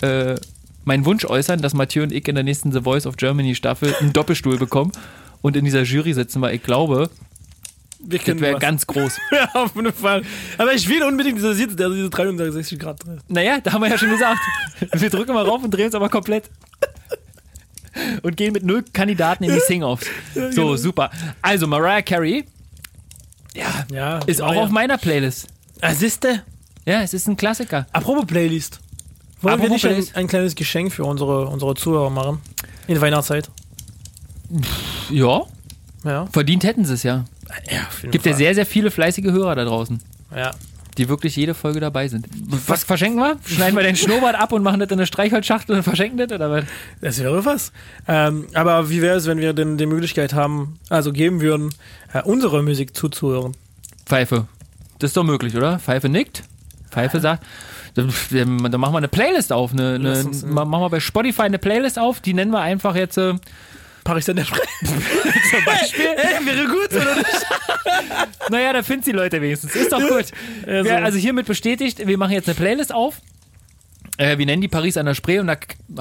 äh, 0.00 0.36
meinen 0.84 1.04
Wunsch 1.04 1.24
äußern, 1.24 1.62
dass 1.62 1.74
Mathieu 1.74 2.02
und 2.02 2.12
ich 2.12 2.26
in 2.28 2.34
der 2.34 2.44
nächsten 2.44 2.72
The 2.72 2.80
Voice 2.82 3.06
of 3.06 3.16
Germany 3.16 3.54
Staffel 3.54 3.94
einen 4.00 4.12
Doppelstuhl 4.12 4.58
bekommen 4.58 4.92
und 5.40 5.56
in 5.56 5.64
dieser 5.64 5.82
Jury 5.82 6.12
sitzen, 6.14 6.40
weil 6.40 6.54
ich 6.54 6.62
glaube, 6.62 7.10
Wir 8.00 8.18
das 8.18 8.40
wäre 8.40 8.58
ganz 8.58 8.86
groß. 8.86 9.18
Ja, 9.32 9.48
auf 9.54 9.74
jeden 9.76 9.92
Fall. 9.92 10.22
Aber 10.58 10.72
ich 10.72 10.88
will 10.88 11.02
unbedingt 11.02 11.42
der 11.42 11.54
diese 11.54 12.10
360 12.10 12.78
Grad 12.78 13.04
dreht. 13.04 13.20
Naja, 13.28 13.58
da 13.62 13.72
haben 13.72 13.82
wir 13.82 13.90
ja 13.90 13.98
schon 13.98 14.10
gesagt. 14.10 14.40
Wir 14.92 15.10
drücken 15.10 15.34
mal 15.34 15.44
rauf 15.44 15.62
und 15.62 15.72
drehen 15.72 15.86
uns 15.86 15.94
aber 15.94 16.08
komplett. 16.08 16.50
Und 18.22 18.36
gehen 18.36 18.52
mit 18.52 18.62
null 18.64 18.84
Kandidaten 18.92 19.44
in 19.44 19.52
die 19.54 19.60
Sing-Offs. 19.60 20.06
So, 20.52 20.76
super. 20.76 21.10
Also, 21.42 21.66
Mariah 21.66 22.02
Carey 22.02 22.44
Ja. 23.54 24.18
ist 24.26 24.40
auch 24.40 24.54
auf 24.56 24.70
meiner 24.70 24.96
Playlist. 24.98 25.48
Ah, 25.80 25.92
siehste? 25.94 26.42
Ja, 26.86 27.02
es 27.02 27.12
ist 27.14 27.26
ein 27.28 27.36
Klassiker. 27.36 27.86
Apropos 27.92 28.26
Playlist. 28.26 28.80
Wollen 29.40 29.54
wir 29.60 29.64
Apropos 29.64 29.70
nicht 29.70 29.84
ein, 29.84 29.90
Playlist. 29.90 30.16
ein 30.16 30.26
kleines 30.28 30.54
Geschenk 30.54 30.92
für 30.92 31.04
unsere, 31.04 31.48
unsere 31.48 31.74
Zuhörer 31.74 32.10
machen? 32.10 32.38
In 32.86 33.00
Weihnachtszeit. 33.00 33.50
Ja, 35.10 35.42
Ja. 36.04 36.26
verdient 36.26 36.64
hätten 36.64 36.84
sie 36.84 36.94
es 36.94 37.02
ja. 37.02 37.24
Ja, 37.70 37.88
Gibt 38.10 38.24
ja 38.24 38.32
Fall. 38.32 38.38
sehr, 38.38 38.54
sehr 38.54 38.66
viele 38.66 38.90
fleißige 38.90 39.26
Hörer 39.26 39.54
da 39.56 39.64
draußen, 39.64 40.00
Ja. 40.34 40.52
Die 40.98 41.08
wirklich 41.08 41.36
jede 41.36 41.54
Folge 41.54 41.80
dabei 41.80 42.08
sind. 42.08 42.26
Was 42.66 42.84
verschenken 42.84 43.18
wir? 43.20 43.36
Schneiden 43.46 43.76
wir 43.76 43.82
den 43.82 43.96
Schnurrbart 43.96 44.34
ab 44.34 44.52
und 44.52 44.62
machen 44.62 44.80
das 44.80 44.88
in 44.90 44.98
eine 44.98 45.06
Streichholzschachtel 45.06 45.76
und 45.76 45.82
verschenken 45.82 46.18
das? 46.18 46.30
Oder 46.32 46.50
was? 46.50 46.64
Das 47.00 47.18
wäre 47.18 47.44
was. 47.44 47.72
Ähm, 48.06 48.46
aber 48.54 48.90
wie 48.90 49.00
wäre 49.02 49.16
es, 49.16 49.26
wenn 49.26 49.38
wir 49.38 49.52
denn 49.54 49.78
die 49.78 49.86
Möglichkeit 49.86 50.34
haben, 50.34 50.78
also 50.90 51.12
geben 51.12 51.40
würden, 51.40 51.70
äh, 52.12 52.22
unsere 52.22 52.62
Musik 52.62 52.94
zuzuhören? 52.96 53.52
Pfeife. 54.06 54.46
Das 54.98 55.10
ist 55.10 55.16
doch 55.16 55.24
möglich, 55.24 55.56
oder? 55.56 55.78
Pfeife 55.78 56.08
nickt. 56.08 56.42
Pfeife 56.90 57.20
sagt. 57.20 57.44
Dann, 57.94 58.06
machen 58.06 58.92
wir 58.92 58.96
eine 58.98 59.08
Playlist 59.08 59.52
auf. 59.52 59.72
Eine, 59.72 59.94
eine, 59.94 60.24
ma- 60.46 60.64
machen 60.64 60.82
wir 60.82 60.90
bei 60.90 61.00
Spotify 61.00 61.42
eine 61.42 61.58
Playlist 61.58 61.98
auf. 61.98 62.20
Die 62.20 62.34
nennen 62.34 62.50
wir 62.50 62.60
einfach 62.60 62.94
jetzt. 62.96 63.16
Äh, 63.18 63.34
Paris 64.04 64.24
der 64.26 64.34
Zum 64.36 65.64
Beispiel. 65.64 66.06
Ey, 66.16 66.46
wäre 66.46 66.66
gut, 66.66 66.92
oder 66.92 67.14
nicht? 67.16 67.46
naja, 68.50 68.72
da 68.72 68.82
finden 68.82 69.04
die 69.04 69.12
Leute 69.12 69.40
wenigstens. 69.40 69.74
Ist 69.74 69.92
doch 69.92 70.00
gut. 70.00 70.26
Also- 70.66 70.88
Ja, 70.88 70.96
also 70.98 71.18
hiermit 71.18 71.46
bestätigt, 71.46 72.06
wir 72.06 72.18
machen 72.18 72.32
jetzt 72.32 72.48
eine 72.48 72.54
Playlist 72.54 72.92
auf. 72.94 73.20
Äh, 74.18 74.38
wir 74.38 74.46
nennen 74.46 74.60
die 74.62 74.68
Paris 74.68 74.96
an 74.96 75.06
der 75.06 75.14
Spree 75.14 75.38
und 75.38 75.46
da 75.46 75.56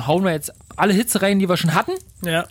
hauen 0.08 0.24
wir 0.24 0.32
jetzt 0.32 0.52
alle 0.76 0.94
Hits 0.94 1.22
rein, 1.22 1.40
die 1.40 1.48
wir 1.48 1.58
schon 1.58 1.74
hatten. 1.74 1.92
Ja. 2.24 2.46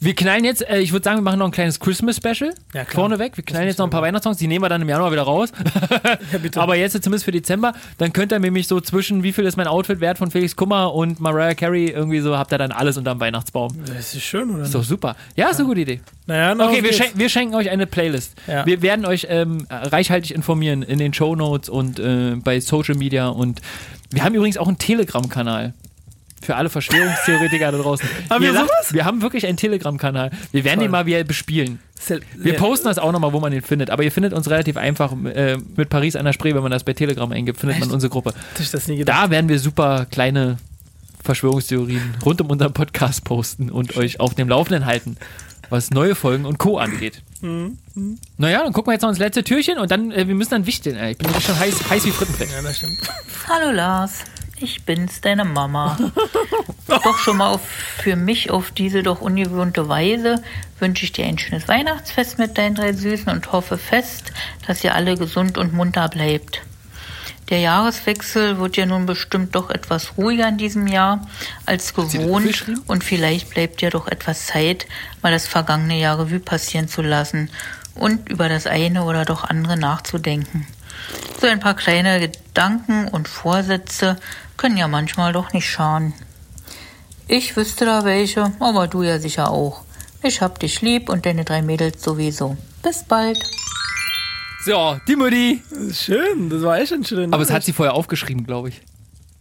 Wir 0.00 0.14
knallen 0.14 0.44
jetzt, 0.44 0.68
äh, 0.68 0.80
ich 0.80 0.92
würde 0.92 1.04
sagen, 1.04 1.18
wir 1.18 1.22
machen 1.22 1.38
noch 1.38 1.46
ein 1.46 1.52
kleines 1.52 1.80
Christmas-Special 1.80 2.52
Ja, 2.74 2.84
klar. 2.84 2.86
vorneweg. 3.04 3.36
Wir 3.36 3.44
knallen 3.44 3.68
jetzt 3.68 3.78
noch 3.78 3.86
ein 3.86 3.90
paar 3.90 4.02
Weihnachtssongs, 4.02 4.36
die 4.36 4.46
nehmen 4.46 4.62
wir 4.64 4.68
dann 4.68 4.82
im 4.82 4.88
Januar 4.88 5.12
wieder 5.12 5.22
raus. 5.22 5.50
ja, 6.32 6.38
bitte. 6.38 6.60
Aber 6.60 6.76
jetzt 6.76 6.92
zumindest 7.02 7.24
für 7.24 7.32
Dezember, 7.32 7.72
dann 7.98 8.12
könnt 8.12 8.32
ihr 8.32 8.38
nämlich 8.38 8.68
so 8.68 8.80
zwischen, 8.80 9.22
wie 9.22 9.32
viel 9.32 9.44
ist 9.46 9.56
mein 9.56 9.66
Outfit 9.66 10.00
wert 10.00 10.18
von 10.18 10.30
Felix 10.30 10.56
Kummer 10.56 10.92
und 10.92 11.20
Mariah 11.20 11.54
Carey, 11.54 11.88
irgendwie 11.90 12.20
so, 12.20 12.36
habt 12.36 12.52
ihr 12.52 12.58
dann 12.58 12.72
alles 12.72 12.96
unterm 12.96 13.20
Weihnachtsbaum. 13.20 13.74
das 13.86 14.14
ist 14.14 14.22
schön, 14.22 14.50
oder? 14.50 14.64
Ist 14.64 14.74
doch 14.74 14.84
super. 14.84 15.16
Ja, 15.36 15.48
ist 15.48 15.58
eine 15.58 15.68
gute 15.68 15.80
Idee. 15.80 16.00
Naja, 16.26 16.54
na, 16.54 16.68
Okay, 16.68 16.82
wir, 16.82 16.92
schenken, 16.92 17.18
wir 17.18 17.28
schenken 17.28 17.54
euch 17.54 17.70
eine 17.70 17.86
Playlist. 17.86 18.34
Ja. 18.46 18.66
Wir 18.66 18.82
werden 18.82 19.06
euch 19.06 19.26
ähm, 19.30 19.66
reichhaltig 19.70 20.32
informieren 20.32 20.82
in 20.82 20.98
den 20.98 21.14
Show 21.14 21.34
Notes 21.36 21.68
und 21.68 21.98
äh, 21.98 22.36
bei 22.36 22.60
Social 22.60 22.94
Media. 22.96 23.28
Und 23.28 23.60
wir 24.10 24.24
haben 24.24 24.34
übrigens 24.34 24.56
auch 24.58 24.68
einen 24.68 24.78
Telegram-Kanal. 24.78 25.74
Für 26.44 26.56
alle 26.56 26.68
Verschwörungstheoretiker 26.68 27.72
da 27.72 27.78
draußen. 27.78 28.06
Haben 28.30 28.44
wir 28.44 28.52
lacht, 28.52 28.68
sowas? 28.68 28.92
Wir 28.92 29.04
haben 29.04 29.22
wirklich 29.22 29.46
einen 29.46 29.56
Telegram-Kanal. 29.56 30.30
Wir 30.52 30.64
werden 30.64 30.78
Toll. 30.78 30.86
den 30.86 30.90
mal 30.90 31.06
wieder 31.06 31.24
bespielen. 31.24 31.78
Wir 32.36 32.54
posten 32.54 32.86
das 32.86 32.98
auch 32.98 33.12
nochmal, 33.12 33.32
wo 33.32 33.40
man 33.40 33.50
den 33.50 33.62
findet. 33.62 33.88
Aber 33.88 34.02
ihr 34.02 34.12
findet 34.12 34.34
uns 34.34 34.50
relativ 34.50 34.76
einfach 34.76 35.12
äh, 35.24 35.56
mit 35.76 35.88
Paris 35.88 36.16
an 36.16 36.26
der 36.26 36.34
Spree, 36.34 36.54
wenn 36.54 36.62
man 36.62 36.70
das 36.70 36.84
bei 36.84 36.92
Telegram 36.92 37.30
eingibt, 37.32 37.60
findet 37.60 37.78
man 37.78 37.88
Echt? 37.88 37.94
unsere 37.94 38.10
Gruppe. 38.10 38.34
Hätte 38.50 38.62
ich 38.62 38.70
das 38.70 38.86
nie 38.88 38.96
gedacht. 38.98 39.18
Da 39.18 39.30
werden 39.30 39.48
wir 39.48 39.58
super 39.58 40.06
kleine 40.10 40.58
Verschwörungstheorien 41.22 42.14
rund 42.24 42.40
um 42.42 42.50
unseren 42.50 42.74
Podcast 42.74 43.24
posten 43.24 43.70
und 43.70 43.96
euch 43.96 44.20
auf 44.20 44.34
dem 44.34 44.48
Laufenden 44.48 44.84
halten, 44.84 45.16
was 45.70 45.90
neue 45.90 46.14
Folgen 46.14 46.44
und 46.44 46.58
Co. 46.58 46.76
angeht. 46.76 47.22
Mhm. 47.40 47.78
Naja, 48.36 48.62
dann 48.62 48.72
gucken 48.72 48.90
wir 48.90 48.94
jetzt 48.94 49.02
noch 49.02 49.08
ins 49.08 49.18
letzte 49.18 49.42
Türchen 49.44 49.78
und 49.78 49.90
dann, 49.90 50.12
äh, 50.12 50.28
wir 50.28 50.34
müssen 50.34 50.50
dann 50.50 50.66
wichteln. 50.66 50.96
Ey. 50.96 51.12
Ich 51.12 51.18
bin 51.18 51.28
wirklich 51.28 51.46
schon 51.46 51.58
heiß, 51.58 51.90
heiß 51.90 52.04
wie 52.04 52.10
Frittenfett. 52.10 52.50
Ja, 52.50 52.60
das 52.62 52.76
stimmt. 52.76 52.98
Hallo 53.48 53.70
Lars, 53.72 54.20
ich 54.58 54.84
bin's, 54.84 55.20
deine 55.20 55.44
Mama. 55.44 55.98
doch 56.86 57.18
schon 57.18 57.38
mal 57.38 57.48
auf, 57.48 57.62
für 57.66 58.16
mich 58.16 58.50
auf 58.50 58.70
diese 58.70 59.02
doch 59.02 59.20
ungewohnte 59.20 59.88
Weise 59.88 60.42
wünsche 60.78 61.04
ich 61.04 61.12
dir 61.12 61.26
ein 61.26 61.38
schönes 61.38 61.68
Weihnachtsfest 61.68 62.38
mit 62.38 62.56
deinen 62.58 62.74
drei 62.74 62.92
Süßen 62.92 63.28
und 63.28 63.52
hoffe 63.52 63.78
fest, 63.78 64.32
dass 64.66 64.84
ihr 64.84 64.94
alle 64.94 65.16
gesund 65.16 65.58
und 65.58 65.72
munter 65.72 66.08
bleibt. 66.08 66.62
Der 67.50 67.58
Jahreswechsel 67.58 68.58
wird 68.58 68.76
ja 68.78 68.86
nun 68.86 69.04
bestimmt 69.04 69.54
doch 69.54 69.68
etwas 69.68 70.16
ruhiger 70.16 70.48
in 70.48 70.56
diesem 70.56 70.86
Jahr 70.86 71.26
als 71.66 71.92
gewohnt 71.92 72.64
und 72.86 73.04
vielleicht 73.04 73.50
bleibt 73.50 73.82
ja 73.82 73.90
doch 73.90 74.08
etwas 74.08 74.46
Zeit, 74.46 74.86
mal 75.20 75.30
das 75.30 75.46
vergangene 75.46 75.98
Jahr 76.00 76.18
Revue 76.18 76.40
passieren 76.40 76.88
zu 76.88 77.02
lassen 77.02 77.50
und 77.94 78.30
über 78.30 78.48
das 78.48 78.66
eine 78.66 79.04
oder 79.04 79.26
doch 79.26 79.44
andere 79.44 79.76
nachzudenken. 79.76 80.66
So 81.40 81.46
ein 81.46 81.60
paar 81.60 81.74
kleine 81.74 82.20
Gedanken 82.20 83.08
und 83.08 83.28
Vorsätze 83.28 84.16
können 84.56 84.76
ja 84.76 84.88
manchmal 84.88 85.32
doch 85.32 85.52
nicht 85.52 85.68
schaden. 85.68 86.14
Ich 87.26 87.56
wüsste 87.56 87.84
da 87.84 88.04
welche, 88.04 88.52
aber 88.60 88.86
du 88.86 89.02
ja 89.02 89.18
sicher 89.18 89.50
auch. 89.50 89.82
Ich 90.22 90.40
hab 90.40 90.58
dich 90.58 90.80
lieb 90.82 91.08
und 91.08 91.26
deine 91.26 91.44
drei 91.44 91.62
Mädels 91.62 92.02
sowieso. 92.02 92.56
Bis 92.82 93.04
bald. 93.04 93.38
So, 94.64 94.98
die 95.06 95.16
Mutti. 95.16 95.62
Das 95.70 95.78
ist 95.78 96.04
schön, 96.04 96.48
das 96.48 96.62
war 96.62 96.78
echt 96.78 96.92
ein 96.92 97.04
schöner 97.04 97.34
Aber 97.34 97.42
es 97.42 97.50
hat 97.50 97.64
sie 97.64 97.72
vorher 97.72 97.94
aufgeschrieben, 97.94 98.46
glaube 98.46 98.70
ich. 98.70 98.80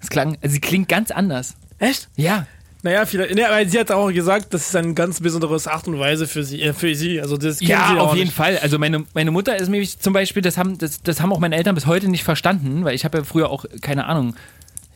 Es 0.02 0.10
klang, 0.10 0.38
also 0.42 0.54
sie 0.54 0.60
klingt 0.60 0.90
ganz 0.90 1.12
anders. 1.12 1.56
Echt? 1.80 2.10
Ja. 2.16 2.46
Naja, 2.84 3.06
vielleicht, 3.06 3.34
ne, 3.34 3.48
aber 3.48 3.66
sie 3.66 3.80
hat 3.80 3.92
auch 3.92 4.12
gesagt, 4.12 4.54
das 4.54 4.68
ist 4.68 4.76
eine 4.76 4.94
ganz 4.94 5.22
besondere 5.22 5.58
Art 5.72 5.88
und 5.88 6.00
Weise 6.00 6.28
für 6.28 6.44
sie. 6.44 6.62
Äh, 6.62 6.74
für 6.74 6.94
sie. 6.94 7.22
Also 7.22 7.38
das 7.38 7.62
Ja, 7.62 7.98
auf 7.98 8.14
jeden 8.14 8.28
nicht. 8.28 8.36
Fall. 8.36 8.60
Also 8.62 8.78
meine, 8.78 9.06
meine 9.14 9.32
Mutter 9.32 9.56
ist 9.56 9.70
nämlich 9.70 10.00
zum 10.00 10.12
Beispiel, 10.12 10.42
das 10.42 10.58
haben, 10.58 10.78
das, 10.78 11.02
das 11.02 11.22
haben 11.22 11.32
auch 11.32 11.40
meine 11.40 11.56
Eltern 11.56 11.76
bis 11.76 11.86
heute 11.86 12.10
nicht 12.10 12.26
verstanden, 12.26 12.84
weil 12.84 12.94
ich 12.94 13.06
habe 13.06 13.20
ja 13.20 13.24
früher 13.24 13.50
auch, 13.50 13.64
keine 13.82 14.06
Ahnung, 14.06 14.36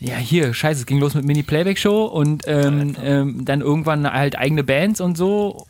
ja 0.01 0.17
hier, 0.17 0.53
scheiße, 0.53 0.81
es 0.81 0.85
ging 0.85 0.99
los 0.99 1.15
mit 1.15 1.23
Mini-Playback-Show 1.25 2.05
und 2.05 2.43
ähm, 2.45 2.97
ähm, 3.01 3.45
dann 3.45 3.61
irgendwann 3.61 4.11
halt 4.11 4.37
eigene 4.37 4.65
Bands 4.65 4.99
und 4.99 5.17
so, 5.17 5.65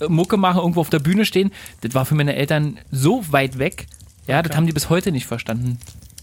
äh, 0.00 0.08
Mucke 0.08 0.36
machen, 0.38 0.58
irgendwo 0.58 0.80
auf 0.80 0.90
der 0.90 0.98
Bühne 0.98 1.24
stehen. 1.24 1.52
Das 1.82 1.94
war 1.94 2.04
für 2.04 2.16
meine 2.16 2.34
Eltern 2.34 2.78
so 2.90 3.24
weit 3.30 3.60
weg, 3.60 3.86
ja, 4.26 4.42
das 4.42 4.56
haben 4.56 4.66
die 4.66 4.72
bis 4.72 4.90
heute 4.90 5.12
nicht 5.12 5.26
verstanden. 5.26 5.78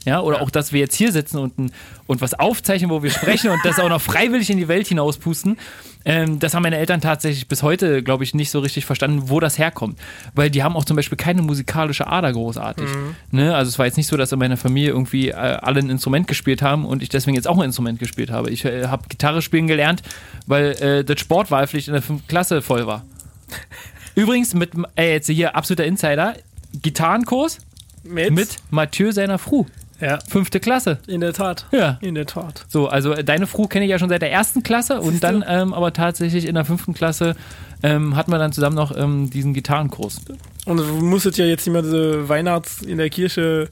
Ja, 0.05 0.21
oder 0.21 0.41
auch, 0.41 0.51
dass 0.51 0.71
wir 0.71 0.79
jetzt 0.79 0.95
hier 0.95 1.11
sitzen 1.11 1.37
und, 1.39 1.71
und 2.05 2.21
was 2.21 2.35
aufzeichnen, 2.35 2.91
wo 2.91 3.01
wir 3.01 3.09
sprechen 3.09 3.49
und 3.49 3.59
das 3.63 3.79
auch 3.79 3.89
noch 3.89 4.01
freiwillig 4.01 4.49
in 4.51 4.57
die 4.57 4.67
Welt 4.67 4.87
hinauspusten. 4.87 5.57
Ähm, 6.05 6.37
das 6.37 6.53
haben 6.53 6.61
meine 6.61 6.77
Eltern 6.77 7.01
tatsächlich 7.01 7.47
bis 7.47 7.63
heute, 7.63 8.03
glaube 8.03 8.23
ich, 8.23 8.35
nicht 8.35 8.51
so 8.51 8.59
richtig 8.59 8.85
verstanden, 8.85 9.29
wo 9.29 9.39
das 9.39 9.57
herkommt. 9.57 9.99
Weil 10.35 10.51
die 10.51 10.61
haben 10.61 10.75
auch 10.75 10.85
zum 10.85 10.95
Beispiel 10.95 11.17
keine 11.17 11.41
musikalische 11.41 12.05
Ader 12.05 12.31
großartig. 12.31 12.87
Ne? 13.31 13.55
Also 13.55 13.69
es 13.69 13.79
war 13.79 13.87
jetzt 13.87 13.97
nicht 13.97 14.07
so, 14.07 14.15
dass 14.15 14.31
in 14.31 14.37
meiner 14.37 14.57
Familie 14.57 14.91
irgendwie 14.91 15.29
äh, 15.29 15.33
alle 15.33 15.79
ein 15.79 15.89
Instrument 15.89 16.27
gespielt 16.27 16.61
haben 16.61 16.85
und 16.85 17.01
ich 17.01 17.09
deswegen 17.09 17.35
jetzt 17.35 17.47
auch 17.47 17.57
ein 17.57 17.63
Instrument 17.63 17.97
gespielt 17.97 18.29
habe. 18.29 18.51
Ich 18.51 18.63
äh, 18.63 18.85
habe 18.85 19.07
Gitarre 19.09 19.41
spielen 19.41 19.65
gelernt, 19.65 20.03
weil 20.45 20.71
äh, 20.73 21.03
das 21.03 21.19
Sportwahlpflicht 21.19 21.87
in 21.87 21.93
der 21.93 22.03
5. 22.03 22.27
Klasse 22.27 22.61
voll 22.61 22.85
war. 22.85 23.03
Übrigens 24.15 24.53
mit, 24.53 24.71
äh, 24.95 25.13
jetzt 25.13 25.27
hier 25.27 25.55
absoluter 25.55 25.85
Insider, 25.85 26.35
Gitarrenkurs 26.81 27.59
Mit? 28.03 28.31
mit 28.31 28.57
Mathieu 28.69 29.11
seiner 29.11 29.39
Fru. 29.39 29.65
Ja, 30.01 30.19
Fünfte 30.27 30.59
Klasse. 30.59 30.97
in 31.07 31.21
der 31.21 31.33
Tat. 31.33 31.65
Ja. 31.71 31.97
In 32.01 32.15
der 32.15 32.25
Tat. 32.25 32.65
So, 32.67 32.87
also 32.87 33.13
äh, 33.13 33.23
deine 33.23 33.47
Fru 33.47 33.67
kenne 33.67 33.85
ich 33.85 33.91
ja 33.91 33.99
schon 33.99 34.09
seit 34.09 34.21
der 34.21 34.31
ersten 34.31 34.61
Klasse 34.63 34.99
und 34.99 35.11
Siehst 35.11 35.23
du? 35.23 35.27
dann 35.27 35.45
ähm, 35.47 35.73
aber 35.73 35.93
tatsächlich 35.93 36.45
in 36.45 36.55
der 36.55 36.65
fünften 36.65 36.93
Klasse 36.93 37.35
ähm, 37.81 38.15
hatten 38.15 38.31
wir 38.31 38.37
dann 38.37 38.51
zusammen 38.51 38.75
noch 38.75 38.95
ähm, 38.95 39.29
diesen 39.29 39.53
Gitarrenkurs. 39.53 40.21
Und 40.65 40.77
du 40.77 40.83
musstet 40.83 41.37
ja 41.37 41.45
jetzt 41.45 41.65
immer 41.67 41.81
diese 41.81 42.27
Weihnachts 42.27 42.81
in 42.81 42.97
der 42.97 43.09
Kirche. 43.09 43.69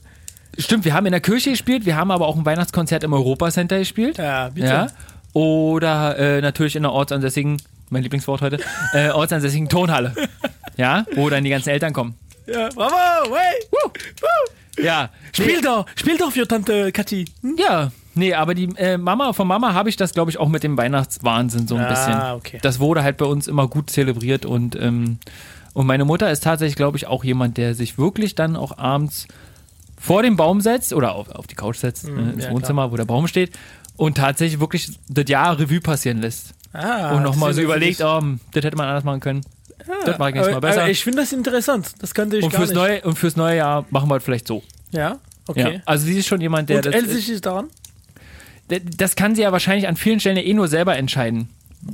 Stimmt, 0.58 0.84
wir 0.84 0.94
haben 0.94 1.04
in 1.06 1.12
der 1.12 1.20
Kirche 1.20 1.50
gespielt, 1.50 1.84
wir 1.84 1.96
haben 1.96 2.10
aber 2.10 2.26
auch 2.26 2.36
ein 2.36 2.46
Weihnachtskonzert 2.46 3.02
im 3.04 3.12
Europacenter 3.12 3.78
gespielt. 3.78 4.18
Ja, 4.18 4.48
bitte. 4.50 4.66
Ja. 4.68 4.86
Oder 5.32 6.16
äh, 6.16 6.40
natürlich 6.40 6.76
in 6.76 6.84
der 6.84 6.92
ortsansässigen, 6.92 7.60
mein 7.90 8.02
Lieblingswort 8.02 8.40
heute, 8.40 8.58
äh, 8.92 9.10
ortsansässigen 9.10 9.68
Tonhalle. 9.68 10.14
Ja, 10.76 11.04
wo 11.14 11.30
dann 11.30 11.44
die 11.44 11.50
ganzen 11.50 11.68
Eltern 11.68 11.92
kommen. 11.92 12.16
Ja, 12.48 12.68
bravo, 12.74 13.32
hey! 13.32 13.64
Woo, 13.70 13.90
woo. 13.90 14.52
Ja, 14.82 15.10
Spiel 15.32 15.60
doch, 15.60 15.86
spiel 15.94 16.16
doch 16.18 16.32
für 16.32 16.46
Tante 16.48 16.90
Kathi. 16.92 17.26
Hm? 17.42 17.56
Ja, 17.58 17.92
nee, 18.14 18.34
aber 18.34 18.54
die 18.54 18.64
äh, 18.76 18.96
Mama, 18.98 19.32
von 19.32 19.46
Mama 19.46 19.72
habe 19.74 19.88
ich 19.88 19.96
das, 19.96 20.12
glaube 20.14 20.30
ich, 20.30 20.38
auch 20.38 20.48
mit 20.48 20.62
dem 20.62 20.76
Weihnachtswahnsinn 20.76 21.68
so 21.68 21.76
ein 21.76 21.82
Ah, 21.84 21.88
bisschen. 21.88 22.20
okay. 22.36 22.58
Das 22.62 22.80
wurde 22.80 23.02
halt 23.02 23.16
bei 23.16 23.26
uns 23.26 23.46
immer 23.46 23.68
gut 23.68 23.90
zelebriert 23.90 24.44
und, 24.46 24.74
ähm, 24.76 25.18
und 25.74 25.86
meine 25.86 26.04
Mutter 26.04 26.30
ist 26.30 26.42
tatsächlich, 26.44 26.76
glaube 26.76 26.96
ich, 26.96 27.06
auch 27.06 27.24
jemand, 27.24 27.56
der 27.56 27.74
sich 27.74 27.98
wirklich 27.98 28.34
dann 28.34 28.56
auch 28.56 28.78
abends 28.78 29.26
vor 29.96 30.22
den 30.22 30.36
Baum 30.36 30.60
setzt 30.60 30.92
oder 30.92 31.14
auf, 31.14 31.30
auf 31.30 31.46
die 31.46 31.54
Couch 31.54 31.76
setzt, 31.78 32.08
ne, 32.08 32.32
ins 32.32 32.44
ja, 32.44 32.50
Wohnzimmer, 32.50 32.90
wo 32.92 32.96
der 32.96 33.04
Baum 33.06 33.26
steht 33.26 33.52
und 33.96 34.16
tatsächlich 34.16 34.60
wirklich 34.60 34.90
das 35.08 35.24
Jahr 35.28 35.58
Revue 35.58 35.80
passieren 35.80 36.20
lässt. 36.20 36.52
Ah, 36.72 37.14
und 37.16 37.22
nochmal 37.22 37.54
so 37.54 37.60
überlegt, 37.62 38.00
oh, 38.02 38.20
das 38.52 38.64
hätte 38.64 38.76
man 38.76 38.88
anders 38.88 39.04
machen 39.04 39.20
können. 39.20 39.42
Das 40.06 40.18
mache 40.18 40.30
ich 40.30 40.34
nächstes 40.36 40.54
Mal 40.54 40.60
besser. 40.60 40.88
ich 40.88 41.02
finde 41.04 41.18
das 41.18 41.32
interessant. 41.32 41.92
Das 42.00 42.14
kannte 42.14 42.36
ich 42.38 42.44
und, 42.44 42.50
gar 42.50 42.60
fürs 42.60 42.70
nicht. 42.70 42.76
neue, 42.78 43.00
und 43.02 43.18
fürs 43.18 43.36
neue 43.36 43.56
Jahr 43.56 43.84
machen 43.90 44.08
wir 44.10 44.20
vielleicht 44.20 44.46
so. 44.48 44.62
Ja, 44.92 45.00
Ja. 45.00 45.18
okay. 45.46 45.82
Also 45.86 46.06
sie 46.06 46.18
ist 46.18 46.26
schon 46.26 46.40
jemand, 46.40 46.68
der 46.70 46.76
Und 46.78 46.86
das, 46.86 46.94
Elsich 46.94 47.28
ist 47.30 47.44
daran? 47.46 47.68
das 48.96 49.14
kann 49.16 49.34
sie 49.34 49.42
ja 49.42 49.52
wahrscheinlich 49.52 49.88
an 49.88 49.96
vielen 49.96 50.20
Stellen 50.20 50.36
ja 50.36 50.42
eh 50.42 50.54
nur 50.54 50.68
selber 50.68 50.96
entscheiden. 50.96 51.48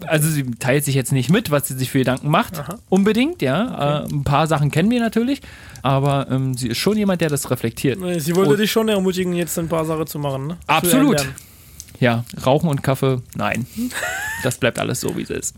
Also 0.07 0.29
sie 0.29 0.45
teilt 0.61 0.85
sich 0.85 0.95
jetzt 0.95 1.11
nicht 1.11 1.31
mit, 1.31 1.51
was 1.51 1.67
sie 1.67 1.75
sich 1.75 1.91
für 1.91 1.99
Gedanken 1.99 2.29
macht. 2.31 2.63
Unbedingt, 2.91 3.43
ja. 3.43 4.05
Äh, 4.05 4.09
ein 4.09 4.23
paar 4.23 4.47
Sachen 4.47 4.71
kennen 4.71 4.89
wir 4.89 5.01
natürlich, 5.01 5.41
aber 5.83 6.29
ähm, 6.31 6.55
sie 6.55 6.69
ist 6.69 6.79
schon 6.79 6.97
jemand, 6.97 7.21
der 7.23 7.29
das 7.29 7.51
reflektiert. 7.51 7.99
Sie 8.21 8.37
wollte 8.37 8.53
Und- 8.53 8.59
dich 8.61 8.71
schon 8.71 8.89
ermutigen, 8.89 9.33
jetzt 9.35 9.59
ein 9.59 9.69
paar 9.69 9.85
Sachen 9.85 10.07
zu 10.07 10.21
machen. 10.21 10.47
Ne? 10.47 10.57
Absolut. 10.69 11.27
Ja, 11.99 12.25
Rauchen 12.47 12.69
und 12.71 12.83
Kaffee, 12.85 13.21
nein. 13.35 13.67
Das 14.45 14.57
bleibt 14.57 14.79
alles 14.79 15.01
so, 15.01 15.15
wie 15.19 15.23
es 15.23 15.29
ist. 15.31 15.55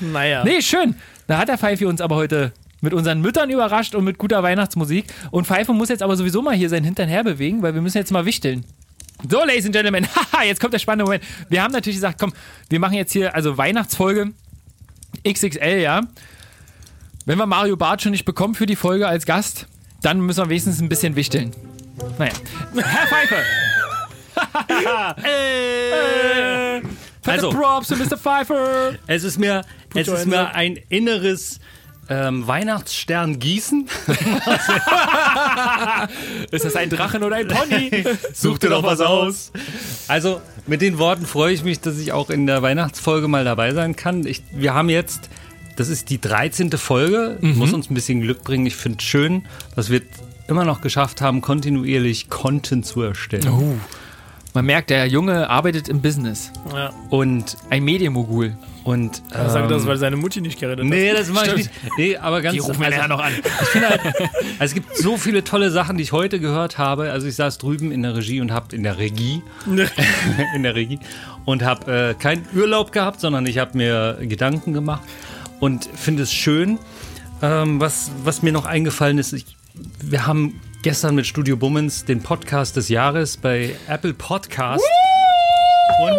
Naja. 0.00 0.42
Nee, 0.44 0.62
schön. 0.62 0.94
Da 1.28 1.38
hat 1.38 1.48
der 1.48 1.58
Pfeife 1.58 1.86
uns 1.86 2.00
aber 2.00 2.16
heute 2.16 2.52
mit 2.80 2.94
unseren 2.94 3.20
Müttern 3.20 3.50
überrascht 3.50 3.94
und 3.94 4.02
mit 4.02 4.18
guter 4.18 4.42
Weihnachtsmusik. 4.42 5.04
Und 5.30 5.46
Pfeife 5.46 5.72
muss 5.74 5.90
jetzt 5.90 6.02
aber 6.02 6.16
sowieso 6.16 6.42
mal 6.42 6.54
hier 6.54 6.70
seinen 6.70 6.84
Hintern 6.84 7.08
herbewegen, 7.08 7.62
weil 7.62 7.74
wir 7.74 7.82
müssen 7.82 7.98
jetzt 7.98 8.10
mal 8.10 8.24
wichteln. 8.24 8.64
So, 9.28 9.40
Ladies 9.40 9.66
and 9.66 9.74
Gentlemen, 9.74 10.06
haha, 10.32 10.44
jetzt 10.44 10.60
kommt 10.60 10.72
der 10.72 10.78
spannende 10.78 11.04
Moment. 11.04 11.22
Wir 11.50 11.62
haben 11.62 11.72
natürlich 11.72 11.98
gesagt, 11.98 12.18
komm, 12.18 12.32
wir 12.70 12.80
machen 12.80 12.94
jetzt 12.94 13.12
hier 13.12 13.34
also 13.34 13.58
Weihnachtsfolge 13.58 14.32
XXL, 15.26 15.80
ja. 15.80 16.00
Wenn 17.26 17.36
wir 17.36 17.46
Mario 17.46 17.76
Barth 17.76 18.02
schon 18.02 18.12
nicht 18.12 18.24
bekommen 18.24 18.54
für 18.54 18.66
die 18.66 18.76
Folge 18.76 19.06
als 19.06 19.26
Gast, 19.26 19.66
dann 20.00 20.20
müssen 20.20 20.44
wir 20.44 20.48
wenigstens 20.48 20.80
ein 20.80 20.88
bisschen 20.88 21.14
wichteln. 21.14 21.50
Naja. 22.18 22.32
Herr 22.74 23.06
Pfeife! 23.06 23.36
äh, 25.24 26.80
Also. 27.26 27.50
Props 27.50 27.88
to 27.88 27.96
Mr. 27.96 28.16
Pfeiffer! 28.16 28.94
Es 29.06 29.24
ist 29.24 29.38
mir, 29.38 29.64
es 29.94 30.08
ist 30.08 30.26
mir 30.26 30.48
up. 30.48 30.54
ein 30.54 30.78
inneres 30.88 31.60
ähm, 32.08 32.46
Weihnachtsstern 32.46 33.38
gießen. 33.38 33.86
Ist 36.50 36.64
das 36.64 36.74
ein 36.76 36.88
Drachen 36.88 37.22
oder 37.22 37.36
ein 37.36 37.46
Pony? 37.48 38.04
Such 38.32 38.58
dir 38.58 38.70
doch 38.70 38.82
was 38.82 39.00
aus. 39.00 39.52
Also 40.08 40.40
mit 40.66 40.80
den 40.80 40.98
Worten 40.98 41.26
freue 41.26 41.52
ich 41.52 41.62
mich, 41.64 41.80
dass 41.80 41.98
ich 41.98 42.12
auch 42.12 42.30
in 42.30 42.46
der 42.46 42.62
Weihnachtsfolge 42.62 43.28
mal 43.28 43.44
dabei 43.44 43.74
sein 43.74 43.94
kann. 43.94 44.24
Ich, 44.26 44.42
wir 44.52 44.72
haben 44.72 44.88
jetzt, 44.88 45.28
das 45.76 45.88
ist 45.90 46.08
die 46.08 46.18
13. 46.20 46.70
Folge, 46.72 47.36
muss 47.40 47.74
uns 47.74 47.90
ein 47.90 47.94
bisschen 47.94 48.22
Glück 48.22 48.42
bringen. 48.42 48.64
Ich 48.66 48.76
finde 48.76 48.98
es 49.00 49.04
schön, 49.04 49.44
dass 49.76 49.90
wir 49.90 50.00
immer 50.48 50.64
noch 50.64 50.80
geschafft 50.80 51.20
haben, 51.20 51.42
kontinuierlich 51.42 52.30
Content 52.30 52.86
zu 52.86 53.02
erstellen. 53.02 53.80
Man 54.54 54.64
merkt, 54.64 54.90
der 54.90 55.06
Junge 55.06 55.48
arbeitet 55.50 55.88
im 55.88 56.00
Business. 56.00 56.50
Ja. 56.72 56.92
Und 57.10 57.56
ein 57.70 57.84
Medienmogul. 57.84 58.56
Und 58.84 59.22
Er 59.32 59.50
sagt 59.50 59.70
das, 59.70 59.82
ähm, 59.82 59.88
weil 59.88 59.98
seine 59.98 60.16
Mutti 60.16 60.40
nicht 60.40 60.58
geredet 60.58 60.82
hat. 60.82 60.90
Nee, 60.90 61.12
das 61.12 61.28
mache 61.28 61.48
ich 61.48 61.56
nicht. 61.56 61.70
Nee, 61.98 62.16
aber 62.16 62.40
ganz 62.40 62.54
Die 62.54 62.60
rufen 62.60 62.80
wir 62.80 62.86
also, 62.86 62.98
ja 62.98 63.08
noch 63.08 63.20
an. 63.20 63.32
Also 64.58 64.70
es 64.70 64.74
gibt 64.74 64.96
so 64.96 65.18
viele 65.18 65.44
tolle 65.44 65.70
Sachen, 65.70 65.98
die 65.98 66.02
ich 66.02 66.12
heute 66.12 66.40
gehört 66.40 66.78
habe. 66.78 67.12
Also 67.12 67.26
ich 67.26 67.36
saß 67.36 67.58
drüben 67.58 67.92
in 67.92 68.02
der 68.02 68.16
Regie 68.16 68.40
und 68.40 68.50
habe 68.50 68.74
in 68.74 68.82
der 68.82 68.96
Regie, 68.96 69.42
in 70.54 70.62
der 70.62 70.74
Regie 70.74 70.98
und 71.44 71.62
habe 71.62 71.92
äh, 71.92 72.14
keinen 72.14 72.46
Urlaub 72.56 72.92
gehabt, 72.92 73.20
sondern 73.20 73.44
ich 73.44 73.58
habe 73.58 73.76
mir 73.76 74.16
Gedanken 74.22 74.72
gemacht 74.72 75.02
und 75.60 75.84
finde 75.94 76.22
es 76.22 76.32
schön. 76.32 76.78
Ähm, 77.42 77.80
was, 77.80 78.10
was 78.24 78.42
mir 78.42 78.52
noch 78.52 78.64
eingefallen 78.64 79.18
ist, 79.18 79.34
ich, 79.34 79.44
wir 80.02 80.26
haben 80.26 80.60
gestern 80.82 81.14
mit 81.14 81.26
Studio 81.26 81.56
Bummens 81.56 82.04
den 82.04 82.22
Podcast 82.22 82.76
des 82.76 82.88
Jahres 82.88 83.36
bei 83.36 83.74
Apple 83.88 84.14
Podcast. 84.14 84.84
Und 86.00 86.12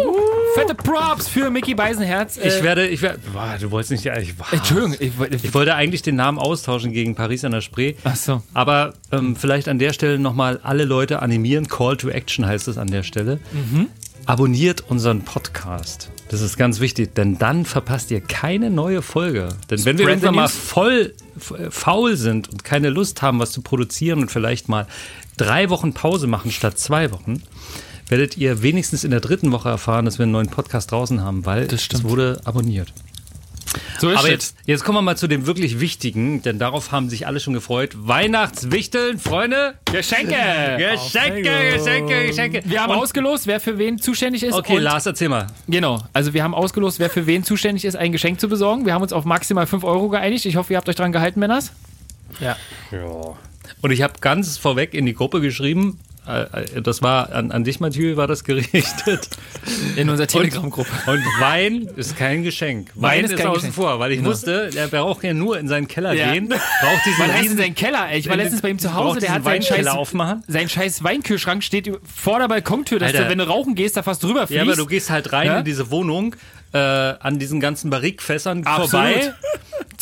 Fette 0.54 0.74
Props 0.74 1.28
für 1.28 1.48
Mickey 1.48 1.74
Beisenherz. 1.74 2.36
Äh, 2.36 2.48
ich 2.48 2.62
werde, 2.62 2.86
ich 2.88 3.00
werde, 3.02 3.20
boah, 3.32 3.56
du 3.58 3.70
wolltest 3.70 3.92
nicht, 3.92 4.04
ich, 4.20 4.36
boah. 4.36 4.46
Entschuldigung, 4.52 4.96
ich, 4.98 5.16
wollte- 5.18 5.36
ich 5.36 5.54
wollte 5.54 5.74
eigentlich 5.74 6.02
den 6.02 6.16
Namen 6.16 6.38
austauschen 6.38 6.92
gegen 6.92 7.14
Paris 7.14 7.44
an 7.44 7.52
der 7.52 7.60
Spree. 7.60 7.94
Ach 8.04 8.16
so. 8.16 8.42
Aber 8.52 8.94
ähm, 9.12 9.36
vielleicht 9.36 9.68
an 9.68 9.78
der 9.78 9.92
Stelle 9.92 10.18
nochmal 10.18 10.60
alle 10.62 10.84
Leute 10.84 11.22
animieren. 11.22 11.68
Call 11.68 11.96
to 11.96 12.08
Action 12.08 12.44
heißt 12.44 12.68
es 12.68 12.76
an 12.78 12.88
der 12.88 13.04
Stelle. 13.04 13.38
Abonniert 14.26 14.82
unseren 14.90 15.22
Podcast. 15.22 16.10
Das 16.30 16.42
ist 16.42 16.56
ganz 16.56 16.78
wichtig, 16.78 17.12
denn 17.16 17.38
dann 17.38 17.64
verpasst 17.64 18.12
ihr 18.12 18.20
keine 18.20 18.70
neue 18.70 19.02
Folge. 19.02 19.48
Denn 19.68 19.84
wenn 19.84 19.98
wir 19.98 20.04
Spread 20.04 20.22
irgendwann 20.22 20.36
mal 20.36 20.48
voll 20.48 21.12
äh, 21.58 21.70
faul 21.70 22.16
sind 22.16 22.48
und 22.48 22.62
keine 22.62 22.88
Lust 22.88 23.20
haben, 23.20 23.40
was 23.40 23.50
zu 23.50 23.62
produzieren 23.62 24.20
und 24.20 24.30
vielleicht 24.30 24.68
mal 24.68 24.86
drei 25.36 25.70
Wochen 25.70 25.92
Pause 25.92 26.28
machen 26.28 26.52
statt 26.52 26.78
zwei 26.78 27.10
Wochen, 27.10 27.42
werdet 28.08 28.36
ihr 28.36 28.62
wenigstens 28.62 29.02
in 29.02 29.10
der 29.10 29.18
dritten 29.18 29.50
Woche 29.50 29.70
erfahren, 29.70 30.04
dass 30.04 30.20
wir 30.20 30.22
einen 30.22 30.30
neuen 30.30 30.50
Podcast 30.50 30.92
draußen 30.92 31.20
haben, 31.20 31.46
weil 31.46 31.62
es 31.64 32.04
wurde 32.04 32.40
abonniert. 32.44 32.92
So 34.00 34.10
ist 34.10 34.16
Aber 34.18 34.26
es. 34.26 34.32
jetzt, 34.32 34.56
jetzt 34.66 34.84
kommen 34.84 34.98
wir 34.98 35.02
mal 35.02 35.16
zu 35.16 35.26
dem 35.28 35.46
wirklich 35.46 35.78
Wichtigen, 35.78 36.42
denn 36.42 36.58
darauf 36.58 36.90
haben 36.90 37.08
sich 37.08 37.26
alle 37.26 37.38
schon 37.38 37.54
gefreut. 37.54 37.90
Weihnachtswichteln, 37.96 39.18
Freunde. 39.18 39.74
Geschenke! 39.92 40.34
Geschenke, 40.78 41.42
Geschenke, 41.76 42.26
Geschenke. 42.26 42.62
Wir 42.64 42.82
haben 42.82 42.92
Und- 42.92 42.98
ausgelost, 42.98 43.46
wer 43.46 43.60
für 43.60 43.78
wen 43.78 43.98
zuständig 43.98 44.42
ist. 44.42 44.54
Okay, 44.54 44.76
und 44.76 44.82
Lars, 44.82 45.06
erzähl 45.06 45.28
mal. 45.28 45.46
Genau, 45.68 46.02
also 46.12 46.32
wir 46.34 46.42
haben 46.42 46.54
ausgelost, 46.54 46.98
wer 46.98 47.10
für 47.10 47.26
wen 47.26 47.44
zuständig 47.44 47.84
ist, 47.84 47.94
ein 47.96 48.10
Geschenk 48.12 48.40
zu 48.40 48.48
besorgen. 48.48 48.86
Wir 48.86 48.94
haben 48.94 49.02
uns 49.02 49.12
auf 49.12 49.24
maximal 49.24 49.66
5 49.66 49.84
Euro 49.84 50.08
geeinigt. 50.08 50.46
Ich 50.46 50.56
hoffe, 50.56 50.72
ihr 50.72 50.76
habt 50.76 50.88
euch 50.88 50.96
dran 50.96 51.12
gehalten, 51.12 51.38
Männers. 51.40 51.72
Ja. 52.40 52.56
Und 53.82 53.90
ich 53.92 54.02
habe 54.02 54.14
ganz 54.20 54.58
vorweg 54.58 54.94
in 54.94 55.06
die 55.06 55.14
Gruppe 55.14 55.40
geschrieben, 55.40 55.98
das 56.82 57.02
war 57.02 57.32
an, 57.32 57.50
an 57.50 57.64
dich, 57.64 57.80
Mathieu, 57.80 58.16
war 58.16 58.26
das 58.26 58.44
gerichtet. 58.44 59.28
In 59.96 60.08
unserer 60.10 60.26
Telegram-Gruppe. 60.26 60.88
Und 61.06 61.24
Wein 61.40 61.88
ist 61.96 62.16
kein 62.16 62.42
Geschenk. 62.42 62.90
Wein, 62.94 63.24
ist 63.24 63.32
ist, 63.32 63.36
kein 63.38 63.46
außen 63.48 63.60
Geschenk. 63.70 63.74
vor, 63.74 63.98
weil 63.98 64.12
ich 64.12 64.24
wusste, 64.24 64.70
der 64.70 64.86
braucht 64.88 65.24
ja 65.24 65.34
nur 65.34 65.58
in 65.58 65.66
seinen 65.68 65.88
Keller 65.88 66.12
Ja. 66.12 66.32
gehen, 66.32 66.48
braucht 66.48 67.04
diesen 67.06 67.18
Man 67.18 67.32
heißt 67.32 67.50
in 67.50 67.56
seinen 67.56 67.74
Keller, 67.74 68.08
ey. 68.10 68.18
Ich 68.18 68.28
war 68.28 68.36
letztens 68.36 68.62
bei 68.62 68.68
ihm 68.70 68.78
zu 68.78 68.94
Hause, 68.94 69.20
der 69.20 69.32
hat 69.34 69.44
seinen 69.44 69.62
scheiß, 69.62 69.86
aufmachen. 69.88 70.44
sein 70.46 70.68
scheiß 70.68 71.02
Weinkühlschrank 71.02 71.64
steht 71.64 71.90
vor 72.14 72.38
der 72.38 72.48
Balkontür, 72.48 72.98
dass 72.98 73.08
Alter. 73.12 73.24
du, 73.24 73.30
wenn 73.30 73.38
du 73.38 73.44
rauchen 73.48 73.74
gehst, 73.74 73.96
da 73.96 74.02
fast 74.02 74.22
drüber 74.22 74.46
fliegst. 74.46 74.54
Ja, 74.56 74.62
aber 74.62 74.76
du 74.76 74.86
gehst 74.86 75.10
halt 75.10 75.32
rein 75.32 75.46
Ja? 75.46 75.58
in 75.58 75.64
diese 75.64 75.90
Wohnung, 75.90 76.36
äh, 76.72 76.78
an 76.78 77.38
diesen 77.38 77.58
ganzen 77.60 77.90
Barrikfässern 77.90 78.62
vorbei. 78.64 79.32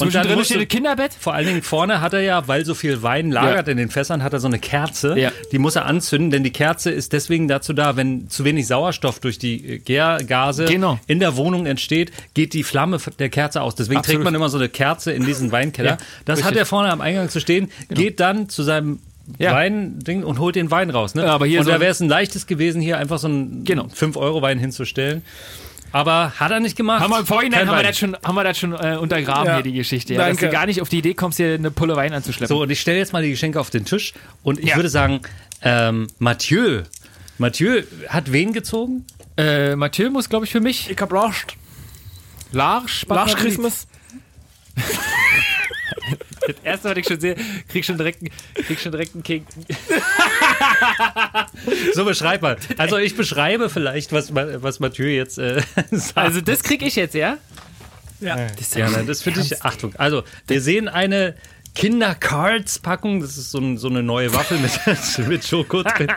Und 0.00 0.14
dann 0.14 0.22
Zwischendrin 0.24 0.44
steht 0.44 0.60
ein 0.60 0.68
Kinderbett. 0.68 1.12
vor 1.18 1.34
allen 1.34 1.46
Dingen 1.46 1.62
vorne 1.62 2.00
hat 2.00 2.12
er 2.12 2.20
ja, 2.20 2.46
weil 2.48 2.64
so 2.64 2.74
viel 2.74 3.02
Wein 3.02 3.30
lagert 3.30 3.66
Ja. 3.66 3.70
in 3.72 3.76
den 3.78 3.90
Fässern, 3.90 4.22
hat 4.22 4.32
er 4.32 4.40
so 4.40 4.46
eine 4.46 4.58
Kerze. 4.58 5.18
Ja. 5.18 5.32
Die 5.52 5.58
muss 5.58 5.76
er 5.76 5.86
anzünden, 5.86 6.30
denn 6.30 6.42
die 6.44 6.52
Kerze 6.52 6.90
ist 6.90 7.12
deswegen 7.12 7.48
dazu 7.48 7.72
da, 7.72 7.96
wenn 7.96 8.28
zu 8.30 8.44
wenig 8.44 8.66
Sauerstoff 8.66 9.20
durch 9.20 9.38
die 9.38 9.74
äh, 9.74 9.78
Gärgase 9.78 10.64
Genau. 10.66 10.98
in 11.06 11.20
der 11.20 11.36
Wohnung 11.36 11.66
entsteht, 11.66 12.12
geht 12.34 12.52
die 12.54 12.62
Flamme 12.62 12.98
der 13.18 13.28
Kerze 13.28 13.62
aus. 13.62 13.74
Deswegen 13.74 13.98
Absolut. 13.98 14.16
trägt 14.18 14.24
man 14.24 14.34
immer 14.34 14.48
so 14.48 14.58
eine 14.58 14.68
Kerze 14.68 15.12
in 15.12 15.24
diesen 15.24 15.52
Weinkeller. 15.52 15.90
Ja, 15.92 15.96
das 16.24 16.40
hat 16.40 16.46
richtig. 16.50 16.58
er 16.60 16.66
vorne 16.66 16.90
am 16.92 17.00
Eingang 17.00 17.28
zu 17.28 17.40
stehen, 17.40 17.70
geht 17.88 18.20
dann 18.20 18.48
zu 18.48 18.62
seinem 18.62 19.00
Ja. 19.38 19.52
Wein-Ding 19.52 20.22
und 20.24 20.38
holt 20.38 20.56
den 20.56 20.70
Wein 20.70 20.88
raus. 20.88 21.14
Ne? 21.14 21.22
Ja, 21.24 21.32
aber 21.34 21.44
hier 21.44 21.58
und 21.60 21.66
so 21.66 21.70
da 21.70 21.80
wäre 21.80 21.90
es 21.90 22.00
ein 22.00 22.08
leichtes 22.08 22.46
gewesen, 22.46 22.80
hier 22.80 22.96
einfach 22.96 23.18
so 23.18 23.28
einen 23.28 23.62
Genau. 23.64 23.84
5-Euro-Wein 23.94 24.58
hinzustellen. 24.58 25.22
Aber 25.92 26.32
hat 26.38 26.50
er 26.50 26.60
nicht 26.60 26.76
gemacht. 26.76 27.02
Haben 27.02 27.10
wir 27.12 27.20
im 27.20 27.26
Vorhinein 27.26 27.68
haben 27.68 27.76
wir, 27.76 27.82
das 27.82 27.98
schon, 27.98 28.16
haben 28.22 28.34
wir 28.34 28.44
das 28.44 28.58
schon 28.58 28.72
äh, 28.72 28.96
untergraben 28.96 29.46
Ja. 29.46 29.54
hier, 29.54 29.62
die 29.62 29.72
Geschichte. 29.72 30.14
Ja, 30.14 30.28
dass 30.28 30.36
du 30.36 30.50
gar 30.50 30.66
nicht 30.66 30.80
auf 30.82 30.88
die 30.88 30.98
Idee 30.98 31.14
kommst, 31.14 31.38
hier 31.38 31.54
eine 31.54 31.70
Pulle 31.70 31.96
Wein 31.96 32.12
anzuschleppen. 32.12 32.48
So, 32.54 32.62
und 32.62 32.70
ich 32.70 32.80
stelle 32.80 32.98
jetzt 32.98 33.12
mal 33.12 33.22
die 33.22 33.30
Geschenke 33.30 33.58
auf 33.58 33.70
den 33.70 33.84
Tisch 33.84 34.12
und 34.42 34.58
ich 34.58 34.66
Ja. 34.70 34.76
würde 34.76 34.88
sagen, 34.90 35.20
ähm, 35.62 36.08
Mathieu. 36.18 36.82
Mathieu 37.38 37.82
hat 38.08 38.32
wen 38.32 38.52
gezogen? 38.52 39.06
Äh, 39.36 39.76
Mathieu 39.76 40.10
muss, 40.10 40.28
glaube 40.28 40.44
ich, 40.44 40.52
für 40.52 40.60
mich. 40.60 40.90
Ich 40.90 41.00
hab 41.00 41.10
Last. 41.12 41.54
Larsch, 42.52 43.04
Last 43.08 43.36
Christmas. 43.36 43.86
Das 46.46 46.56
erste, 46.64 46.88
was 46.90 46.96
ich 46.96 47.06
schon 47.06 47.20
sehe, 47.20 47.36
krieg 47.68 47.84
schon 47.84 47.98
direkt, 47.98 48.22
krieg 48.54 48.80
schon 48.80 48.90
direkt 48.92 49.12
einen 49.14 49.22
King. 49.22 49.44
So 51.94 52.04
beschreib 52.04 52.42
mal. 52.42 52.56
Also 52.76 52.98
ich 52.98 53.16
beschreibe 53.16 53.68
vielleicht, 53.68 54.12
was, 54.12 54.34
was 54.34 54.80
Mathieu 54.80 55.06
jetzt 55.06 55.38
äh, 55.38 55.62
sagt. 55.90 56.16
Also, 56.16 56.40
das 56.40 56.62
krieg 56.62 56.82
ich 56.82 56.96
jetzt, 56.96 57.14
ja? 57.14 57.38
Ja. 58.20 58.36
Das 58.58 58.74
ja, 58.74 58.88
das 59.02 59.22
finde 59.22 59.40
ich. 59.40 59.62
Achtung. 59.62 59.94
Also, 59.96 60.24
wir 60.46 60.60
sehen 60.60 60.88
eine 60.88 61.34
Kinder-Cards-Packung. 61.74 63.20
Das 63.20 63.36
ist 63.36 63.50
so, 63.50 63.58
ein, 63.58 63.78
so 63.78 63.88
eine 63.88 64.02
neue 64.02 64.34
Waffel 64.34 64.58
mit, 64.58 65.28
mit 65.28 65.44
Schoko 65.44 65.82
drin. 65.82 66.08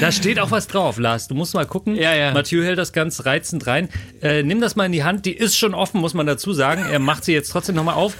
Da 0.00 0.12
steht 0.12 0.38
auch 0.38 0.50
was 0.50 0.68
drauf, 0.68 0.98
Lars. 0.98 1.26
Du 1.28 1.34
musst 1.34 1.54
mal 1.54 1.66
gucken. 1.66 1.96
Ja, 1.96 2.14
ja. 2.14 2.32
Mathieu 2.32 2.62
hält 2.62 2.78
das 2.78 2.92
ganz 2.92 3.26
reizend 3.26 3.66
rein. 3.66 3.88
Äh, 4.22 4.42
nimm 4.44 4.60
das 4.60 4.76
mal 4.76 4.86
in 4.86 4.92
die 4.92 5.02
Hand. 5.02 5.26
Die 5.26 5.32
ist 5.32 5.56
schon 5.56 5.74
offen, 5.74 6.00
muss 6.00 6.14
man 6.14 6.26
dazu 6.26 6.52
sagen. 6.52 6.84
Er 6.88 7.00
macht 7.00 7.24
sie 7.24 7.32
jetzt 7.32 7.50
trotzdem 7.50 7.74
nochmal 7.74 7.96
auf. 7.96 8.16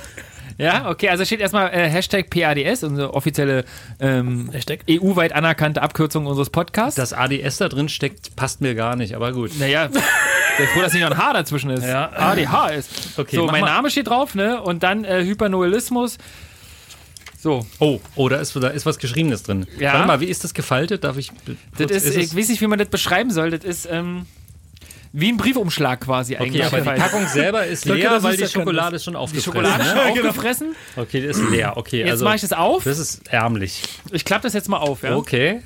Ja, 0.59 0.89
okay, 0.89 1.09
also 1.09 1.25
steht 1.25 1.41
erstmal 1.41 1.71
äh, 1.73 1.89
Hashtag 1.89 2.31
PADS, 2.31 2.83
unsere 2.85 3.15
offizielle 3.15 3.65
ähm. 4.01 4.51
EU-weit 4.91 5.33
anerkannte 5.33 5.83
Abkürzung 5.83 6.27
unseres 6.27 6.51
Podcasts. 6.51 6.97
Das 6.97 7.13
ADS 7.13 7.57
da 7.59 7.69
drin 7.69 7.89
steckt, 7.89 8.37
passt 8.37 8.61
mir 8.61 8.75
gar 8.75 8.97
nicht, 8.97 9.15
aber 9.15 9.33
gut. 9.33 9.59
naja, 9.59 9.89
sehr 10.57 10.69
froh, 10.69 10.81
dass 10.83 10.93
nicht 10.93 11.03
noch 11.03 11.11
ein 11.11 11.19
H 11.19 11.33
dazwischen 11.33 11.71
ist. 11.71 11.85
Ja. 11.85 12.11
ADH 12.15 12.69
ist. 12.71 12.91
Okay, 13.19 13.37
so, 13.37 13.47
mein 13.47 13.63
mal. 13.63 13.67
Name 13.69 13.91
steht 13.91 14.09
drauf, 14.09 14.35
ne? 14.35 14.61
Und 14.63 14.83
dann 14.83 15.05
äh, 15.05 15.25
Hypernoelismus. 15.25 16.19
So, 17.39 17.67
Oh, 17.81 17.99
oh, 18.15 18.29
da 18.29 18.37
ist, 18.37 18.55
da 18.55 18.69
ist 18.69 18.87
was 18.87 18.99
Geschriebenes 18.99 19.43
drin. 19.43 19.67
Ja. 19.79 19.95
Warte 19.95 20.07
mal, 20.07 20.21
wie 20.21 20.27
ist 20.27 20.45
das 20.45 20.55
gefaltet? 20.55 21.03
Darf 21.03 21.17
ich. 21.17 21.33
das 21.47 21.57
kurz- 21.77 21.91
ist, 21.91 22.05
es- 22.07 22.17
ich 22.17 22.37
weiß 22.37 22.49
nicht, 22.49 22.61
wie 22.61 22.69
man 22.69 22.79
das 22.79 22.89
beschreiben 22.89 23.31
soll. 23.33 23.51
Das 23.51 23.65
ist, 23.65 23.89
ähm, 23.91 24.27
Wie 25.15 25.29
ein 25.31 25.37
Briefumschlag 25.37 26.01
quasi 26.01 26.35
Okay, 26.35 26.45
eigentlich. 26.45 26.65
aber 26.65 26.81
die 26.81 27.01
Packung 27.01 27.27
selber 27.29 27.67
ist 27.67 27.85
leer, 27.85 28.11
dass 28.11 28.23
weil 28.23 28.37
die 28.37 28.47
Schokolade 28.47 28.97
ist 28.97 29.05
schon 29.05 29.15
aufgefressen. 29.15 29.53
Schokolade 29.53 29.85
ne? 29.85 29.91
schon 29.91 29.99
aufgefressen. 29.99 30.77
Okay, 30.97 31.21
die 31.21 31.27
ist 31.27 31.51
leer. 31.51 31.77
Okay, 31.77 31.99
Jetzt 31.99 32.11
also 32.13 32.25
mache 32.25 32.37
ich 32.37 32.41
das 32.41 32.53
auf. 32.55 32.85
das 32.85 32.99
ist 32.99 33.29
ärmlich. 33.29 33.83
Ich 34.11 34.25
klappe 34.25 34.45
das 34.45 34.55
jetzt 34.55 34.69
mal 34.71 34.79
auf. 34.79 35.03
Ja? 35.03 35.17
Okay. 35.17 35.61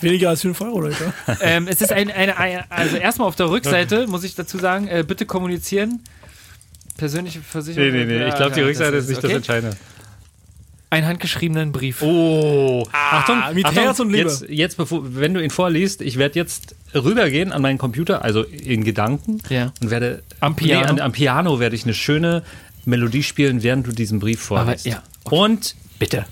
Weniger 0.00 0.28
als 0.28 0.42
5 0.42 0.60
Euro, 0.60 0.80
Leute. 0.82 1.12
Ähm, 1.40 1.66
es 1.66 1.80
ist 1.80 1.92
ein, 1.92 2.10
eine, 2.10 2.36
eine, 2.36 2.70
also 2.70 2.96
erstmal 2.96 3.26
auf 3.26 3.36
der 3.36 3.50
Rückseite, 3.50 4.06
muss 4.06 4.22
ich 4.22 4.34
dazu 4.34 4.58
sagen, 4.58 4.86
äh, 4.86 5.04
bitte 5.06 5.26
kommunizieren. 5.26 6.00
Persönliche 6.96 7.40
Versicherung. 7.40 7.90
Nee, 7.90 8.04
nee, 8.04 8.18
nee. 8.18 8.28
Ich 8.28 8.34
glaube, 8.34 8.54
die 8.54 8.60
Rückseite 8.60 8.92
das 8.92 9.04
ist 9.04 9.10
nicht 9.10 9.18
das 9.18 9.24
okay. 9.24 9.36
Entscheidende. 9.36 9.76
Einen 10.90 11.06
handgeschriebenen 11.06 11.70
Brief. 11.72 12.00
Oh, 12.02 12.86
Achtung, 12.92 13.36
mit 13.54 13.66
Achtung, 13.66 13.82
Herz 13.82 14.00
und 14.00 14.10
Liebe. 14.10 14.30
Jetzt, 14.30 14.46
jetzt 14.48 14.76
bevor, 14.78 15.02
wenn 15.16 15.34
du 15.34 15.42
ihn 15.42 15.50
vorliest, 15.50 16.00
ich 16.00 16.16
werde 16.16 16.38
jetzt 16.38 16.74
rübergehen 16.94 17.52
an 17.52 17.60
meinen 17.60 17.76
Computer, 17.76 18.22
also 18.24 18.42
in 18.42 18.84
Gedanken, 18.84 19.42
Ja. 19.50 19.72
und 19.82 19.90
werde 19.90 20.22
Am 20.40 20.56
Piano. 20.56 20.80
Nee, 20.84 20.88
an, 20.88 21.00
am 21.00 21.12
Piano 21.12 21.60
werde 21.60 21.76
ich 21.76 21.84
eine 21.84 21.92
schöne 21.94 22.42
Melodie 22.86 23.22
spielen, 23.22 23.62
während 23.62 23.86
du 23.86 23.92
diesen 23.92 24.18
Brief 24.18 24.40
vorliest. 24.40 24.86
ja, 24.86 25.02
Und 25.24 25.74
bitte. 25.98 26.24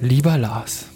Lieber 0.00 0.36
Lars, 0.38 0.86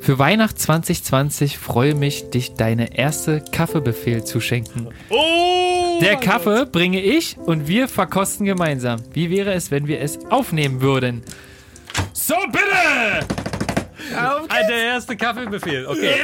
für 0.00 0.18
Weihnachten 0.18 0.56
2020 0.58 1.58
freue 1.58 1.94
mich, 1.94 2.30
dich 2.30 2.54
deine 2.54 2.96
erste 2.96 3.44
Kaffeebefehl 3.52 4.24
zu 4.24 4.40
schenken. 4.40 4.88
Oh! 5.10 5.98
Der 6.00 6.16
Kaffee 6.16 6.64
bringe 6.64 7.02
ich 7.02 7.36
und 7.36 7.68
wir 7.68 7.86
verkosten 7.86 8.46
gemeinsam. 8.46 9.00
Wie 9.12 9.28
wäre 9.28 9.52
es, 9.52 9.70
wenn 9.70 9.86
wir 9.86 10.00
es 10.00 10.18
aufnehmen 10.30 10.80
würden? 10.80 11.22
So, 12.22 12.34
bitte! 12.52 13.26
Ah, 14.14 14.40
der 14.68 14.76
erste 14.84 15.16
Kaffeebefehl. 15.16 15.86
Okay. 15.86 16.14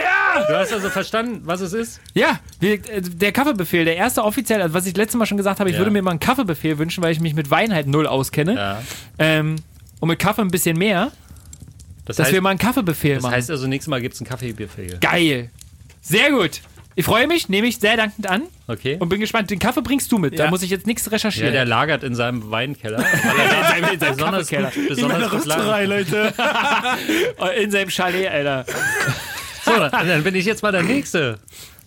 Du 0.49 0.57
hast 0.57 0.73
also 0.73 0.91
verstanden, 0.91 1.41
was 1.45 1.61
es 1.61 1.73
ist? 1.73 2.01
Ja, 2.15 2.39
wir, 2.61 2.75
äh, 2.75 3.01
der 3.01 3.33
Kaffeebefehl, 3.33 3.85
der 3.85 3.97
erste 3.97 4.23
offiziell, 4.25 4.61
also 4.61 4.75
was 4.75 4.87
ich 4.87 4.97
letztes 4.97 5.17
Mal 5.19 5.27
schon 5.27 5.37
gesagt 5.37 5.61
habe, 5.61 5.71
ich 5.71 5.75
Ja. 5.75 5.81
würde 5.81 5.91
mir 5.91 6.03
mal 6.03 6.11
einen 6.11 6.21
Kaffeebefehl 6.21 6.79
wünschen, 6.79 7.03
weil 7.03 7.13
ich 7.13 7.21
mich 7.21 7.35
mit 7.35 7.51
Wein 7.51 7.73
halt 7.73 7.87
null 7.87 8.07
auskenne. 8.07 8.55
Ja. 8.55 8.83
Ähm, 9.19 9.57
und 10.01 10.09
mit 10.09 10.19
Kaffee 10.19 10.43
ein 10.43 10.51
bisschen 10.51 10.77
mehr, 10.77 11.13
Das, 12.05 12.17
dass 12.17 12.27
heißt, 12.27 12.35
wir 12.35 12.41
mal 12.43 12.51
einen 12.51 12.59
Kaffeebefehl 12.59 13.15
das 13.15 13.23
machen. 13.23 13.35
heißt 13.35 13.51
also, 13.51 13.67
nächstes 13.67 13.89
Mal 13.89 14.01
gibt 14.01 14.15
es 14.15 14.21
einen 14.21 14.29
Kaffeebefehl. 14.29 14.99
Geil. 15.01 15.51
Sehr 16.03 16.31
gut. 16.31 16.61
Ich 16.99 17.05
freue 17.05 17.27
mich, 17.27 17.49
nehme 17.51 17.67
ich 17.67 17.79
sehr 17.79 17.97
dankend 17.99 18.27
an 18.27 18.43
Okay. 18.69 18.97
und 18.99 19.11
bin 19.11 19.21
gespannt. 19.21 19.51
Den 19.51 19.59
Kaffee 19.59 19.83
bringst 19.83 20.11
du 20.11 20.19
mit, 20.19 20.39
da 20.39 20.45
Ja. 20.45 20.51
muss 20.51 20.63
ich 20.63 20.71
jetzt 20.71 20.87
nichts 20.87 21.05
Ja, 21.05 21.13
recherchieren. 21.13 21.53
der 21.53 21.67
lagert 21.67 22.03
in 22.03 22.15
seinem 22.15 22.51
Weinkeller. 22.51 22.99
Er 23.05 23.69
seinem- 23.69 23.93
in 23.93 24.01
seinem 24.01 24.13
besonders 24.17 24.49
Kaffeekeller. 24.49 24.71
gut, 24.71 24.77
In 24.83 24.89
besonders 24.89 25.31
gut 25.31 25.33
Rösterei. 25.47 25.85
Leute. 25.85 26.33
in 27.63 27.71
seinem 27.71 27.91
Chalet, 27.91 28.29
Alter. 28.31 28.65
So, 29.65 29.73
dann 29.79 30.23
bin 30.25 30.35
ich 30.35 30.47
jetzt 30.47 30.63
mal 30.63 30.73
der 30.73 30.83
Nächste. 30.83 31.39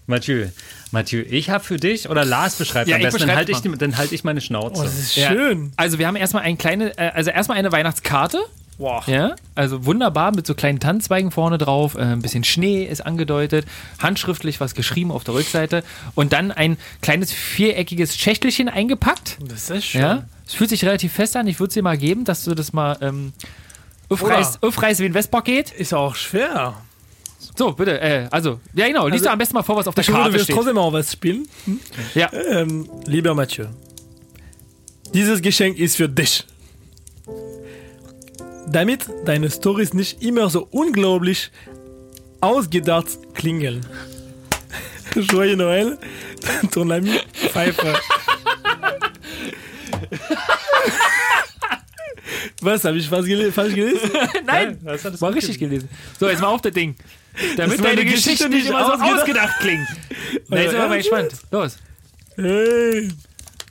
Mathieu. 0.05 0.47
Mathieu, 0.91 1.21
ich 1.29 1.49
habe 1.49 1.63
für 1.63 1.77
dich, 1.77 2.09
oder 2.09 2.25
Lars 2.25 2.55
beschreibt 2.55 2.87
Ja, 2.89 2.95
am 2.97 3.01
besten, 3.03 3.19
dann 3.27 3.35
halte 3.35 3.51
ich, 3.51 3.97
halt 3.97 4.11
ich 4.11 4.23
meine 4.23 4.41
Schnauze. 4.41 4.81
Oh, 4.81 4.83
das 4.83 4.97
ist 4.97 5.15
Ja. 5.15 5.29
schön. 5.29 5.71
Also 5.75 5.99
wir 5.99 6.07
haben 6.07 6.15
erstmal 6.15 6.43
eine 6.43 6.57
kleine, 6.57 6.97
äh, 6.97 7.11
also 7.13 7.29
erstmal 7.29 7.57
eine 7.57 7.71
Weihnachtskarte. 7.71 8.39
Boah. 8.79 9.03
Ja, 9.07 9.35
also 9.55 9.85
wunderbar 9.85 10.33
mit 10.33 10.47
so 10.47 10.55
kleinen 10.55 10.79
Tannenzweigen 10.79 11.31
vorne 11.31 11.57
drauf, 11.57 11.95
äh, 11.95 11.99
ein 11.99 12.21
bisschen 12.21 12.43
Schnee 12.45 12.85
ist 12.85 13.05
angedeutet, 13.05 13.65
handschriftlich 14.01 14.59
was 14.61 14.73
geschrieben 14.73 15.11
auf 15.11 15.23
der 15.25 15.33
Rückseite 15.35 15.83
und 16.15 16.31
dann 16.33 16.51
ein 16.53 16.77
kleines 17.01 17.31
viereckiges 17.31 18.15
Schächtelchen 18.17 18.69
eingepackt. 18.69 19.37
Das 19.45 19.69
ist 19.69 19.85
schön. 19.85 20.01
Ja, 20.01 20.23
es 20.47 20.53
fühlt 20.53 20.69
sich 20.69 20.83
relativ 20.85 21.11
fest 21.11 21.35
an. 21.35 21.45
Ich 21.47 21.59
würde 21.59 21.67
es 21.67 21.73
dir 21.73 21.83
mal 21.83 21.97
geben, 21.97 22.23
dass 22.23 22.45
du 22.45 22.55
das 22.55 22.71
mal 22.73 22.97
ähm, 23.01 23.33
aufreißt, 24.07 24.63
aufreißt 24.63 25.01
wie 25.01 25.05
ein 25.07 25.13
Westpaket. 25.13 25.71
Ist 25.73 25.93
auch 25.93 26.15
schwer. 26.15 26.73
So, 27.57 27.73
bitte, 27.73 27.99
äh, 27.99 28.27
also, 28.31 28.61
ja 28.73 28.87
genau, 28.87 29.07
liest 29.07 29.15
Also, 29.15 29.25
du 29.25 29.31
am 29.31 29.37
besten 29.39 29.55
mal 29.55 29.63
vor, 29.63 29.75
was 29.75 29.87
auf 29.89 29.95
der 29.95 30.03
Ich 30.03 30.07
würde 30.07 30.21
Karte 30.21 30.39
steht. 30.39 30.55
trotzdem 30.55 30.77
auch 30.77 30.93
was 30.93 31.11
spielen. 31.11 31.45
Ja, 32.15 32.31
Ähm, 32.33 32.89
lieber 33.05 33.35
Mathieu, 33.35 33.65
dieses 35.13 35.41
Geschenk 35.41 35.77
ist 35.77 35.97
für 35.97 36.07
dich. 36.07 36.45
Damit 38.71 39.05
deine 39.25 39.49
Stories 39.49 39.93
nicht 39.93 40.21
immer 40.21 40.49
so 40.49 40.67
unglaublich 40.71 41.51
ausgedacht 42.41 43.07
klingen. 43.33 43.85
Joyeux 45.15 45.57
Noël, 45.57 45.97
ton 46.71 46.91
ami 46.91 47.19
Pfeife. 47.33 47.93
Was, 52.61 52.83
habe 52.83 52.97
ich 52.97 53.09
was 53.09 53.25
gele 53.25 53.51
falsch 53.51 53.73
gelesen? 53.73 54.11
nein, 54.45 54.77
das 54.83 55.21
war 55.21 55.33
richtig 55.33 55.57
gelesen. 55.59 55.87
So, 56.19 56.29
jetzt 56.29 56.41
mal 56.41 56.47
auf 56.47 56.61
das 56.61 56.73
Ding. 56.73 56.95
Damit 57.55 57.79
Das 57.79 57.85
deine 57.85 58.01
eine 58.01 58.11
Geschichten 58.11 58.31
Geschichte 58.31 58.49
nicht 58.49 58.67
immer 58.67 58.85
so 58.85 58.91
ausgedacht. 58.93 59.19
ausgedacht 59.21 59.59
klingen. 59.61 59.87
Na, 60.49 60.57
jetzt 60.57 60.71
sind 60.71 60.79
wir 60.81 60.87
mal 60.89 60.97
gespannt. 60.97 61.31
Los. 61.51 61.77
Hey. 62.35 63.09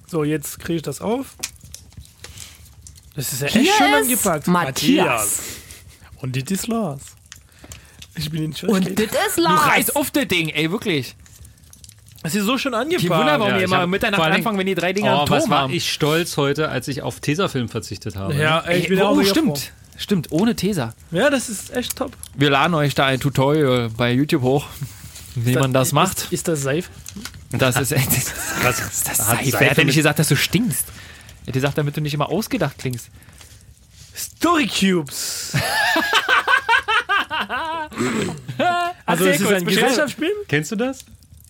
So, 0.07 0.25
jetzt 0.25 0.59
kriege 0.59 0.77
ich 0.77 0.83
das 0.83 1.01
auf. 1.03 1.37
Das 3.19 3.33
ist 3.33 3.41
ja 3.41 3.47
echt 3.49 3.57
Hier 3.57 3.73
schön 3.73 3.93
ist 3.95 4.03
angepackt. 4.27 4.47
Matthias. 4.47 5.41
Und 6.21 6.37
das 6.37 6.51
ist 6.53 6.69
Lars. 6.69 7.01
Ich 8.15 8.31
bin 8.31 8.45
in 8.45 8.55
Und 8.69 8.97
das 8.99 9.07
ist 9.29 9.37
Du 9.39 9.43
Lars. 9.43 9.67
reißt 9.67 9.97
auf 9.97 10.13
das 10.13 10.29
Ding, 10.29 10.51
ey, 10.51 10.71
wirklich. 10.71 11.17
Es 12.23 12.37
ist 12.37 12.45
so 12.45 12.57
schön 12.59 12.73
Die 12.73 12.79
angepackt. 12.79 13.11
Wunder, 13.11 13.41
warum 13.41 13.49
Ja, 13.49 13.59
ihr 13.59 13.59
ich 13.59 13.63
immer 13.65 13.87
Mitternacht 13.89 14.21
anfangen, 14.21 14.57
wenn 14.59 14.67
die 14.69 14.77
drei 14.77 14.93
Dinger 14.93 15.17
Oh, 15.17 15.21
einen 15.23 15.31
was 15.31 15.41
Turm 15.43 15.51
war 15.51 15.63
haben. 15.63 15.73
ich 15.73 15.93
stolz 15.93 16.37
heute, 16.37 16.69
als 16.69 16.87
ich 16.87 17.03
auf 17.03 17.19
Tesafilm 17.19 17.69
verzichtet 17.69 18.15
habe. 18.15 18.35
Ja, 18.35 18.61
ey, 18.61 18.79
ich 18.79 18.85
Ey, 18.85 18.91
bin 18.91 19.03
auch 19.03 19.17
oh, 19.17 19.25
stimmt. 19.25 19.73
Stimmt, 19.97 20.31
ohne 20.31 20.55
Tesa. 20.55 20.95
froh. 21.11 21.19
Ja, 21.19 21.29
das 21.31 21.49
ist 21.49 21.75
echt 21.75 21.97
top. 21.97 22.13
Wir 22.37 22.51
laden 22.51 22.75
euch 22.75 22.95
da 22.95 23.07
ein 23.07 23.19
Tutorial 23.19 23.91
bei 23.97 24.13
YouTube 24.13 24.43
hoch, 24.43 24.65
wie 25.35 25.57
man 25.57 25.73
das 25.73 25.91
macht. 25.91 26.19
Ist, 26.25 26.33
ist 26.35 26.49
das 26.49 26.63
safe? 26.63 26.85
Das 27.51 27.77
ist 27.81 27.91
echt. 27.91 28.07
Das, 28.13 28.33
Was? 28.63 28.77
das, 28.79 29.03
das 29.03 29.19
Hat 29.29 29.39
Seife. 29.39 29.51
Seife 29.51 29.65
Er 29.65 29.71
hat 29.73 29.79
ja 29.79 29.85
nicht 29.85 29.97
gesagt, 29.97 30.19
dass 30.21 30.29
du 30.29 30.37
stinkst. 30.37 30.85
Er 31.49 31.51
hat 31.51 31.55
gesagt, 31.55 31.79
damit 31.79 31.97
du 31.97 32.03
nicht 32.03 32.13
immer 32.13 32.29
ausgedacht 32.29 32.77
klingst. 32.77 33.09
Story 34.15 34.67
Cubes. 34.67 35.57
also, 39.07 39.25
es 39.25 39.41
ist 39.41 39.51
ein 39.51 39.65
Gesellschaftsspiel? 39.65 40.31
Kennst 40.47 40.73
du 40.73 40.77
das? 40.77 41.07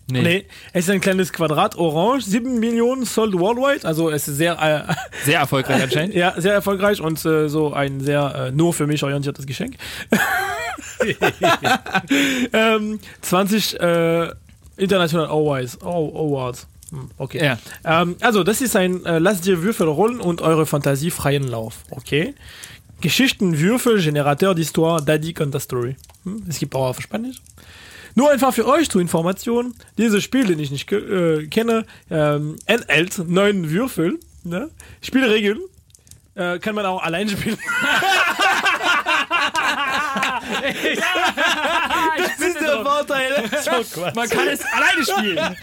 Nee. 0.09 0.45
Es 0.71 0.85
ist 0.85 0.89
ein 0.89 1.01
kleines 1.01 1.33
Quadrat, 1.33 1.75
orange, 1.75 2.23
7 2.23 2.61
Millionen 2.61 3.03
sold 3.03 3.37
worldwide. 3.37 3.85
Also, 3.85 4.09
es 4.09 4.29
ist 4.29 4.37
sehr, 4.37 4.87
äh, 4.87 4.93
Sehr 5.25 5.41
erfolgreich 5.41 5.83
anscheinend. 5.83 6.15
ja, 6.15 6.33
sehr 6.39 6.53
erfolgreich 6.53 7.01
und 7.01 7.25
äh, 7.25 7.49
so 7.49 7.73
ein 7.73 7.99
sehr 7.99 8.33
äh, 8.35 8.51
nur 8.51 8.73
für 8.73 8.87
mich 8.87 9.03
orientiertes 9.03 9.45
Geschenk. 9.45 9.75
ähm, 12.53 13.01
20 13.19 13.81
äh, 13.81 14.29
International 14.77 15.27
Awards. 15.27 15.77
Oh, 15.83 16.09
Awards. 16.15 16.67
Hm, 16.91 17.09
Okay. 17.17 17.43
Ja. 17.43 17.57
Ähm, 17.83 18.15
also, 18.21 18.43
das 18.43 18.61
ist 18.61 18.75
ein 18.75 19.05
äh, 19.05 19.19
Lasst 19.19 19.45
dir 19.45 19.61
Würfel 19.63 19.87
rollen 19.87 20.19
und 20.19 20.41
eure 20.41 20.65
Fantasie 20.65 21.11
freien 21.11 21.47
Lauf. 21.47 21.79
Okay. 21.91 22.35
Geschichten, 23.01 23.59
Würfel, 23.59 24.01
Generateur 24.01 24.53
d'Histoire, 24.53 25.03
Daddy 25.03 25.33
Conta 25.33 25.59
Story. 25.59 25.95
Hm, 26.23 26.43
es 26.49 26.59
gibt 26.59 26.75
auch 26.75 26.87
auf 26.89 27.01
Spanisch. 27.01 27.37
Nur 28.15 28.31
einfach 28.31 28.53
für 28.53 28.67
euch 28.67 28.89
zur 28.89 29.01
Information, 29.01 29.73
dieses 29.97 30.23
Spiel, 30.23 30.45
den 30.45 30.59
ich 30.59 30.71
nicht 30.71 30.91
äh, 30.91 31.47
kenne, 31.47 31.85
ähm, 32.09 32.57
enthält 32.65 33.17
neun 33.29 33.69
Würfel. 33.69 34.19
Ne? 34.43 34.69
Spielregeln 35.01 35.59
äh, 36.35 36.59
kann 36.59 36.75
man 36.75 36.85
auch 36.85 37.01
allein 37.03 37.29
spielen. 37.29 37.57
das 42.17 42.39
ist 42.39 42.58
der 42.69 42.83
Vorteil. 42.85 43.43
Man 44.15 44.29
kann 44.29 44.47
es 44.47 44.61
alleine 44.65 45.03
spielen. 45.05 45.37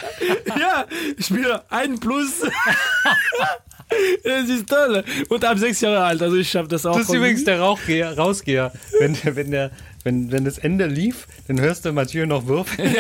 ja, 0.60 0.84
ich 1.16 1.26
spiele 1.26 1.62
ein 1.70 1.98
Plus. 2.00 2.40
das 4.24 4.48
ist 4.48 4.68
toll. 4.68 5.04
Und 5.28 5.44
ab 5.44 5.58
sechs 5.58 5.80
Jahre 5.80 6.04
alt, 6.04 6.22
also 6.22 6.36
ich 6.36 6.50
schaffe 6.50 6.68
das 6.68 6.84
auch. 6.86 6.96
Das 6.96 7.08
ist 7.08 7.14
übrigens 7.14 7.44
der 7.44 7.60
Rauchgeher, 7.60 8.16
Rausgeher. 8.16 8.72
Wenn, 8.98 9.14
der- 9.22 9.36
wenn, 9.36 9.50
der, 9.50 9.70
wenn, 10.04 10.30
wenn 10.32 10.44
das 10.44 10.58
Ende 10.58 10.86
lief, 10.86 11.26
dann 11.48 11.60
hörst 11.60 11.84
du 11.84 11.92
Mathieu 11.92 12.26
noch 12.26 12.46
würfeln. 12.46 12.94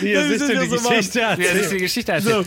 Wie 0.00 0.12
er 0.12 0.22
Ja, 0.22 0.28
sich 0.28 0.38
das 0.38 0.48
so 0.48 0.52
ist 0.52 0.52
die 0.52 0.54
ja 0.54 0.78
so 0.78 0.88
Geschichte 0.88 1.18
Wie 1.18 1.22
er 1.22 1.36
sich 1.36 1.46
erzählt. 1.62 1.72
die 1.72 1.78
Geschichte 1.78 2.20
So. 2.20 2.44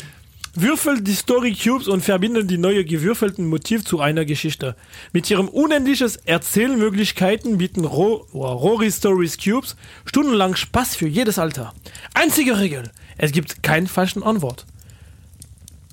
Würfel 0.55 1.01
die 1.01 1.15
Story 1.15 1.55
Cubes 1.55 1.87
und 1.87 2.05
verbinden 2.05 2.47
die 2.47 2.59
neue 2.59 2.85
gewürfelten 2.85 3.47
Motiv 3.47 3.83
zu 3.85 3.99
einer 3.99 4.23
Geschichte. 4.23 4.75
Mit 5.11 5.27
ihrem 5.31 5.47
unendliches 5.47 6.17
Erzählmöglichkeiten 6.17 7.57
bieten 7.57 7.85
Ro 7.85 8.27
Rory 8.35 8.91
Stories 8.91 9.39
Cubes 9.39 9.75
stundenlang 10.05 10.55
Spaß 10.55 10.95
für 10.95 11.07
jedes 11.07 11.39
Alter. 11.39 11.73
Einzige 12.13 12.59
Regel: 12.59 12.91
Es 13.17 13.31
gibt 13.31 13.63
keinen 13.63 13.87
falschen 13.87 14.21
Antwort. 14.21 14.67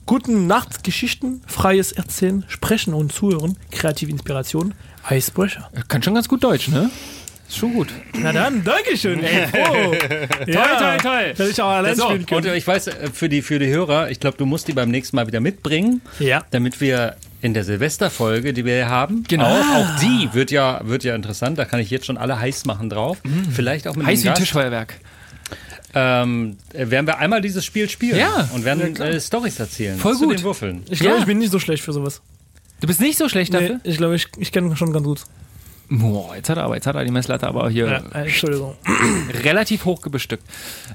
Guten 0.04 0.46
Nachtgeschichten, 0.46 1.40
freies 1.46 1.92
Erzählen, 1.92 2.44
Sprechen 2.46 2.92
und 2.92 3.12
Zuhören, 3.12 3.56
kreative 3.70 4.10
Inspiration, 4.10 4.74
Icebreaker. 5.08 5.70
Kann 5.88 6.02
schon 6.02 6.14
ganz 6.14 6.28
gut 6.28 6.44
Deutsch, 6.44 6.68
ne? 6.68 6.90
Ist 7.50 7.56
schon 7.58 7.72
gut. 7.74 7.88
Na 8.12 8.32
dann, 8.32 8.62
Dankeschön. 8.62 9.24
Ey, 9.24 9.44
oh. 9.52 9.92
Toll, 9.92 9.96
toll, 10.46 10.96
toll. 11.02 11.20
Hätte 11.36 11.48
ich 11.48 11.60
auch 11.60 11.68
allein 11.70 11.96
So, 11.96 12.04
spielen 12.04 12.20
und 12.20 12.28
können. 12.28 12.54
ich 12.54 12.64
weiß, 12.64 12.86
äh, 12.86 13.08
für 13.12 13.28
die, 13.28 13.42
für 13.42 13.58
die 13.58 13.66
Hörer, 13.66 14.08
ich 14.08 14.20
glaube, 14.20 14.36
du 14.38 14.46
musst 14.46 14.68
die 14.68 14.72
beim 14.72 14.88
nächsten 14.88 15.16
Mal 15.16 15.26
wieder 15.26 15.40
mitbringen, 15.40 16.00
Ja. 16.20 16.44
damit 16.52 16.80
wir 16.80 17.16
in 17.42 17.52
der 17.52 17.64
Silvesterfolge, 17.64 18.52
die 18.52 18.64
wir 18.64 18.74
hier 18.74 18.88
haben, 18.88 19.24
Genau. 19.26 19.46
auch, 19.46 19.74
auch 19.74 20.00
die 20.00 20.28
wird 20.32 20.52
ja, 20.52 20.80
wird 20.84 21.02
ja 21.02 21.16
interessant, 21.16 21.58
da 21.58 21.64
kann 21.64 21.80
ich 21.80 21.90
jetzt 21.90 22.06
schon 22.06 22.18
alle 22.18 22.38
heiß 22.38 22.66
machen 22.66 22.88
drauf. 22.88 23.18
Vielleicht 23.52 23.88
auch 23.88 23.96
mit 23.96 24.06
Heiß 24.06 24.24
einem 24.24 24.36
wie. 24.36 24.38
Tischfeuerwerk. 24.38 24.94
ähm, 25.92 26.56
werden 26.72 27.06
wir 27.08 27.18
einmal 27.18 27.40
dieses 27.40 27.64
Spiel 27.64 27.88
spielen 27.88 28.16
Ja. 28.18 28.48
und 28.54 28.64
werden 28.64 28.94
äh, 29.00 29.20
Stories 29.20 29.58
erzählen 29.58 29.98
Voll 29.98 30.14
zu 30.16 30.26
gut. 30.28 30.38
den 30.38 30.44
Würfeln. 30.44 30.82
Ich 30.88 31.00
glaube, 31.00 31.16
Ja. 31.16 31.20
ich 31.22 31.26
bin 31.26 31.38
nicht 31.38 31.50
so 31.50 31.58
schlecht 31.58 31.82
für 31.82 31.92
sowas. 31.92 32.22
Du 32.80 32.86
bist 32.86 33.00
nicht 33.00 33.18
so 33.18 33.28
schlecht 33.28 33.52
Nee, 33.52 33.58
dafür? 33.60 33.80
ich 33.82 33.96
glaube, 33.96 34.14
ich, 34.14 34.28
ich 34.38 34.52
kenne 34.52 34.76
schon 34.76 34.92
ganz 34.92 35.04
gut. 35.04 35.22
Boah, 35.92 36.36
jetzt 36.36 36.48
hat 36.48 36.56
er 36.56 36.64
aber, 36.64 36.76
jetzt 36.76 36.86
hat 36.86 36.94
er 36.94 37.04
die 37.04 37.10
Messlatte 37.10 37.48
aber 37.48 37.68
hier 37.68 37.86
Ja, 37.86 38.18
äh, 38.20 38.22
Entschuldigung. 38.22 38.76
relativ 39.42 39.84
hoch 39.84 40.00
gebestückt. 40.00 40.44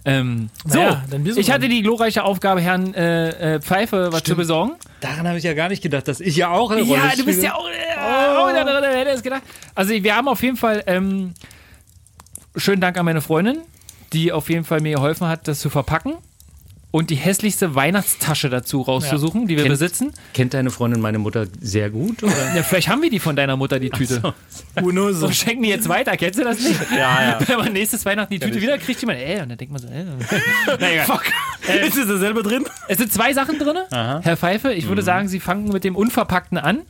Ähm, 0.06 0.50
so, 0.66 0.80
du 1.12 1.38
ich 1.38 1.52
hatte 1.52 1.68
die 1.68 1.82
glorreiche 1.82 2.24
Aufgabe, 2.24 2.62
Herrn 2.62 2.94
äh, 2.94 3.56
äh, 3.56 3.62
Pfeife 3.62 4.14
was 4.14 4.24
zu 4.24 4.36
besorgen. 4.38 4.72
Daran 5.02 5.28
habe 5.28 5.38
ich 5.38 5.44
ja 5.44 5.54
gar 5.54 5.68
nicht 5.68 5.84
gedacht, 5.84 6.08
dass 6.08 6.22
ich 6.22 6.38
ja 6.38 6.50
auch 6.50 6.72
eine 6.72 6.84
Rolle 6.84 7.02
Ja, 7.02 7.10
du 7.16 7.26
bist 7.26 7.40
spiele. 7.40 7.44
ja 7.44 7.56
auch, 7.56 7.68
äh, 7.68 8.38
auch 8.38 8.54
da 8.54 8.64
drin, 8.64 8.90
hätte 8.90 9.10
es 9.12 9.22
gedacht. 9.22 9.44
Also 9.76 9.92
wir 9.92 10.16
haben 10.16 10.30
auf 10.30 10.42
jeden 10.42 10.56
Fall, 10.56 10.82
ähm, 10.88 11.34
schönen 12.56 12.80
Dank 12.80 12.98
an 12.98 13.04
meine 13.04 13.20
Freundin, 13.20 13.58
die 14.14 14.32
auf 14.32 14.50
jeden 14.50 14.64
Fall 14.64 14.80
mir 14.80 14.96
geholfen 14.96 15.28
hat, 15.28 15.50
das 15.50 15.60
zu 15.60 15.70
verpacken 15.70 16.14
und 16.96 17.10
die 17.10 17.16
hässlichste 17.16 17.76
Weihnachtstasche 17.76 18.50
dazu 18.50 18.82
rauszusuchen, 18.82 19.48
die 19.48 19.58
wir 19.58 19.64
Kennt- 19.64 19.74
besitzen. 19.74 20.14
Kennt 20.34 20.54
deine 20.54 20.70
Freundin 20.72 21.02
meine 21.02 21.20
Mutter 21.20 21.46
sehr 21.60 21.90
gut? 21.90 22.24
Oder? 22.24 22.56
Ja, 22.56 22.64
vielleicht 22.64 22.88
haben 22.88 23.02
wir 23.02 23.10
die 23.10 23.20
von 23.20 23.36
deiner 23.36 23.58
Mutter, 23.58 23.80
die 23.82 23.90
Tüte. 23.90 24.22
Who 24.80 24.92
knows? 24.92 25.18
So 25.18 25.30
schenken 25.30 25.64
die 25.64 25.70
jetzt 25.70 25.90
weiter, 25.90 26.16
kennst 26.16 26.40
du 26.40 26.46
das 26.46 26.58
nicht? 26.62 26.80
Ja, 26.92 27.22
ja. 27.22 27.40
Wenn 27.46 27.58
man 27.58 27.74
nächstes 27.74 28.06
Weihnachten 28.06 28.32
die 28.34 28.40
Tüte 28.40 28.62
wieder 28.62 28.78
kriegt, 28.78 29.02
jemand, 29.02 29.20
ey, 29.20 29.42
und 29.42 29.50
dann 29.50 29.58
denkt 29.58 29.74
man 29.74 29.82
so, 29.82 29.90
ey. 29.90 30.06
Na 30.80 30.90
egal. 30.92 31.06
Fuck. 31.06 31.24
Ist 31.86 31.98
es 31.98 32.08
dasselbe 32.08 32.44
drin? 32.44 32.64
Es 32.88 32.98
sind 32.98 33.12
zwei 33.12 33.34
Sachen 33.34 33.60
drin, 33.60 33.76
Herr 33.92 34.38
Pfeife. 34.38 34.72
Ich 34.72 34.86
Mhm. 34.86 34.90
würde 34.90 35.02
sagen, 35.02 35.28
Sie 35.28 35.42
fangen 35.42 35.68
mit 35.74 35.84
dem 35.84 35.98
Unverpackten 35.98 36.58
an 36.58 36.84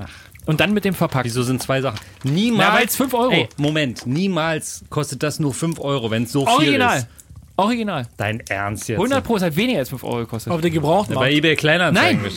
und 0.45 0.59
dann 0.59 0.71
mit 0.73 0.85
dem 0.85 0.93
Verpackten. 0.93 1.31
Wieso 1.31 1.41
sind 1.41 1.63
zwei 1.63 1.81
Sachen? 1.81 1.99
Niemals. 2.23 2.69
Na, 2.69 2.75
weil's 2.77 2.95
fünf 2.95 3.13
Euro. 3.15 3.31
Ey, 3.31 3.49
Moment, 3.57 4.05
niemals 4.05 4.83
kostet 4.91 5.23
das 5.23 5.39
nur 5.39 5.53
5 5.53 5.79
Euro, 5.79 6.11
wenn 6.11 6.23
es 6.25 6.31
so 6.31 6.45
viel 6.45 6.53
Original. 6.53 6.97
ist. 6.99 7.07
Original. 7.07 7.07
Dein 8.17 8.41
Ernst 8.49 8.89
jetzt? 8.89 8.97
100 8.97 9.23
Pro, 9.23 9.37
es 9.37 9.43
hat 9.43 9.55
weniger 9.55 9.79
als 9.79 9.89
5 9.89 10.03
Euro 10.03 10.17
gekostet. 10.17 10.51
Auf 10.51 10.61
der 10.61 10.71
Gebrauchten. 10.71 11.15
Bei 11.15 11.31
eBay 11.31 11.55
Kleinanzeigen. 11.55 12.21
Nein. 12.21 12.31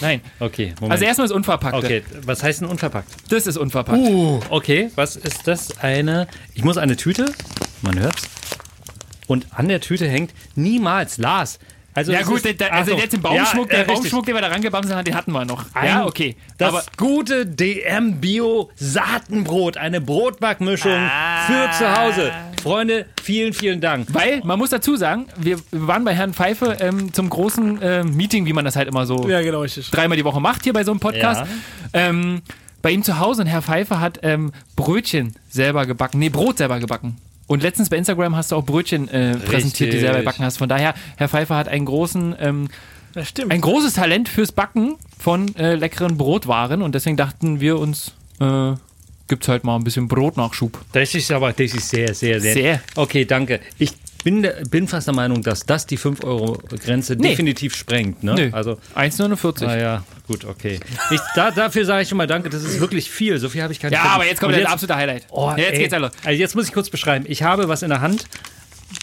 Nein. 0.00 0.20
Okay, 0.38 0.74
Moment. 0.80 0.92
Also 0.92 1.04
erstmal 1.04 1.26
das 1.26 1.36
Unverpackte. 1.36 1.78
okay, 1.78 2.02
was 2.24 2.42
heißt 2.42 2.60
denn 2.60 2.68
unverpackt? 2.68 3.08
Das 3.30 3.46
ist 3.46 3.56
unverpackt. 3.56 3.98
Uh, 3.98 4.40
okay, 4.50 4.90
was 4.94 5.16
ist 5.16 5.46
das? 5.46 5.78
Eine. 5.78 6.28
Ich 6.54 6.62
muss 6.64 6.76
eine 6.76 6.96
Tüte. 6.96 7.32
Man 7.82 7.98
hört's. 7.98 8.28
Und 9.26 9.46
an 9.52 9.68
der 9.68 9.80
Tüte 9.80 10.08
hängt 10.08 10.32
niemals 10.54 11.18
Lars. 11.18 11.58
Also 11.98 12.12
Ja 12.12 12.22
gut, 12.22 12.44
ist, 12.44 12.60
der, 12.60 12.72
also 12.72 12.96
jetzt 12.96 13.12
den 13.12 13.20
Baumschmuck, 13.20 13.72
ja, 13.72 13.78
der 13.78 13.88
äh. 13.88 13.92
Baumschmuck, 13.92 14.24
den 14.24 14.34
wir 14.36 14.40
da 14.40 14.46
rangebamselt 14.46 14.96
haben, 14.96 15.04
den 15.04 15.16
hatten 15.16 15.32
wir 15.32 15.44
noch. 15.44 15.64
Ein- 15.74 15.86
ja, 15.88 16.06
okay. 16.06 16.36
Das 16.56 16.68
Aber 16.68 16.84
gute 16.96 17.44
DM 17.44 18.20
Bio 18.20 18.70
Saatenbrot, 18.76 19.76
eine 19.76 20.00
Brotbackmischung 20.00 21.10
für 21.46 21.70
zu 21.76 22.00
Hause. 22.00 22.32
Freunde, 22.62 23.06
vielen, 23.20 23.52
vielen 23.52 23.80
Dank. 23.80 24.06
weil, 24.12 24.40
man 24.44 24.60
muss 24.60 24.70
dazu 24.70 24.96
sagen, 24.96 25.26
wir 25.36 25.58
waren 25.72 26.04
bei 26.04 26.14
Herrn 26.14 26.34
Pfeife 26.34 26.76
ähm, 26.80 27.12
zum 27.12 27.30
großen 27.30 27.82
äh, 27.82 28.04
Meeting, 28.04 28.46
wie 28.46 28.52
man 28.52 28.64
das 28.64 28.76
halt 28.76 28.86
immer 28.86 29.04
so 29.04 29.28
Ja, 29.28 29.42
genau, 29.42 29.64
dreimal 29.90 30.16
die 30.16 30.24
Woche 30.24 30.40
macht 30.40 30.62
hier 30.62 30.72
bei 30.72 30.84
so 30.84 30.92
einem 30.92 31.00
Podcast. 31.00 31.44
Ähm, 31.92 32.42
bei 32.80 32.92
ihm 32.92 33.02
zu 33.02 33.18
Hause 33.18 33.42
und 33.42 33.48
Herr 33.48 33.62
Pfeife 33.62 33.98
hat 33.98 34.20
ähm, 34.22 34.52
Brötchen 34.76 35.34
selber 35.48 35.84
gebacken. 35.84 36.20
Nee, 36.20 36.28
Brot 36.28 36.58
selber 36.58 36.78
gebacken. 36.78 37.16
Und 37.48 37.62
letztens 37.62 37.88
bei 37.88 37.96
Instagram 37.96 38.36
hast 38.36 38.52
du 38.52 38.56
auch 38.56 38.64
Brötchen 38.64 39.08
äh, 39.08 39.36
präsentiert, 39.36 39.92
die 39.92 39.98
selber 39.98 40.18
gebacken 40.18 40.44
hast. 40.44 40.58
Von 40.58 40.68
daher, 40.68 40.94
Herr 41.16 41.28
Pfeife 41.28 41.56
hat 41.56 41.66
einen 41.66 41.86
großen, 41.86 42.36
ähm, 42.38 42.68
ein 43.48 43.60
großes 43.60 43.94
Talent 43.94 44.28
fürs 44.28 44.52
Backen 44.52 44.96
von 45.18 45.56
äh, 45.56 45.74
leckeren 45.74 46.18
Brotwaren. 46.18 46.82
Und 46.82 46.94
deswegen 46.94 47.16
dachten 47.16 47.60
wir 47.60 47.78
uns, 47.78 48.12
äh, 48.38 48.74
gibt's 49.28 49.48
halt 49.48 49.64
mal 49.64 49.76
ein 49.76 49.82
bisschen 49.82 50.08
Brotnachschub. 50.08 50.78
Das 50.92 51.14
ist 51.14 51.32
aber, 51.32 51.52
das 51.52 51.72
ist 51.72 51.88
sehr, 51.88 52.14
sehr, 52.14 52.38
sehr. 52.38 52.52
Sehr. 52.52 52.82
Okay, 52.94 53.24
danke. 53.24 53.60
Ich 53.78 53.94
bin, 54.24 54.42
der- 54.42 54.62
bin 54.68 54.88
fast 54.88 55.06
der 55.06 55.14
Meinung, 55.14 55.42
dass 55.42 55.64
das 55.66 55.86
die 55.86 55.96
5-Euro-Grenze 55.98 57.14
Nee. 57.16 57.30
definitiv 57.30 57.74
sprengt. 57.76 58.22
Ne? 58.22 58.50
Also, 58.52 58.78
1,49. 58.94 59.66
ah 59.66 59.76
ja, 59.76 60.04
gut, 60.26 60.44
okay. 60.44 60.80
Ich, 61.10 61.20
da, 61.34 61.50
dafür 61.50 61.84
sage 61.84 62.02
ich 62.02 62.08
schon 62.08 62.18
mal 62.18 62.26
danke, 62.26 62.50
das 62.50 62.62
ist 62.64 62.80
wirklich 62.80 63.10
viel. 63.10 63.38
So 63.38 63.48
viel 63.48 63.62
habe 63.62 63.72
ich 63.72 63.80
gar 63.80 63.88
nicht 63.90 63.96
Ja, 63.96 64.02
verdient. 64.02 64.20
aber 64.20 64.26
jetzt 64.28 64.40
kommt 64.40 64.52
Und 64.54 64.60
der 64.60 64.70
absolute 64.70 64.96
Highlight. 64.96 65.26
Oh, 65.30 65.50
ja, 65.50 65.56
jetzt 65.58 65.72
ey. 65.74 65.78
geht's 65.78 65.96
los. 65.96 66.10
Also 66.24 66.38
jetzt 66.40 66.54
muss 66.54 66.66
ich 66.66 66.72
kurz 66.72 66.90
beschreiben. 66.90 67.24
Ich 67.28 67.42
habe 67.42 67.68
was 67.68 67.82
in 67.82 67.90
der 67.90 68.00
Hand. 68.00 68.26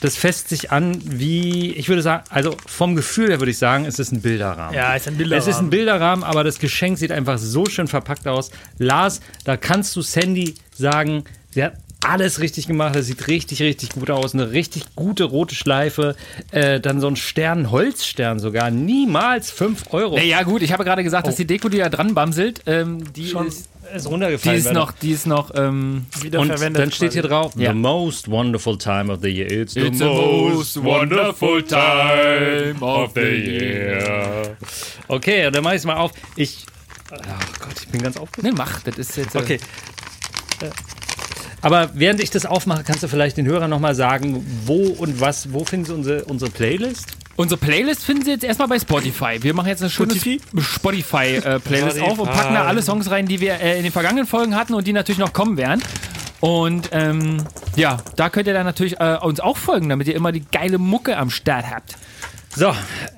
Das 0.02 0.18
fässt 0.18 0.50
sich 0.50 0.72
an 0.72 1.00
wie, 1.04 1.72
ich 1.74 1.90
würde 1.90 2.02
sagen, 2.02 2.24
also 2.30 2.58
vom 2.66 2.96
Gefühl 2.96 3.30
her 3.30 3.40
würde 3.40 3.52
ich 3.52 3.60
sagen, 3.60 3.86
es 3.86 4.00
ist 4.00 4.12
ein 4.12 4.22
Bilderrahmen. 4.22 4.74
Ja, 4.74 4.96
ist 4.96 5.08
ein 5.08 5.16
Bilderrahmen. 5.16 5.48
Es 5.48 5.56
ist 5.56 5.60
ein 5.62 5.70
Bilderrahmen, 5.70 6.24
aber 6.24 6.44
das 6.44 6.58
Geschenk 6.58 6.98
sieht 6.98 7.12
einfach 7.12 7.38
so 7.38 7.68
schön 7.68 7.88
verpackt 7.88 8.28
aus. 8.28 8.50
Lars, 8.80 9.22
da 9.44 9.58
kannst 9.58 9.96
du 9.96 10.02
Sandy 10.02 10.56
sagen, 10.74 11.24
sie 11.52 11.64
hat 11.64 11.74
alles 12.08 12.40
richtig 12.40 12.68
gemacht. 12.68 12.96
Das 12.96 13.06
sieht 13.08 13.28
richtig, 13.28 13.62
richtig 13.62 13.90
gut 13.90 14.10
aus. 14.12 14.34
Eine 14.34 14.52
richtig 14.52 14.84
gute 14.96 15.24
rote 15.26 15.56
Schleife. 15.56 16.16
Äh, 16.52 16.80
dann 16.80 17.02
so 17.02 17.08
ein 17.08 17.16
Stern, 17.16 17.72
Holzstern 17.72 18.40
sogar. 18.40 18.72
Niemals 18.72 19.52
5 19.52 19.92
Euro. 19.94 20.18
Ja, 20.18 20.44
gut, 20.44 20.62
ich 20.62 20.72
habe 20.72 20.84
gerade 20.84 21.04
gesagt, 21.04 21.28
dass 21.28 21.36
die 21.36 21.46
Deko, 21.46 21.70
die 21.70 21.78
da 21.80 21.90
dran 21.90 22.14
bamselt, 22.14 22.62
ähm, 22.66 23.12
die 23.14 23.28
Schon 23.28 23.48
ist, 23.48 23.68
ist 23.96 24.06
die 24.06 24.10
runtergefallen. 24.10 24.58
ist 24.58 24.66
Werner. 24.66 24.80
noch, 24.80 24.92
die 24.92 25.12
ist 25.12 25.26
noch, 25.28 25.52
ähm, 25.56 26.06
wieder 26.22 26.40
Und 26.40 26.48
verwendet. 26.48 26.82
dann 26.82 26.92
steht 26.92 27.14
hier 27.14 27.22
drauf, 27.24 27.54
Ja. 27.56 27.72
the 27.72 27.78
most 27.78 28.30
wonderful 28.30 28.78
time 28.78 29.12
of 29.12 29.20
the 29.22 29.30
year. 29.30 29.50
It's 29.52 29.74
the, 29.74 29.82
It's 29.82 29.98
the 30.00 30.06
most 30.06 30.84
wonderful 30.84 31.62
time 31.64 32.76
of 32.82 33.12
the 33.16 33.22
year. 33.22 34.58
Okay, 35.08 35.50
dann 35.52 35.64
mach 35.64 35.72
ich 35.72 35.78
es 35.78 35.86
mal 35.86 35.96
auf. 35.98 36.12
Ich, 36.36 36.66
ach 37.12 37.60
Gott, 37.60 37.76
ich 37.82 37.88
bin 37.90 38.02
ganz 38.02 38.18
aufgeregt. 38.18 38.44
ne, 38.44 38.54
mach, 38.58 38.82
das 38.84 38.98
ist 38.98 39.18
jetzt, 39.18 39.36
Okay. 39.36 39.60
Äh, 40.62 40.70
Aber 41.62 41.90
während 41.94 42.22
ich 42.22 42.30
das 42.30 42.46
aufmache, 42.46 42.84
kannst 42.84 43.04
du 43.04 43.08
vielleicht 43.08 43.38
den 43.38 43.46
Hörern 43.46 43.70
nochmal 43.70 43.96
sagen, 43.96 44.46
wo 44.66 44.88
und 44.88 45.20
was, 45.22 45.54
wo 45.54 45.66
finden 45.66 45.86
sie 45.86 45.94
unsere, 45.94 46.26
unsere 46.26 46.52
Playlist? 46.52 47.08
Unsere 47.38 47.60
Playlist 47.60 48.06
finden 48.06 48.24
Sie 48.24 48.32
jetzt 48.32 48.46
erstmal 48.46 48.70
bei 48.70 48.80
Spotify. 48.80 49.44
Wir 49.44 49.54
machen 49.54 49.68
jetzt 49.68 49.82
eine 49.82 49.90
schöne 49.90 50.16
Spotify? 50.16 50.40
Spotify-Playlist 50.58 51.98
Spotify. 51.98 52.12
auf 52.12 52.20
und 52.20 52.32
packen 52.32 52.54
da 52.54 52.64
alle 52.64 52.82
Songs 52.82 53.12
rein, 53.12 53.28
die 53.28 53.42
wir 53.42 53.60
äh, 53.60 53.78
in 53.78 53.84
den 53.84 53.92
vergangenen 53.92 54.26
Folgen 54.26 54.56
hatten 54.56 54.74
und 54.74 54.88
die 54.88 54.94
natürlich 54.94 55.20
noch 55.20 55.34
kommen 55.34 55.58
werden. 55.58 55.84
Und 56.40 56.90
ähm, 56.94 57.44
ja, 57.76 57.98
da 58.16 58.30
könnt 58.30 58.48
ihr 58.48 58.54
dann 58.54 58.66
natürlich 58.66 59.00
äh, 59.02 59.18
uns 59.22 59.42
auch 59.42 59.58
folgen, 59.58 59.90
damit 59.90 60.08
ihr 60.08 60.16
immer 60.16 60.32
die 60.32 60.46
geile 60.50 60.78
Mucke 60.78 61.18
am 61.18 61.30
Start 61.30 61.66
habt. 61.70 61.98
So, 62.58 62.74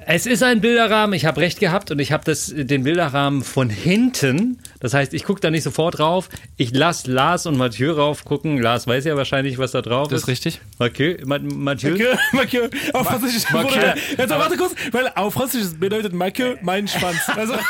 es 0.08 0.26
ist 0.26 0.42
ein 0.42 0.62
Bilderrahmen. 0.62 1.14
Ich 1.14 1.26
habe 1.26 1.42
recht 1.42 1.60
gehabt 1.60 1.92
und 1.92 2.00
ich 2.00 2.12
habe 2.12 2.24
das 2.26 2.52
den 2.56 2.84
Bilderrahmen 2.84 3.44
von 3.44 3.70
hinten. 3.70 4.58
Das 4.80 4.96
heißt, 4.96 5.14
ich 5.14 5.24
gucke 5.26 5.40
da 5.42 5.52
nicht 5.52 5.62
sofort 5.64 6.00
drauf. 6.00 6.30
Ich 6.56 6.74
lasse 6.74 7.12
Lars 7.12 7.46
und 7.46 7.56
Mathieu 7.58 7.92
rauf 7.94 8.26
gucken. 8.26 8.60
Lars 8.60 8.88
weiß 8.88 9.06
ja 9.06 9.16
wahrscheinlich, 9.16 9.60
was 9.60 9.72
da 9.74 9.82
drauf 9.84 10.08
Das 10.08 10.18
ist. 10.18 10.24
ist 10.24 10.28
richtig. 10.30 10.62
Mathieu, 10.80 11.18
Ma 11.26 11.38
Mathieu. 11.40 11.92
Marke, 11.92 12.18
Marke, 12.32 12.70
auf 12.94 13.06
Französisch. 13.08 13.52
Wurde- 13.54 13.94
Jetzt 14.18 14.32
aber 14.32 14.44
warte 14.44 14.58
kurz, 14.58 14.74
weil 14.92 15.12
auf 15.16 15.34
Französisch 15.36 15.78
bedeutet 15.80 16.14
Marke 16.14 16.58
mein 16.62 16.88
Schwanz. 16.88 17.20
Also. 17.36 17.54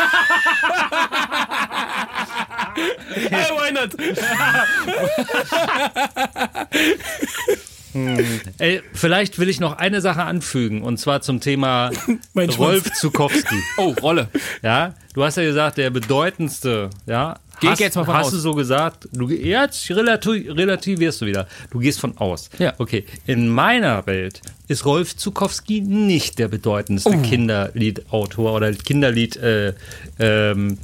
Ah, 3.32 3.50
why 3.58 3.72
not? 3.74 3.90
Ey, 8.58 8.82
vielleicht 8.94 9.40
will 9.40 9.50
ich 9.50 9.60
noch 9.60 9.78
eine 9.78 10.02
Sache 10.02 10.24
anfügen 10.24 10.82
und 10.84 10.98
zwar 10.98 11.22
zum 11.22 11.40
Thema. 11.40 11.92
Rolf 12.36 12.92
Zukowski. 12.94 13.56
Oh, 13.78 13.94
Rolle. 14.02 14.28
Ja, 14.64 14.96
du 15.14 15.24
hast 15.24 15.38
ja 15.38 15.44
gesagt, 15.44 15.78
der 15.78 15.90
bedeutendste, 15.90 16.90
ja. 17.06 17.40
Geh 17.60 17.68
ich 17.68 17.72
hast, 17.72 17.80
jetzt 17.80 17.96
mal 17.96 18.06
von 18.06 18.14
Hast 18.14 18.28
aus. 18.28 18.32
du 18.34 18.40
so 18.40 18.54
gesagt? 18.54 19.08
Du 19.14 19.30
jetzt 19.30 19.90
relativ, 19.90 20.56
relativierst 20.56 21.22
du 21.22 21.26
wieder. 21.26 21.48
Du 21.72 21.80
gehst 21.80 22.00
von 22.00 22.16
aus. 22.18 22.50
Ja. 22.60 22.74
Okay. 22.78 23.06
In 23.26 23.50
meiner 23.50 24.06
Welt 24.06 24.42
ist 24.68 24.86
Rolf 24.86 25.16
Zukowski 25.16 25.82
nicht 25.82 26.38
der 26.38 26.50
bedeutendste 26.50 27.10
Oh. 27.10 27.22
Kinderliedautor 27.24 28.54
oder 28.54 28.72
Kinderliedschreiber, 28.74 29.74
äh, 30.20 30.54
ähm, 30.54 30.78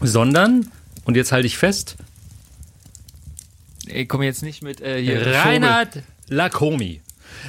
sondern 0.00 0.70
und 1.04 1.16
jetzt 1.16 1.32
halte 1.32 1.46
ich 1.46 1.58
fest, 1.58 1.96
Ich 3.94 4.08
komme 4.08 4.24
jetzt 4.24 4.42
nicht 4.42 4.62
mit 4.62 4.80
äh, 4.80 5.00
hier. 5.02 5.24
Reinhard 5.26 6.02
Lacomi. 6.28 7.00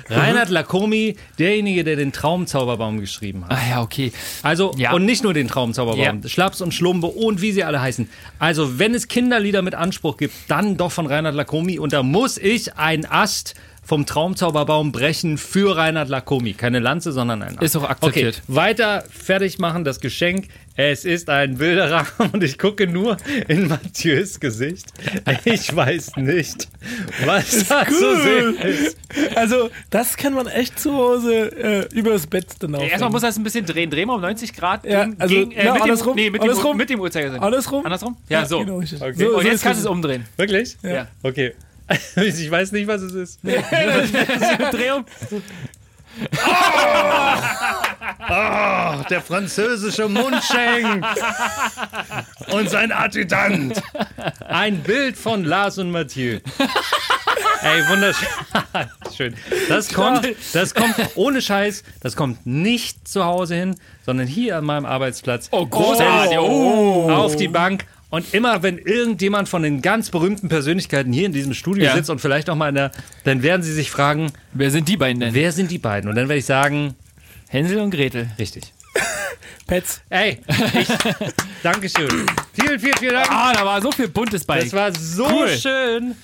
Mhm. 0.09 0.15
Reinhard 0.15 0.49
Lacomi, 0.49 1.15
derjenige, 1.39 1.83
der 1.83 1.95
den 1.97 2.11
Traumzauberbaum 2.13 2.99
geschrieben 2.99 3.45
hat. 3.45 3.51
Ah 3.51 3.69
ja, 3.69 3.81
okay. 3.81 4.11
Also, 4.41 4.73
Ja. 4.77 4.93
und 4.93 5.05
nicht 5.05 5.23
nur 5.23 5.33
den 5.33 5.47
Traumzauberbaum, 5.47 6.21
Ja. 6.21 6.29
Schlaps 6.29 6.61
und 6.61 6.73
Schlumbe 6.73 7.07
und 7.07 7.41
wie 7.41 7.51
sie 7.51 7.63
alle 7.63 7.81
heißen. 7.81 8.09
Also, 8.39 8.79
wenn 8.79 8.93
es 8.95 9.07
Kinderlieder 9.07 9.61
mit 9.61 9.75
Anspruch 9.75 10.17
gibt, 10.17 10.33
dann 10.47 10.77
doch 10.77 10.91
von 10.91 11.05
Reinhard 11.05 11.35
Lacomi. 11.35 11.79
Und 11.79 11.93
da 11.93 12.01
muss 12.01 12.37
ich 12.37 12.75
ein 12.75 13.05
Ast 13.05 13.55
vom 13.83 14.05
Traumzauberbaum 14.05 14.91
brechen 14.91 15.37
für 15.37 15.75
Reinhard 15.75 16.09
Lacomi. 16.09 16.53
Keine 16.53 16.79
Lanze, 16.79 17.11
sondern 17.11 17.41
ein 17.41 17.57
Ast. 17.57 17.63
Ist 17.63 17.75
auch 17.75 17.89
akzeptiert. 17.89 18.41
Okay, 18.43 18.55
weiter 18.55 19.03
fertig 19.09 19.59
machen, 19.59 19.83
das 19.83 19.99
Geschenk. 19.99 20.47
Es 20.75 21.05
ist 21.05 21.29
ein 21.29 21.57
Bilderrahmen 21.57 22.31
und 22.33 22.43
ich 22.43 22.57
gucke 22.57 22.87
nur 22.87 23.17
in 23.47 23.67
Mathieu's 23.67 24.39
Gesicht. 24.39 24.87
Ich 25.45 25.75
weiß 25.75 26.15
nicht, 26.17 26.67
was 27.25 27.67
da 27.67 27.85
zu 27.85 28.21
sehen 28.21 28.57
ist. 28.57 28.97
Also, 29.35 29.69
das 29.91 30.17
kann 30.17 30.33
man 30.33 30.47
echt 30.47 30.79
zu 30.79 30.93
Hause 30.93 31.51
äh, 31.91 31.95
übers 31.95 32.25
Bett 32.25 32.47
dann 32.59 32.73
aufhängen. 32.73 32.89
Erstmal 32.89 33.11
muss 33.11 33.21
er 33.21 33.29
es 33.29 33.37
ein 33.37 33.43
bisschen 33.43 33.65
drehen. 33.65 33.91
Drehen 33.91 34.07
wir 34.07 34.15
um 34.15 34.21
90 34.21 34.53
Grad. 34.53 34.83
Ja, 34.85 35.03
gegen, 35.03 35.21
also, 35.21 35.35
gegen, 35.35 35.51
äh, 35.51 35.65
na, 35.65 35.73
mit, 35.73 35.81
andersrum, 35.83 36.15
dem, 36.15 36.23
nee, 36.23 36.29
mit, 36.31 36.41
andersrum. 36.41 36.71
Dem, 36.71 36.77
mit 36.77 36.89
dem 36.89 36.99
Uhrzeigersinn. 37.01 37.39
Andersrum? 37.39 37.85
Andersrum? 37.85 38.17
Ja, 38.29 38.45
so. 38.45 38.59
Genau. 38.59 38.77
Okay. 38.77 39.13
So, 39.15 39.37
Und 39.37 39.45
jetzt 39.45 39.55
ist 39.55 39.61
kannst 39.63 39.79
du 39.79 39.83
es. 39.83 39.85
es 39.85 39.85
umdrehen. 39.85 40.25
Wirklich? 40.37 40.77
Ja. 40.81 41.07
Okay. 41.21 41.53
Ich 42.15 42.49
weiß 42.51 42.71
nicht, 42.71 42.87
was 42.87 43.01
es 43.01 43.13
ist. 43.13 43.39
Dreh 43.43 44.91
um. 44.91 45.05
Oh, 48.29 49.03
der 49.09 49.21
französische 49.21 50.07
Mundschenk 50.07 51.05
und 52.51 52.69
sein 52.69 52.91
Adjutant. 52.91 53.81
Ein 54.47 54.83
Bild 54.83 55.17
von 55.17 55.43
Lars 55.43 55.77
und 55.77 55.91
Mathieu. 55.91 56.39
Ey, 57.63 57.87
wunderschön. 57.87 58.27
Schön. 59.15 59.35
Das 59.69 59.93
kommt, 59.93 60.27
das 60.53 60.73
kommt 60.73 60.95
ohne 61.15 61.41
Scheiß, 61.41 61.83
das 62.01 62.15
kommt 62.15 62.45
nicht 62.45 63.07
zu 63.07 63.23
Hause 63.23 63.55
hin, 63.55 63.75
sondern 64.05 64.27
hier 64.27 64.57
an 64.57 64.65
meinem 64.65 64.85
Arbeitsplatz. 64.85 65.47
Oh, 65.51 65.65
großartig. 65.65 66.37
Oh. 66.39 67.09
Auf 67.09 67.35
die 67.35 67.47
Bank. 67.47 67.85
Und 68.13 68.31
immer, 68.31 68.61
wenn 68.61 68.77
irgendjemand 68.77 69.49
von 69.49 69.63
den 69.63 69.81
ganz 69.81 70.11
berühmten 70.11 70.47
Persönlichkeiten 70.47 71.11
hier 71.11 71.25
in 71.25 71.31
diesem 71.33 71.55
Studio 71.55 71.85
Ja. 71.85 71.95
sitzt 71.95 72.11
und 72.11 72.21
vielleicht 72.21 72.47
auch 72.47 72.55
mal 72.55 72.69
in 72.69 72.75
der, 72.75 72.91
dann 73.23 73.41
werden 73.41 73.63
sie 73.63 73.73
sich 73.73 73.89
fragen, 73.89 74.31
Wer 74.53 74.69
sind 74.69 74.87
die 74.87 74.97
beiden 74.97 75.19
denn? 75.19 75.33
wer 75.33 75.51
sind 75.51 75.71
die 75.71 75.79
beiden? 75.79 76.07
Und 76.11 76.15
dann 76.15 76.29
werde 76.29 76.37
ich 76.37 76.45
sagen, 76.45 76.93
Hänsel 77.49 77.79
und 77.79 77.89
Gretel. 77.89 78.29
richtig. 78.37 78.71
Pets. 79.65 80.01
Ey, 80.11 80.37
ich, 80.79 80.87
Dankeschön. 81.63 82.27
Vielen, 82.53 82.79
vielen, 82.79 82.97
vielen 82.99 83.13
Dank. 83.13 83.31
Ah, 83.31 83.51
da 83.53 83.65
war 83.65 83.81
so 83.81 83.91
viel 83.91 84.07
Buntes 84.09 84.43
bei. 84.45 84.59
Das 84.59 84.73
war 84.73 84.91
so 84.93 85.25
Cool. 85.27 85.49
schön. 85.57 86.15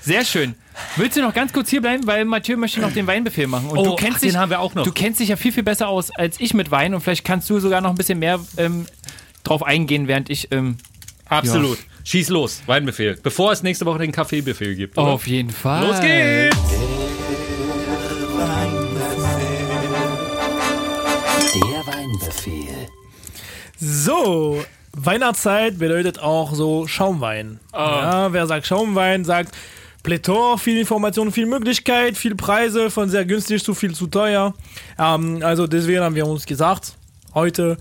Sehr 0.00 0.24
schön. 0.24 0.54
Willst 0.96 1.16
du 1.16 1.22
noch 1.22 1.34
ganz 1.34 1.52
kurz 1.52 1.70
hier 1.70 1.80
bleiben, 1.80 2.06
weil 2.06 2.24
Mathieu 2.24 2.56
möchte 2.56 2.80
noch 2.80 2.92
den 2.92 3.08
Weinbefehl 3.08 3.48
machen. 3.48 3.68
Und 3.68 3.78
Oh, 3.78 3.84
du 3.84 3.96
kennst 3.96 4.18
ach, 4.18 4.20
den 4.20 4.28
dich, 4.30 4.36
haben 4.36 4.50
wir 4.50 4.60
auch 4.60 4.74
noch. 4.76 4.84
Du 4.84 4.92
kennst 4.92 5.18
dich 5.18 5.30
ja 5.30 5.36
viel, 5.36 5.50
viel 5.52 5.64
besser 5.64 5.88
aus 5.88 6.12
als 6.12 6.38
ich 6.38 6.54
mit 6.54 6.70
Wein 6.70 6.94
und 6.94 7.00
vielleicht 7.00 7.24
kannst 7.24 7.50
du 7.50 7.58
sogar 7.58 7.80
noch 7.80 7.90
ein 7.90 7.96
bisschen 7.96 8.20
mehr 8.20 8.38
ähm, 8.58 8.86
drauf 9.42 9.64
eingehen, 9.64 10.06
während 10.06 10.30
ich 10.30 10.52
ähm, 10.52 10.76
Absolut. 11.32 11.78
Schieß 12.04 12.28
los, 12.28 12.62
Weinbefehl. 12.66 13.18
Bevor 13.22 13.52
es 13.52 13.62
nächste 13.62 13.86
Woche 13.86 14.00
den 14.00 14.12
Kaffeebefehl 14.12 14.74
gibt. 14.74 14.98
oder? 14.98 15.08
auf 15.08 15.26
jeden 15.26 15.50
Fall. 15.50 15.86
Los 15.86 16.00
geht's! 16.00 16.56
Der 21.54 21.94
Weinbefehl. 21.94 22.88
So, 23.78 24.64
Weihnachtszeit 24.92 25.78
bedeutet 25.78 26.18
auch 26.18 26.54
so 26.54 26.86
Schaumwein. 26.86 27.60
Ja, 27.72 28.32
wer 28.32 28.46
sagt 28.46 28.66
Schaumwein, 28.66 29.24
sagt 29.24 29.54
Plätor, 30.02 30.58
viel 30.58 30.78
Information, 30.78 31.32
viel 31.32 31.46
Möglichkeit, 31.46 32.16
viel 32.16 32.34
Preise, 32.34 32.90
von 32.90 33.08
sehr 33.08 33.24
günstig 33.24 33.64
zu 33.64 33.74
viel 33.74 33.94
zu 33.94 34.08
teuer. 34.08 34.52
Ähm, 34.98 35.40
also 35.42 35.66
deswegen 35.66 36.00
haben 36.00 36.14
wir 36.14 36.26
uns 36.26 36.44
gesagt, 36.44 36.94
heute, 37.34 37.78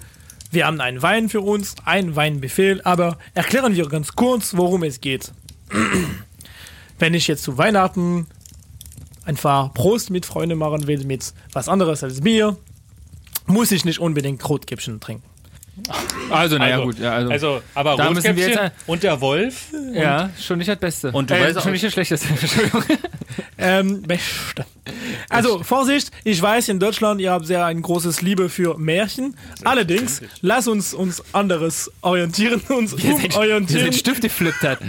wir 0.51 0.67
haben 0.67 0.81
einen 0.81 1.01
Wein 1.01 1.29
für 1.29 1.41
uns, 1.41 1.75
einen 1.85 2.15
Weinbefehl, 2.15 2.81
aber 2.83 3.17
erklären 3.33 3.73
wir 3.75 3.87
ganz 3.87 4.13
kurz, 4.15 4.55
worum 4.55 4.83
es 4.83 4.99
geht. 4.99 5.31
Wenn 6.99 7.13
ich 7.13 7.27
jetzt 7.27 7.43
zu 7.43 7.57
Weihnachten 7.57 8.27
einfach 9.23 9.73
Prost 9.73 10.09
mit 10.09 10.25
Freunden 10.25 10.57
machen 10.57 10.87
will, 10.87 11.05
mit 11.05 11.33
was 11.53 11.69
anderes 11.69 12.03
als 12.03 12.21
Bier, 12.21 12.57
muss 13.45 13.71
ich 13.71 13.85
nicht 13.85 13.99
unbedingt 13.99 14.47
Rotkäppchen 14.47 14.99
trinken. 14.99 15.30
Also, 16.29 16.57
naja, 16.57 16.75
Also, 16.75 16.85
gut. 16.87 16.99
Ja, 16.99 17.11
also, 17.13 17.31
Also, 17.31 17.61
aber 17.75 17.95
Da 17.97 18.09
müssen 18.11 18.35
wir 18.35 18.47
jetzt- 18.49 18.71
und 18.87 19.03
der 19.03 19.19
Wolf. 19.21 19.65
ja, 19.93 20.29
schon 20.39 20.57
nicht 20.59 20.69
das 20.69 20.77
Beste. 20.79 21.11
Und 21.11 21.29
du 21.29 21.35
äh, 21.35 21.41
weißt 21.41 21.57
auch- 21.57 21.63
schon 21.63 21.71
nicht 21.73 21.83
das 21.83 21.93
Schlechteste. 21.93 22.27
Entschuldigung. 22.29 22.83
Ähm, 23.57 24.01
beste. 24.01 24.65
Also, 25.29 25.61
Vorsicht, 25.63 26.11
ich 26.23 26.41
weiß, 26.41 26.67
in 26.69 26.79
Deutschland, 26.79 27.21
ihr 27.21 27.31
habt 27.31 27.45
sehr 27.45 27.63
ein 27.65 27.81
großes 27.83 28.21
Liebe 28.23 28.49
für 28.49 28.77
Märchen. 28.79 29.35
Allerdings, 29.63 30.21
lass 30.41 30.67
uns 30.67 30.93
uns 30.95 31.23
anderes 31.31 31.91
orientieren, 32.01 32.59
uns 32.69 32.97
Wie 32.97 33.07
er 33.07 33.13
sein- 33.13 33.21
wie 33.21 33.27
er 33.27 33.35
umorientieren. 33.35 33.83
sein 33.83 33.93
Stift 33.93 34.21
geflippt 34.21 34.63
hat. 34.63 34.79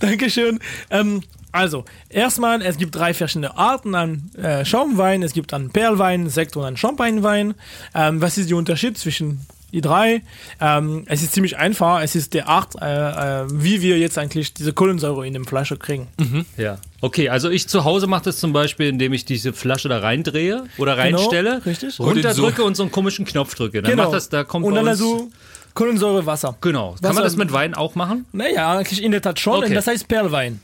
Dankeschön. 0.00 0.58
Ähm, 0.90 1.22
also, 1.52 1.84
erstmal, 2.08 2.62
es 2.62 2.78
gibt 2.78 2.94
drei 2.94 3.12
verschiedene 3.12 3.56
Arten 3.58 3.94
an 3.94 4.30
äh, 4.42 4.64
Schaumwein. 4.64 5.22
Es 5.22 5.34
gibt 5.34 5.52
einen 5.52 5.70
Perlwein, 5.70 6.30
Sekt 6.30 6.56
und 6.56 6.64
einen 6.64 6.78
Champagnewein. 6.78 7.54
Ähm, 7.94 8.22
was 8.22 8.38
ist 8.38 8.48
der 8.48 8.56
Unterschied 8.56 8.96
zwischen 8.96 9.46
die 9.72 9.80
drei? 9.80 10.22
Ähm, 10.60 11.04
es 11.06 11.22
ist 11.22 11.32
ziemlich 11.32 11.56
einfach. 11.56 12.02
Es 12.02 12.14
ist 12.14 12.34
der 12.34 12.48
Art, 12.48 12.74
äh, 12.80 13.42
äh, 13.42 13.46
wie 13.50 13.82
wir 13.82 13.98
jetzt 13.98 14.18
eigentlich 14.18 14.54
diese 14.54 14.72
Kohlensäure 14.72 15.26
in 15.26 15.32
dem 15.32 15.46
Flasche 15.46 15.76
kriegen. 15.76 16.08
Ja. 16.56 16.78
Okay, 17.00 17.28
also 17.30 17.50
ich 17.50 17.68
zu 17.68 17.84
Hause 17.84 18.06
mache 18.06 18.24
das 18.24 18.36
zum 18.38 18.52
Beispiel, 18.52 18.86
indem 18.88 19.12
ich 19.12 19.24
diese 19.24 19.52
Flasche 19.52 19.88
da 19.88 19.98
reindrehe 19.98 20.64
oder 20.78 20.96
reinstelle, 20.98 21.50
Genau, 21.50 21.64
richtig. 21.64 21.98
runterdrücke 21.98 22.62
und 22.62 22.76
so 22.76 22.82
einen 22.84 22.92
komischen 22.92 23.24
Knopf 23.24 23.54
drücke. 23.54 23.82
Dann 23.82 23.96
macht 23.96 24.12
das, 24.12 24.28
da 24.28 24.44
kommt 24.44 24.64
und 24.66 24.74
dann 24.74 24.86
also 24.86 25.28
Kohlensäure, 25.74 26.26
Wasser. 26.26 26.56
Genau. 26.60 26.90
Kann 26.92 27.02
Wasser- 27.02 27.14
man 27.14 27.24
das 27.24 27.36
mit 27.36 27.52
Wein 27.52 27.74
auch 27.74 27.94
machen? 27.94 28.26
Naja, 28.32 28.76
eigentlich 28.78 29.02
in 29.02 29.10
der 29.10 29.22
Tat 29.22 29.40
schon. 29.40 29.64
Okay. 29.64 29.74
Das 29.74 29.86
heißt 29.86 30.06
Perlwein. 30.06 30.60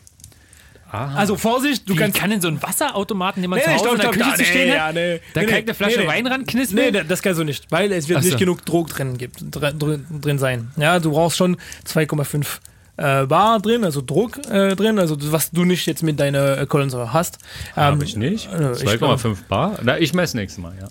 Also 0.90 1.36
Vorsicht, 1.36 1.88
du 1.88 1.94
Wie 1.94 1.98
kannst. 1.98 2.18
kann 2.18 2.30
in 2.32 2.40
so 2.40 2.48
einen 2.48 2.62
Wasserautomaten, 2.62 3.42
den 3.42 3.50
man 3.50 3.58
Nee, 3.58 3.64
zu 3.66 3.70
Hause 3.72 3.80
stopp, 3.84 3.92
in 3.94 4.00
der 4.00 4.06
stopp, 4.08 4.14
Küche 4.14 4.30
da, 4.30 4.36
zu 4.36 4.44
stehen 4.44 4.66
nee, 4.68 4.78
hat, 4.78 4.78
ja, 4.78 4.92
nee. 4.92 5.20
da 5.34 5.40
Nee, 5.40 5.46
kann 5.46 5.54
nee, 5.54 5.60
ich 5.60 5.64
eine 5.66 5.74
Flasche. 5.74 6.06
Wein 6.06 6.26
ranknispeln? 6.26 6.84
Nee, 6.86 6.90
da- 6.92 7.04
das 7.04 7.22
kannst 7.22 7.40
du 7.40 7.44
nicht, 7.44 7.66
weil 7.70 7.92
es 7.92 8.08
wird 8.08 8.18
Ach 8.18 8.22
nicht 8.22 8.32
so. 8.32 8.38
genug 8.38 8.64
Druck 8.64 8.88
drin, 8.88 9.18
gibt, 9.18 9.36
drin, 9.50 10.06
drin 10.20 10.38
sein. 10.38 10.70
Ja, 10.76 10.98
du 10.98 11.10
brauchst 11.12 11.36
schon 11.36 11.56
2,5 11.86 12.60
äh, 12.98 13.24
Bar 13.26 13.60
drin, 13.60 13.84
also 13.84 14.02
Druck 14.02 14.38
äh, 14.50 14.74
drin, 14.76 14.98
also 14.98 15.16
was 15.32 15.50
du 15.50 15.64
nicht 15.64 15.86
jetzt 15.86 16.02
mit 16.02 16.20
deiner 16.20 16.58
äh, 16.58 16.66
Kohlensäure 16.66 17.12
hast. 17.12 17.38
Ähm, 17.76 17.82
Habe 17.84 18.04
ich 18.04 18.16
nicht. 18.16 18.52
äh, 18.52 18.72
ich 18.72 18.78
2,5 18.82 19.36
Bar? 19.48 19.78
Na, 19.82 19.98
ich 19.98 20.12
messe 20.12 20.36
nächstes 20.36 20.62
Mal, 20.62 20.74
ja. 20.80 20.88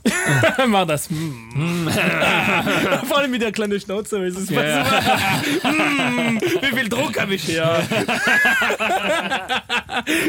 Mach 0.68 0.88
das. 0.88 1.10
Mm. 1.10 1.88
Vor 3.08 3.18
allem 3.20 3.32
mit 3.32 3.42
der 3.42 3.52
kleinen 3.52 3.80
Schnauze. 3.80 4.24
Es 4.26 4.36
ist 4.38 4.50
Ja. 4.50 4.84
Mm, 5.64 6.40
wie 6.62 6.76
viel 6.78 6.90
Druck 6.90 7.20
habe 7.20 7.36
ich 7.36 7.44
hier? 7.44 7.68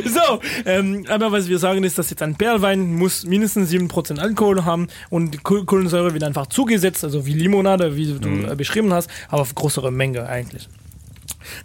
so, 0.05 0.40
ähm, 0.66 1.05
aber 1.09 1.32
was 1.32 1.48
wir 1.48 1.59
sagen 1.59 1.84
ist, 1.84 1.98
dass 1.98 2.10
jetzt 2.10 2.22
ein 2.22 2.36
Perlwein 2.36 2.94
muss 2.94 3.24
mindestens 3.24 3.70
7% 3.70 4.18
Alkohol 4.18 4.64
haben 4.64 4.88
und 5.10 5.32
die 5.32 5.38
Koh- 5.38 5.64
Kohlensäure 5.64 6.12
wird 6.14 6.24
einfach 6.24 6.46
zugesetzt, 6.46 7.05
also 7.05 7.26
wie 7.26 7.34
Limonade, 7.34 7.96
wie 7.96 8.14
du 8.18 8.28
äh, 8.50 8.55
beschrieben 8.56 8.92
hast, 8.92 9.09
aber 9.28 9.42
auf 9.42 9.55
größere 9.55 9.90
Menge 9.90 10.26
eigentlich. 10.28 10.68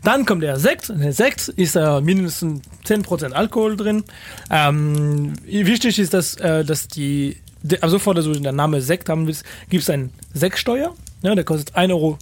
Dann 0.03 0.25
kommt 0.25 0.43
der 0.43 0.59
Sekt. 0.59 0.89
Der 0.89 1.13
Sekt 1.13 1.47
ist 1.49 1.75
äh, 1.75 2.01
mindestens 2.01 2.61
10% 2.85 3.31
Alkohol 3.31 3.77
drin. 3.77 4.03
Ähm, 4.49 5.33
wichtig 5.45 5.99
ist, 5.99 6.13
dass, 6.13 6.35
äh, 6.35 6.63
dass 6.63 6.87
die, 6.87 7.37
de, 7.61 7.79
also 7.81 7.97
sofort, 7.97 8.17
dass 8.17 8.25
du 8.25 8.33
den 8.33 8.55
Name 8.55 8.81
Sekt 8.81 9.09
haben 9.09 9.27
willst, 9.27 9.43
gibt 9.69 9.83
es 9.83 9.89
einen 9.89 10.11
Sektsteuer. 10.33 10.93
Ja, 11.21 11.35
der 11.35 11.45
kostet 11.45 11.75
1,02 11.75 11.91
Euro 11.91 12.17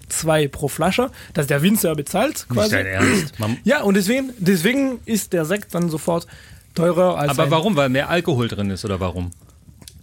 pro 0.51 0.67
Flasche, 0.67 1.09
dass 1.33 1.47
der 1.47 1.63
Winzer 1.63 1.95
bezahlt 1.95 2.45
quasi. 2.47 2.75
Nicht 2.75 2.85
dein 2.85 2.85
Ernst. 2.85 3.39
Man, 3.39 3.57
Ja, 3.63 3.81
und 3.81 3.95
deswegen, 3.95 4.31
deswegen 4.37 4.99
ist 5.05 5.33
der 5.33 5.45
Sekt 5.45 5.73
dann 5.73 5.89
sofort 5.89 6.27
teurer 6.75 7.17
als 7.17 7.31
aber 7.31 7.49
warum? 7.49 7.75
Weil 7.75 7.89
mehr 7.89 8.09
Alkohol 8.09 8.47
drin 8.47 8.69
ist 8.69 8.85
oder 8.85 8.99
warum? 8.99 9.31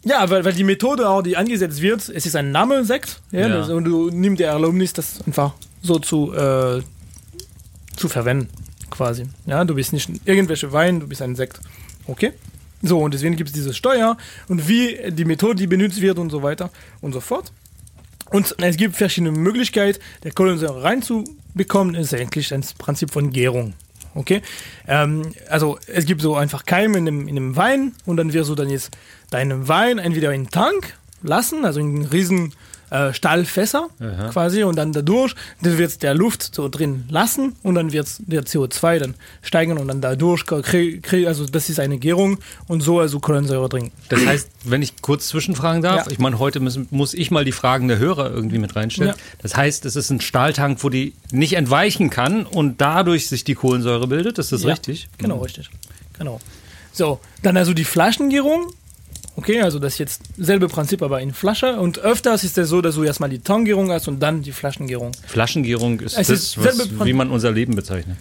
Ja, 0.05 0.29
weil, 0.31 0.45
weil 0.45 0.53
die 0.53 0.65
Methode 0.65 1.09
auch, 1.09 1.23
die 1.23 1.37
angesetzt 1.37 1.83
wird, 1.83 2.09
es 2.09 2.27
ist 2.27 2.35
ein 2.35 2.51
Name 2.51 2.85
Sekt, 2.85 3.21
ja, 3.31 3.47
Ja. 3.49 3.65
Und 3.67 3.85
du 3.85 4.11
nimmst 4.11 4.41
der 4.41 4.51
Erlaubnis, 4.51 4.93
das 4.93 5.21
einfach 5.27 5.53
so 5.83 5.99
zu, 5.99 6.33
äh, 6.35 6.83
zu 7.99 8.09
verwenden, 8.09 8.49
quasi. 8.91 9.25
Ja, 9.47 9.65
du 9.65 9.75
bist 9.75 9.93
nicht 9.93 10.11
irgendwelche 10.25 10.73
Wein, 10.73 11.01
du 11.01 11.09
bist 11.09 11.23
ein 11.23 11.37
Sekt. 11.37 11.61
Okay? 12.07 12.33
So, 12.83 13.01
und 13.01 13.13
deswegen 13.13 13.37
gibt 13.37 13.51
es 13.51 13.55
diese 13.55 13.75
Steuer 13.75 14.17
und 14.49 14.69
wie 14.69 15.11
die 15.11 15.25
Methode, 15.25 15.57
die 15.57 15.67
benutzt 15.67 16.01
wird 16.01 16.19
und 16.19 16.31
so 16.31 16.43
weiter 16.43 16.71
und 17.01 17.13
so 17.13 17.21
fort. 17.21 17.53
Und 18.31 18.55
es 18.59 18.77
gibt 18.77 18.97
verschiedene 18.97 19.33
Möglichkeiten, 19.33 19.99
der 20.23 20.33
Kohlensäure 20.33 20.83
reinzubekommen, 20.83 21.95
ist 21.95 22.15
eigentlich 22.15 22.53
ein 22.53 22.65
Prinzip 22.79 23.11
von 23.11 23.31
Gärung. 23.33 23.75
Okay? 24.15 24.43
Ähm, 24.87 25.33
also 25.49 25.79
es 25.87 26.05
gibt 26.05 26.23
so 26.23 26.37
einfach 26.37 26.67
Keime 26.67 26.99
in 26.99 27.07
dem, 27.07 27.29
in 27.29 27.35
dem 27.35 27.57
Wein 27.57 27.95
und 28.05 28.17
dann 28.17 28.33
wirst 28.33 28.51
du 28.51 28.55
dann 28.55 28.71
jetzt 28.71 28.91
deinen 29.31 29.67
Wein 29.69 29.99
entweder 29.99 30.33
in 30.33 30.45
den 30.45 30.51
Tank 30.51 30.95
lassen, 31.23 31.65
also 31.65 31.81
in 31.81 31.97
einen 31.97 32.05
riesen 32.05 32.53
äh, 32.91 33.13
Stahlfässer 33.13 33.89
quasi 34.33 34.63
und 34.65 34.77
dann 34.77 34.93
dadurch, 34.93 35.35
dann 35.63 35.79
wird 35.79 36.03
der 36.03 36.15
Luft 36.15 36.55
so 36.55 36.69
drin 36.69 37.05
lassen 37.11 37.55
und 37.63 37.75
dann 37.75 37.93
wird 37.93 38.09
der 38.21 38.45
CO2 38.45 38.99
dann 38.99 39.15
steigen 39.43 39.77
und 39.79 39.89
dann 39.89 40.01
dadurch, 40.01 40.45
also 41.27 41.47
das 41.47 41.69
ist 41.69 41.81
eine 41.81 41.99
Gärung 41.99 42.39
und 42.67 42.81
so 42.81 43.01
also 43.01 43.21
Kohlensäure 43.21 43.69
drin. 43.69 43.91
Das 44.09 44.25
heißt, 44.25 44.49
wenn 44.65 44.83
ich 44.83 45.01
kurz 45.03 45.29
zwischenfragen 45.29 45.83
darf, 45.83 46.07
Ja. 46.07 46.13
ich 46.13 46.19
meine, 46.19 46.39
heute 46.39 46.61
müssen, 46.61 46.87
muss 46.91 47.15
ich 47.15 47.31
mal 47.31 47.45
die 47.45 47.53
Fragen 47.53 47.89
der 47.89 47.99
Hörer 47.99 48.31
irgendwie 48.31 48.59
mit 48.59 48.75
reinstellen. 48.77 49.15
Ja. 49.17 49.23
Das 49.43 49.57
heißt, 49.57 49.85
es 49.87 49.97
ist 49.97 50.11
ein 50.11 50.21
Stahltank, 50.21 50.83
wo 50.83 50.89
die 50.89 51.15
nicht 51.31 51.55
entweichen 51.55 52.11
kann 52.11 52.47
und 52.47 52.81
dadurch 52.81 53.29
sich 53.29 53.45
die 53.45 53.55
Kohlensäure 53.55 54.07
bildet. 54.07 54.39
Ist 54.39 54.53
das 54.53 54.63
Ja, 54.63 54.71
richtig? 54.71 55.09
Genau, 55.19 55.39
richtig. 55.39 55.71
Genau. 56.19 56.41
So, 56.93 57.21
dann 57.43 57.57
also 57.57 57.75
die 57.75 57.85
Flaschengärung. 57.85 58.73
Okay, 59.39 59.61
also 59.61 59.79
das 59.79 59.93
ist 59.93 59.99
jetzt 60.01 60.23
selbe 60.37 60.67
Prinzip, 60.67 61.01
aber 61.01 61.21
in 61.21 61.33
Flasche. 61.33 61.79
Und 61.79 62.01
öfters 62.01 62.43
ist 62.43 62.59
es 62.59 62.69
so, 62.69 62.81
dass 62.81 62.97
du 62.97 63.05
erstmal 63.05 63.31
die 63.31 63.39
Tongärung 63.39 63.93
hast 63.93 64.09
und 64.09 64.19
dann 64.19 64.43
die 64.43 64.51
Flaschengärung. 64.51 65.13
Flaschengärung 65.29 66.01
ist 66.01 66.19
Es 66.19 66.27
das, 66.27 66.41
ist 66.41 66.59
was, 66.59 67.07
wie 67.07 67.13
man 67.13 67.31
unser 67.31 67.53
Leben 67.53 67.77
bezeichnet. 67.77 68.17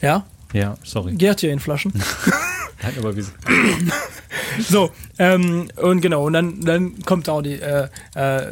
Ja, 0.00 0.24
Ja, 0.52 0.76
sorry. 0.84 1.14
gärt 1.14 1.42
ihr 1.42 1.52
in 1.52 1.60
Flaschen. 1.60 1.92
Nein, 2.82 2.94
aber 2.98 3.14
wie, 3.16 3.24
So, 4.68 4.90
ähm, 5.18 5.68
und 5.76 6.00
genau, 6.00 6.24
und 6.26 6.32
dann, 6.32 6.60
dann 6.62 7.00
kommt 7.04 7.28
auch 7.28 7.40
die 7.40 7.54
äh, 7.60 7.88
äh, 8.14 8.46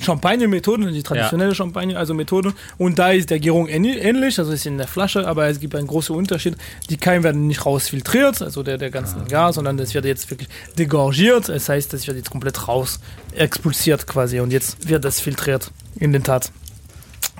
Champagner-Methode, 0.00 0.92
die 0.92 1.02
traditionelle 1.02 1.54
Champagner, 1.54 1.98
also 1.98 2.14
Methode. 2.14 2.52
Und 2.78 2.98
da 2.98 3.10
ist 3.10 3.30
der 3.30 3.40
Gärung 3.40 3.66
ähn- 3.68 3.84
ähnlich, 3.98 4.38
also 4.38 4.52
ist 4.52 4.64
in 4.66 4.78
der 4.78 4.86
Flasche, 4.86 5.26
aber 5.26 5.48
es 5.48 5.58
gibt 5.58 5.74
einen 5.74 5.86
großen 5.88 6.14
Unterschied. 6.14 6.56
Die 6.88 6.96
Keime 6.98 7.24
werden 7.24 7.46
nicht 7.48 7.66
rausfiltriert, 7.66 8.42
also 8.42 8.62
der, 8.62 8.78
der 8.78 8.90
ganzen 8.90 9.26
Gas, 9.26 9.56
sondern 9.56 9.76
das 9.76 9.92
wird 9.92 10.04
jetzt 10.04 10.30
wirklich 10.30 10.48
degorgiert. 10.78 11.48
Das 11.48 11.68
heißt, 11.68 11.92
das 11.92 12.06
wird 12.06 12.16
jetzt 12.16 12.30
komplett 12.30 12.68
raus 12.68 13.00
expulsiert 13.34 14.06
quasi 14.06 14.40
und 14.40 14.52
jetzt 14.52 14.88
wird 14.88 15.04
das 15.04 15.20
filtriert 15.20 15.70
in 15.96 16.12
den 16.12 16.22
Tat. 16.22 16.52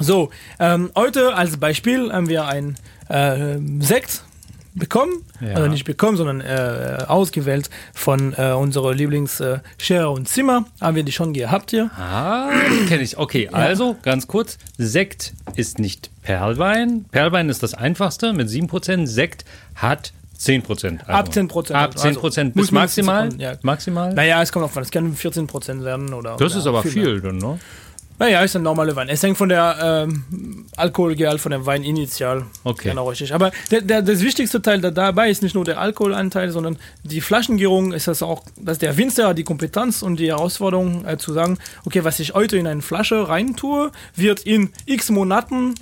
So, 0.00 0.30
ähm, 0.58 0.90
heute 0.96 1.34
als 1.34 1.58
Beispiel 1.58 2.10
haben 2.12 2.28
wir 2.28 2.46
ein 2.46 2.76
äh, 3.10 3.58
Sekt 3.80 4.22
bekommen, 4.74 5.24
Ja. 5.40 5.54
also 5.56 5.68
nicht 5.68 5.84
bekommen, 5.84 6.16
sondern 6.16 6.40
äh, 6.40 7.04
ausgewählt 7.08 7.68
von 7.92 8.32
äh, 8.38 8.52
unserer 8.52 8.94
Lieblings 8.94 9.40
äh, 9.40 9.58
Scherer 9.78 10.12
und 10.12 10.28
Zimmer. 10.28 10.64
Haben 10.80 10.94
wir 10.96 11.02
die 11.02 11.10
schon 11.12 11.32
gehabt 11.32 11.70
hier? 11.70 11.90
Ah, 11.98 12.50
kenne 12.88 13.02
ich. 13.02 13.18
Okay, 13.18 13.48
also 13.50 13.96
ganz 14.02 14.28
kurz. 14.28 14.58
Sekt 14.78 15.32
ist 15.56 15.80
nicht 15.80 16.10
Perlwein. 16.22 17.04
Perlwein 17.10 17.48
ist 17.48 17.62
das 17.64 17.74
einfachste 17.74 18.32
mit 18.32 18.48
7%. 18.48 19.06
Sekt 19.06 19.44
hat 19.74 20.12
10%. 20.38 21.00
Also 21.00 21.12
Ab 21.12 21.28
10%. 21.30 21.72
Ab 21.72 21.94
10% 21.96 22.24
Also, 22.24 22.30
bis 22.44 22.54
muss 22.54 22.70
man 22.72 22.82
maximal. 22.84 23.28
ja. 23.38 23.52
Maximal. 23.62 24.14
Naja, 24.14 24.40
es 24.40 24.52
kommt 24.52 24.64
auf 24.64 24.76
an, 24.76 24.84
es 24.84 24.90
können 24.92 25.14
14% 25.16 25.84
werden 25.84 26.14
oder. 26.14 26.36
das 26.38 26.52
oder 26.52 26.60
ist 26.60 26.66
aber 26.68 26.82
mehr. 26.84 26.92
viel, 26.92 27.20
dann, 27.20 27.38
ne? 27.38 27.58
Naja, 28.20 28.42
ist 28.42 28.54
ein 28.54 28.62
normaler 28.62 28.94
Wein. 28.96 29.08
Es 29.08 29.22
hängt 29.22 29.38
von 29.38 29.48
der 29.48 29.78
ähm, 29.82 30.66
Alkoholgehalt 30.76 31.40
von 31.40 31.52
dem 31.52 31.64
Wein 31.64 31.82
initial. 31.82 32.44
Okay. 32.64 32.90
Genau, 32.90 33.08
richtig. 33.08 33.32
Aber 33.32 33.50
der, 33.70 33.80
der, 33.80 34.02
das 34.02 34.20
wichtigste 34.20 34.60
Teil 34.60 34.82
da 34.82 34.90
dabei 34.90 35.30
ist 35.30 35.42
nicht 35.42 35.54
nur 35.54 35.64
der 35.64 35.80
Alkoholanteil, 35.80 36.50
sondern 36.50 36.76
die 37.02 37.22
Flaschengärung 37.22 37.92
ist 37.92 38.08
das 38.08 38.22
auch, 38.22 38.42
dass 38.56 38.76
der 38.76 38.98
Winzer 38.98 39.28
hat 39.28 39.38
die 39.38 39.44
Kompetenz 39.44 40.02
und 40.02 40.20
die 40.20 40.28
Herausforderung 40.28 41.06
äh, 41.06 41.16
zu 41.16 41.32
sagen, 41.32 41.56
okay, 41.86 42.04
was 42.04 42.20
ich 42.20 42.34
heute 42.34 42.58
in 42.58 42.66
eine 42.66 42.82
Flasche 42.82 43.26
reintue, 43.26 43.90
wird 44.16 44.40
in 44.40 44.68
x 44.84 45.08
Monaten 45.08 45.74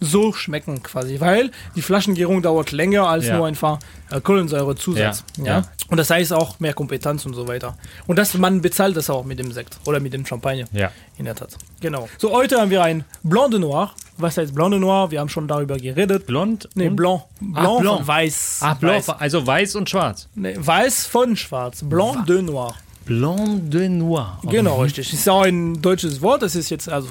so 0.00 0.32
schmecken 0.32 0.82
quasi, 0.82 1.18
weil 1.20 1.50
die 1.74 1.82
Flaschengärung 1.82 2.40
dauert 2.42 2.70
länger 2.72 3.08
als 3.08 3.26
Ja. 3.26 3.36
nur 3.36 3.46
einfach 3.46 3.78
äh, 4.10 4.20
Kohlensäurezusatz. 4.20 5.24
Ja, 5.38 5.44
Ja. 5.44 5.62
Und 5.88 5.96
das 5.96 6.10
heißt 6.10 6.32
auch 6.32 6.60
mehr 6.60 6.74
Kompetenz 6.74 7.24
und 7.26 7.34
so 7.34 7.48
weiter. 7.48 7.76
Und 8.06 8.16
das, 8.16 8.34
man 8.34 8.60
bezahlt 8.60 8.96
das 8.96 9.10
auch 9.10 9.24
mit 9.24 9.38
dem 9.38 9.50
Sekt 9.52 9.78
oder 9.86 10.00
mit 10.00 10.12
dem 10.12 10.24
Champagner. 10.26 10.66
Ja. 10.72 10.90
In 11.16 11.24
der 11.24 11.34
Tat. 11.34 11.56
Genau. 11.80 12.08
So, 12.18 12.30
heute 12.32 12.60
haben 12.60 12.70
wir 12.70 12.82
ein 12.82 13.04
Blanc 13.22 13.50
de 13.50 13.58
Noir. 13.60 13.92
Was 14.18 14.36
heißt 14.36 14.54
Blanc 14.54 14.70
de 14.72 14.80
Noir? 14.80 15.10
Wir 15.10 15.20
haben 15.20 15.28
schon 15.28 15.48
darüber 15.48 15.76
geredet. 15.76 16.26
Blond? 16.26 16.68
Nee, 16.74 16.90
Blanc. 16.90 17.22
Blanc, 17.40 17.80
Blanc. 17.80 17.98
von 17.98 18.06
weiß. 18.06 18.58
Ah, 18.62 18.74
blanc, 18.74 19.08
Weiß. 19.08 19.20
also 19.20 19.46
weiß 19.46 19.74
und 19.76 19.88
schwarz. 19.90 20.28
Nee, 20.34 20.54
weiß 20.58 21.06
von 21.06 21.36
schwarz. 21.36 21.80
Blanc 21.82 22.26
de 22.26 22.42
Noir. 22.42 22.74
Blanc 23.06 23.70
de 23.70 23.88
Noir. 23.88 24.38
Genau, 24.44 24.82
richtig. 24.82 25.10
Das 25.10 25.18
ist 25.20 25.28
auch 25.28 25.42
ein 25.42 25.80
deutsches 25.80 26.20
Wort. 26.20 26.42
Das 26.42 26.54
ist 26.54 26.68
jetzt 26.70 26.88
also 26.88 27.08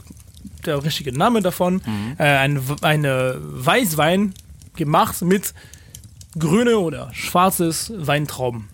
der 0.68 0.84
richtige 0.84 1.11
Name 1.18 1.41
davon. 1.41 1.81
Äh, 2.18 2.23
ein, 2.23 2.61
eine 2.81 3.38
Weißwein 3.39 4.34
gemacht 4.76 5.22
mit 5.22 5.53
grüne 6.38 6.77
oder 6.80 7.10
schwarzes 7.14 7.91
Weintrauben. 7.95 8.69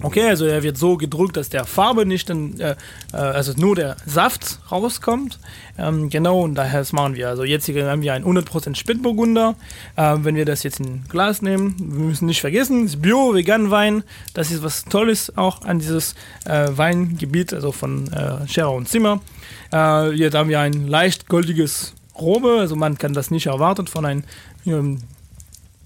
Okay, 0.00 0.28
also 0.28 0.44
er 0.44 0.62
wird 0.62 0.76
so 0.76 0.96
gedrückt, 0.96 1.36
dass 1.36 1.48
der 1.48 1.64
Farbe 1.64 2.06
nicht, 2.06 2.30
in, 2.30 2.60
äh, 2.60 2.76
äh, 3.12 3.16
also 3.16 3.52
nur 3.56 3.74
der 3.74 3.96
Saft 4.06 4.60
rauskommt. 4.70 5.40
Ähm, 5.76 6.08
genau, 6.08 6.42
und 6.42 6.54
daher 6.54 6.78
das 6.78 6.92
machen 6.92 7.16
wir. 7.16 7.28
Also 7.28 7.42
jetzt 7.42 7.66
hier 7.66 7.90
haben 7.90 8.02
wir 8.02 8.14
einen 8.14 8.24
100% 8.24 8.76
Spätburgunder. 8.76 9.56
Ähm, 9.96 10.24
wenn 10.24 10.36
wir 10.36 10.44
das 10.44 10.62
jetzt 10.62 10.78
in 10.78 11.02
Glas 11.08 11.42
nehmen, 11.42 11.74
wir 11.78 12.04
müssen 12.06 12.26
nicht 12.26 12.40
vergessen, 12.40 12.84
es 12.84 12.94
ist 12.94 13.02
Bio, 13.02 13.34
vegan 13.34 13.72
Wein. 13.72 14.04
Das 14.34 14.52
ist 14.52 14.62
was 14.62 14.84
Tolles 14.84 15.36
auch 15.36 15.62
an 15.62 15.80
dieses 15.80 16.14
äh, 16.44 16.68
Weingebiet, 16.70 17.52
also 17.52 17.72
von 17.72 18.12
äh, 18.12 18.46
Scherer 18.46 18.72
und 18.72 18.88
Zimmer. 18.88 19.20
Äh, 19.72 20.12
jetzt 20.12 20.34
haben 20.34 20.48
wir 20.48 20.60
ein 20.60 20.86
leicht 20.86 21.28
goldiges 21.28 21.94
Robe, 22.16 22.58
also 22.60 22.76
man 22.76 22.98
kann 22.98 23.14
das 23.14 23.32
nicht 23.32 23.46
erwarten 23.46 23.88
von 23.88 24.04
einem 24.04 24.22
ähm, 24.64 24.98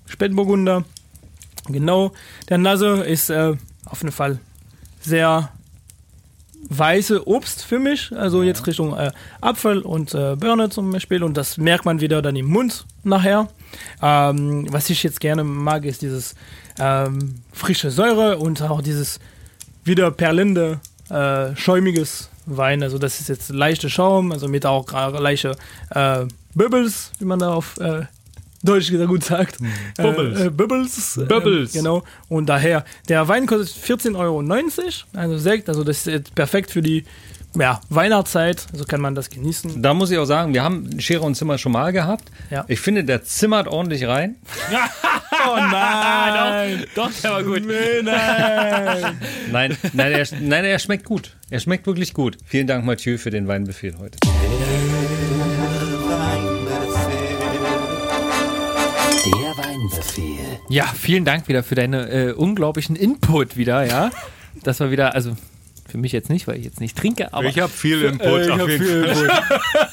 Spätburgunder. 0.06 0.84
Genau, 1.68 2.12
der 2.48 2.58
Nase 2.58 3.04
ist 3.04 3.30
äh, 3.30 3.54
auf 3.92 4.02
jeden 4.02 4.12
Fall 4.12 4.40
sehr 5.00 5.50
weiße 6.68 7.26
Obst 7.28 7.64
für 7.64 7.78
mich, 7.78 8.12
also 8.12 8.42
jetzt 8.42 8.66
Richtung 8.66 8.96
äh, 8.96 9.12
Apfel 9.40 9.82
und 9.82 10.14
äh, 10.14 10.36
Birne 10.36 10.70
zum 10.70 10.90
Beispiel. 10.90 11.22
Und 11.22 11.36
das 11.36 11.58
merkt 11.58 11.84
man 11.84 12.00
wieder 12.00 12.22
dann 12.22 12.36
im 12.36 12.46
Mund 12.46 12.84
nachher. 13.04 13.48
Ähm, 14.00 14.66
was 14.70 14.90
ich 14.90 15.02
jetzt 15.02 15.20
gerne 15.20 15.44
mag, 15.44 15.84
ist 15.84 16.02
dieses 16.02 16.34
ähm, 16.78 17.36
frische 17.52 17.90
Säure 17.90 18.38
und 18.38 18.62
auch 18.62 18.80
dieses 18.80 19.20
wieder 19.84 20.10
perlende, 20.10 20.80
äh, 21.10 21.54
schäumiges 21.56 22.30
Wein, 22.46 22.82
also 22.82 22.98
das 22.98 23.20
ist 23.20 23.28
jetzt 23.28 23.50
leichter 23.50 23.88
Schaum, 23.88 24.32
also 24.32 24.48
mit 24.48 24.66
auch 24.66 24.90
leichte 25.12 25.56
äh, 25.90 26.26
Bubbles, 26.54 27.12
wie 27.18 27.24
man 27.24 27.38
da 27.38 27.54
auf 27.54 27.76
äh, 27.78 28.02
Deutsch 28.62 28.92
gut 29.06 29.24
sagt. 29.24 29.58
Bubbles. 29.96 30.40
Äh, 30.40 30.46
äh, 30.46 30.50
Bubbles. 30.50 31.16
äh, 31.16 31.24
Bubbles. 31.24 31.72
genau. 31.72 32.04
Und 32.28 32.48
daher, 32.48 32.84
der 33.08 33.26
Wein 33.28 33.46
kostet 33.46 33.76
14,90 33.84 34.16
Euro, 34.18 34.42
also 35.14 35.38
Sekt, 35.38 35.68
also 35.68 35.84
das 35.84 35.98
ist 35.98 36.06
jetzt 36.06 36.34
perfekt 36.34 36.70
für 36.70 36.82
die 36.82 37.04
ja, 37.58 37.80
Weihnachtszeit, 37.90 38.66
also 38.72 38.84
kann 38.84 39.00
man 39.00 39.14
das 39.14 39.28
genießen. 39.28 39.82
Da 39.82 39.92
muss 39.94 40.10
ich 40.10 40.18
auch 40.18 40.24
sagen, 40.24 40.54
wir 40.54 40.62
haben 40.62 41.00
Schere 41.00 41.22
und 41.22 41.34
Zimmer 41.34 41.58
schon 41.58 41.72
mal 41.72 41.92
gehabt. 41.92 42.30
Ja. 42.50 42.64
Ich 42.68 42.80
finde, 42.80 43.04
der 43.04 43.24
zimmert 43.24 43.68
ordentlich 43.68 44.06
rein. 44.06 44.36
Oh 45.44 45.56
nein! 45.56 46.84
Doch, 46.94 47.10
der 47.22 47.30
war 47.32 47.42
gut. 47.42 47.64
nee, 47.66 48.02
nein! 48.02 49.18
Nein, 49.50 49.76
nein, 49.92 50.12
er, 50.12 50.26
nein, 50.40 50.64
er 50.64 50.78
schmeckt 50.78 51.04
gut. 51.04 51.36
Er 51.50 51.58
schmeckt 51.58 51.86
wirklich 51.86 52.14
gut. 52.14 52.36
Vielen 52.44 52.66
Dank, 52.66 52.84
Mathieu, 52.84 53.18
für 53.18 53.30
den 53.30 53.48
Weinbefehl 53.48 53.96
heute. 53.98 54.18
Ja, 60.72 60.86
vielen 60.86 61.26
Dank 61.26 61.48
wieder 61.48 61.62
für 61.62 61.74
deine 61.74 62.08
äh, 62.08 62.32
unglaublichen 62.32 62.96
Input 62.96 63.58
wieder, 63.58 63.84
ja. 63.84 64.10
Das 64.62 64.80
war 64.80 64.90
wieder, 64.90 65.14
also 65.14 65.36
für 65.86 65.98
mich 65.98 66.12
jetzt 66.12 66.30
nicht, 66.30 66.46
weil 66.46 66.56
ich 66.56 66.64
jetzt 66.64 66.80
nicht 66.80 66.96
trinke, 66.96 67.34
aber, 67.34 67.46
habe 67.50 67.68
viel 67.68 68.00
Input. 68.02 68.40
ich 68.40 68.50
hab 68.50 68.66
viel 68.66 69.30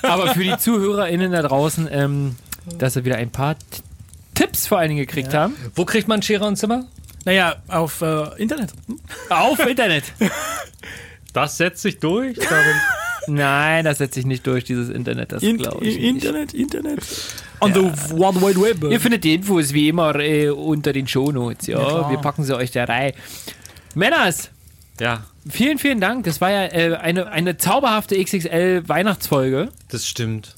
aber 0.04 0.34
für 0.34 0.44
die 0.44 0.58
ZuhörerInnen 0.58 1.34
da 1.34 1.42
draußen, 1.42 1.90
ähm, 1.92 2.38
dass 2.78 2.94
sie 2.94 3.04
wieder 3.04 3.18
ein 3.18 3.30
paar 3.30 3.60
T 3.60 3.82
Tipps 4.36 4.68
vor 4.68 4.78
allen 4.78 4.88
Dingen 4.88 5.06
gekriegt 5.06 5.34
haben. 5.34 5.54
Wo 5.76 5.84
kriegt 5.84 6.08
man 6.08 6.22
Schere 6.22 6.46
und 6.46 6.56
Zimmer? 6.56 6.86
Naja, 7.26 7.58
auf 7.68 8.00
äh, 8.02 8.42
Internet. 8.42 8.72
Auf 9.30 9.60
Internet. 9.60 10.06
Das 11.32 11.58
setzt 11.58 11.84
sich 11.84 12.00
durch. 12.00 12.40
Darin. 12.40 12.76
Nein, 13.30 13.86
das 13.86 14.00
setzt 14.00 14.16
sich 14.16 14.26
nicht 14.26 14.46
durch, 14.48 14.64
dieses 14.64 14.90
Internet, 14.90 15.32
das 15.32 15.44
In, 15.44 15.58
glaube 15.58 15.86
ich 15.86 15.98
in, 15.98 16.16
nicht. 16.16 16.26
Internet, 16.26 16.54
Internet. 16.54 17.00
On 17.62 17.74
the 17.74 17.82
World 18.18 18.42
Wide 18.42 18.62
Web. 18.62 18.92
Ihr 18.92 19.00
findet 19.00 19.24
die 19.24 19.36
Infos 19.36 19.74
wie 19.74 19.90
immer 19.90 20.16
äh, 20.16 20.50
unter 20.50 20.94
den 20.94 21.08
Shownotes, 21.08 21.68
ja. 21.68 21.78
klar. 21.78 22.10
Wir 22.10 22.18
packen 22.18 22.44
sie 22.44 22.56
euch 22.56 22.72
da 22.72 22.86
rein. 22.86 23.14
Männers, 23.96 24.50
Ja, 25.00 25.26
vielen, 25.50 25.78
vielen 25.78 26.00
Dank. 26.00 26.26
Das 26.26 26.42
war 26.42 26.52
ja 26.52 26.66
äh, 26.66 26.96
eine, 26.96 27.28
eine 27.30 27.58
zauberhafte 27.58 28.16
XXL-Weihnachtsfolge. 28.22 29.70
das 29.90 30.08
stimmt. 30.08 30.56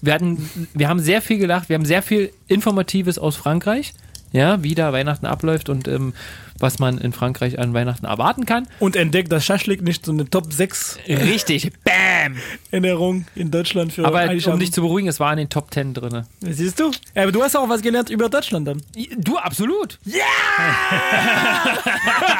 Wir, 0.00 0.14
hatten, 0.14 0.48
wir 0.74 0.88
haben 0.88 1.00
sehr 1.00 1.20
viel 1.22 1.38
gelacht, 1.38 1.68
wir 1.68 1.74
haben 1.74 1.84
sehr 1.84 2.02
viel 2.02 2.30
Informatives 2.46 3.18
aus 3.18 3.36
Frankreich. 3.36 3.94
Ja, 4.30 4.62
wie 4.62 4.74
da 4.74 4.92
Weihnachten 4.92 5.24
abläuft 5.24 5.70
und 5.70 5.88
ähm, 5.88 6.12
was 6.58 6.78
man 6.78 6.98
in 6.98 7.12
Frankreich 7.12 7.58
an 7.58 7.74
Weihnachten 7.74 8.06
erwarten 8.06 8.46
kann. 8.46 8.66
Und 8.80 8.96
entdeckt, 8.96 9.30
dass 9.32 9.44
Schaschlik 9.44 9.82
nicht 9.82 10.04
so 10.04 10.12
eine 10.12 10.28
Top 10.28 10.52
6 10.52 10.98
Richtig, 11.08 11.70
bam! 11.84 12.36
Ernährung 12.70 13.26
in 13.34 13.50
Deutschland 13.50 13.92
für 13.92 14.04
Aber 14.04 14.28
um 14.30 14.58
dich 14.58 14.72
zu 14.72 14.80
beruhgen, 14.80 15.08
es 15.08 15.20
war 15.20 15.32
in 15.32 15.38
den 15.38 15.48
Top 15.48 15.72
10 15.72 15.94
drin. 15.94 16.24
Siehst 16.40 16.80
du? 16.80 16.90
Ja, 17.14 17.22
aber 17.22 17.32
du 17.32 17.42
hast 17.42 17.56
auch 17.56 17.68
was 17.68 17.82
gelernt 17.82 18.10
über 18.10 18.28
Deutschland 18.28 18.68
dann. 18.68 18.82
Du, 19.18 19.36
absolut. 19.36 19.98
Ja! 20.04 20.24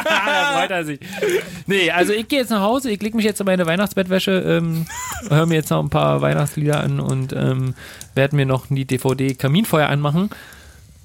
da 0.05 0.53
freut 0.59 0.71
er 0.71 0.85
sich. 0.85 1.01
Nee, 1.67 1.91
also 1.91 2.13
ich 2.13 2.29
gehe 2.29 2.41
jetzt 2.41 2.51
nach 2.51 2.63
Hause, 2.63 2.91
ich 2.91 3.01
leg 3.03 3.15
mich 3.15 3.25
jetzt 3.25 3.41
in 3.41 3.47
meine 3.47 3.67
Weihnachtsbettwäsche, 3.67 4.33
ähm, 4.33 4.87
höre 5.29 5.47
mir 5.47 5.55
jetzt 5.55 5.71
noch 5.71 5.83
ein 5.83 5.91
paar 5.91 6.21
Weihnachtslieder 6.21 6.81
an 6.81 7.01
und 7.01 7.33
ähm, 7.33 7.75
werde 8.15 8.37
mir 8.37 8.47
noch 8.47 8.67
die 8.69 8.85
DVD 8.85 9.35
Kaminfeuer 9.35 9.89
anmachen, 9.89 10.31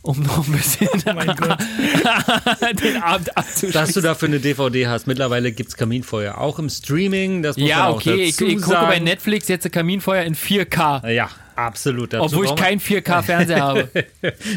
um 0.04 0.20
noch 0.22 0.46
ein 0.46 0.52
bisschen 0.54 0.88
mein 1.16 1.28
Gott. 1.36 1.58
den 2.84 3.02
Abend 3.02 3.36
abzuschließen. 3.36 3.72
Dass 3.74 3.94
du 3.94 4.02
dafür 4.02 4.28
eine 4.28 4.40
DVD 4.40 4.88
hast. 4.88 5.08
Mittlerweile 5.08 5.52
gibt 5.52 5.70
es 5.70 5.76
Kaminfeuer. 5.78 6.38
Auch 6.38 6.60
im 6.60 6.70
Streaming. 6.70 7.42
Das 7.42 7.58
muss 7.58 7.68
ja, 7.68 7.80
man 7.80 7.88
auch 7.88 7.96
okay, 7.96 8.16
ich, 8.24 8.32
dazu 8.36 8.46
ich 8.46 8.62
gucke 8.62 8.76
bei. 8.78 9.00
Netflix 9.00 9.48
jetzt 9.48 9.70
Kaminfeuer 9.72 10.24
in 10.24 10.36
4K, 10.36 11.10
Ja, 11.10 11.30
absolut. 11.56 12.12
Dazu 12.14 12.26
obwohl 12.26 12.46
ich 12.46 12.56
keinen 12.56 12.80
4K-Fernseher 12.82 13.62
habe. 13.62 13.90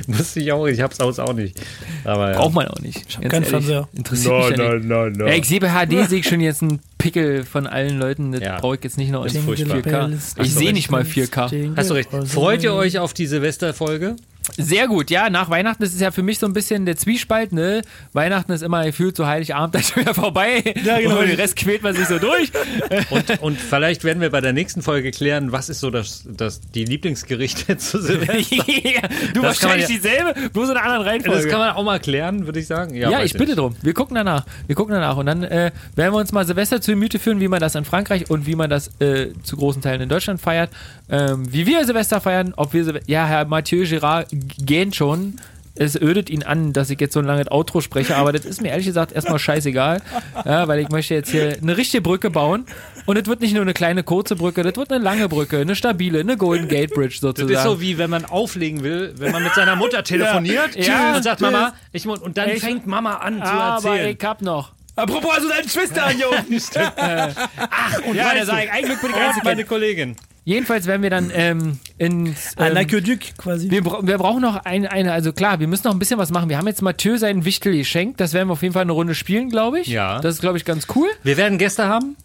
Wusste 0.09 0.41
ich 0.41 0.51
auch, 0.53 0.67
ich 0.67 0.81
hab's 0.81 0.99
aus 1.01 1.19
auch 1.21 1.33
nicht. 1.33 1.61
Aber 2.05 2.33
ja. 2.33 2.39
Braucht 2.39 2.55
man 2.55 2.67
auch 2.69 2.81
nicht. 2.81 3.07
Ich 3.09 3.29
keinen 3.29 3.45
Fernseher. 3.45 3.89
Interessiert 3.95 4.51
mich 4.51 4.59
ja 4.59 4.75
nicht. 4.75 4.87
nein, 4.87 5.15
Ja, 5.21 5.27
ich 5.35 5.47
sehe 5.47 5.61
bei 5.61 5.69
HD 5.71 6.09
sehe 6.09 6.19
ich 6.21 6.27
schon 6.29 6.41
jetzt 6.41 6.63
einen 6.63 6.81
Pickel 6.99 7.45
von 7.45 7.67
allen 7.69 7.99
Leuten. 7.99 8.33
Das 8.33 8.41
Ja. 8.41 8.59
brauche 8.59 8.75
ich 8.77 8.83
jetzt 8.85 8.99
nicht 8.99 9.13
noch 9.13 9.23
in 9.25 9.29
Ist 9.29 9.39
furchtbar. 9.45 9.77
4K. 9.79 10.43
Ich 10.43 10.55
sehe 10.55 10.73
nicht 10.73 10.91
mal 10.91 11.03
4K. 11.03 11.77
Hast 11.77 11.91
du 11.91 11.95
recht. 11.95 12.11
Freut 12.27 12.65
ihr 12.65 12.75
euch 12.75 12.99
auf 12.99 13.15
die 13.15 13.27
Silvesterfolge? 13.27 14.17
Sehr 14.57 14.89
gut, 14.89 15.11
ja, 15.11 15.31
nach 15.31 15.51
Weihnachten, 15.51 15.83
ist 15.83 16.01
ja 16.01 16.11
für 16.11 16.23
mich 16.23 16.39
so 16.39 16.47
ein 16.47 16.53
bisschen 16.53 16.87
der 16.87 16.97
Zwiespalt, 16.97 17.53
ne? 17.53 17.83
Weihnachten 18.13 18.53
ist 18.53 18.63
immer 18.63 18.85
gefühlt 18.85 19.17
so 19.17 19.27
Heiligabend 19.27 19.75
dann 19.75 19.83
schon 19.83 20.03
wieder 20.03 20.15
vorbei. 20.15 20.63
Ja, 20.85 20.99
genau. 21.01 21.19
Und 21.19 21.29
den 21.29 21.37
Rest 21.37 21.57
quält 21.57 21.83
man 21.83 21.95
sich 21.95 22.07
so 22.07 22.19
durch. 22.19 22.51
Und, 23.11 23.43
und 23.43 23.61
vielleicht 23.61 24.05
werden 24.05 24.21
wir 24.21 24.31
bei 24.31 24.41
der 24.41 24.53
nächsten 24.53 24.83
Folge 24.83 25.11
klären, 25.11 25.53
was 25.53 25.69
ist 25.69 25.81
so 25.81 25.91
das, 25.91 26.25
das, 26.29 26.61
die 26.61 26.85
Lieblingsgerichte 26.85 27.77
zu 27.79 28.01
Silvester. 28.01 28.65
ja, 28.67 29.03
du 29.33 29.43
Das 29.43 29.63
wahrscheinlich 29.63 29.87
dieselbe, 29.87 30.35
bloß 30.51 30.71
in 30.71 30.77
einer 30.77 30.85
anderen 30.85 31.07
Reihenfolge. 31.07 31.43
Das 31.43 31.51
kann 31.51 31.59
man 31.59 31.71
auch 31.75 31.85
mal 31.85 32.01
klären, 32.01 32.47
würde 32.47 32.61
ich 32.61 32.67
sagen. 32.67 32.95
Ja, 32.95 33.11
weiß 33.11 33.27
ich 33.27 33.35
bitte 33.35 33.55
drum. 33.55 33.77
Wir 33.83 33.95
gucken 33.95 34.15
danach. 34.15 34.45
Wir 34.67 34.77
gucken 34.77 34.95
danach. 34.95 35.17
Und 35.17 35.27
dann 35.27 35.43
äh, 35.45 35.71
werden 35.95 36.15
wir 36.15 36.19
uns 36.19 36.33
mal 36.33 36.47
Silvester 36.47 36.81
zu 36.81 36.93
Gemüte 36.93 37.19
führen, 37.19 37.41
wie 37.41 37.49
man 37.49 37.61
das 37.61 37.75
in 37.75 37.85
Frankreich 37.85 38.31
und 38.31 38.47
wie 38.47 38.55
man 38.55 38.71
das 38.71 38.91
äh, 39.01 39.29
zu 39.43 39.57
großen 39.57 39.83
Teilen 39.83 40.03
in 40.03 40.09
Deutschland 40.09 40.41
feiert. 40.41 40.71
Ähm, 41.09 41.53
wie 41.53 41.67
wir 41.67 41.85
Silvester 41.85 42.21
feiern, 42.21 42.55
ob 42.57 42.73
wir 42.73 42.85
Silve 42.85 43.01
Ja, 43.07 43.27
Herr 43.27 43.45
Mathieu 43.45 43.85
Girard 43.87 44.29
gähnt 44.65 44.95
schon. 44.97 45.41
Es 45.79 45.95
ödet 45.95 46.31
ihn 46.31 46.43
an, 46.43 46.73
dass 46.73 46.89
ich 46.89 46.99
jetzt 47.01 47.13
so 47.13 47.19
ein 47.21 47.27
langes 47.27 47.51
Outro 47.51 47.83
spreche, 47.83 48.17
aber 48.17 48.33
das 48.33 48.47
ist 48.47 48.63
mir 48.63 48.69
ehrlich 48.71 48.87
gesagt 48.87 49.13
erstmal 49.13 49.39
scheißegal, 49.39 50.01
ja, 50.47 50.67
weil 50.69 50.79
ich 50.81 50.89
möchte 50.89 51.13
jetzt 51.13 51.29
hier 51.31 51.59
eine 51.61 51.77
richtige 51.77 52.01
Brücke 52.01 52.31
bauen. 52.31 52.65
Und 53.05 53.19
es 53.19 53.27
wird 53.27 53.43
nicht 53.43 53.53
nur 53.53 53.61
eine 53.61 53.75
kleine 53.75 54.03
kurze 54.03 54.37
Brücke, 54.37 54.63
das 54.63 54.75
wird 54.77 54.91
eine 54.91 55.05
lange 55.05 55.29
Brücke, 55.29 55.59
eine 55.59 55.77
stabile, 55.77 56.21
eine 56.21 56.39
Golden 56.39 56.67
Gate 56.69 56.95
Bridge 56.95 57.17
Das 57.17 57.21
sozusagen. 57.21 57.53
ist 57.53 57.63
so 57.63 57.79
wie 57.83 57.99
wenn 57.99 58.09
man 58.09 58.25
auflegen 58.25 58.83
will, 58.85 59.13
wenn 59.19 59.33
man 59.33 59.43
mit 59.43 59.53
seiner 59.53 59.77
Mutter 59.77 60.03
telefoniert 60.03 60.77
Ja. 60.77 61.15
und 61.15 61.23
sagt 61.23 61.43
Mama, 61.43 61.75
ich 61.93 62.07
muss 62.07 62.21
und 62.21 62.39
dann 62.39 62.49
Ich- 62.49 62.61
fängt 62.63 62.87
Mama 62.87 63.17
an 63.17 63.37
zu 63.37 63.43
aber 63.43 63.91
erzählen. 63.91 64.17
ich 64.19 64.25
hab 64.27 64.41
noch. 64.41 64.73
Apropos, 64.97 65.31
also 65.31 65.47
deine 65.51 65.69
Schwester 65.69 66.09
hier 66.09 66.31
unten. 66.31 66.55
Und 68.09 68.15
ja, 68.17 68.33
der 68.33 68.47
sagt, 68.47 68.73
eigentlich 68.73 68.99
bin 69.03 69.11
ich 69.11 69.43
meine 69.45 69.65
Kollegin. 69.67 70.17
Jedenfalls 70.47 70.87
werden 70.87 71.03
wir 71.03 71.11
dann 71.11 71.33
ähm, 71.35 71.81
ins. 71.99 72.57
Ein 72.57 72.71
Ähm, 72.71 72.77
Aqueduc 72.79 73.37
quasi. 73.37 73.69
wir, 73.69 73.85
wir 73.85 74.17
brauchen 74.17 74.41
noch 74.41 74.65
eine, 74.65 74.93
eine, 74.93 75.13
also 75.13 75.33
klar, 75.33 75.59
wir 75.59 75.67
müssen 75.67 75.89
noch 75.89 75.93
ein 75.93 75.99
bisschen 75.99 76.19
was 76.21 76.31
machen. 76.31 76.49
Wir 76.49 76.57
haben 76.57 76.69
jetzt 76.69 76.83
Mathieu 76.83 77.17
seinen 77.17 77.45
Wichtel 77.45 77.77
geschenkt. 77.77 78.21
Das 78.21 78.33
werden 78.33 78.49
wir 78.49 78.53
auf 78.53 78.63
jeden 78.63 78.73
Fall 78.73 78.83
eine 78.83 78.93
Runde 78.93 79.17
spielen, 79.17 79.51
glaube 79.51 79.81
ich. 79.81 79.89
Ja. 79.89 80.21
Das 80.21 80.37
ist, 80.37 80.41
glaube 80.41 80.57
ich, 80.57 80.65
ganz 80.65 80.87
cool. 80.95 81.09
Wir 81.25 81.37
werden 81.37 81.59
Gäste 81.59 81.87
haben. 81.89 82.17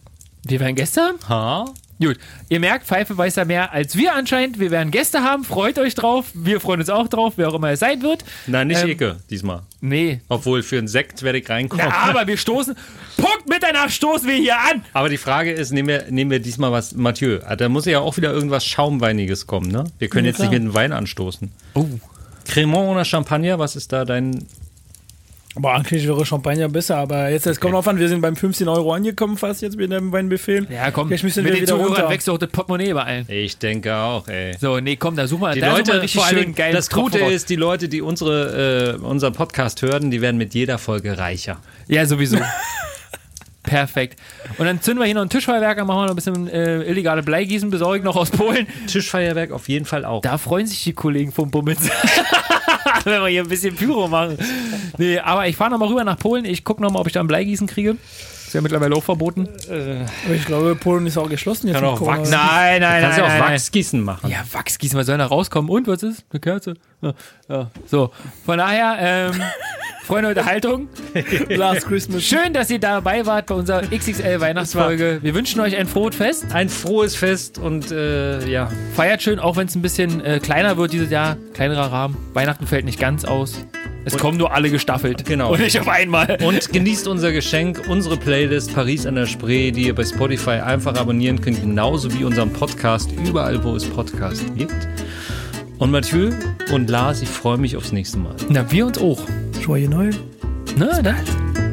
Wir 0.44 0.60
werden 0.60 0.76
Gäste 0.76 1.02
haben. 1.02 1.18
Ha? 1.30 1.66
Gut. 2.02 2.18
Ihr 2.50 2.60
merkt, 2.60 2.88
Pfeife 2.88 3.16
weiß 3.16 3.36
ja 3.36 3.46
mehr 3.46 3.72
als 3.72 3.96
wir 3.96 4.16
anscheinend. 4.16 4.60
Wir 4.60 4.72
werden 4.72 4.90
Gäste 4.90 5.22
haben. 5.22 5.44
Freut 5.44 5.78
euch 5.78 5.94
drauf. 5.94 6.32
Wir 6.34 6.60
freuen 6.60 6.80
uns 6.80 6.90
auch 6.90 7.08
drauf, 7.08 7.34
wer 7.36 7.50
auch 7.50 7.54
immer 7.54 7.70
es 7.70 7.80
sein 7.80 8.02
wird. 8.02 8.26
Nein, 8.48 8.68
nicht 8.68 8.82
Ähm, 8.84 8.90
Ecke 8.90 9.18
diesmal. 9.30 9.62
Nee. 9.82 10.22
Obwohl 10.28 10.64
für 10.64 10.80
einen 10.80 10.88
Sekt 10.88 11.22
werde 11.22 11.38
ich 11.38 11.50
reinkommen. 11.50 11.86
Ja, 11.86 11.92
aber 12.10 12.26
wir 12.26 12.38
stoßen. 12.38 12.76
Punkt 13.18 13.48
mit 13.48 13.62
danach 13.62 13.90
stoßen 13.90 14.28
wir 14.28 14.36
hier 14.36 14.58
an. 14.58 14.84
Aber 14.94 15.10
die 15.10 15.18
Frage 15.18 15.52
ist, 15.52 15.72
nehmen 15.72 15.90
wir, 15.90 16.06
nehmen 16.10 16.32
wir 16.32 16.40
diesmal 16.40 16.72
was, 16.72 16.96
Mathieu, 16.96 17.40
ah, 17.46 17.56
da 17.56 17.70
muss 17.70 17.86
ja 17.86 18.00
auch 18.00 18.18
wieder 18.18 18.32
irgendwas 18.32 18.66
Schaumweiniges 18.66 19.46
kommen, 19.46 19.72
ne? 19.72 19.84
Wir 20.00 20.10
können 20.10 20.26
jetzt 20.26 20.38
klar. 20.38 20.50
nicht 20.50 20.60
mit 20.60 20.72
dem 20.72 20.74
Wein 20.74 20.94
anstoßen. 20.94 21.52
Oh. 21.76 21.86
Cremant 22.48 22.90
oder 22.90 23.06
Champagner, 23.06 23.60
was 23.60 23.76
ist 23.76 23.94
da 23.94 24.06
dein... 24.06 24.48
Aber 25.56 25.74
eigentlich 25.74 26.08
wäre 26.08 26.26
Champagner 26.26 26.70
besser, 26.70 26.96
aber 26.96 27.30
jetzt, 27.30 27.46
es 27.46 27.60
kommt 27.60 27.74
drauf 27.74 27.86
an, 27.86 28.00
wir 28.00 28.08
sind 28.08 28.22
beim 28.22 28.38
15 28.38 28.70
Euro 28.70 28.94
angekommen 28.94 29.36
fast 29.36 29.62
jetzt 29.62 29.76
mit 29.76 29.92
dem 29.92 30.12
Weinbefehl. 30.14 30.66
Ja, 30.70 30.92
komm. 30.92 31.12
Jetzt 31.12 31.24
müssen 31.24 31.44
mit 31.44 31.52
wir 31.52 31.60
den 31.60 31.64
wieder 31.64 31.74
Zuhörern 31.76 31.94
runter. 31.96 32.10
wächst 32.10 32.28
doch 32.30 32.38
das 32.38 32.50
Portemonnaie 32.50 32.92
überall. 32.92 33.26
Ich 33.28 33.58
denke 33.58 33.94
auch, 33.94 34.28
ey. 34.30 34.56
So, 34.62 34.80
nee, 34.80 34.96
komm, 34.96 35.18
da 35.18 35.28
suchen 35.28 35.42
wir, 35.42 35.52
Die 35.54 35.60
da 35.60 35.72
suchen 35.72 35.86
Leute, 35.88 36.02
richtig 36.04 36.22
vor 36.22 36.26
allen 36.26 36.44
schön 36.44 36.56
geil. 36.56 36.72
das 36.74 36.90
Gute 36.90 37.20
ist, 37.20 37.50
die 37.50 37.58
Leute, 37.58 37.90
die 37.90 38.02
unsere, 38.02 38.98
äh, 39.02 39.06
unseren 39.06 39.34
Podcast 39.34 39.82
hören, 39.82 40.10
die 40.10 40.22
werden 40.22 40.38
mit 40.38 40.54
jeder 40.54 40.78
Folge 40.78 41.18
reicher. 41.18 41.58
Ja, 41.90 42.06
sowieso. 42.06 42.38
Perfekt. 43.64 44.20
Und 44.58 44.66
dann 44.66 44.82
zünden 44.82 45.02
wir 45.02 45.06
hier 45.06 45.16
noch 45.16 45.22
ein 45.22 45.30
Tischfeuerwerk, 45.30 45.78
dann 45.78 45.86
machen 45.86 46.00
wir 46.00 46.04
noch 46.06 46.10
ein 46.12 46.16
bisschen 46.16 46.48
äh, 46.48 46.82
illegale 46.84 47.24
Bleigießen, 47.24 47.70
besorgen 47.70 48.06
noch 48.06 48.16
aus 48.16 48.32
Polen. 48.32 48.68
Tischfeuerwerk 48.88 49.52
auf 49.52 49.68
jeden 49.68 49.86
Fall 49.86 50.06
auch. 50.06 50.22
Da 50.22 50.38
freuen 50.38 50.66
sich 50.66 50.82
die 50.84 50.94
Kollegen 50.94 51.32
vom 51.32 51.52
Bummens. 51.52 51.82
Wenn 53.04 53.22
wir 53.22 53.28
hier 53.28 53.44
ein 53.44 53.50
bisschen 53.50 53.76
Pyro 53.76 54.08
machen. 54.08 54.38
Nee, 54.98 55.20
aber 55.20 55.48
ich 55.48 55.56
fahre 55.56 55.72
nochmal 55.72 55.90
rüber 55.90 56.04
nach 56.04 56.18
Polen. 56.18 56.46
Ich 56.46 56.64
gucke 56.64 56.82
nochmal, 56.82 57.02
ob 57.02 57.08
ich 57.08 57.14
da 57.14 57.20
ein 57.22 57.28
Bleigießen 57.28 57.68
kriege. 57.68 57.98
Ist 58.46 58.54
ja 58.54 58.62
mittlerweile 58.62 58.96
auch 58.96 59.04
verboten. 59.04 59.48
Aber 59.70 60.36
ich 60.36 60.46
glaube, 60.46 60.76
Polen 60.76 61.08
ist 61.08 61.18
auch 61.18 61.30
geschlossen 61.30 61.68
jetzt. 61.68 61.76
Kann 61.78 61.86
auch 61.86 61.98
Corona. 61.98 62.18
wachsen. 62.20 62.32
Nein, 62.32 62.82
nein, 62.82 63.02
Kannst 63.02 63.18
nein. 63.18 63.28
ja 63.30 63.36
auch 63.36 63.40
nein, 63.40 63.54
Wachsgießen 63.54 64.02
machen. 64.02 64.30
Ja, 64.30 64.44
Wachsgießen, 64.52 65.00
was 65.00 65.06
soll 65.06 65.18
da 65.18 65.26
rauskommen? 65.26 65.70
Und 65.72 65.88
was 65.88 66.04
ist? 66.04 66.26
Eine 66.32 66.40
Kerze? 66.42 66.74
So, 67.88 68.12
von 68.46 68.58
daher, 68.58 69.32
ähm, 69.34 69.42
Freunde 70.04 70.30
Unterhaltung. 70.30 70.90
Last 71.50 71.88
Christmas. 71.88 72.24
Schön, 72.24 72.54
dass 72.54 72.70
ihr 72.70 72.80
dabei 72.80 73.26
wart 73.26 73.48
bei 73.48 73.56
unserer 73.56 73.82
XXL 73.82 74.42
Weihnachtsfolge. 74.42 75.20
Wir 75.22 75.34
wünschen 75.36 75.62
euch 75.62 75.78
ein 75.78 75.88
frohes 75.88 76.16
Fest. 76.16 76.46
Ein 76.52 76.70
frohes 76.70 77.16
Fest 77.16 77.58
und 77.60 77.92
äh, 77.92 78.46
ja, 78.50 78.70
Feiert 78.96 79.22
schön, 79.22 79.40
auch 79.40 79.56
wenn 79.58 79.68
es 79.68 79.76
ein 79.76 79.82
bisschen 79.82 80.24
äh, 80.26 80.40
kleiner 80.40 80.76
wird 80.78 80.92
dieses 80.92 81.12
Jahr. 81.12 81.38
Kleinerer 81.54 81.92
Rahmen. 81.92 82.18
Weihnachten 82.34 82.68
fällt 82.68 82.86
nicht 82.86 83.00
ganz 83.00 83.26
aus. 83.26 83.66
Es 84.04 84.18
kommen 84.18 84.38
nur 84.38 84.52
alle 84.52 84.72
gestaffelt. 84.72 85.26
Genau. 85.26 85.54
Und 85.54 85.60
nicht 85.60 85.80
auf 85.80 85.88
einmal. 85.88 86.40
Und 86.44 86.74
genießt 86.74 87.08
unser 87.08 87.32
Geschenk, 87.32 87.84
unsere 87.88 88.18
Playlist 88.18 88.74
Paris 88.74 89.06
an 89.06 89.16
der 89.16 89.28
Spree, 89.28 89.72
die 89.72 89.86
ihr 89.86 89.96
bei 89.96 90.04
Spotify 90.04 90.60
einfach 90.60 90.96
abonnieren 90.96 91.40
könnt, 91.40 91.62
genauso 91.62 92.12
wie 92.14 92.24
unseren 92.24 92.52
Podcast, 92.52 93.12
überall 93.26 93.64
wo 93.64 93.76
es 93.76 93.86
Podcasts 93.86 94.44
gibt. 94.56 94.76
Und 95.82 95.90
Mathieu 95.90 96.30
und 96.72 96.92
Lars, 96.92 97.24
ich 97.24 97.30
freue 97.30 97.58
mich 97.58 97.76
aufs 97.76 97.92
nächste 97.92 98.20
Mal. 98.20 98.36
Na, 98.50 98.72
wir 98.72 98.86
uns 98.86 99.00
auch. 99.00 99.20
Joyeux 99.64 99.90
Noël. 99.90 100.16
Na, 100.78 101.02
dann. 101.02 101.16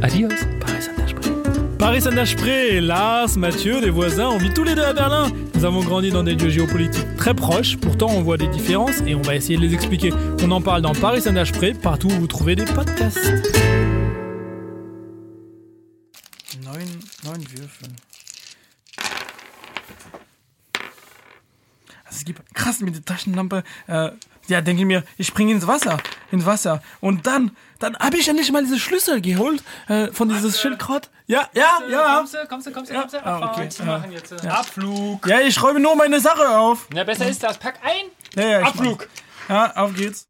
Adios. 0.00 0.32
Paris 0.60 0.88
an 0.88 0.96
der 0.96 1.08
Spree. 1.08 1.30
Paris 1.76 2.04
Saint-Desprez, 2.04 2.80
Lars, 2.80 3.36
Mathieu, 3.36 3.82
des 3.82 3.90
voisins, 3.90 4.30
on 4.30 4.38
vit 4.38 4.48
tous 4.54 4.64
les 4.64 4.74
deux 4.74 4.82
à 4.82 4.94
Berlin. 4.94 5.30
Nous 5.54 5.64
avons 5.66 5.82
grandi 5.82 6.10
dans 6.10 6.22
des 6.22 6.36
lieux 6.36 6.48
géopolitiques 6.48 7.16
très 7.18 7.34
proches, 7.34 7.76
pourtant 7.76 8.08
on 8.08 8.22
voit 8.22 8.38
des 8.38 8.48
différences 8.48 9.02
et 9.06 9.14
on 9.14 9.20
va 9.20 9.34
essayer 9.34 9.58
de 9.58 9.62
les 9.62 9.74
expliquer. 9.74 10.10
On 10.42 10.50
en 10.52 10.62
parle 10.62 10.80
dans 10.80 10.94
Paris 10.94 11.20
Saint-Desprez, 11.20 11.74
partout 11.74 12.08
où 12.08 12.20
vous 12.20 12.26
trouvez 12.26 12.56
des 12.56 12.64
podcasts. 12.64 13.30
Neun, 16.64 16.80
neun 17.24 17.40
Würfel. 17.54 17.90
Es 22.18 22.24
gibt 22.24 22.52
krass 22.52 22.80
mit 22.80 22.96
der 22.96 23.04
Taschenlampe. 23.04 23.62
Äh, 23.86 24.10
ja, 24.48 24.60
denke 24.60 24.82
ich 24.82 24.86
mir, 24.86 25.04
ich 25.18 25.26
springe 25.28 25.52
ins 25.52 25.66
Wasser, 25.66 25.98
ins 26.32 26.46
Wasser. 26.46 26.82
Und 27.00 27.26
dann, 27.26 27.56
dann 27.78 27.96
habe 27.98 28.16
ich 28.16 28.26
endlich 28.28 28.50
mal 28.50 28.62
diese 28.64 28.78
Schlüssel 28.80 29.20
geholt 29.20 29.62
äh, 29.88 30.08
von 30.08 30.28
dieses 30.28 30.60
Schildkrott. 30.60 31.10
Ja, 31.26 31.48
ja, 31.52 31.78
ja. 31.88 32.16
Kommst 32.16 32.34
du, 32.34 32.46
kommst 32.48 32.66
du, 32.66 32.72
kommst 32.72 32.90
du, 32.90 32.94
kommst 32.94 33.14
du? 33.14 33.24
Ah, 33.24 33.52
okay. 33.52 33.68
Machen 33.84 34.10
jetzt 34.10 34.32
äh, 34.32 34.48
Abflug. 34.48 35.26
Ja, 35.28 35.40
ich 35.40 35.62
räume 35.62 35.78
nur 35.78 35.94
meine 35.94 36.18
Sache 36.18 36.58
auf. 36.58 36.88
Ja, 36.92 37.04
besser 37.04 37.28
ist 37.28 37.42
das. 37.42 37.56
Pack 37.58 37.78
ein. 37.84 38.06
Ja, 38.34 38.48
ja, 38.48 38.60
ich 38.62 38.66
Abflug. 38.66 39.08
mach. 39.48 39.54
Ja, 39.54 39.76
auf 39.76 39.94
geht's. 39.94 40.26